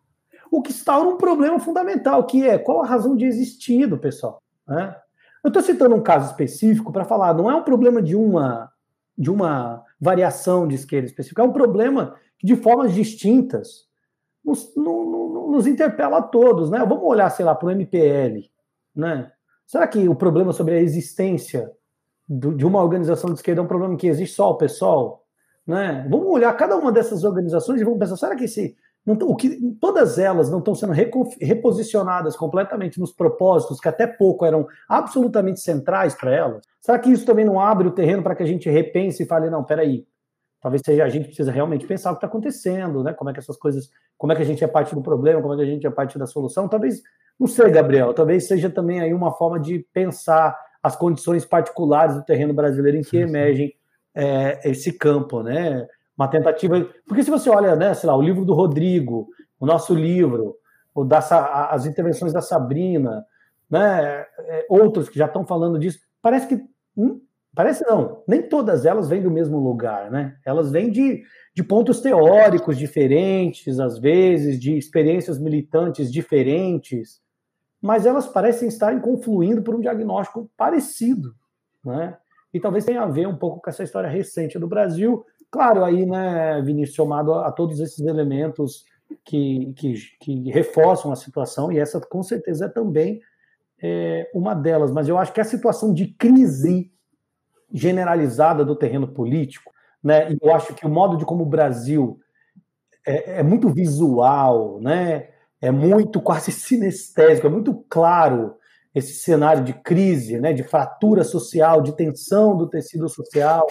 O 0.50 0.62
que 0.62 0.70
instaura 0.70 1.08
um 1.08 1.16
problema 1.16 1.58
fundamental, 1.58 2.24
que 2.24 2.48
é 2.48 2.56
qual 2.56 2.82
a 2.82 2.86
razão 2.86 3.16
de 3.16 3.24
existir 3.24 3.86
do 3.86 3.98
pessoal. 3.98 4.40
Né? 4.66 4.96
Eu 5.42 5.48
estou 5.48 5.62
citando 5.62 5.94
um 5.94 6.02
caso 6.02 6.30
específico 6.30 6.92
para 6.92 7.04
falar, 7.04 7.34
não 7.34 7.50
é 7.50 7.54
um 7.54 7.64
problema 7.64 8.00
de 8.00 8.14
uma 8.14 8.70
de 9.18 9.30
uma 9.30 9.84
variação 10.00 10.66
de 10.66 10.76
esquerda 10.76 11.06
específica, 11.06 11.42
é 11.42 11.44
um 11.44 11.52
problema 11.52 12.16
que 12.38 12.46
de 12.46 12.56
formas 12.56 12.94
distintas 12.94 13.86
nos, 14.42 14.74
nos, 14.74 15.50
nos 15.50 15.66
interpela 15.66 16.18
a 16.18 16.22
todos, 16.22 16.70
né? 16.70 16.78
Vamos 16.78 17.04
olhar, 17.04 17.28
sei 17.28 17.44
lá, 17.44 17.54
para 17.54 17.66
o 17.66 17.70
MPL, 17.70 18.48
né? 18.96 19.30
Será 19.70 19.86
que 19.86 20.08
o 20.08 20.16
problema 20.16 20.52
sobre 20.52 20.74
a 20.74 20.80
existência 20.80 21.70
do, 22.28 22.52
de 22.52 22.66
uma 22.66 22.82
organização 22.82 23.30
de 23.30 23.36
esquerda 23.36 23.60
é 23.60 23.64
um 23.64 23.68
problema 23.68 23.96
que 23.96 24.08
existe 24.08 24.34
só 24.34 24.50
o 24.50 24.56
pessoal? 24.56 25.24
Né? 25.64 26.04
Vamos 26.10 26.26
olhar 26.26 26.52
cada 26.56 26.76
uma 26.76 26.90
dessas 26.90 27.22
organizações 27.22 27.80
e 27.80 27.84
vamos 27.84 28.00
pensar, 28.00 28.16
será 28.16 28.34
que 28.34 28.46
esse, 28.46 28.76
não, 29.06 29.14
o 29.14 29.36
que, 29.36 29.60
todas 29.80 30.18
elas 30.18 30.50
não 30.50 30.58
estão 30.58 30.74
sendo 30.74 30.92
reposicionadas 31.40 32.36
completamente 32.36 32.98
nos 32.98 33.12
propósitos 33.12 33.78
que 33.78 33.88
até 33.88 34.08
pouco 34.08 34.44
eram 34.44 34.66
absolutamente 34.88 35.60
centrais 35.60 36.16
para 36.16 36.34
elas? 36.34 36.64
Será 36.80 36.98
que 36.98 37.08
isso 37.08 37.24
também 37.24 37.44
não 37.44 37.60
abre 37.60 37.86
o 37.86 37.92
terreno 37.92 38.24
para 38.24 38.34
que 38.34 38.42
a 38.42 38.46
gente 38.46 38.68
repense 38.68 39.22
e 39.22 39.26
fale, 39.26 39.50
não, 39.50 39.62
peraí, 39.62 40.04
talvez 40.60 40.82
seja, 40.84 41.04
a 41.04 41.08
gente 41.08 41.26
precisa 41.26 41.52
realmente 41.52 41.86
pensar 41.86 42.10
o 42.10 42.14
que 42.14 42.18
está 42.18 42.26
acontecendo, 42.26 43.04
né? 43.04 43.12
Como 43.12 43.30
é 43.30 43.32
que 43.32 43.38
essas 43.38 43.56
coisas, 43.56 43.88
como 44.18 44.32
é 44.32 44.36
que 44.36 44.42
a 44.42 44.46
gente 44.46 44.64
é 44.64 44.66
parte 44.66 44.96
do 44.96 45.00
problema, 45.00 45.40
como 45.40 45.54
é 45.54 45.58
que 45.58 45.62
a 45.62 45.66
gente 45.66 45.86
é 45.86 45.90
parte 45.90 46.18
da 46.18 46.26
solução? 46.26 46.66
Talvez 46.66 47.00
não 47.40 47.46
sei, 47.46 47.70
Gabriel, 47.70 48.12
talvez 48.12 48.46
seja 48.46 48.68
também 48.68 49.00
aí 49.00 49.14
uma 49.14 49.32
forma 49.32 49.58
de 49.58 49.78
pensar 49.94 50.54
as 50.82 50.94
condições 50.94 51.42
particulares 51.42 52.14
do 52.14 52.22
terreno 52.22 52.52
brasileiro 52.52 52.98
em 52.98 53.02
que 53.02 53.16
sim, 53.16 53.22
emergem 53.22 53.74
é, 54.14 54.60
esse 54.70 54.92
campo, 54.92 55.42
né? 55.42 55.88
Uma 56.14 56.28
tentativa. 56.28 56.86
Porque 57.06 57.22
se 57.22 57.30
você 57.30 57.48
olha, 57.48 57.74
né, 57.74 57.94
sei 57.94 58.06
lá, 58.06 58.14
o 58.14 58.20
livro 58.20 58.44
do 58.44 58.52
Rodrigo, 58.52 59.26
o 59.58 59.64
nosso 59.64 59.94
livro, 59.94 60.56
o 60.94 61.02
da, 61.02 61.18
as 61.70 61.86
intervenções 61.86 62.30
da 62.30 62.42
Sabrina, 62.42 63.24
né, 63.70 64.26
é, 64.40 64.66
outros 64.68 65.08
que 65.08 65.18
já 65.18 65.24
estão 65.24 65.42
falando 65.46 65.78
disso, 65.78 65.98
parece 66.20 66.46
que. 66.46 66.62
Hum, 66.94 67.22
parece 67.54 67.86
não, 67.86 68.22
nem 68.28 68.42
todas 68.42 68.84
elas 68.84 69.08
vêm 69.08 69.22
do 69.22 69.30
mesmo 69.30 69.58
lugar, 69.58 70.10
né? 70.10 70.36
Elas 70.44 70.70
vêm 70.70 70.90
de, 70.90 71.22
de 71.54 71.64
pontos 71.64 72.02
teóricos 72.02 72.76
diferentes, 72.76 73.80
às 73.80 73.98
vezes, 73.98 74.60
de 74.60 74.76
experiências 74.76 75.38
militantes 75.38 76.12
diferentes 76.12 77.18
mas 77.80 78.06
elas 78.06 78.26
parecem 78.26 78.68
estar 78.68 78.98
confluindo 79.00 79.62
por 79.62 79.74
um 79.74 79.80
diagnóstico 79.80 80.50
parecido, 80.56 81.34
né? 81.84 82.16
E 82.52 82.60
talvez 82.60 82.84
tenha 82.84 83.02
a 83.02 83.06
ver 83.06 83.26
um 83.26 83.36
pouco 83.36 83.60
com 83.60 83.70
essa 83.70 83.84
história 83.84 84.08
recente 84.08 84.58
do 84.58 84.66
Brasil. 84.66 85.24
Claro, 85.50 85.84
aí, 85.84 86.04
né, 86.04 86.60
Vinícius, 86.62 86.96
somado 86.96 87.32
a, 87.32 87.48
a 87.48 87.52
todos 87.52 87.78
esses 87.80 88.00
elementos 88.00 88.84
que, 89.24 89.72
que, 89.76 89.94
que, 90.20 90.50
reforçam 90.50 91.12
a 91.12 91.16
situação, 91.16 91.72
e 91.72 91.78
essa 91.78 92.00
com 92.00 92.22
certeza 92.22 92.66
é 92.66 92.68
também 92.68 93.20
é, 93.82 94.30
uma 94.34 94.54
delas. 94.54 94.92
Mas 94.92 95.08
eu 95.08 95.16
acho 95.16 95.32
que 95.32 95.40
a 95.40 95.44
situação 95.44 95.94
de 95.94 96.08
crise 96.08 96.92
generalizada 97.72 98.64
do 98.64 98.76
terreno 98.76 99.08
político, 99.08 99.72
né, 100.02 100.36
eu 100.40 100.54
acho 100.54 100.74
que 100.74 100.86
o 100.86 100.90
modo 100.90 101.16
de 101.16 101.24
como 101.24 101.44
o 101.44 101.48
Brasil 101.48 102.18
é, 103.06 103.40
é 103.40 103.42
muito 103.42 103.68
visual, 103.68 104.80
né? 104.80 105.28
É 105.60 105.70
muito 105.70 106.20
quase 106.20 106.50
sinestésico, 106.52 107.46
é 107.46 107.50
muito 107.50 107.74
claro 107.88 108.56
esse 108.94 109.14
cenário 109.14 109.62
de 109.62 109.72
crise, 109.72 110.38
né, 110.40 110.52
de 110.52 110.64
fratura 110.64 111.22
social, 111.22 111.80
de 111.80 111.94
tensão 111.94 112.56
do 112.56 112.68
tecido 112.68 113.08
social, 113.08 113.66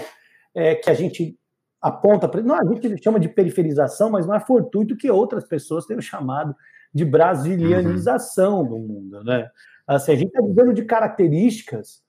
é, 0.55 0.75
que 0.75 0.89
a 0.89 0.93
gente 0.93 1.37
aponta 1.81 2.27
para. 2.27 2.41
Não, 2.41 2.55
a 2.55 2.65
gente 2.65 3.03
chama 3.03 3.19
de 3.19 3.29
periferização, 3.29 4.09
mas 4.09 4.25
não 4.25 4.35
é 4.35 4.39
fortuito 4.39 4.95
que 4.95 5.09
outras 5.09 5.43
pessoas 5.45 5.85
tenham 5.85 6.01
chamado 6.01 6.55
de 6.93 7.05
brasilianização 7.05 8.61
uhum. 8.61 8.67
do 8.67 8.77
mundo. 8.77 9.23
Né? 9.23 9.49
Assim, 9.85 10.11
a 10.11 10.15
gente 10.15 10.29
está 10.29 10.41
vivendo 10.41 10.73
de 10.73 10.83
características 10.83 12.01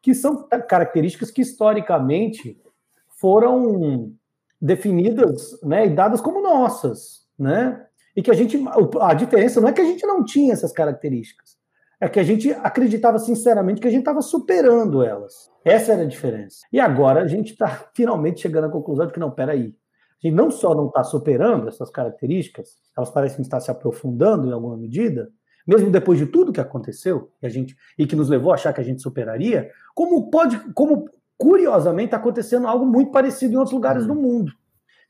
que 0.00 0.14
são 0.14 0.46
características 0.68 1.30
que 1.30 1.40
historicamente 1.40 2.60
foram 3.08 4.12
definidas 4.60 5.58
né, 5.62 5.86
e 5.86 5.90
dadas 5.90 6.20
como 6.20 6.42
nossas. 6.42 7.26
Né? 7.38 7.84
E 8.16 8.22
que 8.22 8.30
a 8.30 8.34
gente. 8.34 8.62
A 9.00 9.14
diferença 9.14 9.60
não 9.60 9.68
é 9.68 9.72
que 9.72 9.80
a 9.80 9.84
gente 9.84 10.06
não 10.06 10.24
tinha 10.24 10.52
essas 10.52 10.72
características, 10.72 11.56
é 12.00 12.08
que 12.08 12.20
a 12.20 12.22
gente 12.24 12.52
acreditava 12.52 13.18
sinceramente 13.18 13.80
que 13.80 13.88
a 13.88 13.90
gente 13.90 14.00
estava 14.00 14.22
superando 14.22 15.02
elas. 15.02 15.50
Essa 15.64 15.92
era 15.92 16.02
a 16.02 16.06
diferença. 16.06 16.58
E 16.72 16.78
agora 16.78 17.22
a 17.22 17.26
gente 17.26 17.52
está 17.52 17.88
finalmente 17.94 18.40
chegando 18.40 18.66
à 18.66 18.70
conclusão 18.70 19.06
de 19.06 19.12
que 19.12 19.20
não, 19.20 19.30
peraí. 19.30 19.74
A 20.22 20.26
gente 20.26 20.36
não 20.36 20.50
só 20.50 20.74
não 20.74 20.86
está 20.86 21.04
superando 21.04 21.68
essas 21.68 21.90
características, 21.90 22.78
elas 22.96 23.10
parecem 23.10 23.42
estar 23.42 23.60
se 23.60 23.70
aprofundando 23.70 24.48
em 24.48 24.52
alguma 24.52 24.76
medida, 24.76 25.30
mesmo 25.66 25.90
depois 25.90 26.18
de 26.18 26.26
tudo 26.26 26.52
que 26.52 26.60
aconteceu 26.60 27.30
e, 27.42 27.46
a 27.46 27.48
gente, 27.48 27.76
e 27.98 28.06
que 28.06 28.16
nos 28.16 28.28
levou 28.28 28.52
a 28.52 28.54
achar 28.54 28.72
que 28.72 28.80
a 28.80 28.84
gente 28.84 29.02
superaria, 29.02 29.70
como 29.94 30.30
pode, 30.30 30.58
como 30.72 31.06
curiosamente 31.36 32.06
está 32.06 32.16
acontecendo 32.16 32.66
algo 32.66 32.86
muito 32.86 33.10
parecido 33.10 33.54
em 33.54 33.56
outros 33.56 33.74
lugares 33.74 34.06
do 34.06 34.14
mundo. 34.14 34.52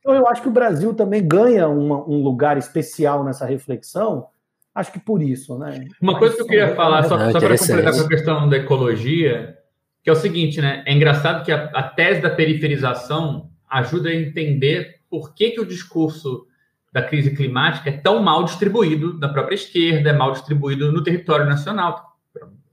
Então, 0.04 0.14
eu 0.14 0.28
acho 0.28 0.42
que 0.42 0.48
o 0.48 0.52
Brasil 0.52 0.92
também 0.92 1.26
ganha 1.26 1.66
uma, 1.66 2.06
um 2.06 2.22
lugar 2.22 2.58
especial 2.58 3.24
nessa 3.24 3.46
reflexão. 3.46 4.26
Acho 4.74 4.92
que 4.92 5.00
por 5.00 5.22
isso, 5.22 5.56
né? 5.58 5.86
Uma 5.98 6.18
coisa 6.18 6.36
que 6.36 6.42
eu 6.42 6.46
queria 6.46 6.74
falar, 6.74 7.04
só, 7.04 7.16
só 7.30 7.40
para 7.40 7.56
completar 7.56 7.94
com 7.94 8.00
a 8.00 8.08
questão 8.08 8.48
da 8.48 8.58
ecologia, 8.58 9.56
que 10.02 10.10
é 10.10 10.12
o 10.12 10.16
seguinte, 10.16 10.60
né? 10.60 10.82
É 10.86 10.92
engraçado 10.92 11.42
que 11.42 11.50
a, 11.50 11.70
a, 11.72 11.82
tese 11.82 12.20
da 12.20 12.28
periferização 12.28 13.48
ajuda 13.66 14.10
a 14.10 14.14
entender 14.14 15.00
por 15.08 15.34
que, 15.34 15.52
que 15.52 15.60
o 15.60 15.66
discurso 15.66 16.46
da 16.92 17.00
crise 17.00 17.34
climática 17.34 17.88
é 17.88 17.96
tão 17.96 18.22
mal 18.22 18.44
distribuído 18.44 19.18
na 19.18 19.30
própria 19.30 19.54
esquerda, 19.54 20.10
é 20.10 20.12
mal 20.12 20.32
distribuído 20.32 20.92
no 20.92 21.02
território 21.02 21.46
nacional. 21.46 22.18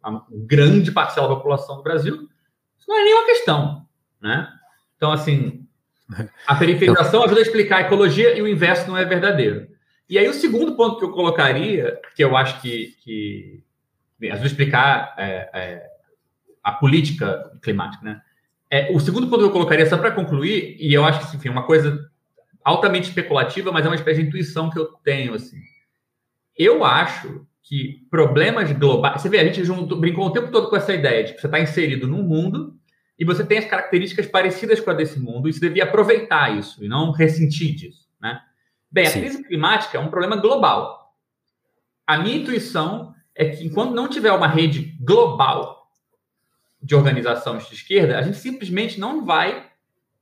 A 0.04 0.22
grande 0.30 0.92
parcela 0.92 1.30
da 1.30 1.36
população 1.36 1.78
do 1.78 1.84
Brasil, 1.84 2.28
isso 2.78 2.90
não 2.90 3.00
é 3.00 3.04
nenhuma 3.06 3.26
questão, 3.26 3.86
né? 4.22 4.50
Então, 4.98 5.14
assim, 5.14 5.61
a 6.48 6.56
periferização 6.56 7.24
ajuda 7.24 7.40
a 7.40 7.44
explicar 7.44 7.78
a 7.78 7.82
ecologia 7.82 8.38
e 8.38 8.42
o 8.42 8.48
inverso 8.48 8.88
não 8.88 8.98
é 8.98 9.06
verdadeiro. 9.06 9.68
E 10.10 10.18
aí 10.18 10.28
o 10.28 10.34
segundo 10.34 10.76
ponto 10.76 10.98
que 10.98 11.06
eu 11.06 11.12
colocaria, 11.12 12.00
que 12.16 12.24
eu 12.24 12.36
acho 12.36 12.62
que, 12.62 12.96
que 13.02 13.64
ajuda 14.24 14.44
a 14.44 14.48
explicar 14.48 15.16
é, 15.18 15.50
é, 15.54 15.84
a 16.64 16.74
política 16.74 17.52
climática, 17.62 18.04
né? 18.04 18.22
É, 18.70 18.92
o 18.96 19.00
segundo 19.00 19.28
ponto 19.28 19.40
que 19.40 19.46
eu 19.46 19.52
colocaria, 19.52 19.86
só 19.86 19.98
para 19.98 20.12
concluir, 20.12 20.78
e 20.80 20.94
eu 20.94 21.04
acho 21.04 21.30
que 21.30 21.36
enfim, 21.36 21.50
uma 21.50 21.64
coisa 21.64 22.10
altamente 22.64 23.10
especulativa, 23.10 23.72
mas 23.72 23.86
é 23.86 23.90
uma 23.90 23.96
espécie 23.96 24.22
de 24.22 24.28
intuição 24.28 24.70
que 24.70 24.80
eu 24.80 24.86
tenho, 25.04 25.34
assim. 25.34 25.58
Eu 26.58 26.84
acho 26.84 27.46
que 27.64 28.06
problemas 28.10 28.72
globais. 28.72 29.22
Você 29.22 29.30
vê, 29.30 29.40
a 29.40 29.44
gente 29.44 29.64
junto, 29.64 29.96
brincou 29.96 30.26
o 30.26 30.32
tempo 30.32 30.52
todo 30.52 30.70
com 30.70 30.76
essa 30.76 30.94
ideia 30.94 31.24
de 31.24 31.34
que 31.34 31.42
você 31.42 31.48
está 31.48 31.60
inserido 31.60 32.08
num 32.08 32.24
mundo 32.24 32.80
e 33.22 33.24
você 33.24 33.46
tem 33.46 33.60
as 33.60 33.66
características 33.66 34.26
parecidas 34.26 34.80
com 34.80 34.90
a 34.90 34.96
desse 34.96 35.20
mundo, 35.20 35.48
e 35.48 35.54
você 35.54 35.60
devia 35.60 35.84
aproveitar 35.84 36.58
isso 36.58 36.84
e 36.84 36.88
não 36.88 37.12
ressentir 37.12 37.76
disso. 37.76 38.10
Né? 38.20 38.42
Bem, 38.92 39.06
a 39.06 39.12
Sim. 39.12 39.20
crise 39.20 39.44
climática 39.44 39.96
é 39.96 40.02
um 40.02 40.10
problema 40.10 40.38
global. 40.38 41.14
A 42.08 42.18
minha 42.18 42.36
intuição 42.36 43.14
é 43.36 43.46
que 43.46 43.64
enquanto 43.64 43.94
não 43.94 44.08
tiver 44.08 44.32
uma 44.32 44.48
rede 44.48 44.98
global 45.00 45.88
de 46.82 46.96
organizações 46.96 47.68
de 47.68 47.76
esquerda, 47.76 48.18
a 48.18 48.24
gente 48.24 48.38
simplesmente 48.38 49.00
não 49.00 49.24
vai 49.24 49.68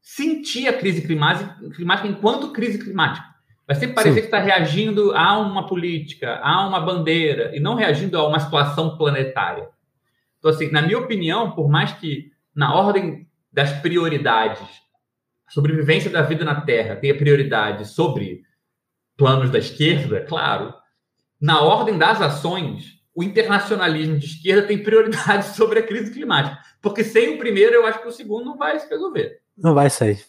sentir 0.02 0.68
a 0.68 0.78
crise 0.78 1.02
climática 1.02 2.06
enquanto 2.06 2.52
crise 2.52 2.80
climática. 2.80 3.26
Vai 3.66 3.78
sempre 3.78 3.96
parecer 3.96 4.16
Sim. 4.16 4.20
que 4.20 4.28
está 4.28 4.42
reagindo 4.42 5.16
a 5.16 5.38
uma 5.38 5.66
política, 5.68 6.38
a 6.44 6.68
uma 6.68 6.82
bandeira, 6.82 7.56
e 7.56 7.62
não 7.62 7.76
reagindo 7.76 8.18
a 8.18 8.28
uma 8.28 8.42
situação 8.42 8.98
planetária. 8.98 9.70
Então, 10.38 10.52
assim, 10.52 10.70
na 10.70 10.82
minha 10.82 11.00
opinião, 11.00 11.52
por 11.52 11.70
mais 11.70 11.94
que 11.94 12.28
na 12.60 12.76
ordem 12.76 13.26
das 13.53 13.72
prioridades, 13.80 14.68
a 15.48 15.52
sobrevivência 15.52 16.11
da 16.11 16.22
vida 16.22 16.44
na 16.44 16.60
Terra 16.60 16.98
tenha 16.98 17.18
prioridade 17.18 17.88
sobre 17.88 18.41
planos 19.15 19.49
da 19.49 19.60
esquerda, 19.60 20.26
claro, 20.26 20.73
na 21.40 21.61
ordem 21.61 21.98
das 21.98 22.22
ações, 22.22 22.99
o 23.15 23.23
internacionalismo 23.23 24.19
de 24.19 24.26
esquerda 24.26 24.68
tem 24.68 24.84
prioridade 24.84 25.45
sobre 25.56 25.80
a 25.80 25.88
crise 25.88 26.11
climática. 26.11 26.61
Porque 26.81 27.02
sem 27.02 27.36
o 27.36 27.38
primeiro, 27.38 27.76
eu 27.76 27.86
acho 27.86 28.02
que 28.02 28.10
o 28.10 28.11
segundo 28.11 28.44
não 28.44 28.57
vai 28.57 28.77
se 28.77 28.90
resolver. 28.90 29.40
Não 29.57 29.73
vai 29.73 29.90
sair. 29.90 30.22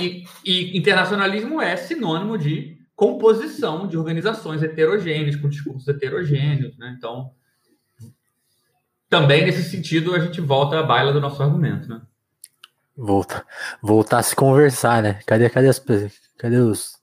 E, 0.00 0.24
e, 0.44 0.78
internacionalismo 0.78 1.60
é 1.60 1.76
sinônimo 1.76 2.38
de 2.38 2.78
composição 2.94 3.88
de 3.88 3.98
organizações 3.98 4.62
heterogêneas, 4.62 5.34
com 5.34 5.48
discursos 5.48 5.88
heterogêneos. 5.88 6.78
Né? 6.78 6.94
Então, 6.96 7.32
também 9.08 9.44
nesse 9.44 9.62
sentido, 9.64 10.14
a 10.14 10.18
gente 10.18 10.40
volta 10.40 10.78
à 10.78 10.82
baila 10.82 11.12
do 11.12 11.20
nosso 11.20 11.42
argumento. 11.42 11.88
Né? 11.88 12.00
Volta, 12.96 13.44
voltar 13.82 14.18
a 14.18 14.22
se 14.22 14.34
conversar, 14.34 15.02
né? 15.02 15.20
Cadê, 15.26 15.48
cadê 15.50 15.68
as 15.68 15.78
Cadê 16.38 16.56
os. 16.56 16.96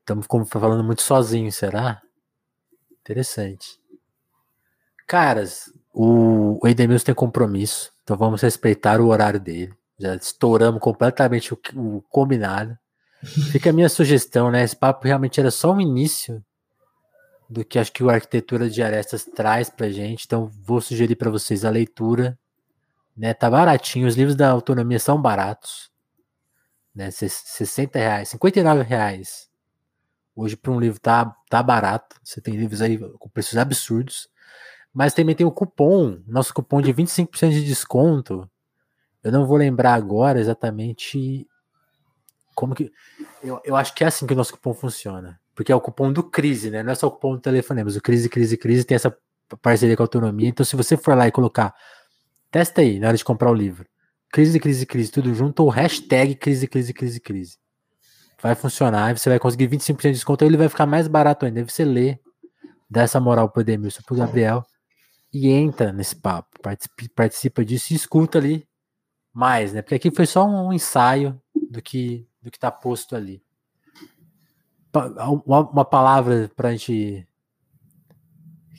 Estamos 0.00 0.26
falando 0.48 0.84
muito 0.84 1.02
sozinhos, 1.02 1.54
será? 1.54 2.02
Interessante. 3.00 3.78
Caras, 5.06 5.72
o, 5.92 6.58
Edemilson 6.66 7.06
tem 7.06 7.14
compromisso, 7.14 7.92
então 8.02 8.16
vamos 8.16 8.42
respeitar 8.42 9.00
o 9.00 9.08
horário 9.08 9.40
dele. 9.40 9.72
Já 9.98 10.14
estouramos 10.16 10.80
completamente 10.80 11.54
o, 11.54 11.58
o 11.76 12.02
combinado. 12.10 12.76
Fica 13.52 13.70
a 13.70 13.72
minha 13.72 13.88
sugestão, 13.88 14.50
né? 14.50 14.62
Esse 14.64 14.76
papo 14.76 15.06
realmente 15.06 15.40
era 15.40 15.50
só 15.50 15.72
o 15.72 15.80
início 15.80 16.44
do 17.48 17.64
que 17.64 17.78
acho 17.78 17.92
que 17.92 18.02
o 18.02 18.10
Arquitetura 18.10 18.68
de 18.68 18.82
Arestas 18.82 19.24
traz 19.24 19.70
pra 19.70 19.90
gente. 19.90 20.24
Então, 20.26 20.50
vou 20.62 20.80
sugerir 20.80 21.16
para 21.16 21.30
vocês 21.30 21.64
a 21.64 21.70
leitura. 21.70 22.38
Né? 23.16 23.34
Tá 23.34 23.50
baratinho, 23.50 24.06
os 24.06 24.16
livros 24.16 24.34
da 24.34 24.50
autonomia 24.50 24.98
são 24.98 25.20
baratos. 25.20 25.90
Né? 26.94 27.10
60 27.10 27.98
reais, 27.98 28.28
59 28.30 28.82
reais. 28.82 29.48
Hoje, 30.34 30.56
para 30.56 30.72
um 30.72 30.80
livro, 30.80 30.98
tá, 31.00 31.36
tá 31.48 31.62
barato. 31.62 32.16
Você 32.24 32.40
tem 32.40 32.54
livros 32.54 32.82
aí 32.82 32.98
com 32.98 33.28
preços 33.28 33.56
absurdos. 33.56 34.28
Mas 34.92 35.14
também 35.14 35.34
tem 35.34 35.46
o 35.46 35.52
cupom, 35.52 36.20
nosso 36.26 36.54
cupom 36.54 36.80
de 36.80 36.92
25% 36.92 37.50
de 37.50 37.64
desconto 37.64 38.48
eu 39.24 39.32
não 39.32 39.46
vou 39.46 39.56
lembrar 39.56 39.94
agora 39.94 40.38
exatamente 40.38 41.48
como 42.54 42.74
que. 42.74 42.92
Eu, 43.42 43.58
eu 43.64 43.74
acho 43.74 43.94
que 43.94 44.04
é 44.04 44.06
assim 44.06 44.26
que 44.26 44.34
o 44.34 44.36
nosso 44.36 44.52
cupom 44.52 44.74
funciona. 44.74 45.40
Porque 45.54 45.70
é 45.70 45.74
o 45.74 45.80
cupom 45.80 46.12
do 46.12 46.22
Crise, 46.22 46.70
né? 46.70 46.82
Não 46.82 46.92
é 46.92 46.94
só 46.94 47.06
o 47.06 47.10
cupom 47.10 47.34
do 47.34 47.40
telefone, 47.40 47.84
mas 47.84 47.96
o 47.96 48.00
Crise, 48.00 48.28
Crise, 48.28 48.56
Crise 48.56 48.84
tem 48.84 48.96
essa 48.96 49.16
parceria 49.62 49.96
com 49.96 50.02
a 50.02 50.04
autonomia. 50.04 50.48
Então, 50.48 50.64
se 50.64 50.74
você 50.74 50.96
for 50.96 51.16
lá 51.16 51.28
e 51.28 51.32
colocar, 51.32 51.74
testa 52.50 52.80
aí 52.80 52.98
na 52.98 53.08
hora 53.08 53.16
de 53.16 53.24
comprar 53.24 53.50
o 53.50 53.54
livro. 53.54 53.86
Crise, 54.32 54.58
crise, 54.58 54.84
crise, 54.84 55.12
tudo 55.12 55.32
junto, 55.32 55.62
ou 55.62 55.68
hashtag 55.68 56.34
crise, 56.34 56.66
crise, 56.66 56.92
crise, 56.92 57.20
crise. 57.20 57.58
Vai 58.42 58.54
funcionar 58.54 59.16
você 59.16 59.30
vai 59.30 59.38
conseguir 59.38 59.68
25% 59.68 60.02
de 60.02 60.10
desconto, 60.10 60.44
ele 60.44 60.56
vai 60.56 60.68
ficar 60.68 60.86
mais 60.86 61.06
barato 61.06 61.46
ainda. 61.46 61.60
Aí 61.60 61.64
você 61.64 61.84
lê, 61.84 62.18
dá 62.90 63.02
essa 63.02 63.20
moral 63.20 63.48
pro 63.48 63.62
Edemilson, 63.62 64.02
pro 64.02 64.16
Gabriel, 64.16 64.64
e 65.32 65.48
entra 65.50 65.92
nesse 65.92 66.16
papo, 66.16 66.48
participa, 67.14 67.64
disso 67.64 67.92
e 67.92 67.96
escuta 67.96 68.38
ali 68.38 68.66
mais, 69.32 69.72
né? 69.72 69.82
Porque 69.82 69.94
aqui 69.94 70.10
foi 70.10 70.26
só 70.26 70.44
um 70.44 70.72
ensaio 70.72 71.40
do 71.70 71.80
que 71.80 72.26
do 72.42 72.50
que 72.50 72.56
está 72.56 72.70
posto 72.70 73.16
ali. 73.16 73.42
Uma, 75.44 75.60
uma 75.70 75.84
palavra 75.84 76.50
para 76.54 76.68
a 76.68 76.72
gente 76.72 77.26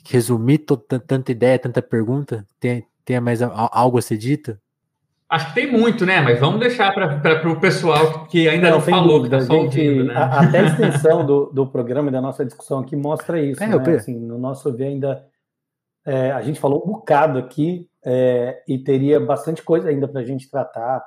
resumir 0.04 0.58
tanta 0.58 1.30
ideia, 1.30 1.58
tanta 1.58 1.82
pergunta? 1.82 2.46
Tem, 2.58 2.86
tem 3.04 3.20
mais 3.20 3.42
algo 3.42 3.98
a 3.98 4.02
ser 4.02 4.16
dito? 4.16 4.58
Acho 5.28 5.48
que 5.48 5.54
tem 5.54 5.70
muito, 5.70 6.06
né? 6.06 6.20
Mas 6.20 6.38
vamos 6.38 6.60
deixar 6.60 6.94
para 6.94 7.50
o 7.50 7.60
pessoal 7.60 8.26
que 8.26 8.48
ainda 8.48 8.70
não, 8.70 8.76
não 8.76 8.84
falou, 8.84 9.18
dúvida, 9.18 9.40
que 9.40 9.46
tá 9.46 9.54
gente, 9.54 9.80
ouvindo, 9.80 10.04
né? 10.04 10.14
a, 10.14 10.40
Até 10.40 10.60
a 10.60 10.62
extensão 10.70 11.26
do, 11.26 11.46
do 11.46 11.66
programa 11.66 12.08
e 12.08 12.12
da 12.12 12.20
nossa 12.20 12.44
discussão 12.44 12.78
aqui 12.78 12.94
mostra 12.94 13.40
isso. 13.40 13.62
É, 13.62 13.66
né? 13.66 13.94
assim, 13.96 14.14
no 14.14 14.38
nosso 14.38 14.72
ver 14.72 14.86
ainda, 14.86 15.26
é, 16.04 16.30
a 16.30 16.40
gente 16.42 16.60
falou 16.60 16.84
um 16.86 16.92
bocado 16.92 17.40
aqui 17.40 17.88
é, 18.04 18.62
e 18.68 18.78
teria 18.78 19.18
bastante 19.18 19.62
coisa 19.62 19.88
ainda 19.88 20.06
para 20.06 20.20
a 20.20 20.24
gente 20.24 20.48
tratar, 20.48 21.02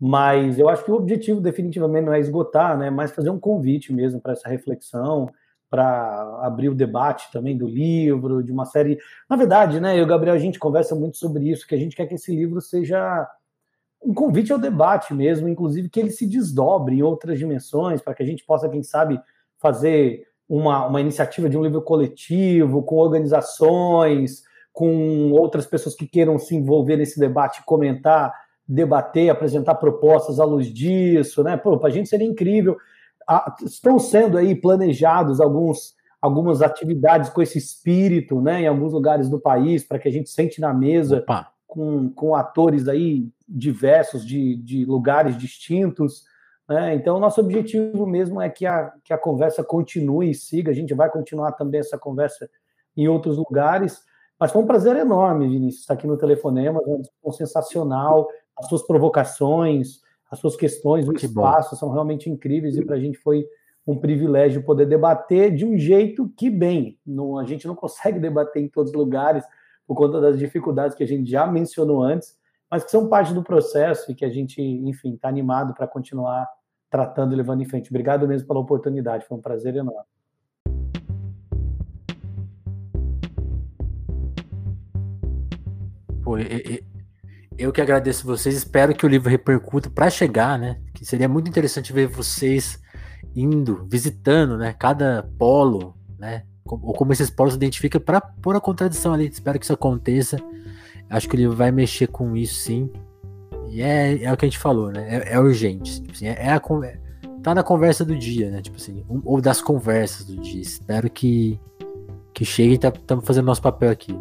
mas 0.00 0.58
eu 0.58 0.68
acho 0.68 0.84
que 0.84 0.90
o 0.90 0.94
objetivo 0.94 1.40
definitivamente 1.40 2.06
não 2.06 2.12
é 2.12 2.20
esgotar, 2.20 2.78
né, 2.78 2.90
mas 2.90 3.10
fazer 3.10 3.30
um 3.30 3.38
convite 3.38 3.92
mesmo 3.92 4.20
para 4.20 4.32
essa 4.32 4.48
reflexão, 4.48 5.28
para 5.68 6.40
abrir 6.42 6.68
o 6.68 6.74
debate 6.74 7.30
também 7.32 7.56
do 7.56 7.66
livro, 7.66 8.42
de 8.42 8.52
uma 8.52 8.64
série. 8.64 8.98
Na 9.28 9.36
verdade, 9.36 9.80
né, 9.80 9.94
eu 9.94 10.00
e 10.00 10.02
o 10.02 10.06
Gabriel, 10.06 10.34
a 10.34 10.38
gente 10.38 10.58
conversa 10.58 10.94
muito 10.94 11.16
sobre 11.16 11.50
isso, 11.50 11.66
que 11.66 11.74
a 11.74 11.78
gente 11.78 11.96
quer 11.96 12.06
que 12.06 12.14
esse 12.14 12.34
livro 12.34 12.60
seja 12.60 13.28
um 14.02 14.14
convite 14.14 14.52
ao 14.52 14.58
debate 14.58 15.12
mesmo, 15.12 15.48
inclusive 15.48 15.88
que 15.88 15.98
ele 15.98 16.10
se 16.10 16.26
desdobre 16.26 16.96
em 16.96 17.02
outras 17.02 17.38
dimensões, 17.38 18.00
para 18.00 18.14
que 18.14 18.22
a 18.22 18.26
gente 18.26 18.44
possa, 18.44 18.68
quem 18.68 18.82
sabe, 18.82 19.20
fazer 19.58 20.26
uma, 20.48 20.86
uma 20.86 21.00
iniciativa 21.00 21.48
de 21.48 21.58
um 21.58 21.62
livro 21.62 21.82
coletivo, 21.82 22.82
com 22.82 22.96
organizações, 22.96 24.44
com 24.72 25.32
outras 25.32 25.66
pessoas 25.66 25.94
que 25.94 26.06
queiram 26.06 26.38
se 26.38 26.54
envolver 26.54 26.96
nesse 26.96 27.18
debate, 27.18 27.64
comentar, 27.64 28.32
debater, 28.68 29.30
apresentar 29.30 29.76
propostas 29.76 30.38
à 30.38 30.44
luz 30.44 30.66
disso, 30.66 31.42
né? 31.42 31.56
Para 31.56 31.78
a 31.84 31.90
gente 31.90 32.08
seria 32.08 32.26
incrível. 32.26 32.76
Ah, 33.26 33.54
estão 33.64 33.98
sendo 33.98 34.36
aí 34.36 34.54
planejados 34.54 35.40
alguns, 35.40 35.94
algumas 36.20 36.60
atividades 36.60 37.30
com 37.30 37.40
esse 37.40 37.56
espírito, 37.56 38.40
né? 38.40 38.62
Em 38.62 38.66
alguns 38.66 38.92
lugares 38.92 39.30
do 39.30 39.40
país, 39.40 39.84
para 39.84 39.98
que 39.98 40.08
a 40.08 40.12
gente 40.12 40.28
sente 40.28 40.60
na 40.60 40.74
mesa 40.74 41.24
com, 41.66 42.10
com 42.10 42.34
atores 42.34 42.88
aí 42.88 43.28
diversos 43.48 44.24
de, 44.24 44.56
de 44.56 44.84
lugares 44.84 45.38
distintos. 45.38 46.24
Né? 46.68 46.94
Então, 46.94 47.18
nosso 47.18 47.40
objetivo 47.40 48.06
mesmo 48.06 48.40
é 48.40 48.50
que 48.50 48.66
a, 48.66 48.92
que 49.02 49.12
a 49.14 49.18
conversa 49.18 49.64
continue 49.64 50.30
e 50.30 50.34
siga. 50.34 50.70
A 50.70 50.74
gente 50.74 50.92
vai 50.92 51.10
continuar 51.10 51.52
também 51.52 51.80
essa 51.80 51.96
conversa 51.96 52.48
em 52.94 53.08
outros 53.08 53.38
lugares. 53.38 54.02
Mas 54.38 54.52
foi 54.52 54.62
um 54.62 54.66
prazer 54.66 54.96
enorme, 54.96 55.48
Vinícius, 55.48 55.82
estar 55.82 55.94
aqui 55.94 56.06
no 56.06 56.16
Telefonema, 56.16 56.80
uma 56.80 57.00
discussão 57.00 57.32
sensacional, 57.32 58.28
as 58.58 58.68
suas 58.68 58.82
provocações, 58.82 60.00
as 60.30 60.38
suas 60.38 60.56
questões, 60.56 61.08
o 61.08 61.12
que 61.12 61.26
espaço 61.26 61.70
bom. 61.70 61.76
são 61.76 61.90
realmente 61.90 62.28
incríveis 62.28 62.76
e 62.76 62.84
para 62.84 62.96
a 62.96 63.00
gente 63.00 63.18
foi 63.18 63.46
um 63.86 63.96
privilégio 63.96 64.62
poder 64.62 64.86
debater 64.86 65.54
de 65.54 65.64
um 65.64 65.78
jeito 65.78 66.28
que, 66.36 66.50
bem, 66.50 66.98
não, 67.06 67.38
a 67.38 67.44
gente 67.44 67.66
não 67.66 67.74
consegue 67.74 68.18
debater 68.20 68.62
em 68.62 68.68
todos 68.68 68.92
os 68.92 68.98
lugares 68.98 69.44
por 69.86 69.94
conta 69.94 70.20
das 70.20 70.38
dificuldades 70.38 70.94
que 70.94 71.02
a 71.02 71.06
gente 71.06 71.30
já 71.30 71.46
mencionou 71.46 72.02
antes, 72.02 72.36
mas 72.70 72.84
que 72.84 72.90
são 72.90 73.08
parte 73.08 73.32
do 73.32 73.42
processo 73.42 74.12
e 74.12 74.14
que 74.14 74.24
a 74.24 74.28
gente, 74.28 74.60
enfim, 74.60 75.14
está 75.14 75.28
animado 75.28 75.72
para 75.72 75.86
continuar 75.86 76.46
tratando 76.90 77.32
e 77.32 77.36
levando 77.36 77.62
em 77.62 77.64
frente. 77.64 77.88
Obrigado 77.88 78.28
mesmo 78.28 78.46
pela 78.46 78.60
oportunidade, 78.60 79.24
foi 79.26 79.38
um 79.38 79.40
prazer 79.40 79.74
enorme. 79.76 80.04
Pô, 86.22 86.36
eu 87.58 87.72
que 87.72 87.80
agradeço 87.80 88.24
vocês, 88.24 88.54
espero 88.54 88.94
que 88.94 89.04
o 89.04 89.08
livro 89.08 89.28
repercuta 89.28 89.90
para 89.90 90.08
chegar, 90.08 90.56
né? 90.56 90.80
Que 90.94 91.04
seria 91.04 91.28
muito 91.28 91.48
interessante 91.48 91.92
ver 91.92 92.06
vocês 92.06 92.80
indo, 93.34 93.84
visitando, 93.90 94.56
né? 94.56 94.72
Cada 94.72 95.28
polo, 95.36 95.96
né? 96.16 96.44
Ou 96.64 96.94
como 96.94 97.12
esses 97.12 97.28
polos 97.28 97.54
se 97.54 97.56
identificam 97.56 98.00
para 98.00 98.20
pôr 98.20 98.54
a 98.54 98.60
contradição 98.60 99.12
ali. 99.12 99.26
Espero 99.26 99.58
que 99.58 99.64
isso 99.64 99.72
aconteça. 99.72 100.38
Acho 101.10 101.28
que 101.28 101.34
o 101.34 101.38
livro 101.38 101.56
vai 101.56 101.72
mexer 101.72 102.06
com 102.06 102.36
isso, 102.36 102.54
sim. 102.60 102.90
E 103.68 103.82
é, 103.82 104.22
é 104.22 104.32
o 104.32 104.36
que 104.36 104.44
a 104.44 104.48
gente 104.48 104.58
falou, 104.58 104.92
né? 104.92 105.06
É, 105.08 105.34
é 105.34 105.40
urgente. 105.40 106.00
Tipo 106.00 106.12
assim, 106.12 106.26
é, 106.26 106.36
é 106.38 106.52
a, 106.52 106.60
tá 107.42 107.54
na 107.54 107.62
conversa 107.64 108.04
do 108.04 108.16
dia, 108.16 108.50
né? 108.50 108.62
Tipo 108.62 108.76
assim, 108.76 109.04
um, 109.10 109.20
ou 109.24 109.40
das 109.40 109.60
conversas 109.60 110.24
do 110.24 110.36
dia. 110.36 110.60
Espero 110.60 111.10
que 111.10 111.58
que 112.38 112.44
chegue 112.44 112.70
e 112.70 112.74
estamos 112.74 113.00
tá, 113.04 113.20
fazendo 113.20 113.46
nosso 113.46 113.60
papel 113.60 113.90
aqui. 113.90 114.16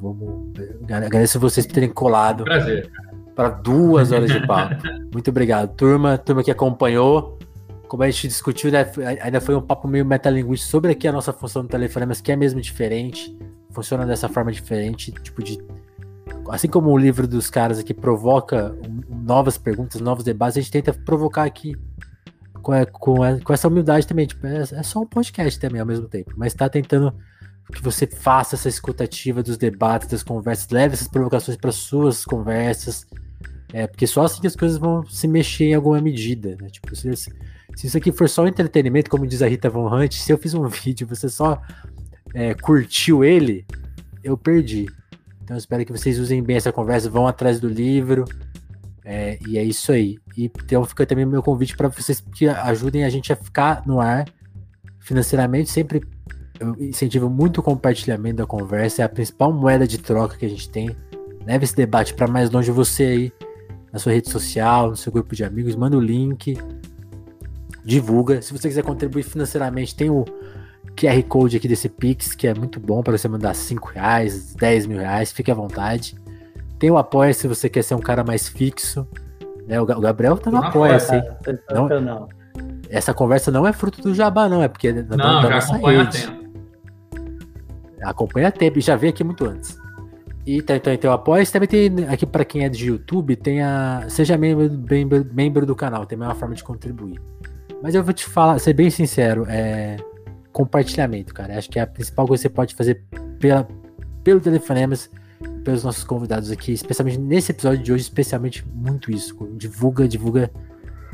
Vamos, 0.00 0.52
agradeço 0.90 1.38
vocês 1.38 1.64
por 1.64 1.72
terem 1.72 1.88
colado. 1.88 2.42
Prazer. 2.42 2.90
para 3.36 3.48
duas 3.48 4.10
horas 4.10 4.28
de 4.28 4.44
papo. 4.44 4.74
Muito 5.12 5.30
obrigado, 5.30 5.72
turma, 5.76 6.18
turma 6.18 6.42
que 6.42 6.50
acompanhou. 6.50 7.38
Como 7.86 8.02
a 8.02 8.10
gente 8.10 8.26
discutiu, 8.26 8.72
né, 8.72 8.84
ainda 9.22 9.40
foi 9.40 9.54
um 9.54 9.62
papo 9.62 9.86
meio 9.86 10.04
metalinguístico 10.04 10.68
sobre 10.68 10.90
aqui 10.90 11.06
a 11.06 11.12
nossa 11.12 11.32
função 11.32 11.62
do 11.62 11.68
telefonemas, 11.68 12.20
que 12.20 12.32
é 12.32 12.36
mesmo 12.36 12.60
diferente, 12.60 13.38
funciona 13.70 14.04
dessa 14.04 14.28
forma 14.28 14.50
diferente, 14.50 15.12
tipo 15.12 15.40
de 15.40 15.58
assim 16.48 16.66
como 16.66 16.90
o 16.90 16.98
livro 16.98 17.28
dos 17.28 17.50
caras 17.50 17.78
aqui 17.78 17.94
provoca 17.94 18.74
novas 19.08 19.56
perguntas, 19.56 20.00
novos 20.00 20.24
debates, 20.24 20.56
a 20.56 20.60
gente 20.60 20.72
tenta 20.72 20.92
provocar 20.92 21.44
aqui 21.44 21.76
com, 22.62 22.72
com, 22.86 23.40
com 23.44 23.52
essa 23.52 23.68
humildade 23.68 24.08
também. 24.08 24.26
Tipo, 24.26 24.44
é, 24.48 24.62
é, 24.62 24.82
só 24.82 25.00
um 25.00 25.06
podcast 25.06 25.60
também 25.60 25.80
ao 25.80 25.86
mesmo 25.86 26.08
tempo, 26.08 26.32
mas 26.36 26.52
está 26.52 26.68
tentando 26.68 27.14
que 27.72 27.82
você 27.82 28.06
faça 28.06 28.56
essa 28.56 28.68
escutativa 28.68 29.42
dos 29.42 29.56
debates, 29.56 30.08
das 30.08 30.22
conversas, 30.22 30.68
leve 30.70 30.94
essas 30.94 31.08
provocações 31.08 31.56
para 31.56 31.72
suas 31.72 32.24
conversas, 32.24 33.06
é, 33.72 33.86
porque 33.86 34.06
só 34.06 34.24
assim 34.24 34.40
que 34.40 34.46
as 34.46 34.56
coisas 34.56 34.78
vão 34.78 35.04
se 35.06 35.28
mexer 35.28 35.66
em 35.66 35.74
alguma 35.74 36.00
medida. 36.00 36.56
Né? 36.60 36.68
Tipo, 36.68 36.94
se, 36.96 37.14
se, 37.16 37.30
isso 37.84 37.96
aqui 37.96 38.10
for 38.10 38.28
só 38.28 38.46
entretenimento, 38.46 39.10
como 39.10 39.26
diz 39.26 39.42
a 39.42 39.48
Rita 39.48 39.70
Von 39.70 39.88
Hunt, 39.92 40.14
se 40.14 40.32
eu 40.32 40.38
fiz 40.38 40.54
um 40.54 40.66
vídeo 40.68 41.06
você 41.06 41.28
só 41.28 41.60
é, 42.34 42.54
curtiu 42.54 43.24
ele, 43.24 43.64
eu 44.22 44.36
perdi. 44.36 44.86
Então 45.42 45.56
espero 45.56 45.84
que 45.84 45.92
vocês 45.92 46.18
usem 46.18 46.42
bem 46.42 46.56
essa 46.56 46.72
conversa, 46.72 47.10
vão 47.10 47.26
atrás 47.26 47.60
do 47.60 47.68
livro. 47.68 48.24
É, 49.04 49.38
e 49.46 49.58
é 49.58 49.64
isso 49.64 49.90
aí. 49.90 50.18
E 50.36 50.44
então 50.44 50.84
fica 50.84 51.06
também 51.06 51.24
o 51.24 51.28
meu 51.28 51.42
convite 51.42 51.76
para 51.76 51.88
vocês 51.88 52.20
que 52.20 52.46
ajudem 52.48 53.04
a 53.04 53.10
gente 53.10 53.32
a 53.32 53.36
ficar 53.36 53.84
no 53.86 54.00
ar 54.00 54.26
financeiramente. 55.00 55.70
Sempre 55.70 56.02
eu 56.60 56.76
incentivo 56.78 57.30
muito 57.30 57.58
o 57.58 57.62
compartilhamento 57.62 58.36
da 58.36 58.46
conversa, 58.46 59.02
é 59.02 59.04
a 59.04 59.08
principal 59.08 59.50
moeda 59.52 59.86
de 59.86 59.98
troca 59.98 60.36
que 60.36 60.44
a 60.44 60.48
gente 60.48 60.68
tem. 60.68 60.94
Leve 61.46 61.64
esse 61.64 61.74
debate 61.74 62.12
para 62.12 62.28
mais 62.28 62.50
longe 62.50 62.70
você 62.70 63.02
aí, 63.04 63.32
na 63.90 63.98
sua 63.98 64.12
rede 64.12 64.30
social, 64.30 64.90
no 64.90 64.96
seu 64.96 65.10
grupo 65.10 65.34
de 65.34 65.42
amigos, 65.42 65.74
manda 65.74 65.96
o 65.96 66.00
link, 66.00 66.56
divulga. 67.82 68.42
Se 68.42 68.52
você 68.52 68.68
quiser 68.68 68.84
contribuir 68.84 69.22
financeiramente, 69.22 69.96
tem 69.96 70.10
o 70.10 70.26
QR 70.94 71.22
Code 71.26 71.56
aqui 71.56 71.66
desse 71.66 71.88
Pix, 71.88 72.34
que 72.34 72.46
é 72.46 72.52
muito 72.52 72.78
bom 72.78 73.02
para 73.02 73.16
você 73.16 73.26
mandar 73.26 73.54
5 73.54 73.88
reais, 73.94 74.54
10 74.54 74.86
mil 74.86 74.98
reais, 74.98 75.32
fique 75.32 75.50
à 75.50 75.54
vontade. 75.54 76.14
Tem 76.78 76.90
o 76.90 76.98
Apoia 76.98 77.32
se 77.32 77.48
você 77.48 77.70
quer 77.70 77.82
ser 77.82 77.94
um 77.94 78.00
cara 78.00 78.22
mais 78.22 78.48
fixo. 78.48 79.08
Né? 79.66 79.80
O 79.80 79.86
Gabriel 79.86 80.36
tá 80.36 80.50
no 80.50 80.58
Apoia-se. 80.58 81.22
Não, 81.72 81.88
não. 82.00 82.28
Essa 82.90 83.14
conversa 83.14 83.50
não 83.50 83.66
é 83.66 83.72
fruto 83.72 84.02
do 84.02 84.14
jabá, 84.14 84.48
não, 84.48 84.62
é 84.62 84.68
porque 84.68 84.88
é 84.88 84.92
da, 84.92 85.16
não, 85.16 85.42
da 85.42 85.50
nossa 85.50 85.76
rede. 85.76 86.26
Tempo. 86.26 86.39
Acompanha 88.02 88.50
tempo 88.50 88.78
e 88.78 88.82
já 88.82 88.96
veio 88.96 89.12
aqui 89.12 89.24
muito 89.24 89.44
antes. 89.44 89.78
E 90.46 90.62
tá, 90.62 90.74
então, 90.76 90.92
então 90.92 91.12
apoia 91.12 91.44
também 91.46 91.68
tem 91.68 92.08
aqui 92.08 92.24
para 92.24 92.44
quem 92.44 92.64
é 92.64 92.68
de 92.68 92.86
YouTube, 92.86 93.36
tem 93.36 93.62
a 93.62 94.06
seja 94.08 94.38
membro, 94.38 94.70
membro, 94.70 95.26
membro 95.32 95.66
do 95.66 95.76
canal, 95.76 96.06
tem 96.06 96.16
uma 96.16 96.34
forma 96.34 96.54
de 96.54 96.64
contribuir. 96.64 97.20
Mas 97.82 97.94
eu 97.94 98.02
vou 98.02 98.12
te 98.12 98.24
falar, 98.24 98.58
ser 98.58 98.72
bem 98.72 98.90
sincero, 98.90 99.46
é 99.48 99.96
compartilhamento, 100.52 101.32
cara. 101.32 101.56
Acho 101.56 101.70
que 101.70 101.78
é 101.78 101.82
a 101.82 101.86
principal 101.86 102.26
coisa 102.26 102.42
que 102.42 102.48
você 102.48 102.54
pode 102.54 102.74
fazer 102.74 103.02
pela, 103.38 103.68
pelo 104.24 104.40
Telefonemas, 104.40 105.10
pelos 105.64 105.84
nossos 105.84 106.04
convidados 106.04 106.50
aqui, 106.50 106.72
especialmente 106.72 107.18
nesse 107.18 107.52
episódio 107.52 107.82
de 107.82 107.92
hoje, 107.92 108.02
especialmente 108.02 108.66
muito 108.66 109.10
isso. 109.10 109.36
Divulga, 109.56 110.08
divulga 110.08 110.50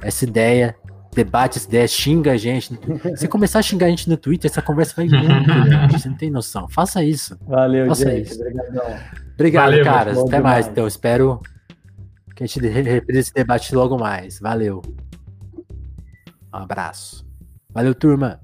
essa 0.03 0.25
ideia, 0.25 0.77
debate 1.17 1.59
essa 1.59 1.67
ideia, 1.67 1.89
xinga 1.89 2.33
a 2.33 2.37
gente. 2.37 2.79
Se 3.17 3.27
começar 3.27 3.59
a 3.59 3.63
xingar 3.63 3.87
a 3.87 3.89
gente 3.89 4.09
no 4.09 4.17
Twitter, 4.17 4.51
essa 4.51 4.63
conversa 4.63 4.95
vai 4.97 5.09
muito 5.09 5.25
longe, 5.27 5.93
você 5.93 6.09
não 6.09 6.17
tem 6.17 6.31
noção. 6.31 6.69
Faça 6.69 7.03
isso. 7.03 7.37
Valeu, 7.47 7.89
Faça 7.89 8.11
gente. 8.11 8.31
Isso. 8.31 8.41
Obrigado, 9.35 9.71
Valeu, 9.71 9.85
caras. 9.85 10.19
Até 10.19 10.37
demais. 10.37 10.43
mais. 10.43 10.67
Então, 10.69 10.87
espero 10.87 11.41
que 12.35 12.45
a 12.45 12.47
gente 12.47 12.61
repita 12.61 13.19
esse 13.19 13.33
debate 13.33 13.75
logo 13.75 13.99
mais. 13.99 14.39
Valeu. 14.39 14.83
Um 16.53 16.59
abraço. 16.59 17.27
Valeu, 17.73 17.95
turma. 17.95 18.41